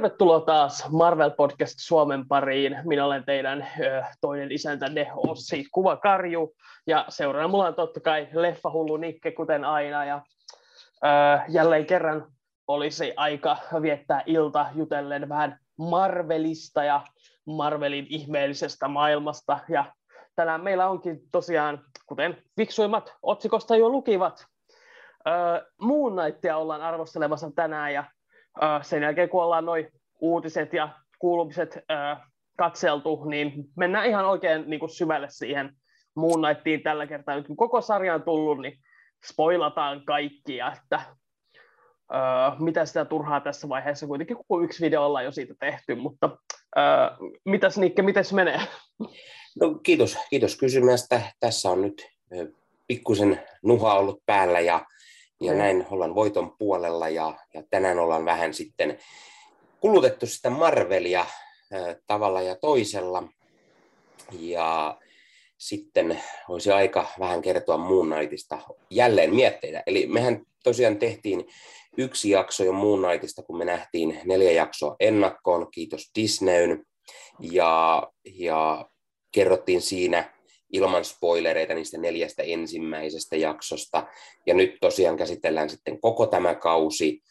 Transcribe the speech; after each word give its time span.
Tervetuloa 0.00 0.40
taas 0.40 0.88
Marvel 0.90 1.30
Podcast 1.30 1.74
Suomen 1.78 2.28
pariin. 2.28 2.76
Minä 2.84 3.04
olen 3.04 3.24
teidän 3.24 3.66
ö, 3.80 4.02
toinen 4.20 4.52
isäntänne 4.52 5.10
Ossi 5.16 5.64
Kuvakarju. 5.72 6.54
Ja 6.86 7.04
seuraavana 7.08 7.48
mulla 7.48 7.66
on 7.66 7.74
totta 7.74 8.00
kai 8.00 8.28
leffahullu 8.32 8.96
Nikke 8.96 9.32
kuten 9.32 9.64
aina. 9.64 10.04
Ja 10.04 10.22
ö, 11.04 11.08
jälleen 11.48 11.86
kerran 11.86 12.26
olisi 12.68 13.12
aika 13.16 13.56
viettää 13.82 14.22
ilta 14.26 14.66
jutellen 14.74 15.28
vähän 15.28 15.58
Marvelista 15.78 16.84
ja 16.84 17.00
Marvelin 17.46 18.06
ihmeellisestä 18.08 18.88
maailmasta. 18.88 19.58
Ja 19.68 19.84
tänään 20.36 20.60
meillä 20.60 20.88
onkin 20.88 21.20
tosiaan, 21.32 21.84
kuten 22.06 22.42
fiksuimmat 22.56 23.14
otsikosta 23.22 23.76
jo 23.76 23.88
lukivat, 23.88 24.46
ö, 25.28 25.30
Moon 25.80 26.12
Knightia 26.16 26.56
ollaan 26.56 26.82
arvostelemassa 26.82 27.50
tänään. 27.54 27.94
Ja 27.94 28.04
sen 28.82 29.02
jälkeen 29.02 29.28
kun 29.28 29.42
ollaan 29.42 29.64
noin 29.64 29.92
uutiset 30.20 30.72
ja 30.72 30.88
kuulumiset 31.18 31.78
katseltu, 32.58 33.24
niin 33.24 33.52
mennään 33.76 34.06
ihan 34.06 34.24
oikein 34.24 34.70
niin 34.70 34.80
kuin 34.80 34.90
syvälle 34.90 35.26
siihen 35.30 35.76
Moon 36.14 36.42
Knightiin 36.42 36.82
tällä 36.82 37.06
kertaa. 37.06 37.36
Nyt 37.36 37.46
kun 37.46 37.56
koko 37.56 37.80
sarja 37.80 38.14
on 38.14 38.22
tullut, 38.22 38.60
niin 38.60 38.78
spoilataan 39.26 40.04
kaikkia, 40.04 40.72
että 40.72 41.00
Uh, 42.12 42.60
mitä 42.60 42.86
sitä 42.86 43.04
turhaa 43.04 43.40
tässä 43.40 43.68
vaiheessa, 43.68 44.06
kuitenkin 44.06 44.36
kun 44.48 44.64
yksi 44.64 44.84
video 44.84 45.06
ollaan 45.06 45.24
jo 45.24 45.32
siitä 45.32 45.54
tehty, 45.60 45.94
mutta 45.94 46.26
uh, 46.26 47.32
mitäs 47.44 47.78
Nikke, 47.78 48.02
miten 48.02 48.24
menee? 48.32 48.60
No, 49.60 49.74
kiitos, 49.82 50.18
kiitos 50.30 50.56
kysymästä. 50.56 51.20
Tässä 51.40 51.70
on 51.70 51.82
nyt 51.82 52.08
pikkusen 52.86 53.42
nuha 53.62 53.94
ollut 53.94 54.22
päällä 54.26 54.60
ja 54.60 54.86
ja 55.40 55.54
näin 55.54 55.86
ollaan 55.90 56.14
voiton 56.14 56.56
puolella 56.58 57.08
ja, 57.08 57.34
ja 57.54 57.62
tänään 57.70 57.98
ollaan 57.98 58.24
vähän 58.24 58.54
sitten 58.54 58.98
kulutettu 59.80 60.26
sitä 60.26 60.50
Marvelia 60.50 61.26
tavalla 62.06 62.42
ja 62.42 62.56
toisella. 62.56 63.22
Ja 64.38 64.98
sitten 65.58 66.20
olisi 66.48 66.70
aika 66.70 67.06
vähän 67.18 67.42
kertoa 67.42 67.78
Moon 67.78 68.10
Knightista 68.10 68.58
jälleen 68.90 69.34
mietteitä. 69.34 69.82
Eli 69.86 70.06
mehän 70.06 70.42
tosiaan 70.64 70.98
tehtiin 70.98 71.46
yksi 71.98 72.30
jakso 72.30 72.64
jo 72.64 72.72
Moon 72.72 73.02
Knightista, 73.02 73.42
kun 73.42 73.58
me 73.58 73.64
nähtiin 73.64 74.20
neljä 74.24 74.52
jaksoa 74.52 74.96
ennakkoon, 75.00 75.70
kiitos 75.70 76.10
Disneyn. 76.14 76.84
Ja, 77.40 78.02
ja 78.24 78.88
kerrottiin 79.32 79.82
siinä 79.82 80.34
ilman 80.72 81.04
spoilereita 81.04 81.74
niistä 81.74 81.98
neljästä 81.98 82.42
ensimmäisestä 82.42 83.36
jaksosta. 83.36 84.06
Ja 84.46 84.54
nyt 84.54 84.76
tosiaan 84.80 85.16
käsitellään 85.16 85.70
sitten 85.70 86.00
koko 86.00 86.26
tämä 86.26 86.54
kausi. 86.54 87.22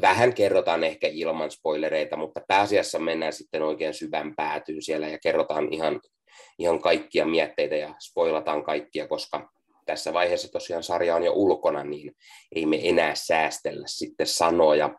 Vähän 0.00 0.34
kerrotaan 0.34 0.84
ehkä 0.84 1.08
ilman 1.08 1.50
spoilereita, 1.50 2.16
mutta 2.16 2.40
pääasiassa 2.48 2.98
mennään 2.98 3.32
sitten 3.32 3.62
oikein 3.62 3.94
syvän 3.94 4.34
päätyyn 4.36 4.82
siellä 4.82 5.08
ja 5.08 5.18
kerrotaan 5.22 5.72
ihan, 5.72 6.00
ihan 6.58 6.80
kaikkia 6.80 7.26
mietteitä 7.26 7.76
ja 7.76 7.94
spoilataan 8.00 8.64
kaikkia, 8.64 9.08
koska 9.08 9.50
tässä 9.86 10.12
vaiheessa 10.12 10.52
tosiaan 10.52 10.82
sarja 10.82 11.16
on 11.16 11.24
jo 11.24 11.32
ulkona, 11.32 11.84
niin 11.84 12.12
ei 12.54 12.66
me 12.66 12.80
enää 12.82 13.14
säästellä 13.14 13.86
sitten 13.86 14.26
sanoja 14.26 14.94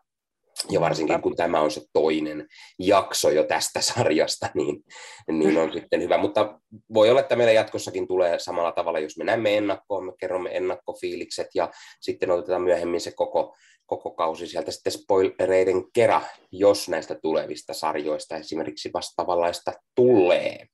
ja 0.70 0.80
varsinkin 0.80 1.22
kun 1.22 1.36
tämä 1.36 1.60
on 1.60 1.70
se 1.70 1.80
toinen 1.92 2.46
jakso 2.78 3.30
jo 3.30 3.44
tästä 3.44 3.80
sarjasta, 3.94 4.48
niin, 4.54 4.84
niin 5.28 5.58
on 5.58 5.72
sitten 5.72 6.02
hyvä. 6.02 6.18
Mutta 6.18 6.60
voi 6.94 7.10
olla, 7.10 7.20
että 7.20 7.36
meillä 7.36 7.52
jatkossakin 7.52 8.08
tulee 8.08 8.38
samalla 8.38 8.72
tavalla, 8.72 8.98
jos 8.98 9.18
me 9.18 9.24
näemme 9.24 9.56
ennakkoon, 9.56 10.06
me 10.06 10.12
kerromme 10.20 10.56
ennakkofiilikset 10.56 11.46
ja 11.54 11.70
sitten 12.00 12.30
otetaan 12.30 12.62
myöhemmin 12.62 13.00
se 13.00 13.12
koko, 13.16 13.56
koko 13.86 14.10
kausi 14.10 14.46
sieltä 14.46 14.70
sitten 14.70 14.92
spoilereiden 14.92 15.84
kera, 15.94 16.22
jos 16.52 16.88
näistä 16.88 17.14
tulevista 17.22 17.74
sarjoista 17.74 18.36
esimerkiksi 18.36 18.90
vastaavanlaista 18.94 19.72
tulee. 19.94 20.66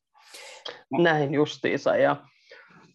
Näin 0.98 1.34
justiinsa 1.34 1.96
ja 1.96 2.16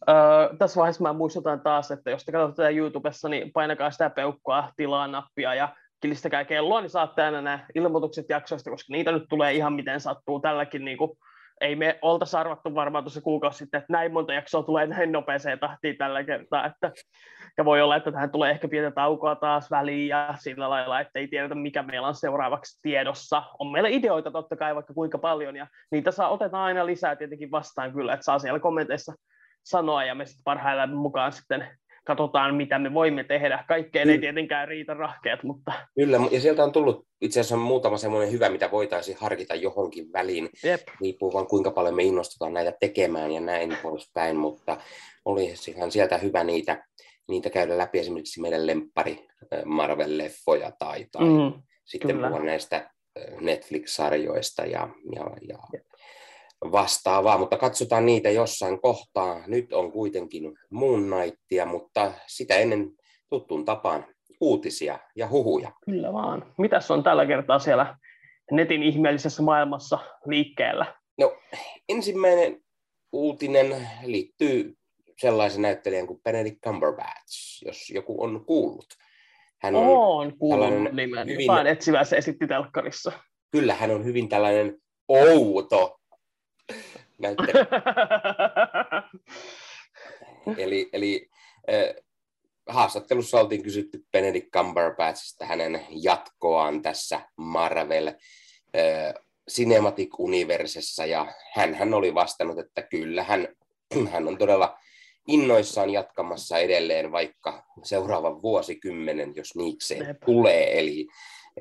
Uh, 0.09 0.58
tässä 0.58 0.79
vaiheessa 0.79 1.03
mä 1.03 1.13
muistutan 1.13 1.62
taas, 1.62 1.91
että 1.91 2.12
jos 2.12 2.25
te 2.25 2.31
katsotte 2.31 2.56
tätä 2.56 2.69
YouTubessa, 2.69 3.29
niin 3.29 3.52
painakaa 3.53 3.91
sitä 3.91 4.09
peukkoa, 4.09 4.72
tilaa 4.75 5.08
nappia 5.08 5.56
ja 5.56 5.75
kilistäkää 6.03 6.46
kelloa, 6.46 6.81
niin 6.81 6.90
saatte 6.90 7.24
aina 7.24 7.41
nämä 7.41 7.59
ilmoitukset 7.75 8.25
jaksoista, 8.30 8.69
koska 8.69 8.94
niitä 8.94 9.12
nyt 9.12 9.24
tulee 9.30 9.53
ihan 9.53 9.74
miten 9.74 10.00
sattuu 10.00 10.40
tälläkin. 10.40 10.86
Niin 10.86 10.97
kuin, 10.97 11.12
ei 11.62 11.75
me 11.75 12.00
oltaisi 12.02 12.38
arvattu 12.38 12.75
varmaan 12.75 13.03
tuossa 13.03 13.22
kuukausi 13.22 13.58
sitten, 13.58 13.78
että 13.78 13.94
näin 13.94 14.14
monta 14.14 14.34
jaksoa 14.34 14.64
tulee 14.64 14.88
näin 14.88 15.12
nopeeseen 15.12 15.59
tahtiin 15.59 15.97
tällä 15.97 16.24
kertaa. 16.24 16.66
Että, 16.66 16.91
ja 17.58 17.66
voi 17.66 17.81
olla, 17.81 17.96
että 17.96 18.12
tähän 18.12 18.31
tulee 18.31 18.52
ehkä 18.52 18.68
pientä 18.68 18.91
taukoa 18.91 19.36
taas 19.36 19.72
väliin 19.72 20.08
ja 20.08 20.34
sillä 20.40 20.69
lailla, 20.69 21.00
että 21.00 21.19
ei 21.19 21.28
tiedetä, 21.28 21.56
mikä 21.56 21.84
meillä 21.84 22.08
on 22.08 22.16
seuraavaksi 22.16 22.80
tiedossa. 22.81 23.44
On 23.59 23.72
meillä 23.72 23.90
ideoita 23.90 24.31
totta 24.31 24.56
kai 24.56 24.75
vaikka 24.75 24.94
kuinka 24.94 25.18
paljon 25.18 25.56
ja 25.56 25.68
niitä 25.91 26.12
saa 26.12 26.30
otetaan 26.30 26.64
aina 26.64 26.85
lisää 26.85 27.16
tietenkin 27.16 27.52
vastaan 27.52 27.94
kyllä, 27.94 28.14
että 28.14 28.24
saa 28.24 28.40
siellä 28.40 28.59
kommenteissa 28.59 29.14
sanoa 29.64 30.03
ja 30.03 30.16
me 30.16 30.25
sitten 30.25 30.44
parhaillaan 30.44 30.96
mukaan 30.96 31.31
sitten 31.31 31.68
katsotaan, 32.03 32.56
mitä 32.56 32.80
me 32.80 32.94
voimme 32.94 33.24
tehdä. 33.24 33.64
Kaikkeen 33.68 34.09
ei 34.09 34.19
tietenkään 34.19 34.68
riitä 34.68 34.94
rahkeet, 34.94 35.44
mutta... 35.44 35.74
Kyllä, 35.96 36.19
ja 36.31 36.41
sieltä 36.41 36.64
on 36.64 36.72
tullut 36.72 37.08
itse 37.22 37.40
asiassa 37.40 37.58
muutama 37.58 37.97
semmoinen 37.97 38.31
hyvä, 38.31 38.50
mitä 38.50 38.72
voitaisiin 38.72 39.18
harkita 39.18 39.56
johonkin 39.56 40.14
väliin. 40.14 40.50
Jep. 40.64 40.81
Riippuu 41.02 41.34
vaan 41.34 41.47
kuinka 41.47 41.72
paljon 41.72 41.96
me 41.96 42.03
innostutaan 42.03 42.53
näitä 42.53 42.74
tekemään 42.80 43.31
ja 43.31 43.41
näin 43.41 43.78
poispäin, 43.84 44.36
mutta 44.36 44.78
oli 45.25 45.53
ihan 45.68 45.91
sieltä 45.91 46.18
hyvä 46.18 46.44
niitä, 46.44 46.84
niitä 47.28 47.50
käydä 47.50 47.78
läpi 47.78 48.00
esimerkiksi 48.00 48.41
meidän 48.41 48.68
lemppari 48.68 49.28
Marvel-leffoja 49.66 50.72
tai, 50.80 51.06
tai 51.12 51.25
mm, 51.25 51.62
sitten 51.84 52.18
puhua 52.18 52.40
näistä 52.40 52.90
Netflix-sarjoista 53.41 54.66
ja, 54.66 54.90
ja, 55.16 55.25
ja 55.47 55.58
vastaavaa, 56.72 57.38
mutta 57.38 57.57
katsotaan 57.57 58.06
niitä 58.06 58.29
jossain 58.29 58.81
kohtaa. 58.81 59.44
Nyt 59.47 59.74
on 59.74 59.91
kuitenkin 59.91 60.53
Moon 60.69 61.03
Knightia, 61.03 61.66
mutta 61.66 62.12
sitä 62.28 62.56
ennen 62.56 62.91
tuttuun 63.29 63.66
tapaan 63.66 64.06
uutisia 64.41 65.00
ja 65.16 65.29
huhuja. 65.29 65.72
Kyllä 65.85 66.13
vaan. 66.13 66.53
Mitäs 66.57 66.91
on 66.91 67.03
tällä 67.03 67.25
kertaa 67.25 67.59
siellä 67.59 67.97
netin 68.52 68.84
ihmeellisessä 68.84 69.44
maailmassa 69.44 70.00
liikkeellä? 70.25 70.96
No, 71.18 71.38
ensimmäinen 71.90 72.62
uutinen 73.12 73.88
liittyy 74.03 74.78
sellaisen 75.18 75.62
näyttelijän 75.62 76.07
kuin 76.07 76.22
Benedict 76.23 76.59
Cumberbatch, 76.63 77.66
jos 77.66 77.90
joku 77.90 78.23
on 78.23 78.46
kuullut. 78.46 78.88
Hän 79.62 79.75
on, 79.75 79.85
on 79.88 80.38
kuullut 80.38 80.94
nimen. 80.94 81.28
Hyvin... 81.28 81.46
Jotain 81.46 81.68
etsivässä 81.68 82.09
se 82.09 82.18
esitti 82.18 82.47
telkkarissa. 82.47 83.12
Kyllä, 83.52 83.73
hän 83.73 83.91
on 83.91 84.06
hyvin 84.06 84.29
tällainen 84.29 84.78
outo 85.07 86.00
näyttely. 87.19 87.51
eli 90.57 90.90
eli 90.94 91.29
äh, 91.69 92.03
haastattelussa 92.68 93.40
oltiin 93.40 93.63
kysytty 93.63 94.06
Benedict 94.12 94.50
Cumberbatchista 94.51 95.46
hänen 95.46 95.85
jatkoaan 95.90 96.81
tässä 96.81 97.22
Marvel 97.38 98.07
äh, 98.07 98.13
Cinematic 99.52 100.19
Universessa, 100.19 101.06
ja 101.06 101.34
hän, 101.53 101.73
hän 101.73 101.94
oli 101.94 102.13
vastannut, 102.13 102.59
että 102.59 102.81
kyllä, 102.81 103.23
hän, 103.23 103.47
hän 104.12 104.28
on 104.28 104.38
todella 104.38 104.78
innoissaan 105.28 105.90
jatkamassa 105.90 106.57
edelleen 106.57 107.12
vaikka 107.12 107.63
seuraavan 107.84 108.41
vuosikymmenen, 108.41 109.35
jos 109.35 109.56
niikseen 109.56 110.18
tulee, 110.25 110.79
eli, 110.79 111.07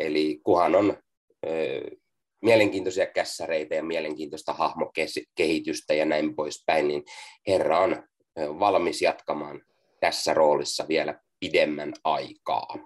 eli 0.00 0.40
kuhan 0.44 0.74
on 0.74 0.96
mielenkiintoisia 2.42 3.06
kässäreitä 3.06 3.74
ja 3.74 3.82
mielenkiintoista 3.82 4.52
hahmokehitystä 4.52 5.94
ja 5.94 6.04
näin 6.04 6.36
poispäin, 6.36 6.88
niin 6.88 7.02
Herra 7.48 7.78
on 7.78 8.02
valmis 8.38 9.02
jatkamaan 9.02 9.60
tässä 10.00 10.34
roolissa 10.34 10.84
vielä 10.88 11.20
pidemmän 11.40 11.92
aikaa. 12.04 12.76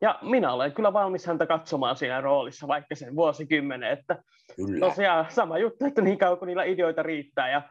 Ja 0.00 0.18
minä 0.22 0.52
olen 0.52 0.72
kyllä 0.72 0.92
valmis 0.92 1.26
häntä 1.26 1.46
katsomaan 1.46 1.96
siinä 1.96 2.20
roolissa, 2.20 2.68
vaikka 2.68 2.94
sen 2.94 3.16
vuosikymmenen, 3.16 3.90
että 3.90 4.22
kyllä. 4.56 4.86
tosiaan 4.86 5.26
sama 5.28 5.58
juttu, 5.58 5.84
että 5.84 6.02
niin 6.02 6.18
kauan 6.18 6.38
kuin 6.38 6.46
niillä 6.46 6.64
ideoita 6.64 7.02
riittää 7.02 7.50
ja 7.50 7.62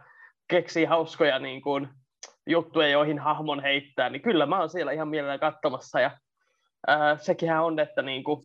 keksii 0.48 0.86
hauskoja 0.86 1.40
niin 1.40 1.62
kuin, 1.62 1.88
juttuja, 2.48 2.88
joihin 2.88 3.20
hahmon 3.20 3.62
heittää, 3.62 4.10
niin 4.10 4.22
kyllä 4.22 4.46
mä 4.46 4.60
oon 4.60 4.70
siellä 4.70 4.92
ihan 4.92 5.08
mielellä 5.08 5.38
katsomassa 5.38 6.00
ja 6.00 6.12
ää, 6.88 7.18
sekinhän 7.18 7.64
on, 7.64 7.80
että 7.80 8.02
niin 8.02 8.24
kuin, 8.24 8.42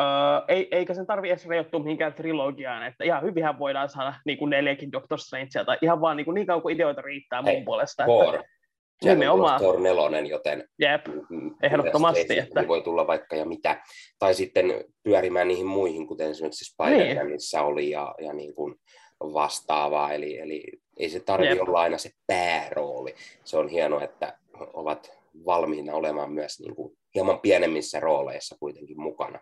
Uh, 0.00 0.44
ei, 0.48 0.68
eikä 0.70 0.94
sen 0.94 1.06
tarvi 1.06 1.28
edes 1.28 1.46
rajoittua 1.46 1.80
mihinkään 1.80 2.14
trilogiaan, 2.14 2.86
että 2.86 3.04
ihan 3.04 3.22
hyvinhän 3.22 3.58
voidaan 3.58 3.88
saada 3.88 4.14
niin 4.26 4.38
kuin 4.38 4.50
neljäkin 4.50 4.92
Doctor 4.92 5.18
Strangea, 5.18 5.64
tai 5.64 5.78
ihan 5.82 6.00
vaan 6.00 6.16
niin, 6.16 6.24
kuin 6.24 6.34
niin 6.34 6.46
kauan 6.46 6.62
kuin 6.62 6.74
ideoita 6.74 7.02
riittää 7.02 7.42
mun 7.42 7.64
puolesta. 7.64 8.04
Thor. 8.04 8.34
Että, 8.34 8.46
nimenomaan. 9.02 9.60
Thor 9.60 9.80
nelonen, 9.80 10.26
joten 10.26 10.68
Jep, 10.78 11.06
ehdottomasti. 11.62 12.38
Että... 12.38 12.68
Voi 12.68 12.82
tulla 12.82 13.06
vaikka 13.06 13.36
ja 13.36 13.44
mitä. 13.44 13.82
Tai 14.18 14.34
sitten 14.34 14.84
pyörimään 15.02 15.48
niihin 15.48 15.66
muihin, 15.66 16.06
kuten 16.06 16.30
esimerkiksi 16.30 16.74
Spider-Manissa 16.74 17.58
niin. 17.58 17.66
oli 17.66 17.90
ja, 17.90 18.14
ja 18.18 18.32
niin 18.32 18.54
kuin 18.54 18.74
vastaavaa. 19.20 20.12
Eli, 20.12 20.38
eli 20.38 20.64
ei 20.96 21.08
se 21.08 21.20
tarvitse 21.20 21.62
olla 21.62 21.80
aina 21.80 21.98
se 21.98 22.10
päärooli. 22.26 23.14
Se 23.44 23.58
on 23.58 23.68
hienoa, 23.68 24.02
että 24.02 24.38
ovat 24.72 25.12
valmiina 25.46 25.94
olemaan 25.94 26.32
myös 26.32 26.60
niin 26.60 26.76
kuin 26.76 26.98
hieman 27.14 27.40
pienemmissä 27.40 28.00
rooleissa 28.00 28.56
kuitenkin 28.60 29.00
mukana. 29.00 29.38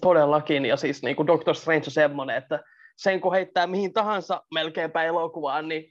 Todellakin, 0.00 0.66
ja 0.66 0.76
siis 0.76 1.02
niin 1.02 1.16
kuin 1.16 1.26
Doctor 1.26 1.54
Strange 1.54 1.84
on 1.86 1.92
semmoinen, 1.92 2.36
että 2.36 2.60
sen 2.96 3.20
kun 3.20 3.32
heittää 3.32 3.66
mihin 3.66 3.92
tahansa 3.92 4.42
melkeinpä 4.54 5.04
elokuvaan, 5.04 5.68
niin, 5.68 5.90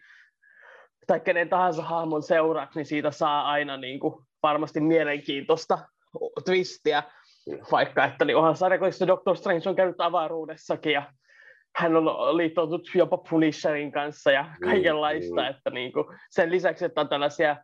tai 1.07 1.19
kenen 1.19 1.49
tahansa 1.49 1.83
hahmon 1.83 2.23
seuraksi, 2.23 2.79
niin 2.79 2.85
siitä 2.85 3.11
saa 3.11 3.51
aina 3.51 3.77
niin 3.77 3.99
kuin 3.99 4.15
varmasti 4.43 4.79
mielenkiintoista 4.79 5.79
twistiä, 6.45 7.03
vaikka 7.71 8.05
että 8.05 8.25
niin 8.25 8.37
onhan 8.37 8.55
sarjakoissa 8.55 9.07
Doctor 9.07 9.37
Strange 9.37 9.69
on 9.69 9.75
käynyt 9.75 10.01
avaruudessakin, 10.01 10.93
ja 10.93 11.11
hän 11.75 11.95
on 11.95 12.37
liittoutunut 12.37 12.89
jopa 12.95 13.17
Punisherin 13.17 13.91
kanssa 13.91 14.31
ja 14.31 14.43
mm, 14.43 14.69
kaikenlaista, 14.69 15.35
mm, 15.35 15.41
mm. 15.41 15.49
että 15.49 15.69
niin 15.69 15.93
kuin, 15.93 16.05
sen 16.29 16.51
lisäksi, 16.51 16.85
että 16.85 17.01
on 17.01 17.09
tällaisia 17.09 17.55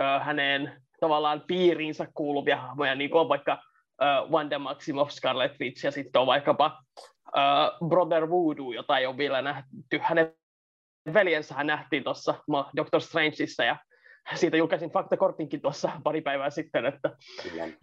ö, 0.00 0.02
hänen 0.22 0.82
tavallaan 1.00 1.42
piiriinsä 1.46 2.08
kuuluvia 2.14 2.56
hahmoja, 2.56 2.94
niin 2.94 3.10
kuin 3.10 3.20
on 3.20 3.28
vaikka 3.28 3.58
uh, 4.02 4.30
Wanda 4.30 4.58
Maximoff, 4.58 5.10
Scarlet 5.10 5.52
Witch 5.60 5.84
ja 5.84 5.90
sitten 5.90 6.20
on 6.20 6.26
vaikkapa 6.26 6.78
uh, 7.26 7.88
Brother 7.88 8.30
Voodoo, 8.30 8.72
jota 8.72 8.98
ei 8.98 9.06
ole 9.06 9.16
vielä 9.16 9.42
nähty. 9.42 9.98
Hänen 10.00 10.32
veljensä 11.14 11.64
nähtiin 11.64 12.04
tuossa 12.04 12.34
Doctor 12.76 13.00
Strangeissa 13.00 13.64
ja 13.64 13.76
siitä 14.34 14.56
julkaisin 14.56 14.90
faktakortinkin 14.90 15.60
tuossa 15.60 15.90
pari 16.04 16.20
päivää 16.20 16.50
sitten, 16.50 16.86
että, 16.86 17.10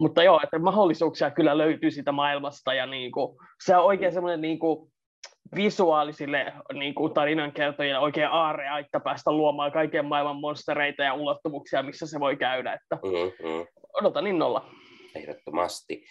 mutta 0.00 0.22
joo, 0.22 0.40
että 0.42 0.58
mahdollisuuksia 0.58 1.30
kyllä 1.30 1.58
löytyy 1.58 1.90
siitä 1.90 2.12
maailmasta 2.12 2.74
ja 2.74 2.86
niin 2.86 3.12
kuin, 3.12 3.36
se 3.64 3.76
on 3.76 3.84
oikein 3.84 4.12
semmoinen 4.12 4.40
niin 4.40 4.58
kuin, 4.58 4.92
visuaalisille 5.54 6.52
niin 6.72 6.94
kuin 6.94 7.14
tarinankertojille 7.14 7.98
oikein 7.98 8.28
aarreaitta 8.28 9.00
päästä 9.00 9.32
luomaan 9.32 9.72
kaiken 9.72 10.04
maailman 10.04 10.36
monstereita 10.36 11.02
ja 11.02 11.14
ulottuvuuksia, 11.14 11.82
missä 11.82 12.06
se 12.06 12.20
voi 12.20 12.36
käydä. 12.36 12.72
Että 12.72 12.98
mm-hmm. 13.02 13.66
Odotan 13.92 14.26
innolla. 14.26 14.70
Ehdottomasti. 15.16 16.04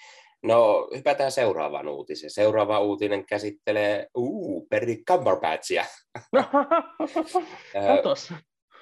No, 0.44 0.88
hypätään 0.96 1.32
seuraavaan 1.32 1.88
uutiseen. 1.88 2.32
Seuraava 2.32 2.80
uutinen 2.80 3.26
käsittelee 3.26 4.08
uh, 4.16 4.68
Benedict 4.68 5.04
Cumberbatchia. 5.08 5.86
Katos. 7.88 8.34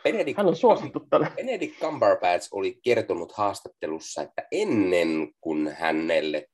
Benedict, 0.04 0.38
Hän 0.38 0.48
on 0.48 0.56
suosittu 0.56 1.00
tälle. 1.10 1.32
Benedict 1.36 1.80
Cumberbatch 1.80 2.48
oli 2.52 2.80
kertonut 2.84 3.32
haastattelussa, 3.32 4.22
että 4.22 4.48
ennen 4.52 5.34
kuin 5.42 5.68
hänelle 5.68 6.48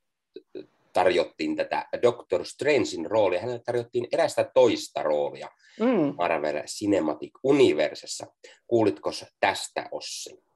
tarjottiin 0.93 1.55
tätä 1.55 1.87
Doctor 2.01 2.45
Strangein 2.45 3.05
roolia, 3.05 3.39
hänelle 3.39 3.61
tarjottiin 3.65 4.07
erästä 4.13 4.51
toista 4.53 5.03
roolia 5.03 5.49
mm. 5.79 6.15
Marvel 6.17 6.63
Cinematic 6.63 7.31
Universessa. 7.43 8.27
Kuulitko 8.67 9.11
tästä, 9.39 9.89
Ossi? 9.91 10.48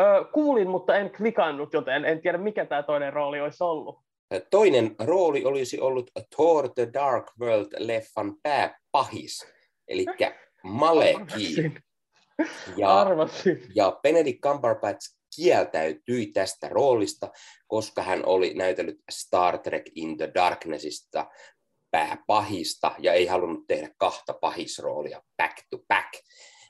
Öö, 0.00 0.24
kuulin, 0.24 0.68
mutta 0.68 0.96
en 0.96 1.10
klikannut, 1.10 1.72
joten 1.72 2.04
en 2.04 2.20
tiedä, 2.20 2.38
mikä 2.38 2.64
tämä 2.64 2.82
toinen 2.82 3.12
rooli 3.12 3.40
olisi 3.40 3.64
ollut. 3.64 4.00
Toinen 4.50 4.96
rooli 4.98 5.44
olisi 5.44 5.80
ollut 5.80 6.10
Thor 6.36 6.68
The 6.74 6.88
Dark 6.92 7.24
World-leffan 7.40 8.40
pääpahis, 8.42 9.46
eli 9.88 10.06
Maleki. 10.62 11.72
Ja, 12.76 13.00
Arvasin. 13.00 13.62
ja 13.74 13.98
Benedict 14.02 14.40
Cumberbatch 14.40 15.16
kieltäytyi 15.36 16.26
tästä 16.26 16.68
roolista, 16.68 17.30
koska 17.66 18.02
hän 18.02 18.26
oli 18.26 18.54
näytellyt 18.54 18.98
Star 19.10 19.58
Trek 19.58 19.84
in 19.94 20.16
the 20.16 20.30
Darknessista 20.34 21.26
pääpahista 21.90 22.94
ja 22.98 23.12
ei 23.12 23.26
halunnut 23.26 23.66
tehdä 23.66 23.90
kahta 23.98 24.34
pahisroolia 24.34 25.22
back 25.36 25.56
to 25.70 25.78
back, 25.88 26.08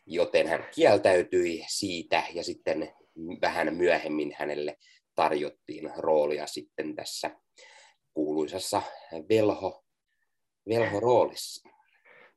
joten 0.06 0.46
hän 0.46 0.64
kieltäytyi 0.74 1.64
siitä 1.68 2.22
ja 2.32 2.44
sitten 2.44 2.92
vähän 3.40 3.74
myöhemmin 3.74 4.36
hänelle 4.38 4.76
tarjottiin 5.14 5.90
roolia 5.96 6.46
sitten 6.46 6.96
tässä 6.96 7.30
kuuluisassa 8.14 8.82
velho, 9.28 9.84
velho-roolissa. 10.68 11.68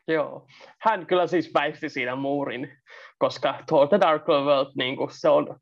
Joo, 0.07 0.47
hän 0.81 1.05
kyllä 1.05 1.27
siis 1.27 1.53
väisti 1.53 1.89
siinä 1.89 2.15
muurin, 2.15 2.77
koska 3.17 3.63
Thor 3.67 3.87
The 3.87 3.99
Dark 3.99 4.27
World, 4.27 4.71
niin 4.77 4.97
kuin 4.97 5.09
se 5.13 5.29
on 5.29 5.59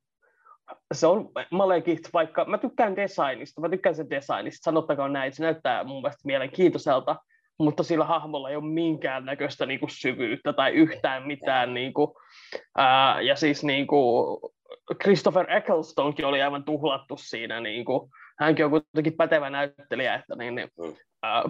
se 0.93 1.07
on 1.07 1.29
Malekit, 1.51 2.09
vaikka 2.13 2.45
mä 2.45 2.57
tykkään 2.57 2.95
designista, 2.95 3.61
mä 3.61 3.69
tykkään 3.69 3.95
sen 3.95 4.09
designista, 4.09 4.63
sanottakoon 4.63 5.13
näin, 5.13 5.33
se 5.33 5.43
näyttää 5.43 5.83
mun 5.83 6.01
mielestä 6.01 6.21
mielenkiintoiselta, 6.25 7.15
mutta 7.59 7.83
sillä 7.83 8.05
hahmolla 8.05 8.49
ei 8.49 8.55
ole 8.55 8.73
minkäännäköistä 8.73 9.65
niinku 9.65 9.87
syvyyttä 9.89 10.53
tai 10.53 10.71
yhtään 10.71 11.27
mitään. 11.27 11.73
Niinku, 11.73 12.19
ää, 12.77 13.21
ja 13.21 13.35
siis 13.35 13.63
niinku, 13.63 14.39
Christopher 15.01 15.51
Ecclestonkin 15.51 16.25
oli 16.25 16.41
aivan 16.41 16.63
tuhlattu 16.63 17.17
siinä. 17.17 17.59
Niinku, 17.59 18.09
hänkin 18.39 18.65
on 18.65 18.71
kuitenkin 18.71 19.17
pätevä 19.17 19.49
näyttelijä, 19.49 20.15
että 20.15 20.35
niin, 20.35 20.55
niin, 20.55 20.69
mm. 20.79 20.95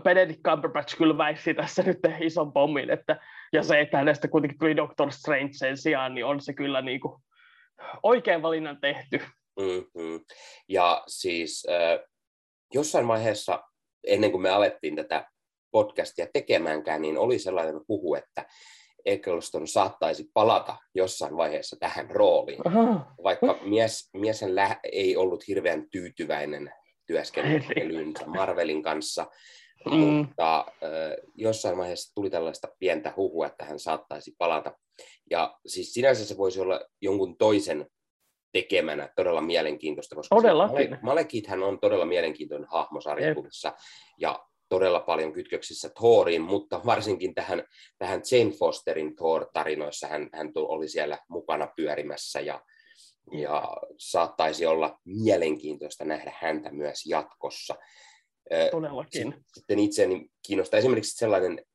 Benedict 0.03 0.41
Cumberbatch 0.41 0.97
kyllä 0.97 1.17
väisti 1.17 1.53
tässä 1.53 1.83
nyt 1.83 1.99
ison 2.19 2.53
pommin, 2.53 2.89
että, 2.89 3.19
ja 3.53 3.63
se, 3.63 3.79
että 3.79 3.97
hänestä 3.97 4.27
kuitenkin 4.27 4.59
tuli 4.59 4.75
Doctor 4.75 5.11
Strange 5.11 5.53
sen 5.53 5.77
sijaan, 5.77 6.15
niin 6.15 6.25
on 6.25 6.41
se 6.41 6.53
kyllä 6.53 6.81
niinku, 6.81 7.21
oikein 8.03 8.41
valinnan 8.41 8.77
tehty. 8.81 9.21
Mm-hmm. 9.59 10.19
Ja 10.69 11.03
siis 11.07 11.67
äh, 11.69 11.99
jossain 12.73 13.07
vaiheessa, 13.07 13.63
ennen 14.07 14.31
kuin 14.31 14.41
me 14.41 14.49
alettiin 14.49 14.95
tätä 14.95 15.27
podcastia 15.71 16.27
tekemäänkään, 16.33 17.01
niin 17.01 17.17
oli 17.17 17.39
sellainen 17.39 17.81
puhu, 17.87 18.15
että 18.15 18.45
Eccleston 19.05 19.67
saattaisi 19.67 20.29
palata 20.33 20.77
jossain 20.95 21.37
vaiheessa 21.37 21.75
tähän 21.79 22.09
rooliin, 22.09 22.67
Aha. 22.67 23.13
vaikka 23.23 23.59
mies, 23.61 24.09
miesen 24.13 24.55
lä- 24.55 24.79
ei 24.83 25.17
ollut 25.17 25.47
hirveän 25.47 25.89
tyytyväinen 25.91 26.73
työskentelyynsä 27.05 28.25
Marvelin 28.25 28.83
kanssa, 28.83 29.27
mm. 29.91 29.97
mutta 29.97 30.59
äh, 30.59 30.65
jossain 31.35 31.77
vaiheessa 31.77 32.15
tuli 32.15 32.29
tällaista 32.29 32.67
pientä 32.79 33.13
huhua, 33.17 33.47
että 33.47 33.65
hän 33.65 33.79
saattaisi 33.79 34.35
palata. 34.37 34.77
Ja 35.29 35.57
siis 35.67 35.93
sinänsä 35.93 36.25
se 36.25 36.37
voisi 36.37 36.61
olla 36.61 36.81
jonkun 37.01 37.37
toisen 37.37 37.87
tekemänä 38.51 39.09
todella 39.15 39.41
mielenkiintoista, 39.41 40.15
koska 40.15 40.35
Male- 40.35 40.99
Malekit 41.01 41.47
hän 41.47 41.63
on 41.63 41.79
todella 41.79 42.05
mielenkiintoinen 42.05 42.69
hahmo 42.71 43.01
sarjakuvissa 43.01 43.73
ja 44.17 44.45
todella 44.71 44.99
paljon 44.99 45.33
kytköksissä 45.33 45.89
Thoriin, 45.89 46.41
mutta 46.41 46.81
varsinkin 46.85 47.35
tähän, 47.35 47.63
tähän 47.97 48.21
Jane 48.31 48.51
Fosterin 48.51 49.15
Thor-tarinoissa 49.15 50.07
hän, 50.07 50.29
hän 50.33 50.51
oli 50.55 50.89
siellä 50.89 51.19
mukana 51.27 51.67
pyörimässä 51.75 52.39
ja, 52.39 52.63
ja 53.31 53.77
saattaisi 53.97 54.65
olla 54.65 54.99
mielenkiintoista 55.05 56.05
nähdä 56.05 56.33
häntä 56.39 56.71
myös 56.71 57.05
jatkossa. 57.05 57.75
Todellakin. 58.71 59.33
Sitten 59.53 59.79
itseäni 59.79 60.29
kiinnostaa 60.47 60.77
esimerkiksi 60.77 61.17
sellainen 61.17 61.65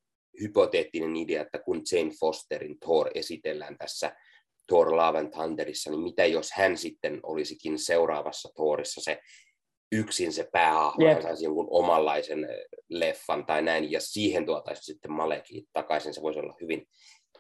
hypoteettinen 0.41 1.17
idea, 1.17 1.43
että 1.43 1.59
kun 1.59 1.83
Jane 1.93 2.11
Fosterin 2.21 2.79
Thor 2.81 3.11
esitellään 3.15 3.79
tässä 3.79 4.17
Thor 4.67 4.97
Love 4.97 5.19
and 5.19 5.33
Thunderissa, 5.33 5.91
niin 5.91 6.03
mitä 6.03 6.27
jos 6.27 6.53
hän 6.53 6.79
sitten 6.79 7.21
olisikin 7.23 7.79
seuraavassa 7.79 8.49
Thorissa 8.55 9.01
se 9.01 9.21
yksin 9.93 10.33
se 10.33 10.49
päähahmo 10.53 11.07
yep. 11.07 11.17
ja 11.17 11.23
saisi 11.23 11.45
jonkun 11.45 11.69
omanlaisen 11.71 12.49
leffan 12.91 13.47
tai 13.47 13.63
näin, 13.63 13.93
ja 13.93 14.01
siihen 14.01 14.47
tuotaisi 14.47 14.83
sitten 14.83 15.13
Maleki 15.13 15.65
takaisin, 15.73 16.15
se 16.15 16.23
voisi 16.23 16.41
olla 16.41 16.55
hyvin 16.61 16.87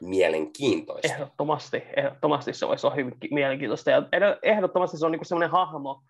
mielenkiintoista. 0.00 1.12
Ehdottomasti, 1.14 1.82
ehdottomasti 1.96 2.52
se 2.52 2.68
voisi 2.68 2.86
olla 2.86 2.96
hyvin 2.96 3.14
mielenkiintoista, 3.30 3.90
ja 3.90 4.02
ehdottomasti 4.42 4.98
se 4.98 5.06
on 5.06 5.12
niin 5.12 5.24
semmoinen 5.24 5.50
hahmo, 5.50 6.02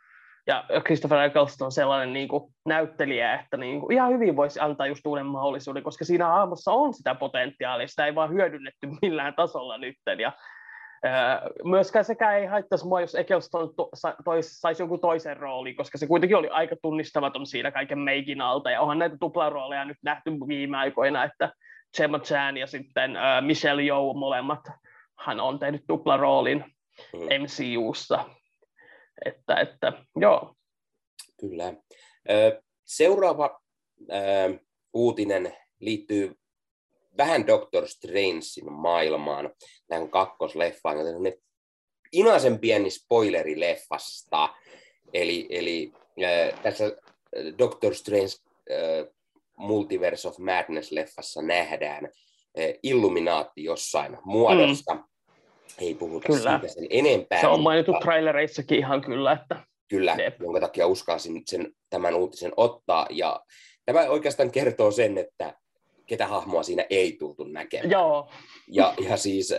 ja 0.47 0.65
Christopher 0.85 1.19
Eccleston 1.19 1.67
on 1.67 1.73
sellainen 1.73 2.13
niin 2.13 2.29
kuin 2.29 2.55
näyttelijä, 2.67 3.35
että 3.35 3.57
niin 3.57 3.81
kuin 3.81 3.93
ihan 3.93 4.13
hyvin 4.13 4.37
voisi 4.37 4.61
antaa 4.61 4.87
just 4.87 5.07
uuden 5.07 5.27
mahdollisuuden, 5.27 5.83
koska 5.83 6.05
siinä 6.05 6.27
hahmossa 6.27 6.73
on 6.73 6.95
sitä 6.95 7.15
potentiaalia, 7.15 7.89
sitä 7.89 8.07
ei 8.07 8.15
vaan 8.15 8.33
hyödynnetty 8.33 8.89
millään 9.03 9.35
tasolla 9.35 9.79
nyt. 9.79 9.97
Ja, 10.19 10.33
myöskään 11.65 12.05
sekä 12.05 12.37
ei 12.37 12.47
haittaisi 12.47 12.87
mua, 12.87 13.01
jos 13.01 13.15
Eccleston 13.15 13.75
to, 13.75 13.89
sa, 13.95 14.17
tois, 14.25 14.61
saisi 14.61 14.83
jonkun 14.83 15.01
toisen 15.01 15.37
roolin, 15.37 15.77
koska 15.77 15.99
se 15.99 16.07
kuitenkin 16.07 16.37
oli 16.37 16.49
aika 16.49 16.77
tunnistamaton 16.83 17.47
siinä 17.47 17.71
kaiken 17.71 17.99
meikin 17.99 18.41
alta, 18.41 18.71
ja 18.71 18.81
onhan 18.81 18.99
näitä 18.99 19.17
tuplarooleja 19.21 19.85
nyt 19.85 19.99
nähty 20.03 20.31
viime 20.49 20.77
aikoina, 20.77 21.25
että 21.25 21.53
Gemma 21.97 22.19
Chan 22.19 22.57
ja 22.57 22.67
sitten 22.67 23.17
ää, 23.17 23.41
Michelle 23.41 23.83
Yeoh 23.83 24.17
molemmat, 24.17 24.61
hän 25.19 25.41
on 25.41 25.59
tehnyt 25.59 25.85
tuplaroolin 25.87 26.65
mm. 27.13 27.21
MCUssa, 27.21 28.25
että, 29.25 29.55
että 29.55 29.93
joo. 30.17 30.55
Kyllä. 31.41 31.75
Seuraava 32.85 33.61
uutinen 34.93 35.57
liittyy 35.81 36.35
vähän 37.19 37.47
Doctor 37.47 37.89
Strangein 37.89 38.41
maailmaan, 38.71 39.51
tähän 39.89 40.11
kakkosleffaan, 40.11 40.99
joten 40.99 41.39
inasen 42.13 42.59
pieni 42.59 42.91
spoileri 42.91 43.61
leffasta. 43.61 44.55
Eli, 45.13 45.47
eli 45.51 45.93
äh, 46.25 46.61
tässä 46.63 46.97
Doctor 47.59 47.95
Strange 47.95 48.33
äh, 48.71 49.15
Multiverse 49.57 50.29
of 50.29 50.39
Madness-leffassa 50.39 51.43
nähdään 51.43 52.05
äh, 52.05 52.75
Illuminaatti 52.83 53.65
jossain 53.65 54.19
muodossa. 54.25 54.95
Mm 54.95 55.05
ei 55.79 55.95
puhuta 55.95 56.27
kyllä. 56.27 56.61
siitä 56.61 56.75
sen 56.75 56.87
enempää. 56.91 57.41
Se 57.41 57.47
on 57.47 57.63
mainittu 57.63 57.93
mutta... 57.93 58.05
trailereissakin 58.05 58.79
ihan 58.79 59.01
kyllä. 59.01 59.33
Että... 59.33 59.67
Kyllä, 59.89 60.17
Jep. 60.19 60.41
jonka 60.41 60.61
takia 60.61 60.87
uskaisin 60.87 61.43
sen, 61.47 61.73
tämän 61.91 62.15
uutisen 62.15 62.53
ottaa. 62.57 63.07
Ja 63.11 63.41
tämä 63.85 64.01
oikeastaan 64.01 64.51
kertoo 64.51 64.91
sen, 64.91 65.19
että 65.19 65.55
ketä 66.07 66.27
hahmoa 66.27 66.63
siinä 66.63 66.87
ei 66.91 67.17
tultu 67.19 67.45
näkemään. 67.45 67.91
Joo. 67.91 68.31
Ja, 68.69 68.95
ja 69.09 69.17
siis 69.17 69.53
äh, 69.53 69.59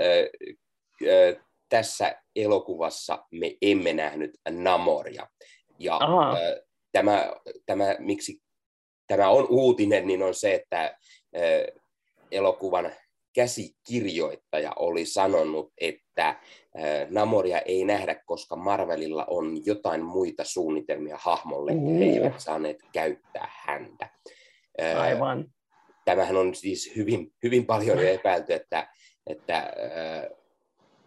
äh, 1.08 1.46
tässä 1.70 2.22
elokuvassa 2.36 3.26
me 3.32 3.58
emme 3.62 3.94
nähnyt 3.94 4.32
Namoria. 4.50 5.28
Ja 5.80 6.00
äh, 6.04 6.64
tämä, 6.92 7.32
tämä, 7.66 7.96
miksi 8.00 8.42
tämä 9.08 9.30
on 9.30 9.48
uutinen, 9.50 10.08
niin 10.08 10.24
on 10.24 10.34
se, 10.34 10.54
että 10.54 10.84
äh, 10.86 11.82
elokuvan 12.32 12.92
käsikirjoittaja 13.36 14.74
oli 14.76 15.06
sanonut, 15.06 15.74
että 15.82 16.28
äh, 16.28 16.38
Namoria 17.10 17.60
ei 17.60 17.86
nähdä, 17.86 18.16
koska 18.26 18.56
Marvelilla 18.56 19.26
on 19.26 19.66
jotain 19.66 20.06
muita 20.06 20.44
suunnitelmia 20.44 21.18
hahmolle, 21.20 21.72
mm. 21.74 21.98
he 21.98 22.06
eivät 22.06 22.40
saaneet 22.40 22.78
käyttää 22.94 23.50
häntä. 23.66 24.10
Äh, 24.82 25.02
Aivan. 25.02 25.46
Tämähän 26.08 26.38
on 26.38 26.56
siis 26.56 26.96
hyvin, 26.96 27.34
hyvin 27.44 27.66
paljon 27.66 28.00
epäilty, 28.00 28.54
että, 28.54 28.88
että 29.26 29.58
äh, 29.58 30.38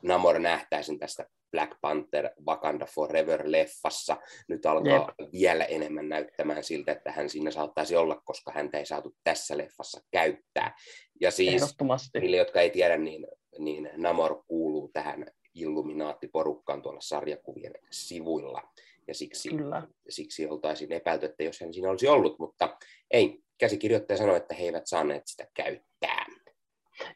Namor 0.03 0.39
nähtäisin 0.39 0.99
tästä 0.99 1.27
Black 1.51 1.73
Panther 1.81 2.31
Wakanda 2.47 2.87
Forever-leffassa. 2.87 4.17
Nyt 4.49 4.67
alkaa 4.67 5.15
Jep. 5.19 5.33
vielä 5.33 5.65
enemmän 5.65 6.09
näyttämään 6.09 6.65
siltä, 6.65 6.93
että 6.93 7.13
hän 7.13 7.31
siinä 7.31 7.51
saattaisi 7.51 7.97
olla, 7.97 8.23
koska 8.25 8.53
häntä 8.53 8.79
ei 8.79 8.87
saatu 8.87 9.17
tässä 9.25 9.59
leffassa 9.59 10.01
käyttää. 10.11 10.75
Ja 11.21 11.31
siis 11.31 11.77
niille, 12.21 12.37
jotka 12.37 12.61
ei 12.61 12.71
tiedä, 12.71 12.97
niin, 12.97 13.27
niin 13.59 13.91
Namor 13.97 14.43
kuuluu 14.47 14.91
tähän 14.93 15.27
Illuminaatti-porukkaan 15.55 16.83
tuolla 16.83 17.01
sarjakuvien 17.01 17.75
sivuilla. 17.91 18.63
Ja 19.09 19.15
siksi, 19.15 19.49
Kyllä. 19.49 19.83
siksi 20.09 20.49
oltaisiin 20.49 20.93
epäilty, 20.93 21.27
että 21.27 21.43
jos 21.43 21.61
hän 21.61 21.75
siinä 21.75 21.91
olisi 21.91 22.09
ollut, 22.09 22.39
mutta 22.39 22.77
ei. 23.11 23.39
Käsikirjoittaja 23.59 24.17
sanoi, 24.17 24.37
että 24.37 24.55
he 24.55 24.65
eivät 24.65 24.87
saaneet 24.87 25.23
sitä 25.27 25.47
käyttää. 25.55 26.27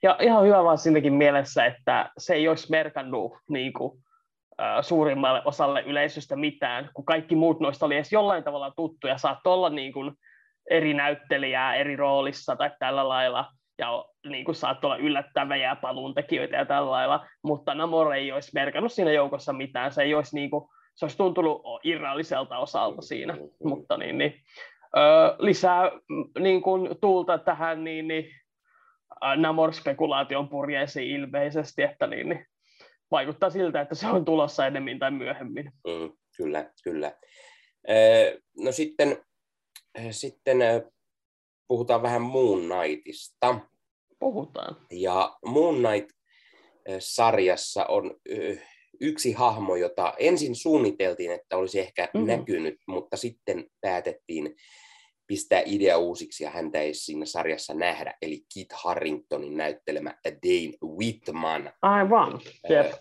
Ja 0.03 0.17
ihan 0.21 0.45
hyvä 0.45 0.65
vaan 0.65 0.79
siinäkin 0.79 1.13
mielessä, 1.13 1.67
että 1.67 2.11
se 2.19 2.35
ei 2.35 2.49
olisi 2.49 2.71
merkannut 2.71 3.33
niin 3.49 3.73
kuin, 3.73 4.05
suurimmalle 4.81 5.43
osalle 5.45 5.83
yleisöstä 5.83 6.37
mitään, 6.37 6.91
kun 6.95 7.05
kaikki 7.05 7.35
muut 7.35 7.61
noista 7.61 7.87
oli 7.87 7.95
edes 7.95 8.13
jollain 8.13 8.45
tavalla 8.45 8.73
tuttuja. 8.77 9.19
Saattoi 9.19 9.55
olla 9.55 9.71
niin 9.71 9.93
kuin, 9.93 10.13
eri 10.71 10.95
näyttelijää 10.95 11.75
eri 11.75 11.97
roolissa 11.97 12.57
tai 12.57 12.71
tällä 12.79 13.09
lailla, 13.09 13.51
ja 13.79 14.05
niin 14.27 14.45
kuin, 14.45 14.55
saattoi 14.55 14.89
olla 14.89 15.03
yllättäviä 15.03 15.77
paluuntekijöitä 15.77 16.57
ja 16.57 16.67
tällä 16.67 16.91
lailla, 16.91 17.27
mutta 17.43 17.75
Namor 17.75 18.15
ei 18.15 18.33
olisi 18.33 18.51
merkannut 18.55 18.93
siinä 18.93 19.13
joukossa 19.13 19.53
mitään. 19.53 19.93
Se 19.93 20.03
ei 20.03 20.15
olisi, 20.15 20.37
niin 20.37 20.51
kuin, 20.51 20.69
se 20.95 21.05
olisi 21.05 21.17
tuntunut 21.17 21.63
irralliselta 21.85 22.59
osalta 22.59 23.03
siinä, 23.03 23.33
mm-hmm. 23.33 23.69
mutta 23.69 23.97
niin, 23.97 24.19
niin, 24.19 24.35
ö, 24.97 25.01
lisää 25.39 25.91
niin 26.39 26.63
kuin, 26.63 26.89
tuulta 27.01 27.39
tähän 27.39 27.85
niin, 27.85 28.09
niin, 28.09 28.31
Namor-spekulaation 29.37 30.49
purjeisiin 30.49 31.11
ilmeisesti, 31.11 31.83
että 31.83 32.07
niin, 32.07 32.29
niin, 32.29 32.47
vaikuttaa 33.11 33.51
siltä, 33.51 33.81
että 33.81 33.95
se 33.95 34.07
on 34.07 34.25
tulossa 34.25 34.67
enemmän 34.67 34.99
tai 34.99 35.11
myöhemmin. 35.11 35.73
Mm, 35.87 36.13
kyllä, 36.37 36.71
kyllä. 36.85 37.13
No 38.59 38.73
sitten, 38.73 39.25
sitten 40.11 40.59
puhutaan 41.69 42.03
vähän 42.03 42.23
Moon 42.23 42.61
Knightista. 42.61 43.61
Puhutaan. 44.19 44.77
Ja 44.91 45.37
Moon 45.47 45.75
Knight-sarjassa 45.75 47.87
on 47.87 48.11
yksi 49.01 49.33
hahmo, 49.33 49.77
jota 49.77 50.15
ensin 50.19 50.55
suunniteltiin, 50.55 51.33
että 51.33 51.57
olisi 51.57 51.81
ehkä 51.81 52.09
mm-hmm. 52.15 52.27
näkynyt, 52.29 52.77
mutta 52.89 53.17
sitten 53.17 53.67
päätettiin 53.81 54.57
pistää 55.27 55.63
idea 55.67 55.99
uusiksi 55.99 56.45
ja 56.45 56.51
häntä 56.51 56.81
ei 56.81 56.95
siinä 56.95 57.27
sarjassa 57.27 57.75
nähdä, 57.75 58.15
eli 58.23 58.43
Kit 58.55 58.73
Harringtonin 58.73 59.57
näyttelemä 59.57 60.15
Dane 60.25 60.97
Whitman. 60.97 61.73
Aivan, 61.83 62.41
yep. 62.71 62.93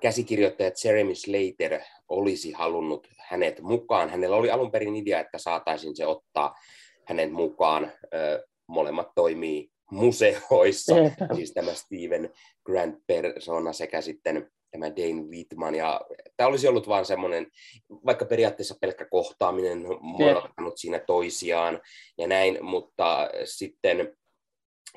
Käsikirjoittaja 0.00 0.70
Jeremy 0.84 1.14
Slater 1.14 1.80
olisi 2.08 2.52
halunnut 2.52 3.08
hänet 3.18 3.60
mukaan. 3.60 4.10
Hänellä 4.10 4.36
oli 4.36 4.50
alun 4.50 4.70
perin 4.70 4.96
idea, 4.96 5.20
että 5.20 5.38
saataisiin 5.38 5.96
se 5.96 6.06
ottaa 6.06 6.54
hänen 7.04 7.32
mukaan. 7.32 7.92
Molemmat 8.66 9.08
toimii 9.14 9.70
museoissa, 9.90 10.96
yep. 10.96 11.12
siis 11.36 11.52
tämä 11.52 11.74
Steven 11.74 12.30
Grant 12.66 12.98
persona 13.06 13.72
sekä 13.72 14.00
sitten 14.00 14.50
tämä 14.74 14.96
Dane 14.96 15.22
Whitman, 15.22 15.74
ja 15.74 16.00
tämä 16.36 16.48
olisi 16.48 16.68
ollut 16.68 16.88
vain 16.88 17.06
semmoinen, 17.06 17.46
vaikka 18.06 18.24
periaatteessa 18.24 18.74
pelkkä 18.80 19.06
kohtaaminen, 19.10 19.84
muodottanut 20.00 20.78
siinä 20.78 20.98
toisiaan 20.98 21.80
ja 22.18 22.26
näin, 22.26 22.64
mutta 22.64 23.30
sitten 23.44 24.16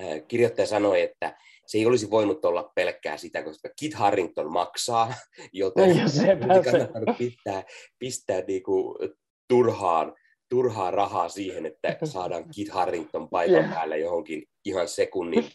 äh, 0.02 0.28
kirjoittaja 0.28 0.68
sanoi, 0.68 1.02
että 1.02 1.38
se 1.66 1.78
ei 1.78 1.86
olisi 1.86 2.10
voinut 2.10 2.46
olla 2.46 2.72
pelkkää 2.76 3.18
sitä, 3.18 3.44
koska 3.44 3.70
Kit 3.80 3.94
Harrington 3.94 4.52
maksaa, 4.52 5.14
joten 5.54 5.90
ei 5.90 6.64
kannattanut 6.72 7.18
pistää, 7.18 7.64
pistää 8.00 8.42
niinku 8.48 8.98
turhaan, 9.48 10.16
turhaa 10.50 10.92
rahaa 10.92 11.30
siihen, 11.30 11.66
että 11.66 11.98
saadaan 12.04 12.50
Kit 12.56 12.70
Harrington 12.70 13.30
paikan 13.30 13.56
yeah. 13.56 13.74
päälle 13.74 14.00
johonkin 14.00 14.44
ihan 14.66 14.88
sekunnin 14.88 15.52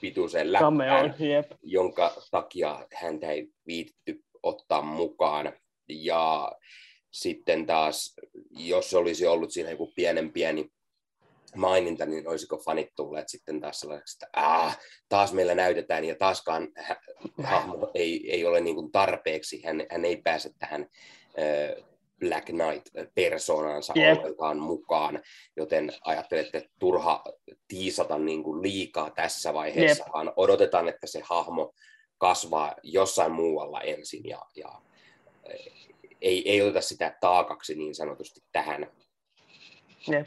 pituisen 0.00 0.52
läppään, 0.52 1.14
jonka 1.62 2.22
takia 2.30 2.86
häntä 2.94 3.30
ei 3.30 3.48
viitty 3.66 4.24
ottaa 4.42 4.82
mukaan. 4.82 5.52
Ja 5.88 6.52
sitten 7.10 7.66
taas, 7.66 8.14
jos 8.50 8.94
olisi 8.94 9.26
ollut 9.26 9.50
siinä 9.50 9.70
joku 9.70 9.92
pienen 9.96 10.32
pieni 10.32 10.70
maininta, 11.56 12.06
niin 12.06 12.28
olisiko 12.28 12.58
fanit 12.58 12.88
tulleet 12.96 13.28
sitten 13.28 13.60
taas 13.60 13.80
sellaiseksi, 13.80 14.16
että 14.16 14.40
ah, 14.40 14.78
taas 15.08 15.32
meillä 15.32 15.54
näytetään 15.54 16.04
ja 16.04 16.14
taaskaan 16.14 16.68
hahmo 17.42 17.90
ei, 17.94 18.30
ei 18.32 18.44
ole 18.46 18.60
niin 18.60 18.92
tarpeeksi, 18.92 19.62
hän, 19.62 19.86
hän 19.90 20.04
ei 20.04 20.16
pääse 20.16 20.50
tähän 20.58 20.86
Black 22.20 22.46
Knight-persoonansa 22.46 23.92
yep. 23.96 24.18
ollenkaan 24.18 24.58
mukaan, 24.58 25.20
joten 25.56 25.92
ajattelette, 26.04 26.58
että 26.58 26.70
turha 26.78 27.24
tiisata 27.68 28.18
niin 28.18 28.42
kuin 28.42 28.62
liikaa 28.62 29.10
tässä 29.10 29.54
vaiheessa, 29.54 30.04
yep. 30.04 30.12
vaan 30.12 30.32
odotetaan, 30.36 30.88
että 30.88 31.06
se 31.06 31.20
hahmo 31.24 31.72
kasvaa 32.18 32.74
jossain 32.82 33.32
muualla 33.32 33.80
ensin 33.80 34.22
ja, 34.24 34.38
ja 34.56 34.68
ei, 36.20 36.50
ei 36.50 36.62
oteta 36.62 36.80
sitä 36.80 37.16
taakaksi 37.20 37.74
niin 37.74 37.94
sanotusti 37.94 38.40
tähän. 38.52 38.86
Jep. 40.08 40.26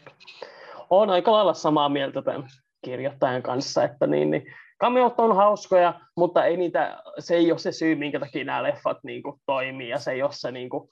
Olen 0.90 1.10
aika 1.10 1.32
lailla 1.32 1.54
samaa 1.54 1.90
mieltä 1.90 2.22
tämän 2.22 2.48
kirjoittajan 2.86 3.44
kanssa, 3.44 3.84
että 3.84 4.08
niin, 4.08 4.32
niin 4.32 4.54
cameot 4.82 5.20
on 5.20 5.36
hauskoja, 5.36 6.00
mutta 6.18 6.46
ei 6.46 6.58
niitä, 6.58 7.04
se 7.20 7.36
ei 7.36 7.52
ole 7.52 7.60
se 7.60 7.72
syy, 7.72 7.96
minkä 7.96 8.20
takia 8.20 8.44
nämä 8.44 8.64
leffat 8.64 8.98
niin 9.04 9.24
kuin, 9.24 9.42
toimii, 9.46 9.90
ja 9.90 10.00
se 10.00 10.12
ei 10.12 10.24
ole 10.24 10.32
se 10.34 10.52
niin 10.52 10.70
kuin, 10.70 10.90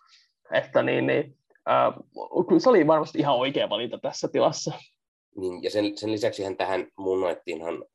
että 0.53 0.83
niin, 0.83 1.07
niin, 1.07 1.37
äh, 1.69 1.93
se 2.57 2.69
oli 2.69 2.87
varmasti 2.87 3.19
ihan 3.19 3.35
oikea 3.35 3.69
valinta 3.69 3.97
tässä 3.97 4.27
tilassa. 4.27 4.71
Niin, 5.35 5.63
ja 5.63 5.69
sen, 5.69 5.97
sen 5.97 6.11
lisäksi 6.11 6.43
tähän 6.57 6.87
Moonlightiinhan 6.97 7.85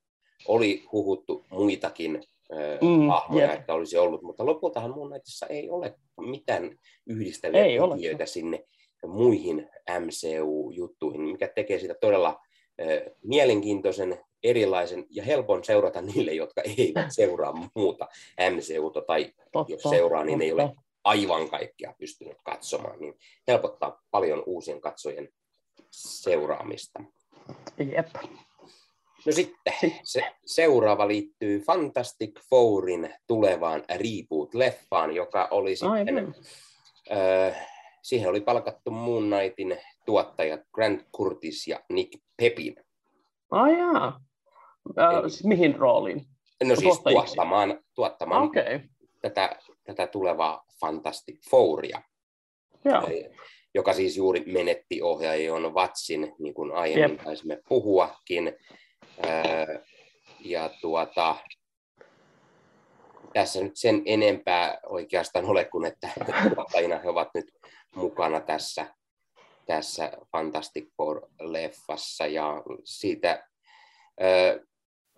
oli 0.48 0.84
huhuttu 0.92 1.44
muitakin 1.50 2.22
äh, 2.52 2.80
mm, 2.82 3.08
hahmoja, 3.08 3.46
yep. 3.46 3.60
että 3.60 3.74
olisi 3.74 3.98
ollut, 3.98 4.22
mutta 4.22 4.46
lopultahan 4.46 4.90
Moonlightissa 4.90 5.46
ei 5.46 5.70
ole 5.70 5.94
mitään 6.20 6.78
yhdistäviä 7.06 7.64
ei 7.64 7.78
tekijöitä 7.78 8.22
ole. 8.22 8.26
sinne 8.26 8.64
muihin 9.06 9.68
MCU-juttuihin, 10.00 11.20
mikä 11.20 11.48
tekee 11.48 11.78
sitä 11.78 11.94
todella 12.00 12.28
äh, 12.80 13.12
mielenkiintoisen, 13.22 14.18
erilaisen 14.42 15.06
ja 15.10 15.22
helpon 15.22 15.64
seurata 15.64 16.02
niille, 16.02 16.32
jotka 16.32 16.62
eivät 16.78 17.06
seuraa 17.08 17.54
muuta 17.74 18.08
MCUta, 18.50 19.02
tai 19.02 19.32
totta, 19.52 19.72
jos 19.72 19.82
seuraa, 19.82 20.24
niin 20.24 20.38
totta. 20.38 20.44
ei 20.44 20.52
ole 20.52 20.85
aivan 21.06 21.50
kaikkia 21.50 21.94
pystynyt 21.98 22.38
katsomaan, 22.44 23.00
niin 23.00 23.14
helpottaa 23.48 24.02
paljon 24.10 24.42
uusien 24.46 24.80
katsojien 24.80 25.28
seuraamista. 25.90 27.02
Jep. 27.78 28.06
No 29.26 29.32
sitten, 29.32 29.74
se 30.02 30.24
seuraava 30.46 31.08
liittyy 31.08 31.60
Fantastic 31.60 32.40
Fourin 32.50 33.14
tulevaan 33.26 33.80
Reboot-leffaan, 33.80 35.12
joka 35.14 35.48
oli 35.50 35.76
sitten, 35.76 36.34
ö, 37.10 37.54
siihen 38.02 38.30
oli 38.30 38.40
palkattu 38.40 38.90
Moon 38.90 39.24
Knightin 39.24 39.78
tuottajat 40.06 40.60
Grant 40.74 41.06
Curtis 41.16 41.68
ja 41.68 41.80
Nick 41.88 42.22
Pepin. 42.36 42.76
Ai 43.50 43.78
jaa. 43.78 44.20
Eli, 44.96 45.48
mihin 45.48 45.76
rooliin? 45.76 46.26
No 46.64 46.76
siis 46.76 47.00
tuottamaan, 47.00 47.80
tuottamaan 47.94 48.42
okay. 48.42 48.80
tätä, 49.22 49.58
tätä 49.86 50.06
tulevaa 50.06 50.64
Fantastic 50.80 51.50
Fouria, 51.50 52.02
Joo. 52.84 53.08
joka 53.74 53.92
siis 53.92 54.16
juuri 54.16 54.44
menetti 54.46 55.02
ohjaajan 55.02 55.74
Vatsin, 55.74 56.34
niin 56.38 56.54
kuin 56.54 56.72
aiemmin 56.72 57.10
Jep. 57.10 57.24
taisimme 57.24 57.60
puhuakin. 57.68 58.52
Ja 60.40 60.70
tuota, 60.80 61.36
tässä 63.32 63.60
nyt 63.60 63.76
sen 63.76 64.02
enempää 64.04 64.78
oikeastaan 64.86 65.44
ole 65.44 65.64
kuin, 65.64 65.84
että 65.84 66.08
tuottajina 66.54 66.98
he 66.98 67.08
ovat 67.08 67.28
nyt 67.34 67.52
mukana 67.94 68.40
tässä 68.40 68.86
tässä 69.66 70.12
Fantastic 70.32 70.88
Four-leffassa 70.88 72.26
ja 72.26 72.62
siitä, 72.84 73.48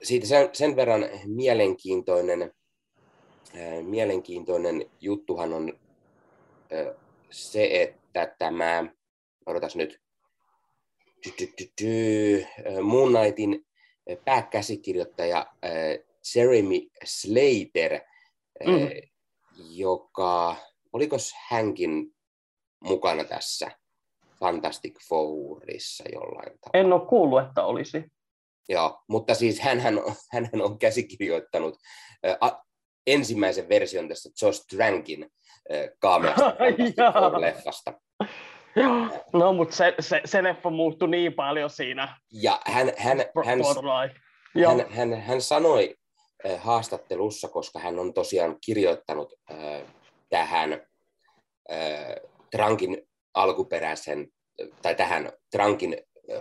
siitä 0.03 0.27
sen, 0.27 0.49
sen 0.53 0.77
verran 0.77 1.09
mielenkiintoinen, 1.27 2.53
mielenkiintoinen 3.83 4.91
juttuhan 5.01 5.53
on 5.53 5.79
se, 7.31 7.83
että 7.83 8.35
tämä, 8.39 8.85
odotas 9.47 9.77
nyt, 9.77 10.01
Moon 12.83 13.13
Knightin 13.13 13.67
pääkäsikirjoittaja 14.25 15.47
Jeremy 16.35 16.81
Slater, 17.05 18.01
mm. 18.67 18.89
joka, 19.71 20.57
oliko 20.93 21.17
hänkin 21.49 22.15
mukana 22.81 23.25
tässä 23.25 23.71
Fantastic 24.41 24.99
Fourissa 25.09 26.05
jollain 26.13 26.59
tavalla? 26.61 26.71
En 26.75 26.93
ole 26.93 27.07
kuullut, 27.07 27.43
että 27.49 27.65
olisi. 27.65 28.05
Joo, 28.69 29.03
mutta 29.09 29.35
siis 29.35 29.61
hän 29.61 29.83
on 30.63 30.79
käsikirjoittanut 30.79 31.79
ensimmäisen 33.13 33.69
version 33.69 34.09
tästä 34.09 34.29
Josh 34.43 34.67
Trankin 34.67 35.31
kaameasta 35.99 36.57
leffasta. 37.41 37.93
No, 39.33 39.53
mutta 39.53 39.77
se, 39.77 39.95
se, 40.01 40.21
se 40.25 40.43
leffa 40.43 40.71
muuttui 40.71 41.09
niin 41.09 41.35
paljon 41.35 41.71
siinä. 41.71 42.17
Ja 42.33 42.61
hän, 42.67 42.93
hän, 42.97 43.19
hän, 43.45 43.61
hän, 44.55 44.79
hän, 44.79 44.91
hän, 44.91 45.21
hän 45.21 45.43
sanoi 45.43 45.95
äh, 46.47 46.63
haastattelussa, 46.63 47.49
koska 47.49 47.79
hän 47.79 47.99
on 47.99 48.15
tosiaan 48.15 48.57
kirjoittanut 48.67 49.35
äh, 49.51 49.83
tähän 50.31 50.73
äh, 51.73 52.15
Trankin 52.51 53.09
alkuperäisen, 53.35 54.29
tai 54.83 54.95
tähän 54.95 55.33
Trankin 55.51 55.97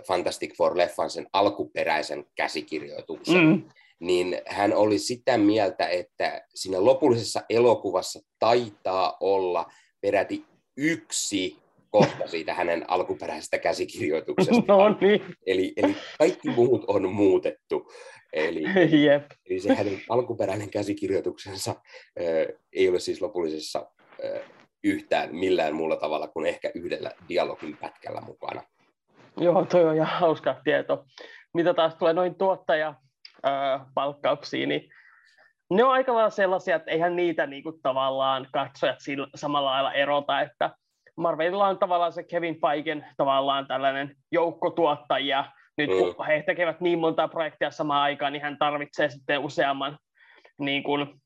Fantastic 0.06 0.50
Four-leffan 0.50 1.10
sen 1.10 1.26
alkuperäisen 1.32 2.24
käsikirjoituksen, 2.34 3.46
mm. 3.46 3.68
Niin 4.00 4.40
hän 4.46 4.72
oli 4.72 4.98
sitä 4.98 5.38
mieltä, 5.38 5.88
että 5.88 6.46
siinä 6.54 6.84
lopullisessa 6.84 7.42
elokuvassa 7.48 8.20
taitaa 8.38 9.16
olla 9.20 9.66
peräti 10.00 10.44
yksi 10.76 11.56
kohta 11.90 12.26
siitä 12.26 12.54
hänen 12.54 12.90
alkuperäisestä 12.90 13.58
käsikirjoituksesta. 13.58 14.62
No 14.68 14.98
niin. 15.00 15.24
Eli, 15.46 15.72
eli 15.76 15.96
kaikki 16.18 16.50
muut 16.50 16.84
on 16.86 17.12
muutettu. 17.12 17.92
Eli, 18.32 18.62
Jep. 19.04 19.24
eli 19.50 19.60
se 19.60 19.74
hänen 19.74 20.00
alkuperäinen 20.08 20.70
käsikirjoituksensa 20.70 21.70
äh, 21.70 22.56
ei 22.72 22.88
ole 22.88 23.00
siis 23.00 23.22
lopullisessa 23.22 23.90
äh, 24.24 24.40
yhtään 24.84 25.34
millään 25.34 25.74
muulla 25.74 25.96
tavalla 25.96 26.28
kuin 26.28 26.46
ehkä 26.46 26.70
yhdellä 26.74 27.10
dialogin 27.28 27.76
pätkällä 27.76 28.20
mukana. 28.20 28.62
Joo, 29.36 29.64
toi 29.64 29.84
on 29.84 29.94
ihan 29.94 30.20
hauska 30.20 30.60
tieto. 30.64 31.04
Mitä 31.54 31.74
taas 31.74 31.94
tulee 31.94 32.12
noin 32.12 32.34
tuottajapalkkauksiin, 33.42 34.68
niin 34.68 34.90
ne 35.70 35.84
on 35.84 35.90
aika 35.90 36.14
lailla 36.14 36.30
sellaisia, 36.30 36.76
että 36.76 36.90
eihän 36.90 37.16
niitä 37.16 37.46
niin 37.46 37.62
kuin, 37.62 37.82
tavallaan 37.82 38.46
katsojat 38.52 38.96
sillä, 38.98 39.28
samalla 39.34 39.70
lailla 39.70 39.92
erota, 39.92 40.40
että 40.40 40.70
Marvelilla 41.16 41.68
on 41.68 41.78
tavallaan 41.78 42.12
se 42.12 42.22
Kevin 42.22 42.60
Feigen 42.60 43.06
tavallaan 43.16 43.66
tällainen 43.66 44.16
joukkotuottajia. 44.32 45.44
Nyt 45.78 45.90
kun 45.90 46.14
mm. 46.18 46.24
he 46.26 46.42
tekevät 46.46 46.80
niin 46.80 46.98
monta 46.98 47.28
projektia 47.28 47.70
samaan 47.70 48.02
aikaan, 48.02 48.32
niin 48.32 48.42
hän 48.42 48.58
tarvitsee 48.58 49.10
sitten 49.10 49.38
useamman 49.38 49.98
niin 50.58 50.82
kuin, 50.82 51.20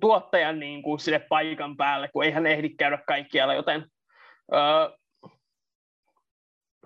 tuottajan 0.00 0.60
niin 0.60 0.82
kuin, 0.82 1.00
sille 1.00 1.18
paikan 1.18 1.76
päälle, 1.76 2.08
kun 2.12 2.24
ei 2.24 2.30
hän 2.30 2.46
ehdi 2.46 2.68
käydä 2.68 2.98
kaikkialla, 3.06 3.54
joten 3.54 3.86
öö, 4.54 4.60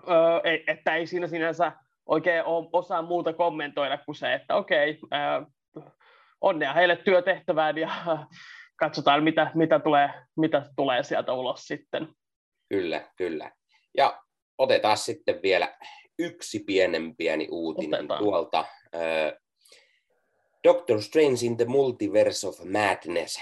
öö, 0.09 0.41
että 0.67 0.95
ei 0.95 1.07
siinä 1.07 1.27
sinänsä 1.27 1.71
oikein 2.07 2.43
osaa 2.73 3.01
muuta 3.01 3.33
kommentoida 3.33 3.97
kuin 3.97 4.15
se, 4.15 4.33
että 4.33 4.55
okei, 4.55 4.99
onnea 6.41 6.73
heille 6.73 6.95
työtehtävään 6.95 7.77
ja 7.77 7.89
katsotaan, 8.79 9.23
mitä, 9.23 9.51
mitä, 9.55 9.79
tulee, 9.79 10.09
mitä 10.37 10.69
tulee 10.75 11.03
sieltä 11.03 11.33
ulos 11.33 11.67
sitten. 11.67 12.07
Kyllä, 12.69 13.11
kyllä. 13.15 13.51
Ja 13.97 14.21
otetaan 14.57 14.97
sitten 14.97 15.41
vielä 15.41 15.77
yksi 16.19 16.59
pienen 16.59 17.15
pieni 17.15 17.47
uutinen 17.51 17.99
otetaan. 17.99 18.23
tuolta. 18.23 18.65
Doctor 20.63 21.01
Strange 21.01 21.45
in 21.45 21.57
the 21.57 21.65
Multiverse 21.65 22.47
of 22.47 22.59
Madness 22.59 23.39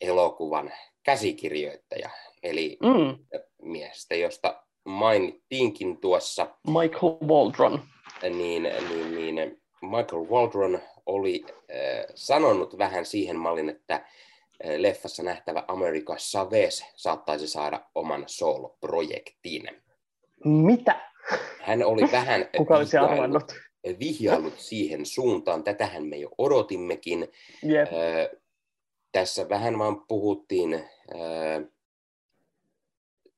elokuvan 0.00 0.72
käsikirjoittaja, 1.02 2.10
eli 2.42 2.76
mm. 2.82 3.24
miestä, 3.62 4.14
josta 4.14 4.62
mainittiinkin 4.88 5.96
tuossa. 5.96 6.46
Michael 6.66 7.12
Waldron. 7.26 7.80
Niin, 8.22 8.62
niin, 8.62 9.14
niin 9.14 9.62
Michael 9.82 10.28
Waldron 10.30 10.78
oli 11.06 11.44
äh, 11.48 12.04
sanonut 12.14 12.78
vähän 12.78 13.06
siihen 13.06 13.36
mallin, 13.36 13.68
että 13.68 13.94
äh, 13.94 14.02
leffassa 14.76 15.22
nähtävä 15.22 15.64
America 15.68 16.16
Chavez 16.16 16.82
saattaisi 16.96 17.48
saada 17.48 17.80
oman 17.94 18.24
solo-projektin. 18.26 19.70
Mitä? 20.44 21.00
Hän 21.60 21.84
oli 21.84 22.02
vähän 22.12 22.46
Kuka 22.56 22.76
olisi 22.76 22.96
arvannut? 22.96 23.52
vihjaillut 23.98 24.58
siihen 24.58 25.06
suuntaan. 25.06 25.64
Tätähän 25.64 26.06
me 26.06 26.16
jo 26.16 26.28
odotimmekin. 26.38 27.28
Yep. 27.68 27.88
Äh, 27.88 28.40
tässä 29.12 29.48
vähän 29.48 29.78
vaan 29.78 30.06
puhuttiin, 30.08 30.74
äh, 30.74 31.64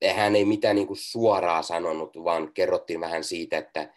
hän 0.09 0.37
ei 0.37 0.45
mitään 0.45 0.77
niin 0.77 0.87
kuin 0.87 0.97
suoraa 0.97 1.63
sanonut, 1.63 2.25
vaan 2.25 2.53
kerrottiin 2.53 3.01
vähän 3.01 3.25
siitä, 3.25 3.59
että 3.59 3.93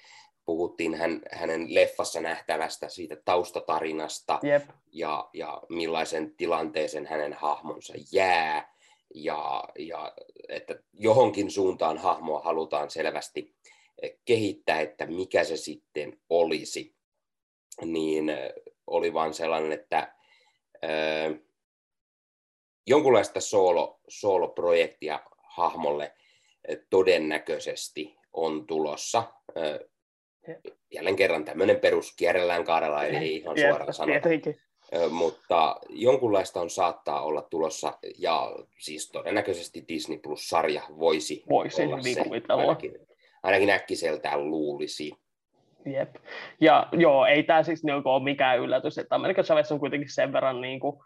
puhuttiin 0.46 0.96
hän, 0.96 1.22
hänen 1.32 1.74
leffassa 1.74 2.22
nähtävästä 2.22 2.90
siitä 2.90 3.16
taustatarinasta 3.26 4.40
yep. 4.44 4.70
ja, 4.92 5.30
ja 5.34 5.62
millaisen 5.70 6.36
tilanteeseen 6.36 7.06
hänen 7.06 7.34
hahmonsa 7.34 7.94
jää. 8.12 8.74
Ja, 9.16 9.64
ja 9.80 10.14
että 10.50 10.76
johonkin 10.94 11.52
suuntaan 11.52 11.98
hahmoa 11.98 12.40
halutaan 12.40 12.90
selvästi 12.90 13.56
kehittää, 14.26 14.82
että 14.82 15.06
mikä 15.06 15.44
se 15.44 15.58
sitten 15.58 16.20
olisi, 16.30 16.96
niin 17.86 18.32
oli 18.88 19.14
vaan 19.14 19.34
sellainen, 19.34 19.72
että 19.72 19.98
äh, 20.84 21.40
jonkunlaista 22.88 23.42
solo, 23.42 24.00
solo-projektia 24.08 25.20
hahmolle 25.56 26.14
todennäköisesti 26.90 28.16
on 28.34 28.68
tulossa. 28.68 29.24
Äh, 29.58 29.80
jälleen 30.94 31.16
kerran 31.16 31.46
tämmöinen 31.46 31.80
perus 31.80 32.16
kierrellään 32.16 32.64
kaarella, 32.64 33.06
eli 33.06 33.18
ei 33.18 33.36
ihan 33.36 33.58
suoraan 33.60 33.94
sanota. 33.94 34.30
Mutta 35.10 35.80
jonkunlaista 35.90 36.62
on 36.62 36.70
saattaa 36.70 37.22
olla 37.22 37.42
tulossa, 37.42 37.98
ja 38.18 38.52
siis 38.80 39.12
todennäköisesti 39.12 39.86
Disney 39.88 40.18
Plus-sarja 40.18 40.82
voisi, 41.00 41.44
voisi 41.50 41.84
olla 41.84 41.98
niin 41.98 42.16
se, 42.16 42.24
ainakin, 42.50 43.00
ainakin 43.44 43.70
äkkiseltään 43.70 44.50
luulisi. 44.50 45.12
Jep. 45.86 46.16
Ja 46.62 46.88
joo, 46.92 47.26
ei 47.26 47.44
tämä 47.44 47.64
siis 47.64 47.84
niin 47.84 48.02
ole 48.06 48.24
mikään 48.24 48.60
yllätys, 48.60 48.98
että 48.98 49.16
Amerikan 49.16 49.46
Chavez 49.46 49.72
on 49.72 49.80
kuitenkin 49.80 50.14
sen 50.14 50.34
verran 50.34 50.62
niin 50.62 50.80
kuin, 50.80 50.98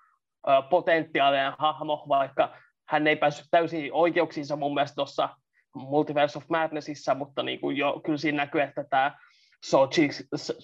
potentiaalinen 0.69 1.53
hahmo, 1.57 2.05
vaikka 2.09 2.55
hän 2.89 3.07
ei 3.07 3.15
päässyt 3.15 3.47
täysin 3.51 3.93
oikeuksiinsa 3.93 4.55
mun 4.55 4.73
mielestä 4.73 4.95
tuossa 4.95 5.29
Multiverse 5.75 6.37
of 6.37 6.43
Madnessissa, 6.49 7.15
mutta 7.15 7.43
niin 7.43 7.61
kuin 7.61 7.77
jo, 7.77 8.01
kyllä 8.05 8.17
siinä 8.17 8.37
näkyy, 8.37 8.61
että 8.61 8.83
tämä 8.83 9.17
Sochi 9.65 10.09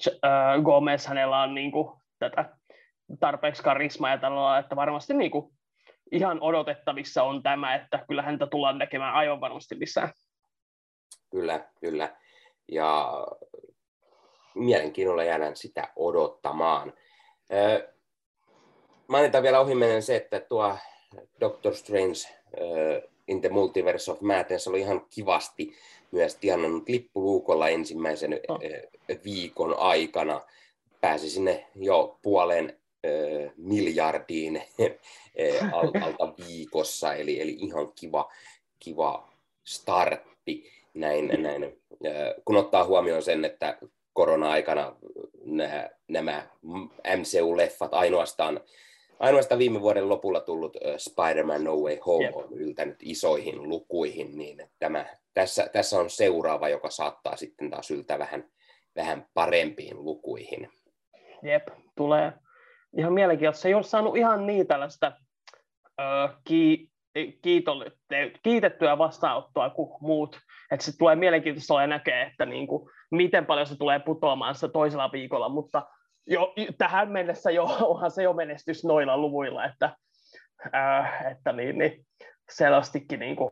äh, 0.07 0.63
Gomez, 0.63 1.07
hänellä 1.07 1.41
on 1.41 1.55
niin 1.55 1.71
kuin, 1.71 1.99
tätä 2.19 2.57
tarpeeksi 3.19 3.63
karismaa 3.63 4.09
ja 4.09 4.17
tällä 4.17 4.59
että 4.59 4.75
varmasti 4.75 5.13
niin 5.13 5.31
kuin, 5.31 5.53
ihan 6.11 6.41
odotettavissa 6.41 7.23
on 7.23 7.43
tämä, 7.43 7.75
että 7.75 8.05
kyllä 8.07 8.21
häntä 8.21 8.47
tullaan 8.47 8.77
näkemään 8.77 9.13
aivan 9.13 9.41
varmasti 9.41 9.79
lisää. 9.79 10.11
Kyllä, 11.31 11.65
kyllä. 11.79 12.15
Ja 12.71 13.11
mielenkiinnolla 14.55 15.23
jäädään 15.23 15.55
sitä 15.55 15.87
odottamaan. 15.95 16.93
Mainitaan 19.07 19.43
vielä 19.43 19.59
ohimennen 19.59 20.03
se, 20.03 20.15
että 20.15 20.39
tuo 20.39 20.77
Doctor 21.39 21.75
Strange 21.75 22.19
in 23.27 23.41
the 23.41 23.49
Multiverse 23.49 24.11
of 24.11 24.21
Madness 24.21 24.67
oli 24.67 24.79
ihan 24.79 25.05
kivasti 25.09 25.73
myös 26.11 26.35
tienannut 26.35 26.89
lippuluukolla 26.89 27.69
ensimmäisen 27.69 28.39
oh. 28.47 28.59
viikon 29.23 29.77
aikana. 29.77 30.41
Pääsi 31.01 31.29
sinne 31.29 31.65
jo 31.75 32.19
puoleen 32.21 32.79
miljardiin 33.57 34.63
alta 36.01 36.33
viikossa, 36.47 37.13
eli, 37.13 37.41
eli 37.41 37.57
ihan 37.59 37.91
kiva, 37.95 38.31
kiva 38.79 39.29
startti 39.63 40.71
näin, 40.93 41.43
näin, 41.43 41.81
kun 42.45 42.57
ottaa 42.57 42.85
huomioon 42.85 43.23
sen, 43.23 43.45
että 43.45 43.77
korona-aikana 44.13 44.95
nämä, 45.45 45.89
nämä 46.07 46.47
MCU-leffat 47.07 47.93
ainoastaan, 47.93 48.59
ainoastaan 49.19 49.59
viime 49.59 49.81
vuoden 49.81 50.09
lopulla 50.09 50.41
tullut 50.41 50.77
Spider-Man 50.97 51.63
No 51.63 51.75
Way 51.75 51.97
Home 52.05 52.25
yep. 52.25 52.35
on 52.35 52.53
yltänyt 52.53 52.97
isoihin 53.01 53.69
lukuihin, 53.69 54.37
niin 54.37 54.69
tämä 54.79 55.05
tässä, 55.33 55.69
tässä 55.73 55.99
on 55.99 56.09
seuraava, 56.09 56.69
joka 56.69 56.89
saattaa 56.89 57.35
sitten 57.35 57.69
taas 57.69 57.91
yltää 57.91 58.19
vähän, 58.19 58.43
vähän 58.95 59.25
parempiin 59.33 60.03
lukuihin. 60.03 60.69
Jep, 61.43 61.67
tulee 61.95 62.33
ihan 62.97 63.13
mielenkiintoista. 63.13 63.61
Se 63.61 63.67
ei 63.67 63.73
ole 63.73 63.83
saanut 63.83 64.17
ihan 64.17 64.45
niin 64.45 64.67
tällaista 64.67 65.11
ö, 66.01 66.03
ki, 66.43 66.89
kiitettyä 68.43 68.97
vastaanottoa 68.97 69.69
kuin 69.69 69.89
muut. 70.01 70.39
Että 70.71 70.85
se 70.85 70.97
tulee 70.97 71.15
mielenkiintoista 71.15 71.81
ja 71.81 71.87
näkee, 71.87 72.21
että 72.21 72.45
niin 72.45 72.67
kuin, 72.67 72.89
miten 73.11 73.45
paljon 73.45 73.67
se 73.67 73.77
tulee 73.77 73.99
putoamaan 73.99 74.55
sitä 74.55 74.67
toisella 74.67 75.11
viikolla, 75.11 75.49
mutta 75.49 75.87
jo, 76.27 76.53
tähän 76.77 77.11
mennessä 77.11 77.51
jo, 77.51 77.63
onhan 77.91 78.11
se 78.11 78.23
jo 78.23 78.33
menestys 78.33 78.83
noilla 78.83 79.17
luvuilla, 79.17 79.65
että, 79.65 79.95
äh, 80.75 81.31
että 81.31 81.51
niin, 81.51 81.77
niin, 81.77 82.05
selvästikin 82.51 83.19
niin 83.19 83.35
kuin 83.35 83.51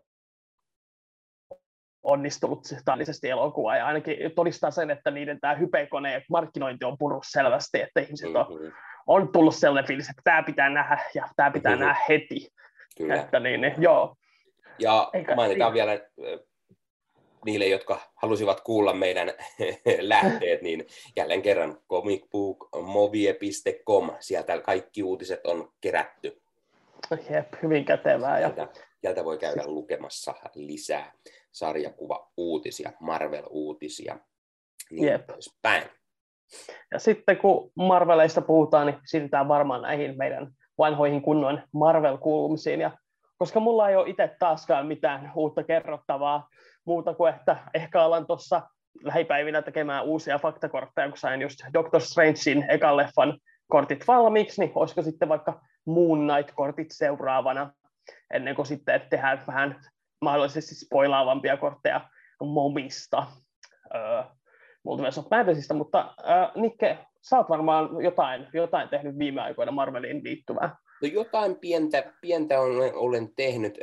onnistunut 2.04 2.64
täydellisesti 2.86 3.30
elokuva 3.30 3.76
ja 3.76 3.86
ainakin 3.88 4.18
todistaa 4.36 4.72
sen, 4.72 4.92
että 4.92 5.12
niiden 5.12 5.40
tämä 5.40 5.56
hypekone 5.56 6.14
ja 6.14 6.22
markkinointi 6.30 6.86
on 6.86 6.98
purus 6.98 7.28
selvästi, 7.32 7.82
että 7.82 8.00
ihmiset 8.00 8.36
on, 8.36 8.46
mm-hmm. 8.50 8.72
on 9.08 9.32
tullut 9.32 9.56
sellainen 9.56 9.88
fiilis, 9.88 10.10
että 10.10 10.22
tämä 10.24 10.44
pitää 10.44 10.70
nähdä 10.70 11.04
ja 11.14 11.28
tämä 11.36 11.52
pitää 11.52 11.72
mm-hmm. 11.72 11.86
nähdä 11.86 12.02
heti. 12.10 12.50
Kyllä. 12.98 13.16
Että 13.16 13.40
niin, 13.40 13.62
niin, 13.62 13.74
joo. 13.78 14.16
Ja 14.80 15.10
Eikä 15.14 15.36
mainitaan 15.36 15.74
siinä. 15.74 15.86
vielä 15.86 16.02
niille, 17.46 17.66
jotka 17.66 18.00
halusivat 18.16 18.62
kuulla 18.62 18.94
meidän 18.94 19.28
lähteet, 20.00 20.62
niin 20.62 20.88
jälleen 21.16 21.42
kerran 21.42 21.78
comicbookmovie.com, 21.90 24.10
sieltä 24.20 24.60
kaikki 24.60 25.04
uutiset 25.04 25.46
on 25.46 25.72
kerätty. 25.82 26.42
Jep, 27.30 27.54
hyvin 27.64 27.86
kätevää. 27.86 28.40
Ja... 28.40 28.48
Sieltä, 28.48 28.68
sieltä 29.02 29.26
voi 29.26 29.38
käydä 29.38 29.64
lukemassa 29.66 30.34
lisää 30.56 31.12
sarjakuva-uutisia, 31.52 32.92
Marvel-uutisia, 33.00 34.20
niin 34.92 35.08
Jep. 35.08 35.30
päin. 35.62 35.84
Ja 36.92 37.00
sitten 37.00 37.38
kun 37.38 37.72
Marveleista 37.76 38.42
puhutaan, 38.42 38.88
niin 38.88 39.00
siirrytään 39.06 39.48
varmaan 39.48 39.82
näihin 39.82 40.18
meidän 40.18 40.52
vanhoihin 40.78 41.22
kunnon 41.22 41.62
Marvel-kuulumisiin. 41.72 42.82
Ja 42.82 42.92
koska 43.38 43.60
mulla 43.60 43.90
ei 43.90 43.96
ole 43.96 44.10
itse 44.10 44.36
taaskaan 44.40 44.88
mitään 44.88 45.32
uutta 45.36 45.64
kerrottavaa 45.64 46.48
muuta 46.86 47.14
kuin, 47.14 47.34
että 47.34 47.58
ehkä 47.74 48.02
alan 48.02 48.28
tuossa 48.28 48.62
lähipäivinä 49.04 49.62
tekemään 49.62 50.06
uusia 50.06 50.40
faktakortteja, 50.40 51.10
kun 51.10 51.18
sain 51.18 51.42
just 51.42 51.60
Doctor 51.74 52.02
Strangein 52.02 52.66
ekan 52.70 52.98
leffan 52.98 53.40
kortit 53.68 54.08
valmiiksi, 54.08 54.62
niin 54.62 54.72
olisiko 54.76 55.02
sitten 55.02 55.30
vaikka 55.30 55.62
Moon 55.86 56.20
Knight-kortit 56.20 56.88
seuraavana, 56.92 57.74
ennen 58.34 58.56
kuin 58.56 58.66
sitten 58.66 59.02
tehdään 59.10 59.44
vähän 59.48 59.82
mahdollisesti 60.22 60.76
spoilaavampia 60.76 61.58
kortteja 61.58 62.02
Momista, 62.44 63.28
öö, 63.96 64.24
Multiverse 64.84 65.20
of 65.20 65.26
Madnessista, 65.32 65.74
mutta 65.74 66.14
öö, 66.20 66.62
Nikke, 66.62 66.98
sä 67.22 67.38
oot 67.38 67.50
varmaan 67.50 67.90
jotain, 68.04 68.48
jotain 68.54 68.90
tehnyt 68.90 69.20
viime 69.20 69.42
aikoina 69.42 69.72
Marveliin 69.72 70.24
liittyvää. 70.24 70.76
No 71.02 71.08
jotain 71.08 71.56
pientä, 71.56 72.14
pientä 72.22 72.60
olen, 72.60 72.96
olen 72.96 73.36
tehnyt. 73.36 73.78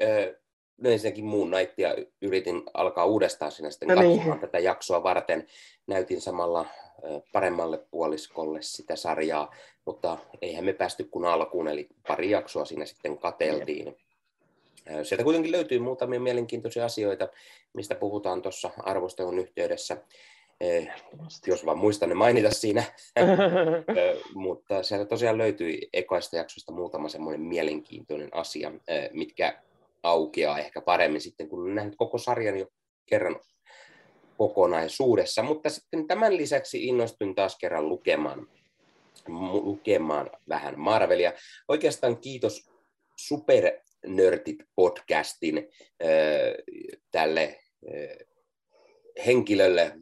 Öö, 0.85 0.93
ensinnäkin 0.93 1.25
muun 1.25 1.51
naittia 1.51 1.95
yritin 2.23 2.63
alkaa 2.75 3.05
uudestaan 3.05 3.53
sinä 3.53 3.71
sitten 3.71 3.89
no 3.89 3.95
niin. 3.95 4.13
katsomaan 4.17 4.41
tätä 4.41 4.59
jaksoa 4.59 5.03
varten. 5.03 5.47
Näytin 5.87 6.21
samalla 6.21 6.67
paremmalle 7.33 7.79
puoliskolle 7.91 8.63
sitä 8.63 8.97
sarjaa, 8.97 9.55
mutta 9.85 10.19
eihän 10.43 10.65
me 10.65 10.73
päästy 10.73 11.05
kun 11.05 11.25
alkuun, 11.25 11.69
eli 11.69 11.89
pari 12.09 12.31
jaksoa 12.31 12.65
siinä 12.65 12.85
sitten 12.85 13.19
kateltiin. 13.19 13.97
Sieltä 15.03 15.25
kuitenkin 15.25 15.53
löytyy 15.53 15.79
muutamia 15.79 16.21
mielenkiintoisia 16.21 16.85
asioita, 16.85 17.29
mistä 17.73 17.95
puhutaan 17.95 18.43
tuossa 18.43 18.71
arvostelun 18.79 19.39
yhteydessä. 19.39 19.97
Jos 21.47 21.67
vaan 21.67 21.79
muistan 21.79 22.09
ne 22.09 22.15
mainita 22.15 22.51
siinä. 22.51 22.83
Mutta 24.35 24.83
sieltä 24.83 25.05
tosiaan 25.05 25.39
löytyi 25.39 25.89
ekoista 25.93 26.37
jaksosta 26.37 26.73
muutama 26.73 27.09
semmoinen 27.09 27.41
mielenkiintoinen 27.41 28.29
asia, 28.33 28.73
mitkä 29.13 29.63
aukeaa 30.03 30.59
ehkä 30.59 30.81
paremmin 30.81 31.21
sitten, 31.21 31.49
kun 31.49 31.69
on 31.69 31.75
nähnyt 31.75 31.97
koko 31.97 32.19
sarjan 32.19 32.59
jo 32.59 32.67
kerran 33.07 33.41
kokonaisuudessa. 34.39 35.43
Mutta 35.43 35.71
sitten 35.71 36.07
tämän 36.07 36.37
lisäksi 36.37 36.87
innostuin 36.87 37.35
taas 37.35 37.59
kerran 37.59 37.89
lukemaan, 37.89 38.49
lukemaan 39.53 40.31
vähän 40.49 40.81
Marvelia. 40.81 41.33
Oikeastaan 41.69 42.21
kiitos 42.21 42.71
Super 43.17 43.73
Nörtit 44.07 44.59
podcastin 44.77 45.59
äh, 45.59 45.67
tälle 47.11 47.59
henkilölle, 49.27 49.93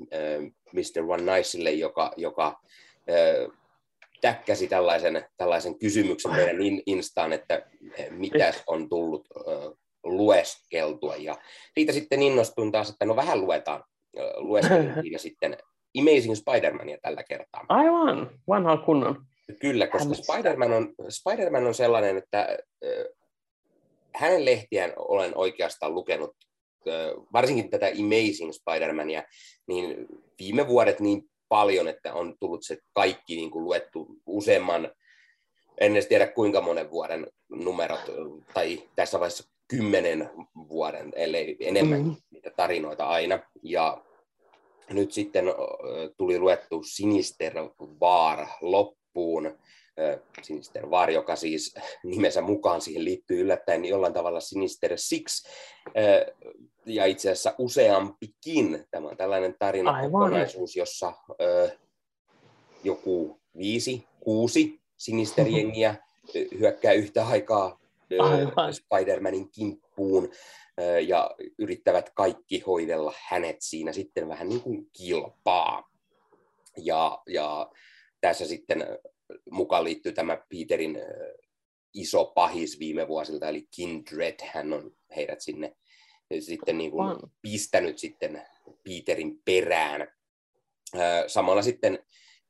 Mr. 0.73 1.03
One 1.09 1.37
Niceille, 1.37 1.73
joka, 1.73 2.13
joka 2.17 2.61
täkkäsi 4.21 4.69
tällaisen, 4.69 5.25
tällaisen 5.37 5.79
kysymyksen 5.79 6.33
meidän 6.33 6.57
instaan, 6.87 7.33
että 7.33 7.67
mitä 8.11 8.55
on 8.67 8.89
tullut 8.89 9.29
lueskeltua. 10.07 11.17
Ja 11.17 11.37
siitä 11.75 11.93
sitten 11.93 12.23
innostuin 12.23 12.73
taas, 12.73 12.91
että 12.91 13.05
no 13.05 13.17
vähän 13.17 13.41
luetaan, 13.41 13.85
lueskeltiin 14.37 15.13
ja 15.13 15.19
sitten 15.19 15.57
Amazing 15.99 16.35
Spider-Mania 16.35 16.99
tällä 17.03 17.25
kertaa. 17.29 17.65
Aivan, 17.69 18.31
vanha 18.49 18.77
kunnon. 18.77 19.25
Kyllä, 19.61 19.87
koska 19.87 20.15
Spider-Man 20.15 20.73
on, 20.73 20.95
Spider-Man 21.09 21.67
on 21.67 21.75
sellainen, 21.75 22.17
että 22.17 22.59
hänen 24.15 24.45
lehtiään 24.45 24.93
olen 24.97 25.33
oikeastaan 25.35 25.95
lukenut, 25.95 26.37
varsinkin 27.33 27.71
tätä 27.71 27.87
Amazing 27.87 28.53
Spider-Mania, 28.53 29.23
niin 29.67 30.07
viime 30.39 30.69
vuodet 30.69 31.01
niin 31.01 31.23
paljon, 31.49 31.89
että 31.89 32.15
on 32.15 32.35
tullut 32.41 32.63
se 32.63 32.79
kaikki 32.93 33.37
niin 33.37 33.51
kuin 33.51 33.65
luettu 33.65 34.07
useamman, 34.27 34.91
en 35.81 35.93
edes 35.93 36.07
tiedä 36.07 36.27
kuinka 36.27 36.61
monen 36.61 36.91
vuoden 36.91 37.27
numerot, 37.49 38.01
tai 38.55 38.83
tässä 38.97 39.21
vaiheessa 39.21 39.45
kymmenen 39.69 40.31
vuoden, 40.69 41.13
ellei 41.17 41.57
enemmän 41.61 42.03
mm. 42.03 42.17
niitä 42.31 42.51
tarinoita 42.51 43.07
aina. 43.07 43.39
Ja 43.63 44.05
nyt 44.91 45.13
sitten 45.13 45.45
tuli 46.17 46.39
luettu 46.39 46.83
Sinister 46.83 47.55
Vaar 48.01 48.47
loppuun. 48.61 49.59
Sinister 50.43 50.91
Vaar, 50.91 51.11
joka 51.11 51.37
siis 51.37 51.75
nimensä 52.05 52.41
mukaan 52.41 52.81
siihen 52.81 53.05
liittyy 53.05 53.41
yllättäen 53.41 53.85
jollain 53.85 54.13
tavalla 54.13 54.41
Sinister 54.41 54.93
Six, 54.97 55.45
ja 56.87 57.05
itse 57.05 57.31
asiassa 57.31 57.55
useampikin. 57.59 58.85
Tämä 58.91 59.09
on 59.09 59.17
tällainen 59.17 59.55
tarinakokonaisuus, 59.59 60.77
jossa 60.77 61.13
joku 62.85 63.41
viisi, 63.59 64.05
kuusi 64.21 64.81
sinisteriengiä 64.97 65.95
hyökkää 66.59 66.93
yhtä 66.93 67.27
aikaa 67.27 67.79
Spider-Manin 68.73 69.51
kimppuun 69.51 70.31
ja 71.07 71.31
yrittävät 71.59 72.11
kaikki 72.15 72.61
hoidella 72.61 73.15
hänet 73.29 73.57
siinä 73.61 73.93
sitten 73.93 74.29
vähän 74.29 74.49
niin 74.49 74.61
kuin 74.61 74.91
kilpaa. 74.93 75.91
Ja, 76.77 77.23
ja 77.27 77.71
tässä 78.21 78.47
sitten 78.47 78.87
mukaan 79.51 79.85
liittyy 79.85 80.13
tämä 80.13 80.37
Peterin 80.49 80.99
iso 81.95 82.25
pahis 82.25 82.79
viime 82.79 83.09
vuosilta, 83.09 83.49
eli 83.49 83.69
Kindred, 83.77 84.35
hän 84.45 84.73
on 84.73 84.97
heidät 85.17 85.41
sinne 85.41 85.77
sitten 86.41 86.79
niin 86.79 86.91
kuin 86.91 87.19
pistänyt 87.43 87.99
sitten 87.99 88.43
Peterin 88.85 89.43
perään. 89.45 90.09
Samalla 91.27 91.63
sitten, 91.63 91.99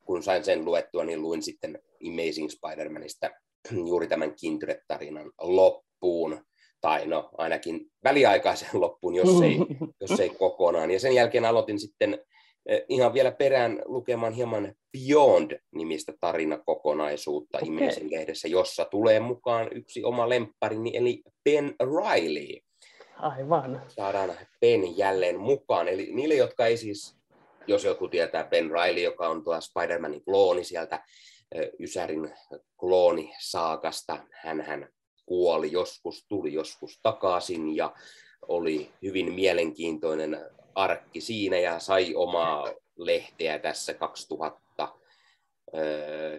kun 0.05 0.23
sain 0.23 0.45
sen 0.45 0.65
luettua, 0.65 1.05
niin 1.05 1.23
luin 1.23 1.43
sitten 1.43 1.83
Amazing 2.09 2.49
Spider-Manista 2.51 3.46
juuri 3.89 4.07
tämän 4.09 4.35
Kindred-tarinan 4.35 5.33
loppuun, 5.41 6.45
tai 6.81 7.07
no 7.07 7.31
ainakin 7.39 7.81
väliaikaisen 8.05 8.69
loppuun, 8.81 9.15
jos 9.15 9.43
ei, 9.43 9.59
jos 10.01 10.21
ei 10.21 10.31
kokonaan. 10.39 10.91
Ja 10.91 11.01
sen 11.01 11.15
jälkeen 11.15 11.45
aloitin 11.45 11.81
sitten 11.81 12.19
eh, 12.67 12.85
ihan 12.89 13.15
vielä 13.15 13.31
perään 13.33 13.83
lukemaan 13.85 14.33
hieman 14.33 14.75
Beyond-nimistä 14.93 16.13
tarinakokonaisuutta 16.21 17.59
okay. 17.59 17.69
Imisen 17.69 18.11
lehdessä, 18.11 18.49
jossa 18.49 18.85
tulee 18.85 19.21
mukaan 19.21 19.69
yksi 19.73 20.05
oma 20.05 20.29
lempparini, 20.29 20.97
eli 20.97 21.23
Ben 21.45 21.75
Riley. 21.81 22.61
Aivan. 23.17 23.83
Saadaan 23.89 24.33
Ben 24.61 24.99
jälleen 24.99 25.41
mukaan. 25.41 25.89
Eli 25.89 26.09
niille, 26.13 26.35
jotka 26.35 26.67
ei 26.67 26.77
siis, 26.77 27.17
jos 27.67 27.85
joku 27.85 28.09
tietää 28.09 28.45
Ben 28.45 28.71
Riley, 28.71 29.03
joka 29.03 29.29
on 29.29 29.45
tuo 29.45 29.61
Spider-Manin 29.61 30.25
klooni 30.25 30.65
sieltä 30.65 31.05
Ysärin 31.81 32.35
klooni 32.81 33.35
saakasta. 33.41 34.19
hän 34.33 34.89
kuoli 35.27 35.73
joskus, 35.73 36.27
tuli 36.29 36.53
joskus 36.53 37.01
takaisin 37.03 37.77
ja 37.77 37.95
oli 38.49 38.91
hyvin 39.03 39.33
mielenkiintoinen 39.33 40.39
arkki 40.75 41.21
siinä 41.21 41.59
ja 41.59 41.79
sai 41.79 42.15
omaa 42.15 42.73
lehteä 42.97 43.59
tässä 43.59 43.95
2000, 43.95 44.89
öö, 45.75 46.39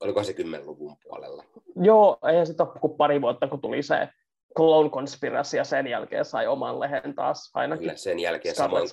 oliko 0.00 0.24
se 0.24 0.32
10-luvun 0.32 0.96
puolella? 1.02 1.44
Joo, 1.76 2.18
ei 2.32 2.46
se 2.46 2.54
ole 2.58 2.80
kuin 2.80 2.96
pari 2.96 3.20
vuotta, 3.20 3.48
kun 3.48 3.60
tuli 3.60 3.82
se 3.82 4.08
Clone 4.56 4.90
Conspiracy 4.90 5.56
ja 5.56 5.64
sen 5.64 5.86
jälkeen 5.86 6.24
sai 6.24 6.46
oman 6.46 6.80
lehen 6.80 7.14
taas 7.14 7.50
ainakin. 7.54 7.80
Kyllä, 7.80 7.96
sen 7.96 8.18
jälkeen 8.18 8.54
samoin, 8.54 8.88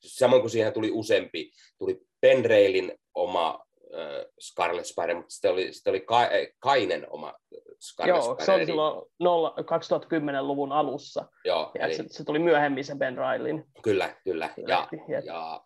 samoin 0.00 0.42
kuin 0.42 0.50
siihen 0.50 0.72
tuli 0.72 0.90
useampi, 0.90 1.50
tuli 1.78 2.00
Pendrailin 2.20 2.92
oma 3.14 3.63
äh, 3.94 4.24
Scarlet 4.40 4.86
Spider, 4.86 5.14
mutta 5.16 5.30
sitten 5.30 5.52
oli, 5.52 5.72
sitten 5.72 5.90
oli 5.90 6.00
Ka- 6.00 6.30
Kainen 6.58 7.06
oma 7.10 7.34
Scarlet 7.80 8.16
Joo, 8.16 8.22
Spider. 8.22 8.44
se 8.46 8.52
oli 8.52 8.66
silloin 8.66 9.10
nolla- 9.18 9.54
2010-luvun 9.60 10.72
alussa. 10.72 11.28
Joo, 11.44 11.70
Ja 11.78 11.86
eli, 11.86 11.94
se, 11.94 12.04
se, 12.06 12.24
tuli 12.24 12.38
myöhemmin 12.38 12.84
se 12.84 12.94
Ben 12.94 13.16
Railin. 13.18 13.64
kyllä, 13.82 14.14
kyllä. 14.24 14.50
Ja, 14.68 14.88
jep. 15.08 15.24
ja 15.24 15.64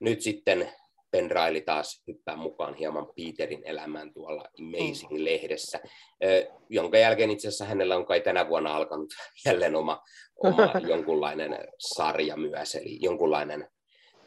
nyt 0.00 0.20
sitten 0.20 0.72
Ben 1.10 1.30
Reilly 1.30 1.60
taas 1.60 2.02
hyppää 2.06 2.36
mukaan 2.36 2.74
hieman 2.74 3.06
Peterin 3.16 3.62
elämään 3.64 4.12
tuolla 4.12 4.44
Amazing-lehdessä, 4.60 5.80
ö, 6.24 6.46
jonka 6.68 6.98
jälkeen 6.98 7.30
itse 7.30 7.48
asiassa 7.48 7.64
hänellä 7.64 7.96
on 7.96 8.06
kai 8.06 8.20
tänä 8.20 8.48
vuonna 8.48 8.76
alkanut 8.76 9.08
jälleen 9.46 9.76
oma, 9.76 10.02
oma 10.44 10.70
jonkunlainen 10.90 11.58
sarja 11.78 12.36
myös, 12.36 12.74
eli 12.74 12.98
jonkunlainen 13.00 13.68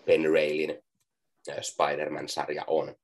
Ben 0.05 0.31
Reilin 0.31 0.83
ö, 1.49 1.61
Spider-Man-sarja 1.61 2.63
on 2.67 2.95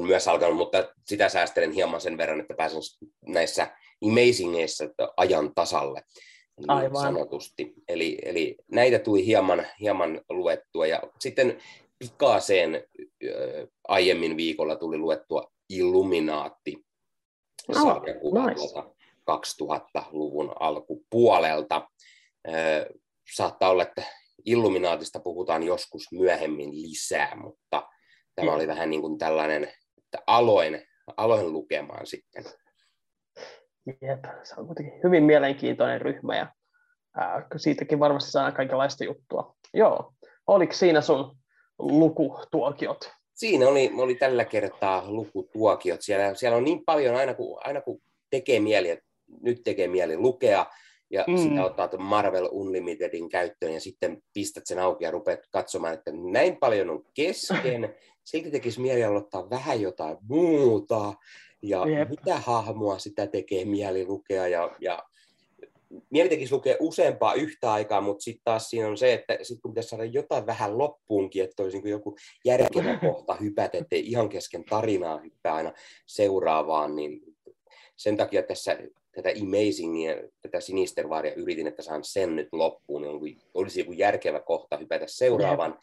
myös 0.00 0.28
alkanut, 0.28 0.56
mutta 0.56 0.92
sitä 1.04 1.28
säästelen 1.28 1.72
hieman 1.72 2.00
sen 2.00 2.18
verran, 2.18 2.40
että 2.40 2.54
pääsen 2.54 2.80
näissä 3.26 3.76
Amazingeissa 4.04 4.84
ajan 5.16 5.54
tasalle 5.54 6.02
niin 6.56 6.70
Aivan. 6.70 7.02
sanotusti. 7.02 7.74
Eli, 7.88 8.18
eli 8.22 8.56
näitä 8.72 8.98
tuli 8.98 9.26
hieman, 9.26 9.66
hieman 9.80 10.20
luettua 10.28 10.86
ja 10.86 11.02
sitten 11.18 11.58
pikaiseen 11.98 12.84
ö, 13.24 13.66
aiemmin 13.88 14.36
viikolla 14.36 14.76
tuli 14.76 14.98
luettua 14.98 15.52
Illuminaatti 15.68 16.84
sarjakuva 17.72 18.46
nice. 18.46 18.54
tuolta 18.54 18.94
2000-luvun 19.30 20.52
alkupuolelta. 20.60 21.88
Ö, 22.48 22.52
Saattaa 23.34 23.70
olla, 23.70 23.82
että 23.82 24.02
Illuminaatista 24.44 25.20
puhutaan 25.20 25.62
joskus 25.62 26.12
myöhemmin 26.12 26.82
lisää, 26.82 27.36
mutta 27.36 27.88
tämä 28.34 28.54
oli 28.54 28.66
vähän 28.66 28.90
niin 28.90 29.00
kuin 29.02 29.18
tällainen, 29.18 29.64
että 29.98 30.18
aloin, 30.26 30.82
aloin 31.16 31.52
lukemaan 31.52 32.06
sitten. 32.06 32.44
Jep, 33.86 34.24
se 34.42 34.54
on 34.56 34.66
kuitenkin 34.66 35.00
hyvin 35.04 35.22
mielenkiintoinen 35.24 36.00
ryhmä 36.00 36.36
ja 36.36 36.46
ää, 37.16 37.46
siitäkin 37.56 37.98
varmasti 37.98 38.30
saadaan 38.30 38.54
kaikenlaista 38.54 39.04
juttua. 39.04 39.56
Joo, 39.74 40.12
oliko 40.46 40.72
siinä 40.72 41.00
sun 41.00 41.36
lukutuokiot? 41.78 43.12
Siinä 43.34 43.68
oli, 43.68 43.90
oli 43.96 44.14
tällä 44.14 44.44
kertaa 44.44 45.10
lukutuokiot. 45.10 46.02
Siellä, 46.02 46.34
siellä 46.34 46.56
on 46.56 46.64
niin 46.64 46.84
paljon, 46.84 47.16
aina 47.16 47.34
kun, 47.34 47.60
aina 47.64 47.80
kun 47.80 48.00
tekee 48.30 48.60
mieli, 48.60 48.90
että 48.90 49.04
nyt 49.42 49.60
tekee 49.64 49.88
mieli 49.88 50.16
lukea, 50.16 50.66
ja 51.10 51.24
Mm. 51.28 51.36
sitä 51.36 51.64
ottaa 51.64 51.88
tuon 51.88 52.02
Marvel 52.02 52.48
Unlimitedin 52.50 53.28
käyttöön, 53.28 53.72
ja 53.74 53.80
sitten 53.80 54.22
pistät 54.34 54.66
sen 54.66 54.78
auki 54.78 55.04
ja 55.04 55.10
rupeat 55.10 55.40
katsomaan, 55.50 55.94
että 55.94 56.10
näin 56.32 56.56
paljon 56.56 56.90
on 56.90 57.04
kesken, 57.14 57.94
silti 58.24 58.50
tekisi 58.50 58.80
mieli 58.80 59.04
aloittaa 59.04 59.50
vähän 59.50 59.80
jotain 59.80 60.16
muuta, 60.20 61.14
ja 61.62 61.86
Jep. 61.86 62.08
mitä 62.08 62.38
hahmoa 62.38 62.98
sitä 62.98 63.26
tekee 63.26 63.64
mieli 63.64 64.06
lukea, 64.06 64.48
ja, 64.48 64.76
ja 64.80 65.02
mieli 66.10 66.28
tekisi 66.28 66.54
lukea 66.54 66.76
useampaa 66.80 67.34
yhtä 67.34 67.72
aikaa, 67.72 68.00
mutta 68.00 68.22
sitten 68.22 68.44
taas 68.44 68.70
siinä 68.70 68.88
on 68.88 68.98
se, 68.98 69.12
että 69.12 69.38
sit 69.42 69.60
kun 69.60 69.70
pitäisi 69.70 69.88
saada 69.88 70.04
jotain 70.04 70.46
vähän 70.46 70.78
loppuunkin, 70.78 71.44
että 71.44 71.62
olisi 71.62 71.78
niin 71.78 71.90
joku 71.90 72.16
järkevä 72.44 72.98
kohta 73.06 73.34
hypätä, 73.34 73.78
ettei 73.78 74.06
ihan 74.06 74.28
kesken 74.28 74.64
tarinaa 74.64 75.18
hyppää 75.18 75.54
aina 75.54 75.72
seuraavaan, 76.06 76.96
niin 76.96 77.20
sen 77.96 78.16
takia 78.16 78.42
tässä 78.42 78.78
tätä 79.14 79.28
Amazingia, 79.42 80.14
tätä 80.42 80.60
Sinistervaaria 80.60 81.34
yritin, 81.34 81.66
että 81.66 81.82
saan 81.82 82.04
sen 82.04 82.36
nyt 82.36 82.48
loppuun, 82.52 83.02
niin 83.02 83.12
oli- 83.12 83.38
olisi 83.54 83.80
joku 83.80 83.92
järkevä 83.92 84.40
kohta 84.40 84.76
hypätä 84.76 85.04
seuraavaan, 85.08 85.78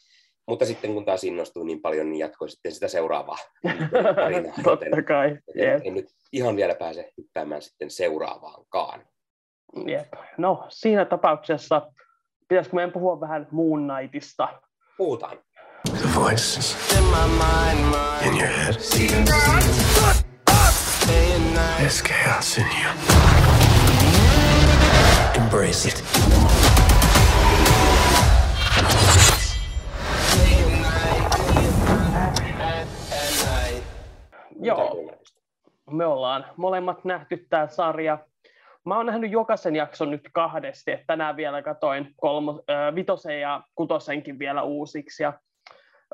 mutta 0.48 0.66
sitten 0.66 0.94
kun 0.94 1.06
taas 1.06 1.24
innostuin 1.24 1.68
niin 1.68 1.82
paljon, 1.82 2.10
niin 2.10 2.20
jatkoi 2.20 2.50
sitten 2.50 2.72
sitä 2.72 2.88
seuraavaa 2.88 3.38
tarinaa, 4.16 4.54
joten 4.58 4.64
Totta 4.64 5.04
kai. 5.08 5.38
Jep, 5.56 5.82
en 5.84 5.94
nyt 5.94 6.06
ihan 6.32 6.56
vielä 6.56 6.76
pääse 6.76 7.12
hyppäämään 7.18 7.62
sitten 7.62 7.90
seuraavaankaan. 7.90 9.02
jep. 9.88 10.14
No, 10.38 10.66
siinä 10.70 11.06
tapauksessa 11.06 11.92
pitäisikö 12.48 12.76
meidän 12.76 12.92
puhua 12.92 13.20
vähän 13.20 13.48
Moon 13.52 13.88
Knightista? 13.88 14.48
Puhutaan. 14.98 15.38
The 15.98 16.20
voices 16.20 16.78
in 18.28 18.38
your 18.38 18.48
head. 18.48 18.76
There's 21.80 22.02
chaos 22.04 22.58
in 22.58 22.66
you. 22.66 22.92
Embrace 25.36 25.86
it. 25.88 26.19
Me 35.92 36.06
ollaan 36.06 36.46
molemmat 36.58 37.06
nähty 37.06 37.46
tämä 37.50 37.68
sarja. 37.68 38.18
Mä 38.86 38.98
oon 38.98 39.06
nähnyt 39.06 39.32
jokaisen 39.32 39.76
jakson 39.76 40.12
nyt 40.12 40.30
kahdesti, 40.34 40.92
että 40.92 41.06
tänään 41.08 41.36
vielä 41.38 41.62
katoin 41.62 42.14
kolmo, 42.18 42.64
ö, 42.70 42.96
vitosen 42.96 43.42
ja 43.42 43.64
kutosenkin 43.76 44.40
vielä 44.40 44.64
uusiksi. 44.64 45.24
Ja, 45.24 45.34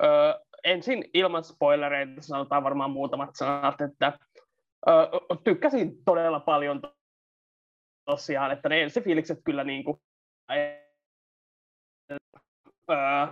ö, 0.04 0.40
ensin 0.64 1.10
ilman 1.14 1.44
spoilereita 1.44 2.22
sanotaan 2.22 2.64
varmaan 2.64 2.92
muutamat 2.92 3.30
sanat, 3.34 3.82
että 3.82 4.20
ö, 4.88 4.92
tykkäsin 5.44 6.04
todella 6.06 6.40
paljon 6.40 6.82
to- 6.82 6.96
tosiaan, 8.06 8.52
että 8.52 8.70
ne 8.70 8.82
ensifiilikset 8.82 9.40
kyllä 9.44 9.64
niin 9.64 9.84
kuin, 9.84 10.02
ö, 12.92 13.28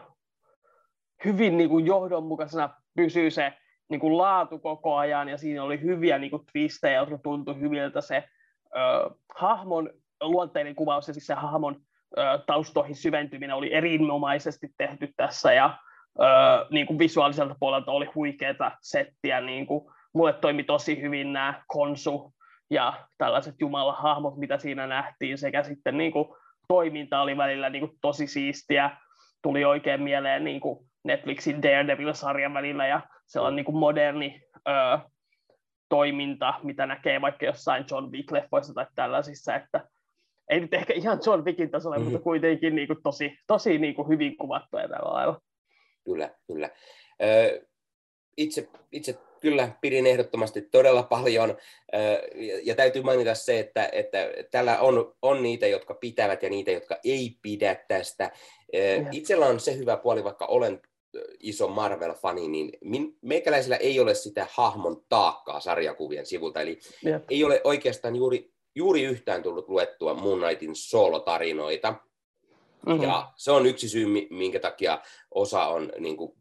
hyvin 1.26 1.58
niin 1.58 1.70
kuin 1.70 1.86
johdonmukaisena 1.86 2.70
pysyy 2.96 3.32
se 3.32 3.54
niin 3.94 4.00
kuin 4.00 4.18
laatu 4.18 4.60
koko 4.60 4.96
ajan, 4.96 5.30
ja 5.30 5.38
siinä 5.38 5.64
oli 5.64 5.82
hyviä 5.82 6.18
niin 6.18 6.32
kuin 6.32 6.46
twistejä, 6.52 7.00
jotka 7.00 7.18
tuntui 7.18 7.60
hyviltä. 7.60 8.02
Se 8.02 8.24
ö, 8.76 9.10
hahmon 9.36 9.90
luonteinen 10.22 10.76
kuvaus 10.76 11.08
ja 11.08 11.14
siis 11.14 11.28
se 11.28 11.34
hahmon 11.34 11.76
ö, 12.18 12.22
taustoihin 12.48 12.96
syventyminen 12.96 13.56
oli 13.56 13.74
erinomaisesti 13.74 14.68
tehty 14.78 15.14
tässä, 15.18 15.54
ja 15.54 15.78
ö, 16.20 16.24
niin 16.72 16.88
kuin 16.88 17.00
visuaaliselta 17.00 17.56
puolelta 17.60 17.92
oli 17.92 18.06
huikeata 18.16 18.72
settiä, 18.82 19.42
niin 19.42 19.66
kuin, 19.66 19.86
mulle 20.14 20.34
toimi 20.34 20.64
tosi 20.64 21.02
hyvin 21.02 21.34
nämä 21.34 21.64
konsu 21.68 22.34
ja 22.70 22.94
tällaiset 23.18 23.56
jumalahahmot, 23.60 24.38
mitä 24.38 24.58
siinä 24.58 24.88
nähtiin, 24.88 25.38
sekä 25.38 25.64
sitten 25.64 25.98
niin 25.98 26.12
kuin, 26.12 26.26
toiminta 26.68 27.22
oli 27.22 27.38
välillä 27.38 27.70
niin 27.70 27.88
kuin, 27.88 27.98
tosi 28.02 28.28
siistiä, 28.28 28.98
tuli 29.42 29.66
oikein 29.66 30.02
mieleen 30.02 30.44
niin 30.44 30.62
kuin 30.62 30.86
Netflixin 31.04 31.62
Daredevil-sarjan 31.64 32.54
välillä 32.54 32.88
ja 32.88 33.02
sellainen 33.26 33.56
niin 33.56 33.66
kuin 33.66 33.76
moderni 33.78 34.42
ö, 34.68 35.00
toiminta, 35.90 36.54
mitä 36.64 36.86
näkee 36.86 37.22
vaikka 37.22 37.46
jossain 37.46 37.86
John 37.92 38.06
Wick-leffoissa 38.12 38.74
tai 38.74 38.86
tällaisissa, 38.96 39.56
että 39.56 39.88
ei 40.50 40.60
nyt 40.60 40.74
ehkä 40.74 40.94
ihan 40.94 41.20
John 41.26 41.46
Wickin 41.46 41.72
tasolla, 41.72 41.96
Mhm. 41.98 42.06
mutta 42.06 42.20
kuitenkin 42.24 42.76
niin 42.76 42.88
kuin 42.88 43.04
tosi, 43.04 43.38
tosi 43.48 43.78
niin 43.78 43.96
kuin 43.96 44.08
hyvin 44.08 44.38
kuvattuja 44.38 44.88
tällä 44.88 45.14
lailla. 45.14 45.42
Kyllä, 46.06 46.30
kyllä. 46.48 46.70
Ö, 47.24 47.66
Itse, 48.38 48.70
itse 48.92 49.18
kyllä 49.40 49.70
pidin 49.82 50.08
ehdottomasti 50.08 50.62
todella 50.62 51.04
paljon, 51.04 51.50
ö, 51.50 51.98
ja- 52.36 52.60
ja 52.64 52.76
täytyy 52.76 53.02
mainita 53.02 53.36
se, 53.36 53.60
että, 53.60 53.90
että 53.92 54.18
täällä 54.52 54.80
on, 54.80 55.14
on 55.22 55.44
niitä, 55.44 55.68
jotka 55.68 55.94
pitävät 55.94 56.44
ja 56.44 56.50
niitä, 56.50 56.72
jotka 56.72 56.98
ei 57.04 57.38
pidä 57.42 57.76
tästä. 57.88 58.32
Itsellä 59.12 59.46
on 59.46 59.60
se 59.60 59.78
hyvä 59.78 59.98
puoli, 59.98 60.24
vaikka 60.24 60.46
olen 60.46 60.82
iso 61.40 61.68
Marvel-fani, 61.68 62.48
niin 62.48 62.72
min- 62.84 63.18
meikäläisellä 63.22 63.76
ei 63.78 64.00
ole 64.00 64.14
sitä 64.14 64.48
hahmon 64.52 65.04
taakkaa 65.10 65.60
sarjakuvien 65.60 66.26
sivulta, 66.26 66.62
eli 66.62 66.80
Jep. 67.04 67.24
ei 67.30 67.44
ole 67.44 67.62
oikeastaan 67.64 68.16
juuri, 68.16 68.54
juuri 68.76 69.04
yhtään 69.04 69.44
tullut 69.44 69.70
luettua 69.70 70.14
Moon 70.14 70.40
Knightin 70.40 70.76
solotarinoita, 70.76 71.96
Mhm. 72.88 73.02
ja 73.04 73.32
se 73.36 73.52
on 73.52 73.66
yksi 73.66 73.90
syy, 73.90 74.06
mi- 74.06 74.28
minkä 74.30 74.60
takia 74.60 75.02
osa 75.32 75.66
on, 75.68 75.92
niin 76.00 76.18
kuin, 76.18 76.34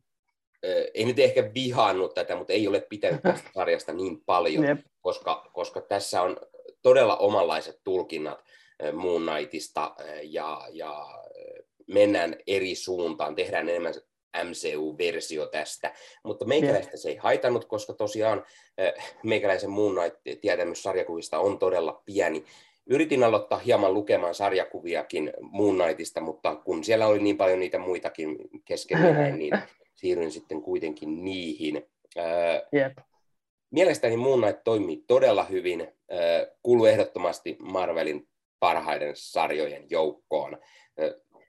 ei 0.94 1.04
nyt 1.04 1.18
ehkä 1.18 1.50
vihannut 1.54 2.14
tätä, 2.14 2.36
mutta 2.36 2.52
ei 2.52 2.68
ole 2.68 2.80
pitänyt 2.80 3.22
tästä 3.34 3.50
sarjasta 3.54 3.92
niin 3.92 4.22
paljon, 4.26 4.64
Jep. 4.64 4.78
koska, 5.00 5.50
koska 5.52 5.80
tässä 5.80 6.22
on 6.22 6.36
todella 6.82 7.16
omanlaiset 7.16 7.80
tulkinnat 7.84 8.44
Moon 8.92 9.22
Knightista 9.22 9.94
ja, 10.22 10.60
ja 10.72 11.06
mennään 11.86 12.36
eri 12.46 12.74
suuntaan, 12.74 13.34
tehdään 13.34 13.68
enemmän 13.68 13.94
MCU-versio 14.44 15.46
tästä, 15.46 15.92
mutta 16.24 16.44
meikäläistä 16.44 16.96
se 16.96 17.08
ei 17.08 17.16
haitannut, 17.16 17.64
koska 17.64 17.92
tosiaan 17.92 18.44
eh, 18.78 18.92
meikäläisen 19.22 19.70
Moon 19.70 19.94
Knight-tietämys 19.94 20.82
sarjakuvista 20.82 21.38
on 21.38 21.58
todella 21.58 22.02
pieni. 22.06 22.44
Yritin 22.86 23.24
aloittaa 23.24 23.58
hieman 23.58 23.94
lukemaan 23.94 24.34
sarjakuviakin 24.34 25.32
Moon 25.40 25.78
Knightista, 25.78 26.20
mutta 26.20 26.56
kun 26.56 26.84
siellä 26.84 27.06
oli 27.06 27.22
niin 27.22 27.36
paljon 27.36 27.60
niitä 27.60 27.78
muitakin 27.78 28.36
keskenään, 28.64 29.34
niin 29.38 29.58
siirryin 29.94 30.32
sitten 30.32 30.62
kuitenkin 30.62 31.24
niihin. 31.24 31.86
Öö, 32.16 32.24
Jep. 32.72 32.98
Mielestäni 33.70 34.16
Moon 34.16 34.40
Knight 34.40 34.64
toimii 34.64 35.04
todella 35.06 35.44
hyvin, 35.44 35.88
öö, 36.12 36.46
kuuluu 36.62 36.86
ehdottomasti 36.86 37.56
Marvelin 37.60 38.28
parhaiden 38.60 39.12
sarjojen 39.14 39.90
joukkoon. 39.90 40.58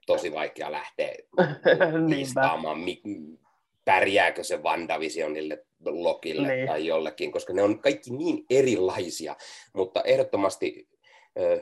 Tosi 0.05 0.33
vaikea 0.33 0.71
lähteä 0.71 1.15
listaamaan, 2.07 2.77
pärjääkö 3.85 4.43
se 4.43 4.57
WandaVisionille, 4.57 5.65
Lokille 5.85 6.55
niin. 6.55 6.67
tai 6.67 6.85
jollekin, 6.85 7.31
koska 7.31 7.53
ne 7.53 7.61
on 7.63 7.79
kaikki 7.79 8.11
niin 8.11 8.45
erilaisia, 8.49 9.35
mutta 9.73 10.01
ehdottomasti 10.01 10.87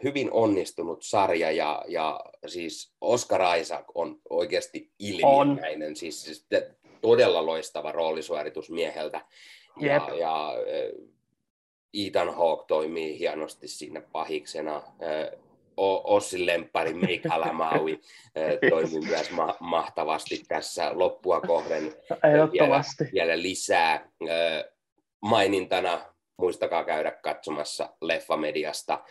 hyvin 0.03 0.31
onnistunut 0.31 1.03
sarja 1.03 1.51
ja, 1.51 1.85
ja 1.87 2.19
siis 2.47 2.93
Oscar 3.01 3.57
Isaac 3.59 3.85
on 3.95 4.19
oikeasti 4.29 4.91
ilmiömäinen, 4.99 5.95
siis, 5.95 6.23
siis 6.23 6.47
todella 7.01 7.45
loistava 7.45 7.91
roolisuoritus 7.91 8.69
mieheltä. 8.69 9.21
Ja, 9.79 10.09
ja 10.19 10.53
Ethan 11.93 12.35
Hawke 12.35 12.65
toimii 12.67 13.19
hienosti 13.19 13.67
siinä 13.67 14.01
pahiksena. 14.01 14.83
Ossin 15.77 16.45
lempari 16.45 16.93
Meik 16.93 17.21
Alamaui 17.29 17.99
toimii 18.69 18.99
myös 18.99 19.31
ma- 19.31 19.57
mahtavasti 19.59 20.43
tässä 20.47 20.91
loppua 20.93 21.41
kohden. 21.41 21.83
Vielä, 23.03 23.11
vielä 23.13 23.41
lisää 23.41 24.09
mainintana 25.21 26.01
muistakaa 26.37 26.83
käydä 26.83 27.11
katsomassa 27.11 27.89
Leffamediasta 28.01 29.03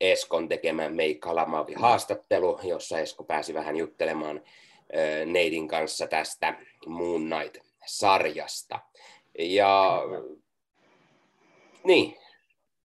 Eskon 0.00 0.48
tekemä 0.48 0.88
Meik 0.88 1.20
Kalamavi 1.20 1.74
haastattelu, 1.74 2.60
jossa 2.62 2.98
Esko 2.98 3.24
pääsi 3.24 3.54
vähän 3.54 3.76
juttelemaan 3.76 4.42
Neidin 5.26 5.68
kanssa 5.68 6.06
tästä 6.06 6.54
Moon 6.86 7.22
Knight-sarjasta. 7.22 8.78
Ja 9.38 10.02
niin, 11.84 12.18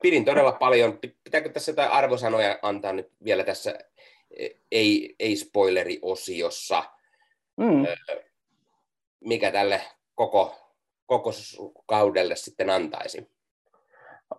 pidin 0.03 0.25
todella 0.25 0.53
paljon. 0.53 0.99
Pitääkö 1.25 1.49
tässä 1.49 1.71
jotain 1.71 1.91
arvosanoja 1.91 2.59
antaa 2.63 2.93
nyt 2.93 3.13
vielä 3.25 3.45
tässä 3.45 3.79
ei, 4.73 5.15
ei 5.19 5.37
spoileri-osiossa? 5.37 6.83
Mm. 7.57 7.87
Mikä 9.21 9.53
tälle 9.53 9.81
koko, 10.15 10.55
koko 11.07 11.31
kaudelle 11.87 12.37
sitten 12.37 12.71
antaisi? 12.71 13.31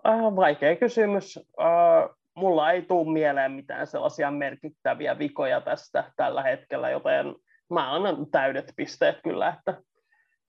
Äh, 0.07 0.35
vaikea 0.35 0.75
kysymys. 0.75 1.37
Äh, 1.37 2.15
mulla 2.33 2.71
ei 2.71 2.81
tule 2.81 3.13
mieleen 3.13 3.51
mitään 3.51 3.87
sellaisia 3.87 4.31
merkittäviä 4.31 5.19
vikoja 5.19 5.61
tästä 5.61 6.11
tällä 6.15 6.43
hetkellä, 6.43 6.89
joten 6.89 7.35
mä 7.69 7.95
annan 7.95 8.31
täydet 8.31 8.73
pisteet 8.75 9.17
kyllä, 9.23 9.55
että 9.57 9.81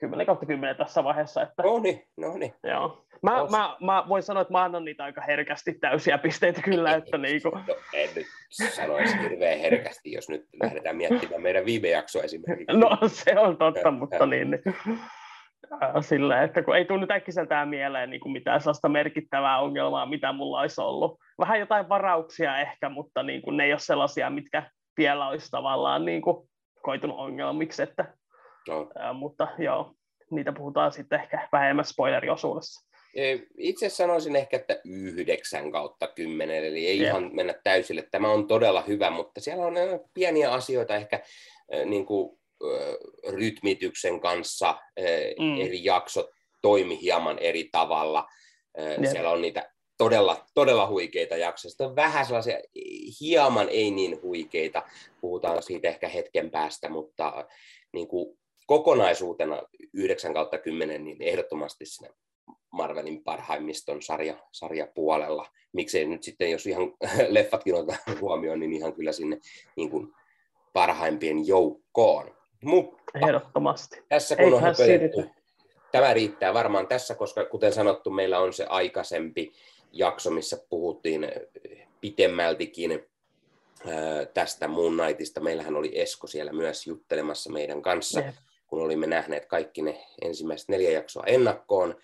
10 0.02 0.26
kautta 0.26 0.46
10 0.46 0.76
tässä 0.76 1.04
vaiheessa. 1.04 1.42
Että... 1.42 1.62
No 1.62 1.78
niin, 1.78 2.04
no 2.16 2.36
niin. 2.36 2.54
Joo. 2.64 3.04
Mä, 3.22 3.32
mä, 3.50 3.76
mä, 3.80 4.04
voin 4.08 4.22
sanoa, 4.22 4.40
että 4.40 4.52
mä 4.52 4.62
annan 4.62 4.84
niitä 4.84 5.04
aika 5.04 5.20
herkästi 5.20 5.72
täysiä 5.72 6.18
pisteitä 6.18 6.62
kyllä. 6.62 6.94
Että 6.94 7.18
niinku... 7.18 7.48
no, 7.48 7.76
en 7.92 8.08
nyt 8.16 8.26
sanoisi 8.70 9.18
hirveän 9.22 9.58
herkästi, 9.58 10.12
jos 10.12 10.28
nyt 10.28 10.44
lähdetään 10.62 10.96
miettimään 10.96 11.42
meidän 11.42 11.66
viime 11.66 11.88
jaksoa 11.88 12.22
esimerkiksi. 12.22 12.76
No 12.76 12.98
se 13.06 13.38
on 13.38 13.56
totta, 13.56 13.90
mutta 13.90 14.26
niin. 14.26 14.50
niin. 14.50 14.98
Sillä, 16.00 16.42
että 16.42 16.62
kun 16.62 16.76
ei 16.76 16.84
tule 16.84 17.00
nyt 17.00 17.10
äkkiseltään 17.10 17.68
mieleen 17.68 18.10
niin 18.10 18.20
kuin 18.20 18.32
mitään 18.32 18.60
sellaista 18.60 18.88
merkittävää 18.88 19.58
ongelmaa, 19.58 20.06
mitä 20.06 20.32
mulla 20.32 20.60
olisi 20.60 20.80
ollut. 20.80 21.18
Vähän 21.38 21.60
jotain 21.60 21.88
varauksia 21.88 22.58
ehkä, 22.58 22.88
mutta 22.88 23.22
niin 23.22 23.42
kuin 23.42 23.56
ne 23.56 23.64
ei 23.64 23.72
ole 23.72 23.78
sellaisia, 23.78 24.30
mitkä 24.30 24.70
vielä 24.96 25.28
olisi 25.28 25.50
tavallaan 25.50 26.04
niin 26.04 26.22
kuin 26.22 26.48
koitunut 26.82 27.18
ongelmiksi. 27.18 27.82
Että, 27.82 28.14
no. 28.68 28.90
ää, 28.98 29.12
mutta 29.12 29.48
joo, 29.58 29.92
niitä 30.30 30.52
puhutaan 30.52 30.92
sitten 30.92 31.20
ehkä 31.20 31.48
vähemmän 31.52 31.84
spoileriosuudessa. 31.84 32.92
Itse 33.58 33.88
sanoisin 33.88 34.36
ehkä, 34.36 34.56
että 34.56 34.80
yhdeksän 34.84 35.72
kautta 35.72 36.06
kymmenen, 36.06 36.64
eli 36.64 36.86
ei 36.86 37.00
yeah. 37.00 37.10
ihan 37.10 37.30
mennä 37.34 37.54
täysille. 37.64 38.08
Tämä 38.10 38.30
on 38.30 38.46
todella 38.46 38.82
hyvä, 38.82 39.10
mutta 39.10 39.40
siellä 39.40 39.66
on 39.66 39.74
pieniä 40.14 40.52
asioita 40.52 40.96
ehkä 40.96 41.20
niin 41.84 42.06
kuin 42.06 42.38
rytmityksen 43.28 44.20
kanssa 44.20 44.78
mm. 45.38 45.60
eri 45.60 45.84
jaksot 45.84 46.30
toimi 46.62 47.00
hieman 47.00 47.38
eri 47.38 47.68
tavalla. 47.72 48.28
Yeah. 48.78 49.12
Siellä 49.12 49.30
on 49.30 49.42
niitä 49.42 49.70
todella, 49.98 50.46
todella 50.54 50.86
huikeita 50.86 51.36
jaksoja. 51.36 51.70
Sitten 51.70 51.86
on 51.86 51.96
vähän 51.96 52.26
sellaisia 52.26 52.58
hieman 53.20 53.68
ei 53.68 53.90
niin 53.90 54.22
huikeita, 54.22 54.82
puhutaan 55.20 55.62
siitä 55.62 55.88
ehkä 55.88 56.08
hetken 56.08 56.50
päästä, 56.50 56.88
mutta 56.88 57.48
niin 57.92 58.08
kuin 58.08 58.38
kokonaisuutena 58.72 59.62
9 59.92 60.34
kautta 60.34 60.58
10, 60.58 61.04
niin 61.04 61.22
ehdottomasti 61.22 61.86
siinä 61.86 62.14
Marvelin 62.70 63.24
parhaimmiston 63.24 64.02
sarja, 64.02 64.36
sarjapuolella. 64.52 65.46
Miksei 65.72 66.04
nyt 66.04 66.22
sitten, 66.22 66.50
jos 66.50 66.66
ihan 66.66 66.82
leffatkin 67.28 67.74
otetaan 67.74 68.20
huomioon, 68.20 68.60
niin 68.60 68.72
ihan 68.72 68.92
kyllä 68.92 69.12
sinne 69.12 69.38
niin 69.76 69.90
kuin 69.90 70.12
parhaimpien 70.72 71.46
joukkoon. 71.46 72.34
Mutta 72.64 73.02
Ehdottomasti. 73.26 74.02
Tässä 74.08 74.36
kun 74.36 74.54
on 74.54 74.62
höpötetty, 74.62 75.30
tämä 75.92 76.14
riittää 76.14 76.54
varmaan 76.54 76.86
tässä, 76.86 77.14
koska 77.14 77.44
kuten 77.44 77.72
sanottu, 77.72 78.10
meillä 78.10 78.38
on 78.38 78.52
se 78.52 78.64
aikaisempi 78.64 79.52
jakso, 79.92 80.30
missä 80.30 80.64
puhuttiin 80.70 81.28
pitemmältikin 82.00 83.04
tästä 84.34 84.68
Moon 84.68 84.96
Knightista. 84.96 85.40
Meillähän 85.40 85.76
oli 85.76 86.00
Esko 86.00 86.26
siellä 86.26 86.52
myös 86.52 86.86
juttelemassa 86.86 87.50
meidän 87.50 87.82
kanssa, 87.82 88.20
yeah. 88.20 88.34
Kun 88.72 88.82
olimme 88.82 89.06
nähneet 89.06 89.46
kaikki 89.46 89.82
ne 89.82 90.04
ensimmäiset 90.22 90.68
neljä 90.68 90.90
jaksoa 90.90 91.22
ennakkoon. 91.26 91.94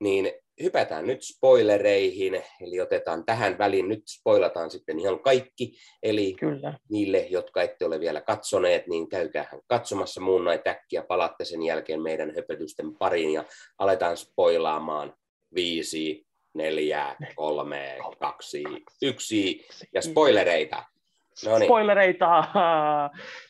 Niin 0.00 0.32
hypätään 0.62 1.06
nyt 1.06 1.22
spoilereihin, 1.22 2.42
eli 2.60 2.80
otetaan 2.80 3.24
tähän 3.24 3.58
väliin, 3.58 3.88
nyt 3.88 4.02
spoilataan 4.08 4.70
sitten 4.70 4.98
ihan 4.98 5.20
kaikki, 5.20 5.74
eli 6.02 6.34
Kyllä. 6.40 6.78
niille, 6.90 7.18
jotka 7.18 7.62
ette 7.62 7.84
ole 7.84 8.00
vielä 8.00 8.20
katsoneet, 8.20 8.86
niin 8.86 9.08
käykää 9.08 9.48
katsomassa 9.66 10.20
muun 10.20 10.44
näin 10.44 10.60
täkkiä, 10.62 11.02
palaatte 11.02 11.44
sen 11.44 11.62
jälkeen 11.62 12.02
meidän 12.02 12.34
höpötysten 12.36 12.94
pariin 12.94 13.32
ja 13.32 13.44
aletaan 13.78 14.16
spoilaamaan 14.16 15.14
viisi, 15.54 16.26
neljä, 16.54 17.16
kolme, 17.34 17.98
kaksi, 18.18 18.64
yksi 19.02 19.66
ja 19.94 20.02
spoilereita. 20.02 20.84
No 21.46 21.58
niin. 21.58 21.66
Spoilereita, 21.66 22.44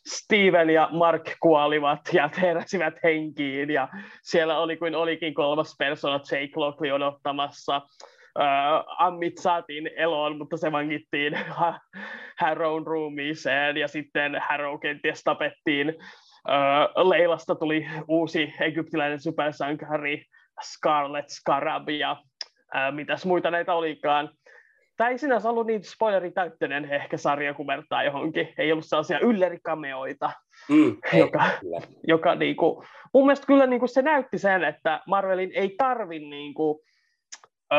Steven 0.07 0.71
ja 0.71 0.89
Mark 0.93 1.31
kuolivat 1.41 2.01
ja 2.13 2.31
heräsivät 2.41 2.95
henkiin 3.03 3.71
ja 3.71 3.89
siellä 4.23 4.59
oli 4.59 4.77
kuin 4.77 4.95
olikin 4.95 5.35
kolmas 5.35 5.75
persona 5.79 6.21
Jake 6.31 6.53
Lockley 6.57 6.91
odottamassa. 6.91 7.83
Uh, 8.39 8.85
ammit 8.99 9.39
saatiin 9.39 9.91
eloon, 9.97 10.39
mutta 10.39 10.57
se 10.57 10.73
vangittiin 10.73 11.39
Harrown 12.41 12.87
roomiiseen 12.87 13.77
ja 13.77 13.89
sitten 13.89 14.43
Harrow 14.49 14.81
kenties 14.81 15.23
tapettiin. 15.25 15.89
Uh, 16.49 17.09
Leilasta 17.09 17.55
tuli 17.55 17.87
uusi 18.09 18.55
egyptiläinen 18.61 19.21
supersankari 19.21 20.25
Scarlet 20.63 21.29
Scarab 21.29 21.89
ja 21.89 22.13
uh, 22.13 22.95
mitäs 22.95 23.27
muita 23.27 23.51
näitä 23.51 23.75
olikaan 23.75 24.31
tämä 25.03 25.11
ei 25.11 25.19
sinänsä 25.19 25.51
ollut 25.51 25.67
niin 25.67 25.85
spoileritäyttöinen 25.85 26.85
ehkä 26.85 27.17
sarja, 27.17 27.55
kun 27.55 27.67
vertaa 27.67 28.05
johonkin. 28.05 28.55
Ei 28.59 28.73
ollut 28.73 28.85
sellaisia 28.85 29.19
yllerikameoita, 29.19 30.31
mm, 30.69 30.97
joka, 31.19 31.45
joka 32.07 32.35
niinku, 32.35 32.85
mun 33.15 33.27
mielestä 33.27 33.47
kyllä 33.47 33.67
niinku 33.67 33.87
se 33.87 34.03
näytti 34.03 34.39
sen, 34.39 34.65
että 34.65 35.01
Marvelin 35.07 35.51
ei 35.55 35.75
tarvi 35.79 36.19
niinku, 36.19 36.85
öö, 37.73 37.79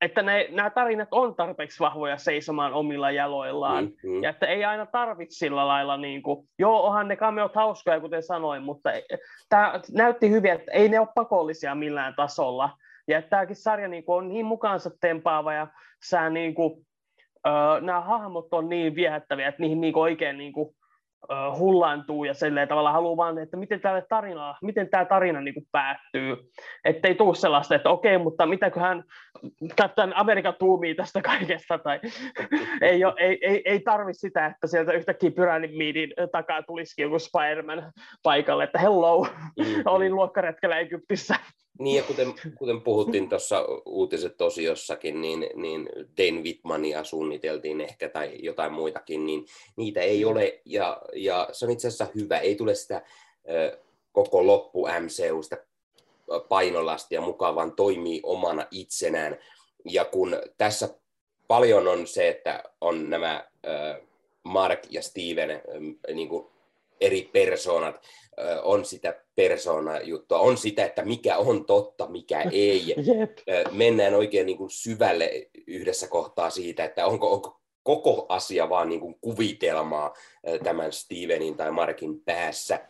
että 0.00 0.22
ne, 0.22 0.48
nämä 0.50 0.70
tarinat 0.70 1.08
on 1.10 1.34
tarpeeksi 1.34 1.80
vahvoja 1.80 2.16
seisomaan 2.16 2.72
omilla 2.72 3.10
jaloillaan, 3.10 3.84
mm-hmm. 3.84 4.22
ja 4.22 4.30
että 4.30 4.46
ei 4.46 4.64
aina 4.64 4.86
tarvitse 4.86 5.38
sillä 5.38 5.68
lailla, 5.68 5.96
niin 5.96 6.22
kuin, 6.22 6.48
joo, 6.58 6.82
onhan 6.82 7.08
ne 7.08 7.16
kameot 7.16 7.54
hauskoja, 7.54 8.00
kuten 8.00 8.22
sanoin, 8.22 8.62
mutta 8.62 8.90
tämä 9.48 9.80
näytti 9.92 10.30
hyvin, 10.30 10.52
että 10.52 10.72
ei 10.72 10.88
ne 10.88 11.00
ole 11.00 11.08
pakollisia 11.14 11.74
millään 11.74 12.14
tasolla, 12.14 12.70
ja 13.08 13.18
että 13.18 13.30
tämäkin 13.30 13.56
sarja 13.56 13.88
niin 13.88 14.04
kuin, 14.04 14.16
on 14.16 14.28
niin 14.28 14.46
mukaansa 14.46 14.90
tempaava 15.00 15.52
ja 15.52 15.66
sä, 16.08 16.30
niin 16.30 16.54
kuin, 16.54 16.72
uh, 17.46 17.80
nämä 17.80 18.00
hahmot 18.00 18.54
on 18.54 18.68
niin 18.68 18.94
viehättäviä, 18.94 19.48
että 19.48 19.62
niihin 19.62 19.80
niin 19.80 19.92
kuin, 19.92 20.02
oikein 20.02 20.38
niin 20.38 20.52
kuin, 20.52 20.68
uh, 21.30 21.58
hullaantuu 21.58 22.24
ja 22.24 22.34
silleen 22.34 22.68
tavalla 22.68 22.92
haluaa 22.92 23.16
vaan, 23.16 23.38
että 23.38 23.56
miten 23.56 23.80
tämä 23.80 24.02
tarina, 24.08 24.54
miten 24.62 24.88
tämä 24.88 25.04
tarina 25.04 25.40
niin 25.40 25.54
kuin 25.54 25.66
päättyy. 25.72 26.36
Että 26.84 27.08
ei 27.08 27.14
tule 27.14 27.34
sellaista, 27.34 27.74
että 27.74 27.90
okei, 27.90 28.18
mutta 28.18 28.46
mitäköhän 28.46 29.04
Captain 29.80 30.16
America 30.16 30.52
tuumii 30.52 30.94
tästä 30.94 31.22
kaikesta, 31.22 31.78
tai 31.78 32.00
ei, 32.80 33.04
ole, 33.04 33.14
ei, 33.18 33.38
ei, 33.42 33.62
ei 33.64 33.80
tarvi 33.80 34.14
sitä, 34.14 34.46
että 34.46 34.66
sieltä 34.66 34.92
yhtäkkiä 34.92 35.30
pyramidin 35.30 36.12
takaa 36.32 36.62
tulisikin 36.62 37.02
joku 37.02 37.18
Spider-Man 37.18 37.92
paikalle, 38.22 38.64
että 38.64 38.78
hello, 38.78 39.22
mm-hmm. 39.22 39.82
olin 39.94 40.14
luokkaretkellä 40.14 40.78
Egyptissä. 40.78 41.34
Niin 41.78 41.96
ja 41.96 42.02
kuten, 42.08 42.34
kuten 42.58 42.80
puhuttiin 42.80 43.28
tuossa 43.28 43.64
uutiset 43.86 44.36
tosiossakin, 44.36 45.20
niin, 45.20 45.46
niin 45.54 45.88
Dane 46.18 46.42
Whitmania 46.42 47.04
suunniteltiin 47.04 47.80
ehkä 47.80 48.08
tai 48.08 48.38
jotain 48.42 48.72
muitakin, 48.72 49.26
niin 49.26 49.46
niitä 49.76 50.00
ei 50.00 50.24
ole 50.24 50.60
ja, 50.64 51.02
ja 51.14 51.48
se 51.52 51.64
on 51.64 51.70
itse 51.70 51.88
asiassa 51.88 52.06
hyvä. 52.14 52.38
Ei 52.38 52.56
tule 52.56 52.74
sitä 52.74 53.02
ö, 53.50 53.78
koko 54.12 54.46
loppu 54.46 54.86
MCUsta 54.86 55.56
painolastia 56.48 57.20
mukaan, 57.20 57.54
vaan 57.54 57.72
toimii 57.72 58.20
omana 58.22 58.66
itsenään. 58.70 59.38
ja 59.84 60.04
kun 60.04 60.36
tässä 60.58 60.88
paljon 61.48 61.88
on 61.88 62.06
se, 62.06 62.28
että 62.28 62.62
on 62.80 63.10
nämä 63.10 63.44
Mark 64.44 64.80
ja 64.90 65.02
Steven 65.02 65.62
niin 66.14 66.28
kuin 66.28 66.46
eri 67.00 67.30
persoonat, 67.32 68.00
on 68.62 68.84
sitä 68.84 69.20
persoona-juttua, 69.34 70.38
on 70.38 70.56
sitä, 70.56 70.84
että 70.84 71.04
mikä 71.04 71.36
on 71.36 71.64
totta, 71.64 72.08
mikä 72.08 72.42
ei. 72.52 72.94
Jep. 73.18 73.38
Mennään 73.72 74.14
oikein 74.14 74.46
niin 74.46 74.58
kuin 74.58 74.70
syvälle 74.70 75.50
yhdessä 75.66 76.08
kohtaa 76.08 76.50
siitä, 76.50 76.84
että 76.84 77.06
onko, 77.06 77.32
onko 77.32 77.60
koko 77.82 78.26
asia 78.28 78.68
vaan 78.68 78.88
niin 78.88 79.00
kuin 79.00 79.18
kuvitelmaa 79.20 80.14
tämän 80.64 80.92
Stevenin 80.92 81.56
tai 81.56 81.70
Markin 81.70 82.20
päässä. 82.20 82.88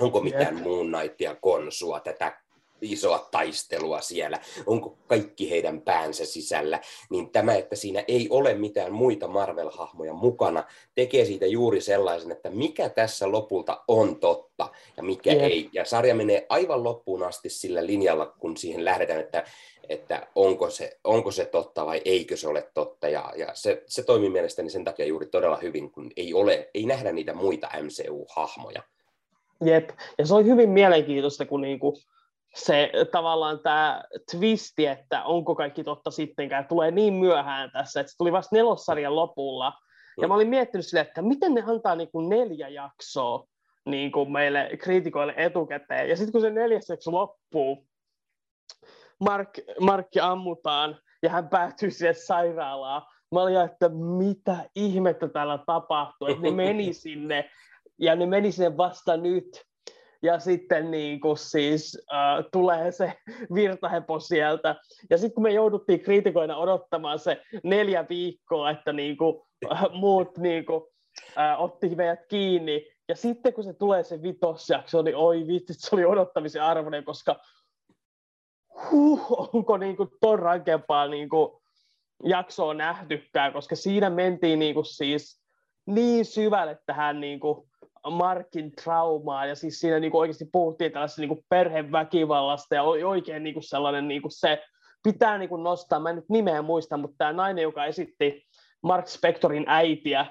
Onko 0.00 0.20
mitään 0.20 0.54
Jep. 0.54 0.64
muun 0.64 0.90
naittia 0.90 1.36
konsua 1.40 2.00
tätä 2.00 2.43
isoa 2.80 3.28
taistelua 3.30 4.00
siellä, 4.00 4.38
onko 4.66 4.98
kaikki 5.06 5.50
heidän 5.50 5.80
päänsä 5.80 6.26
sisällä, 6.26 6.80
niin 7.10 7.30
tämä, 7.30 7.54
että 7.54 7.76
siinä 7.76 8.04
ei 8.08 8.28
ole 8.30 8.54
mitään 8.54 8.92
muita 8.92 9.26
Marvel-hahmoja 9.26 10.12
mukana, 10.12 10.64
tekee 10.94 11.24
siitä 11.24 11.46
juuri 11.46 11.80
sellaisen, 11.80 12.32
että 12.32 12.50
mikä 12.50 12.88
tässä 12.88 13.32
lopulta 13.32 13.84
on 13.88 14.20
totta 14.20 14.68
ja 14.96 15.02
mikä 15.02 15.32
yeah. 15.32 15.44
ei. 15.44 15.68
Ja 15.72 15.84
sarja 15.84 16.14
menee 16.14 16.46
aivan 16.48 16.84
loppuun 16.84 17.22
asti 17.22 17.50
sillä 17.50 17.86
linjalla, 17.86 18.26
kun 18.26 18.56
siihen 18.56 18.84
lähdetään, 18.84 19.20
että, 19.20 19.44
että 19.88 20.26
onko, 20.34 20.70
se, 20.70 20.98
onko 21.04 21.30
se 21.30 21.44
totta 21.44 21.86
vai 21.86 22.02
eikö 22.04 22.36
se 22.36 22.48
ole 22.48 22.70
totta. 22.74 23.08
Ja, 23.08 23.32
ja 23.36 23.48
se, 23.54 23.82
se 23.86 24.02
toimii 24.02 24.30
mielestäni 24.30 24.70
sen 24.70 24.84
takia 24.84 25.06
juuri 25.06 25.26
todella 25.26 25.56
hyvin, 25.56 25.90
kun 25.90 26.10
ei, 26.16 26.34
ole, 26.34 26.70
ei 26.74 26.86
nähdä 26.86 27.12
niitä 27.12 27.34
muita 27.34 27.68
MCU-hahmoja. 27.82 28.82
Jep, 29.64 29.90
ja 30.18 30.26
se 30.26 30.34
oli 30.34 30.44
hyvin 30.44 30.70
mielenkiintoista, 30.70 31.46
kun 31.46 31.60
niinku, 31.60 31.98
se 32.54 32.92
tavallaan 33.12 33.60
tämä 33.60 34.04
twisti, 34.30 34.86
että 34.86 35.24
onko 35.24 35.54
kaikki 35.54 35.84
totta 35.84 36.10
sittenkään, 36.10 36.68
tulee 36.68 36.90
niin 36.90 37.14
myöhään 37.14 37.70
tässä, 37.72 38.00
että 38.00 38.10
se 38.10 38.16
tuli 38.16 38.32
vasta 38.32 38.56
nelossarjan 38.56 39.16
lopulla. 39.16 39.72
Ja 40.20 40.28
mä 40.28 40.34
olin 40.34 40.48
miettinyt 40.48 40.86
sille, 40.86 41.00
että 41.00 41.22
miten 41.22 41.54
ne 41.54 41.64
antaa 41.66 41.96
niin 41.96 42.10
kuin 42.10 42.28
neljä 42.28 42.68
jaksoa 42.68 43.46
niin 43.86 44.12
kuin 44.12 44.32
meille 44.32 44.70
kriitikoille 44.78 45.34
etukäteen. 45.36 46.08
Ja 46.08 46.16
sitten 46.16 46.32
kun 46.32 46.40
se 46.40 46.50
neljäs 46.50 46.88
jakso 46.88 47.12
loppuu, 47.12 47.86
Mark, 49.20 49.48
Markki 49.80 50.20
ammutaan 50.20 50.98
ja 51.22 51.30
hän 51.30 51.48
päätyy 51.48 51.90
siihen 51.90 52.14
sairaalaan. 52.14 53.02
Mä 53.32 53.42
olin, 53.42 53.60
että 53.60 53.88
mitä 53.88 54.56
ihmettä 54.76 55.28
täällä 55.28 55.58
tapahtuu, 55.66 56.28
että 56.28 56.42
ne 56.42 56.50
meni 56.50 56.92
sinne 57.04 57.50
ja 57.98 58.16
ne 58.16 58.26
meni 58.26 58.52
sinne 58.52 58.76
vasta 58.76 59.16
nyt 59.16 59.64
ja 60.24 60.38
sitten 60.38 60.90
niin 60.90 61.20
kuin 61.20 61.38
siis 61.38 62.06
äh, 62.12 62.44
tulee 62.52 62.92
se 62.92 63.12
virtahepo 63.54 64.20
sieltä. 64.20 64.76
Ja 65.10 65.18
sitten 65.18 65.34
kun 65.34 65.42
me 65.42 65.52
jouduttiin 65.52 66.00
kriitikoina 66.00 66.56
odottamaan 66.56 67.18
se 67.18 67.42
neljä 67.62 68.06
viikkoa, 68.08 68.70
että 68.70 68.92
niin 68.92 69.16
kuin, 69.16 69.42
äh, 69.72 69.84
muut 69.92 70.38
niin 70.38 70.66
kuin, 70.66 70.82
äh, 71.38 71.62
otti 71.62 71.94
meidät 71.94 72.26
kiinni, 72.28 72.86
ja 73.08 73.16
sitten 73.16 73.52
kun 73.52 73.64
se 73.64 73.72
tulee 73.72 74.02
se 74.02 74.22
vitosjakso, 74.22 75.02
niin 75.02 75.16
oi 75.16 75.46
vitsi, 75.46 75.74
se 75.76 75.88
oli 75.92 76.04
odottamisen 76.04 76.62
arvoinen, 76.62 77.04
koska 77.04 77.40
huh, 78.90 79.48
onko 79.54 79.76
niin 79.76 79.96
kuin 79.96 80.08
ton 80.20 80.38
rankempaa 80.38 81.08
niin 81.08 81.28
kuin 81.28 81.50
jaksoa 82.24 82.74
nähtykään, 82.74 83.52
koska 83.52 83.76
siinä 83.76 84.10
mentiin 84.10 84.58
niin 84.58 84.74
kuin 84.74 84.86
siis 84.86 85.44
niin 85.86 86.24
syvälle 86.24 86.78
tähän 86.86 87.20
niin 87.20 87.40
kuin 87.40 87.68
Markin 88.10 88.72
traumaa, 88.82 89.46
ja 89.46 89.54
siis 89.54 89.80
siinä 89.80 90.10
kuin 90.10 90.20
oikeasti 90.20 90.48
puhuttiin 90.52 90.92
tällaisesta 90.92 91.22
niin 91.22 91.28
kuin 91.28 91.44
perheväkivallasta, 91.48 92.74
ja 92.74 92.82
oli 92.82 93.04
oikein 93.04 93.42
niin 93.42 93.54
kuin 93.54 93.64
sellainen 93.64 94.08
niin 94.08 94.22
kuin 94.22 94.32
se, 94.32 94.62
pitää 95.02 95.38
niin 95.38 95.48
kuin 95.48 95.62
nostaa, 95.62 96.00
mä 96.00 96.10
en 96.10 96.16
nyt 96.16 96.28
nimeä 96.28 96.62
muista, 96.62 96.96
mutta 96.96 97.14
tämä 97.18 97.32
nainen, 97.32 97.62
joka 97.62 97.84
esitti 97.84 98.46
Mark 98.82 99.08
Spectorin 99.08 99.64
äitiä, 99.66 100.26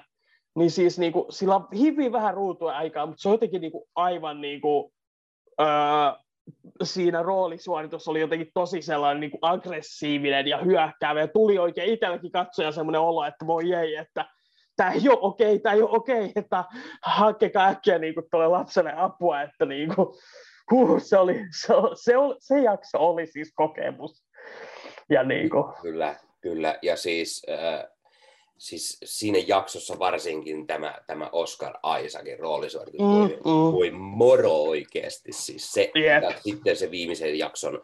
niin 0.58 0.70
siis 0.70 0.98
niin 0.98 1.12
kuin, 1.12 1.24
sillä 1.30 1.56
on 1.56 1.68
hyvin 1.78 2.12
vähän 2.12 2.34
ruutua 2.34 2.72
aikaa, 2.72 3.06
mutta 3.06 3.22
se 3.22 3.28
on 3.28 3.34
jotenkin 3.34 3.60
niin 3.60 3.72
kuin 3.72 3.84
aivan 3.94 4.40
niin 4.40 4.60
kuin, 4.60 4.92
öö, 5.60 5.66
siinä 6.82 7.22
roolisuoritus 7.22 8.08
oli 8.08 8.20
jotenkin 8.20 8.50
tosi 8.54 8.82
sellainen 8.82 9.20
niin 9.20 9.30
kuin 9.30 9.38
aggressiivinen 9.42 10.46
ja 10.46 10.58
hyökkäävä, 10.58 11.20
ja 11.20 11.28
tuli 11.28 11.58
oikein 11.58 11.92
itselläkin 11.92 12.32
katsoja 12.32 12.72
semmoinen 12.72 13.00
olo, 13.00 13.24
että 13.24 13.46
voi 13.46 13.72
ei, 13.72 13.96
että 13.96 14.24
tämä 14.76 14.92
ei 14.92 15.08
ole 15.08 15.18
okei, 15.20 15.58
tämä 15.58 15.74
ei 15.74 15.82
ole 15.82 15.90
okei, 15.90 16.32
että 16.36 16.64
hakekaa 17.02 17.68
äkkiä 17.68 17.98
niin 17.98 18.14
kuin 18.14 18.26
tuolle 18.30 18.48
lapselle 18.48 18.92
apua, 18.96 19.42
että 19.42 19.64
niin 19.64 19.94
kuin, 19.94 20.08
huh, 20.70 21.02
se, 21.02 21.18
oli, 21.18 21.34
se, 21.60 21.74
se, 21.94 22.16
oli, 22.16 22.36
se 22.38 22.60
jakso 22.60 22.98
oli 22.98 23.26
siis 23.26 23.52
kokemus. 23.54 24.24
Ja 25.10 25.22
niin 25.22 25.50
kuin. 25.50 25.64
Kyllä, 25.82 26.16
kyllä. 26.40 26.78
Ja 26.82 26.96
siis, 26.96 27.46
äh, 27.50 27.84
siis 28.58 28.98
siinä 29.04 29.38
jaksossa 29.46 29.98
varsinkin 29.98 30.66
tämä, 30.66 30.94
tämä 31.06 31.28
Oscar 31.32 31.74
Isaacin 32.04 32.38
roolisuoritus 32.38 33.00
mm, 33.00 33.50
mm. 33.50 33.72
voi 33.72 33.90
moro 33.90 34.52
oikeasti. 34.52 35.32
Siis 35.32 35.72
se, 35.72 35.90
yep. 35.96 36.36
sitten 36.42 36.76
se 36.76 36.90
viimeisen 36.90 37.38
jakson 37.38 37.82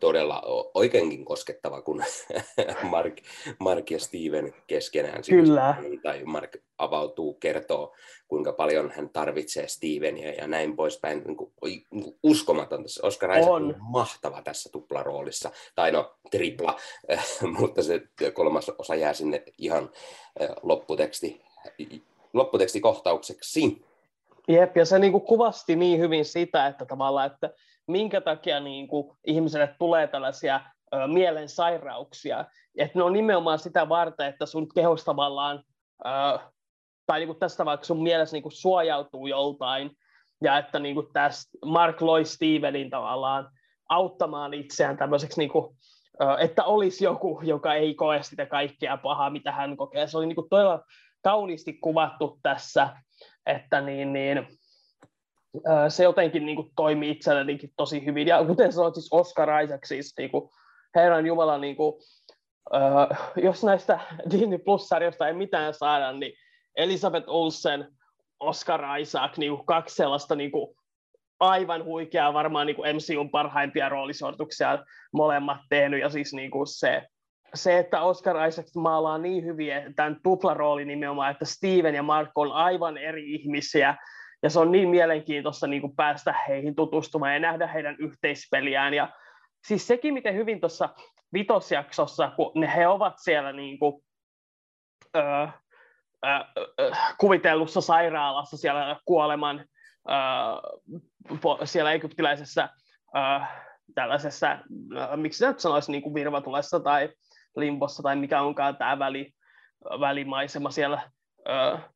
todella 0.00 0.42
oikeinkin 0.74 1.24
koskettava, 1.24 1.82
kun 1.82 2.04
Mark, 2.90 3.14
Mark 3.58 3.90
ja 3.90 3.98
Steven 3.98 4.54
keskenään 4.66 5.22
Kyllä. 5.30 5.76
tai 6.02 6.24
Mark 6.24 6.56
avautuu, 6.78 7.34
kertoo, 7.34 7.94
kuinka 8.28 8.52
paljon 8.52 8.92
hän 8.96 9.10
tarvitsee 9.10 9.68
Stevenia 9.68 10.32
ja 10.32 10.46
näin 10.46 10.76
poispäin. 10.76 11.22
Niin 11.26 11.36
kuin, 11.36 11.52
niin 11.62 12.04
kuin 12.04 12.18
uskomaton. 12.22 12.84
Oscar 13.02 13.30
Isaac 13.30 13.48
on. 13.48 13.62
on 13.62 13.76
mahtava 13.78 14.42
tässä 14.42 14.68
tuplaroolissa, 14.72 15.50
tai 15.74 15.92
no 15.92 16.14
tripla, 16.30 16.76
mutta 17.58 17.82
se 17.82 18.02
kolmas 18.34 18.68
osa 18.78 18.94
jää 18.94 19.12
sinne 19.12 19.42
ihan 19.58 19.90
lopputeksti, 20.62 21.42
lopputekstikohtaukseksi. 22.32 23.82
Jep, 24.48 24.76
ja 24.76 24.84
se 24.84 24.98
niin 24.98 25.12
kuin 25.12 25.24
kuvasti 25.24 25.76
niin 25.76 26.00
hyvin 26.00 26.24
sitä, 26.24 26.66
että 26.66 26.84
tavallaan, 26.84 27.30
että 27.32 27.50
minkä 27.90 28.20
takia 28.20 28.60
niin 28.60 28.88
kuin 28.88 29.16
ihmiselle 29.26 29.74
tulee 29.78 30.06
tällaisia 30.06 30.60
mielen 31.06 31.48
sairauksia. 31.48 32.44
Että 32.78 32.98
ne 32.98 33.02
on 33.02 33.12
nimenomaan 33.12 33.58
sitä 33.58 33.88
varten, 33.88 34.26
että 34.26 34.46
sun 34.46 34.68
kehos 34.74 35.04
tavallaan, 35.04 35.64
tai 37.06 37.18
niin 37.18 37.26
kuin 37.26 37.38
tästä 37.38 37.64
vaikka 37.64 37.86
sun 37.86 38.02
mielessä 38.02 38.36
niin 38.36 38.42
kuin 38.42 38.52
suojautuu 38.52 39.26
joltain, 39.26 39.90
ja 40.42 40.58
että 40.58 40.78
niin 40.78 40.94
kuin 40.94 41.06
tästä 41.12 41.58
Mark 41.64 42.00
loi 42.00 42.24
Stevenin 42.24 42.90
tavallaan 42.90 43.50
auttamaan 43.88 44.54
itseään 44.54 44.96
tämmöiseksi, 44.96 45.40
niin 45.40 45.50
kuin, 45.50 45.76
että 46.38 46.64
olisi 46.64 47.04
joku, 47.04 47.40
joka 47.44 47.74
ei 47.74 47.94
koe 47.94 48.22
sitä 48.22 48.46
kaikkea 48.46 48.96
pahaa, 48.96 49.30
mitä 49.30 49.52
hän 49.52 49.76
kokee. 49.76 50.06
Se 50.06 50.18
oli 50.18 50.26
niin 50.26 50.36
kuin 50.36 50.48
todella 50.48 50.84
kauniisti 51.22 51.72
kuvattu 51.72 52.38
tässä, 52.42 52.88
että 53.46 53.80
niin, 53.80 54.12
niin, 54.12 54.46
se 55.88 56.04
jotenkin 56.04 56.46
niin 56.46 56.56
kuin, 56.56 56.70
toimi 56.76 57.10
itsellenikin 57.10 57.70
tosi 57.76 58.04
hyvin. 58.04 58.28
Ja 58.28 58.44
kuten 58.44 58.72
sanoit, 58.72 58.94
siis 58.94 59.08
Oscar 59.10 59.62
Isaac, 59.62 59.84
siis 59.84 60.14
niin 60.18 60.30
kuin, 60.30 60.50
Herran 60.94 61.26
Jumala, 61.26 61.58
niin 61.58 61.76
kuin, 61.76 61.94
uh, 62.74 63.42
jos 63.44 63.64
näistä 63.64 64.00
Disney 64.30 64.58
Plus-sarjoista 64.58 65.28
ei 65.28 65.34
mitään 65.34 65.74
saada, 65.74 66.12
niin 66.12 66.32
Elisabeth 66.76 67.28
Olsen, 67.28 67.88
Oscar 68.40 68.98
Isaac, 68.98 69.36
niin 69.36 69.52
kuin, 69.56 69.66
kaksi 69.66 69.94
sellaista 69.94 70.36
niin 70.36 70.50
kuin, 70.50 70.76
aivan 71.40 71.84
huikeaa, 71.84 72.34
varmaan 72.34 72.66
niin 72.66 72.76
kuin 72.76 72.96
MCUn 72.96 73.30
parhaimpia 73.30 73.88
roolisuorituksia 73.88 74.84
molemmat 75.12 75.58
tehnyt, 75.68 76.00
ja 76.00 76.08
siis 76.08 76.32
niin 76.32 76.50
kuin 76.50 76.66
se, 76.66 77.02
se, 77.54 77.78
että 77.78 78.02
Oscar 78.02 78.48
Isaac 78.48 78.74
maalaa 78.74 79.18
niin 79.18 79.44
hyvin 79.44 79.72
tämän 79.96 80.16
tuplarooli 80.22 80.84
nimenomaan, 80.84 81.30
että 81.30 81.44
Steven 81.44 81.94
ja 81.94 82.02
Mark 82.02 82.30
on 82.34 82.52
aivan 82.52 82.98
eri 82.98 83.34
ihmisiä, 83.34 83.96
ja 84.42 84.50
se 84.50 84.60
on 84.60 84.72
niin 84.72 84.88
mielenkiintoista 84.88 85.66
niin 85.66 85.80
kuin 85.80 85.96
päästä 85.96 86.34
heihin 86.48 86.74
tutustumaan 86.74 87.34
ja 87.34 87.40
nähdä 87.40 87.66
heidän 87.66 87.96
yhteispeliään. 87.98 88.94
Ja 88.94 89.08
siis 89.66 89.86
sekin, 89.86 90.14
miten 90.14 90.34
hyvin 90.34 90.60
tuossa 90.60 90.88
vitosjaksossa, 91.32 92.32
kun 92.36 92.52
ne 92.54 92.72
he 92.76 92.88
ovat 92.88 93.14
siellä 93.16 93.52
niin 93.52 93.78
kuin, 93.78 94.02
öö, 95.16 95.46
öö, 96.26 96.90
kuvitellussa 97.18 97.80
sairaalassa 97.80 98.56
siellä 98.56 98.96
kuoleman 99.04 99.64
öö, 100.10 100.16
siellä 101.64 101.92
egyptiläisessä 101.92 102.68
öö, 103.16 103.46
tällaisessa, 103.94 104.58
öö, 104.96 105.16
miksi 105.16 105.46
nyt 105.46 105.60
sanoisi, 105.60 105.92
niin 105.92 106.02
kuin 106.02 106.14
virvatulessa 106.14 106.80
tai 106.80 107.08
limbossa 107.56 108.02
tai 108.02 108.16
mikä 108.16 108.42
onkaan 108.42 108.76
tämä 108.76 108.98
väli, 108.98 109.32
välimaisema 110.00 110.70
siellä 110.70 111.10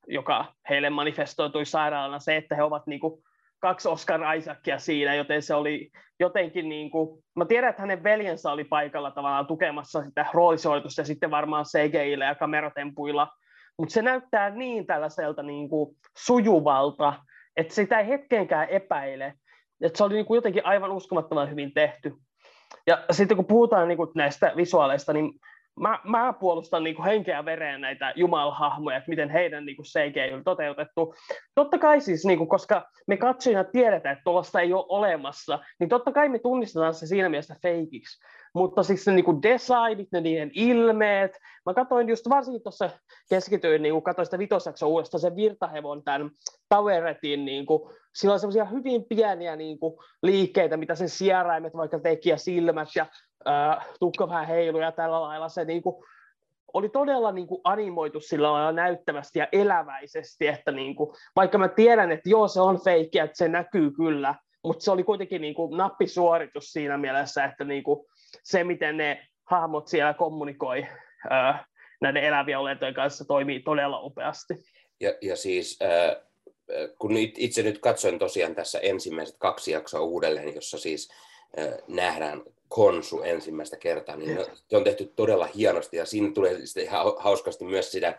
joka 0.06 0.44
heille 0.68 0.90
manifestoitui 0.90 1.64
sairaalana, 1.64 2.18
se, 2.18 2.36
että 2.36 2.54
he 2.54 2.62
ovat 2.62 2.86
niin 2.86 3.00
kuin 3.00 3.22
kaksi 3.60 3.88
Oscar 3.88 4.36
Isaacia 4.36 4.78
siinä, 4.78 5.14
joten 5.14 5.42
se 5.42 5.54
oli 5.54 5.90
jotenkin 6.20 6.68
niin 6.68 6.90
kuin, 6.90 7.24
mä 7.36 7.44
tiedän, 7.44 7.70
että 7.70 7.82
hänen 7.82 8.04
veljensä 8.04 8.52
oli 8.52 8.64
paikalla 8.64 9.10
tavallaan 9.10 9.46
tukemassa 9.46 10.02
sitä 10.02 10.26
roolisuoritusta 10.34 11.00
ja 11.00 11.04
sitten 11.04 11.30
varmaan 11.30 11.64
CGI-llä 11.64 12.24
ja 12.24 12.34
kameratempuilla, 12.34 13.28
mutta 13.78 13.92
se 13.92 14.02
näyttää 14.02 14.50
niin 14.50 14.86
tällaiselta 14.86 15.42
niin 15.42 15.68
kuin 15.68 15.96
sujuvalta, 16.16 17.14
että 17.56 17.74
sitä 17.74 18.00
ei 18.00 18.08
hetkenkään 18.08 18.68
epäile, 18.68 19.34
että 19.82 19.98
se 19.98 20.04
oli 20.04 20.14
niin 20.14 20.26
kuin 20.26 20.36
jotenkin 20.38 20.66
aivan 20.66 20.92
uskomattoman 20.92 21.50
hyvin 21.50 21.74
tehty. 21.74 22.14
ja 22.86 23.04
sitten 23.10 23.36
kun 23.36 23.46
puhutaan 23.46 23.88
niin 23.88 23.96
kuin 23.96 24.10
näistä 24.14 24.52
visuaaleista, 24.56 25.12
niin 25.12 25.32
mä, 25.80 26.00
mä 26.04 26.32
puolustan 26.32 26.84
niin 26.84 26.96
kuin 26.96 27.06
henkeä 27.06 27.44
vereen 27.44 27.80
näitä 27.80 28.12
jumalhahmoja, 28.16 28.96
että 28.96 29.10
miten 29.10 29.30
heidän 29.30 29.66
niin 29.66 29.76
kuin 29.76 29.86
CGI 29.86 30.34
on 30.34 30.44
toteutettu. 30.44 31.14
Totta 31.54 31.78
kai 31.78 32.00
siis, 32.00 32.24
niin 32.24 32.38
kuin, 32.38 32.48
koska 32.48 32.88
me 33.06 33.16
katsojina 33.16 33.64
tiedetään, 33.64 34.12
että 34.12 34.24
tuollaista 34.24 34.60
ei 34.60 34.72
ole 34.72 34.84
olemassa, 34.88 35.58
niin 35.80 35.88
totta 35.88 36.12
kai 36.12 36.28
me 36.28 36.38
tunnistetaan 36.38 36.94
se 36.94 37.06
siinä 37.06 37.28
mielessä 37.28 37.56
feikiksi. 37.62 38.24
Mutta 38.54 38.82
siis 38.82 39.06
ne 39.06 39.12
niin 39.12 39.42
designit, 39.42 40.12
ne 40.12 40.20
niiden 40.20 40.50
ilmeet, 40.54 41.38
mä 41.66 41.74
katsoin 41.74 42.08
just 42.08 42.28
varsinkin 42.28 42.62
tuossa 42.62 42.90
keskityin, 43.30 43.82
niin 43.82 44.02
katsoin 44.02 44.26
sitä 44.26 44.38
vitosjaksoa 44.38 44.88
uudestaan, 44.88 45.20
sen 45.20 45.36
virtahevon 45.36 46.02
tämän 46.04 46.30
Toweretin, 46.68 47.44
niin 47.44 47.66
kuin, 47.66 47.94
sillä 48.14 48.34
on 48.34 48.40
semmoisia 48.40 48.64
hyvin 48.64 49.04
pieniä 49.04 49.56
niin 49.56 49.78
kuin, 49.78 49.96
liikkeitä, 50.22 50.76
mitä 50.76 50.94
sen 50.94 51.08
sieraimet 51.08 51.76
vaikka 51.76 51.98
teki 51.98 52.28
ja 52.28 52.36
silmät 52.36 52.88
ja 52.96 53.06
äh, 53.48 53.86
tukka 54.00 54.28
vähän 54.28 54.46
heilu 54.46 54.78
ja 54.78 54.92
tällä 54.92 55.20
lailla 55.20 55.48
se 55.48 55.64
niin 55.64 55.82
kuin, 55.82 56.04
oli 56.74 56.88
todella 56.88 57.32
niin 57.32 57.46
kuin, 57.46 57.60
animoitu 57.64 58.20
sillä 58.20 58.52
lailla 58.52 58.72
näyttävästi 58.72 59.38
ja 59.38 59.48
eläväisesti, 59.52 60.46
että 60.46 60.72
niin 60.72 60.96
kuin, 60.96 61.16
vaikka 61.36 61.58
mä 61.58 61.68
tiedän, 61.68 62.12
että 62.12 62.28
joo 62.28 62.48
se 62.48 62.60
on 62.60 62.84
feikki, 62.84 63.18
että 63.18 63.36
se 63.36 63.48
näkyy 63.48 63.90
kyllä, 63.90 64.34
mutta 64.64 64.84
se 64.84 64.90
oli 64.90 65.04
kuitenkin 65.04 65.40
niin 65.40 65.54
kuin, 65.54 65.76
nappisuoritus 65.76 66.64
siinä 66.64 66.98
mielessä, 66.98 67.44
että 67.44 67.64
niin 67.64 67.82
kuin, 67.82 68.06
se 68.42 68.64
miten 68.64 68.96
ne 68.96 69.26
hahmot 69.50 69.88
siellä 69.88 70.14
kommunikoi 70.14 70.86
äh, 71.32 71.66
näiden 72.00 72.24
elävien 72.24 72.58
olentojen 72.58 72.94
kanssa 72.94 73.24
toimii 73.24 73.60
todella 73.60 74.00
upeasti. 74.00 74.54
Ja, 75.00 75.14
ja 75.22 75.36
siis 75.36 75.78
äh, 75.82 76.24
kun 76.98 77.16
itse 77.16 77.62
nyt 77.62 77.78
katsoin 77.78 78.18
tosiaan 78.18 78.54
tässä 78.54 78.78
ensimmäiset 78.78 79.36
kaksi 79.38 79.70
jaksoa 79.70 80.00
uudelleen, 80.00 80.54
jossa 80.54 80.78
siis 80.78 81.10
äh, 81.58 81.68
nähdään 81.88 82.42
konsu 82.68 83.22
ensimmäistä 83.22 83.76
kertaa, 83.76 84.16
niin 84.16 84.38
se 84.68 84.76
on 84.76 84.84
tehty 84.84 85.12
todella 85.16 85.48
hienosti 85.54 85.96
ja 85.96 86.06
siinä 86.06 86.32
tulee 86.34 86.58
ihan 86.82 87.12
hauskasti 87.18 87.64
myös 87.64 87.92
sitä 87.92 88.18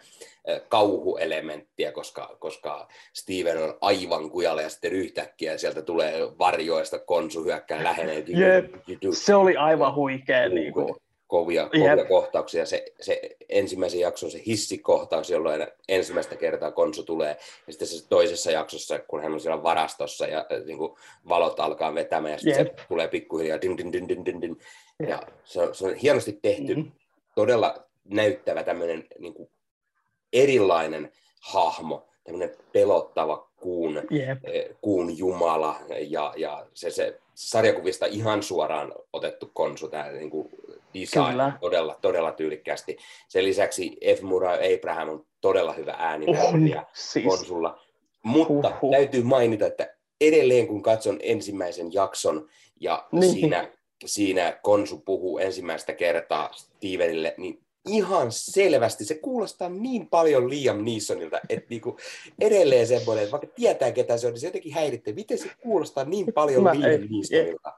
kauhuelementtiä, 0.70 1.92
koska, 1.92 2.38
koska 2.40 2.88
Steven 3.14 3.64
on 3.64 3.78
aivan 3.82 4.30
kujalle 4.30 4.64
ja 4.64 4.70
sitten 4.70 4.94
yhtäkkiä 4.94 5.58
sieltä 5.58 5.82
tulee 5.82 6.22
varjoista 6.40 7.00
konsu 7.00 7.44
hyökkää 7.44 7.84
lähenee. 7.84 8.24
Jep, 8.28 8.66
se 9.14 9.36
oli 9.36 9.58
aivan 9.58 9.96
huikea. 9.96 10.50
Niin 10.50 10.74
kuin 10.74 10.96
kovia, 11.36 11.70
kovia 11.70 12.06
kohtauksia. 12.06 12.66
Se, 12.66 12.86
se 13.02 13.22
ensimmäisen 13.50 14.00
jakson 14.00 14.32
se 14.32 14.42
hissikohtaus, 14.48 15.30
jolloin 15.30 15.68
ensimmäistä 15.88 16.36
kertaa 16.36 16.72
Konsu 16.72 17.04
tulee, 17.04 17.38
ja 17.68 17.74
sitten 17.74 17.88
se 17.88 18.08
toisessa 18.10 18.52
jaksossa, 18.52 19.00
kun 19.00 19.22
hän 19.22 19.34
on 19.34 19.40
siellä 19.40 19.64
varastossa 19.64 20.28
ja 20.28 20.40
äh, 20.40 20.66
niin 20.66 20.78
kuin 20.78 20.96
valot 21.30 21.60
alkaa 21.60 21.96
vetämään, 21.96 22.32
ja 22.32 22.38
sitten 22.38 22.66
yep. 22.66 22.80
se 22.80 22.86
tulee 22.88 23.08
pikkuhiljaa 23.08 23.62
din, 23.62 23.78
din, 23.78 23.94
din, 23.94 24.10
din, 24.10 24.26
din, 24.26 24.42
din. 24.42 24.58
Ja 25.08 25.24
se 25.44 25.62
on, 25.62 25.76
se 25.76 25.86
on 25.86 25.96
hienosti 25.96 26.40
tehty, 26.42 26.76
mm-hmm. 26.76 26.92
todella 27.36 27.76
näyttävä 28.04 28.64
tämmöinen 28.64 29.08
niin 29.20 29.34
kuin 29.34 29.50
erilainen 30.34 31.12
hahmo, 31.42 32.08
tämmöinen 32.24 32.56
pelottava 32.74 33.50
kuun, 33.58 33.96
yep. 33.96 34.38
Eh, 34.44 34.66
kuun 34.82 35.18
jumala, 35.18 35.80
ja, 36.10 36.34
ja 36.38 36.66
se, 36.74 36.90
se 36.90 37.20
sarjakuvista 37.34 38.06
ihan 38.06 38.44
suoraan 38.44 38.94
otettu 39.14 39.52
konsu, 39.54 39.88
tämä 39.88 40.12
niin 40.12 40.30
kuin 40.30 40.50
design 40.96 41.30
Kyllä. 41.30 41.58
todella, 41.62 41.98
todella 42.02 42.32
tyylikkäästi. 42.32 42.98
Sen 43.28 43.46
lisäksi 43.46 43.98
F. 44.18 44.22
Murray 44.22 44.76
Abraham 44.76 45.10
on 45.10 45.26
todella 45.42 45.74
hyvä 45.74 45.96
ääninäyttelijä 45.98 46.82
uh, 46.82 46.88
siis. 46.94 47.26
konsulla. 47.26 47.80
Mutta 48.24 48.68
uh-huh. 48.68 48.92
täytyy 48.92 49.24
mainita, 49.24 49.66
että 49.66 49.96
edelleen 50.22 50.68
kun 50.68 50.82
katson 50.82 51.20
ensimmäisen 51.22 51.94
jakson 51.94 52.48
ja 52.80 53.08
niin. 53.12 53.34
siinä, 53.34 53.72
siinä 54.06 54.60
konsu 54.64 54.98
puhuu 54.98 55.38
ensimmäistä 55.38 55.94
kertaa 55.94 56.50
Stevenille, 56.54 57.36
niin 57.38 57.66
ihan 57.90 58.32
selvästi, 58.32 59.06
se 59.06 59.16
kuulostaa 59.16 59.70
niin 59.70 60.08
paljon 60.08 60.50
Liam 60.50 60.84
Neesonilta, 60.86 61.40
että 61.50 61.66
niinku 61.70 61.98
edelleen 62.40 62.88
semmoinen, 62.88 63.24
että 63.24 63.32
vaikka 63.32 63.56
tietää 63.56 63.92
ketä 63.92 64.18
se 64.18 64.28
on, 64.28 64.34
niin 64.34 64.42
se 64.42 64.48
jotenkin 64.48 64.74
häiritsee, 64.74 65.14
miten 65.14 65.38
se 65.38 65.50
kuulostaa 65.62 66.04
niin 66.04 66.34
paljon 66.34 66.64
Mä, 66.64 66.74
Liam 66.74 67.02
Neesonilta. 67.10 67.74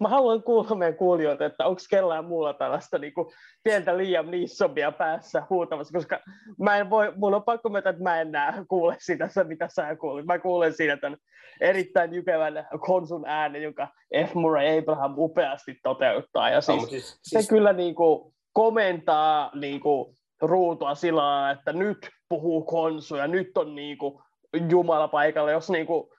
Mä 0.00 0.08
haluan 0.08 0.42
kuulla 0.42 0.74
meidän 0.74 0.96
kuulijoita, 0.96 1.46
että 1.46 1.66
onko 1.66 1.80
kellään 1.90 2.24
muulla 2.24 2.54
tällaista 2.54 2.98
niin 2.98 3.14
kuin, 3.14 3.26
pientä 3.64 3.98
Liam 3.98 4.26
Neesonia 4.30 4.92
päässä 4.92 5.42
huutamassa, 5.50 5.98
koska 5.98 6.20
mä 6.58 6.76
en 6.76 6.90
voi, 6.90 7.12
mulla 7.16 7.36
on 7.36 7.44
pakko 7.44 7.68
myötä, 7.68 7.90
että 7.90 8.02
mä 8.02 8.20
en 8.20 8.32
näe, 8.32 8.52
kuule 8.68 8.96
sitä, 8.98 9.28
mitä 9.44 9.68
sä 9.68 9.96
kuulit. 9.96 10.26
Mä 10.26 10.38
kuulen 10.38 10.72
siinä 10.72 10.96
tämän 10.96 11.18
erittäin 11.60 12.14
jykevän 12.14 12.68
konsun 12.80 13.26
äänen, 13.26 13.62
joka 13.62 13.88
F. 14.26 14.34
Murray 14.34 14.78
Abraham 14.78 15.14
upeasti 15.16 15.78
toteuttaa. 15.82 16.50
Ja 16.50 16.60
siis, 16.60 16.82
no, 16.82 16.86
siis, 16.86 17.18
siis... 17.22 17.44
se 17.44 17.48
kyllä 17.48 17.72
niin 17.72 17.94
kuin, 17.94 18.34
komentaa 18.52 19.50
niin 19.54 19.80
kuin, 19.80 20.14
ruutua 20.42 20.94
sillä 20.94 21.22
lailla, 21.22 21.50
että 21.50 21.72
nyt 21.72 22.10
puhuu 22.28 22.62
konsu 22.62 23.16
ja 23.16 23.26
nyt 23.26 23.56
on 23.56 23.74
niin 23.74 23.98
kuin, 23.98 24.22
Jumala 24.70 25.08
paikalla, 25.08 25.50
jos 25.50 25.70
niin 25.70 25.86
kuin, 25.86 26.10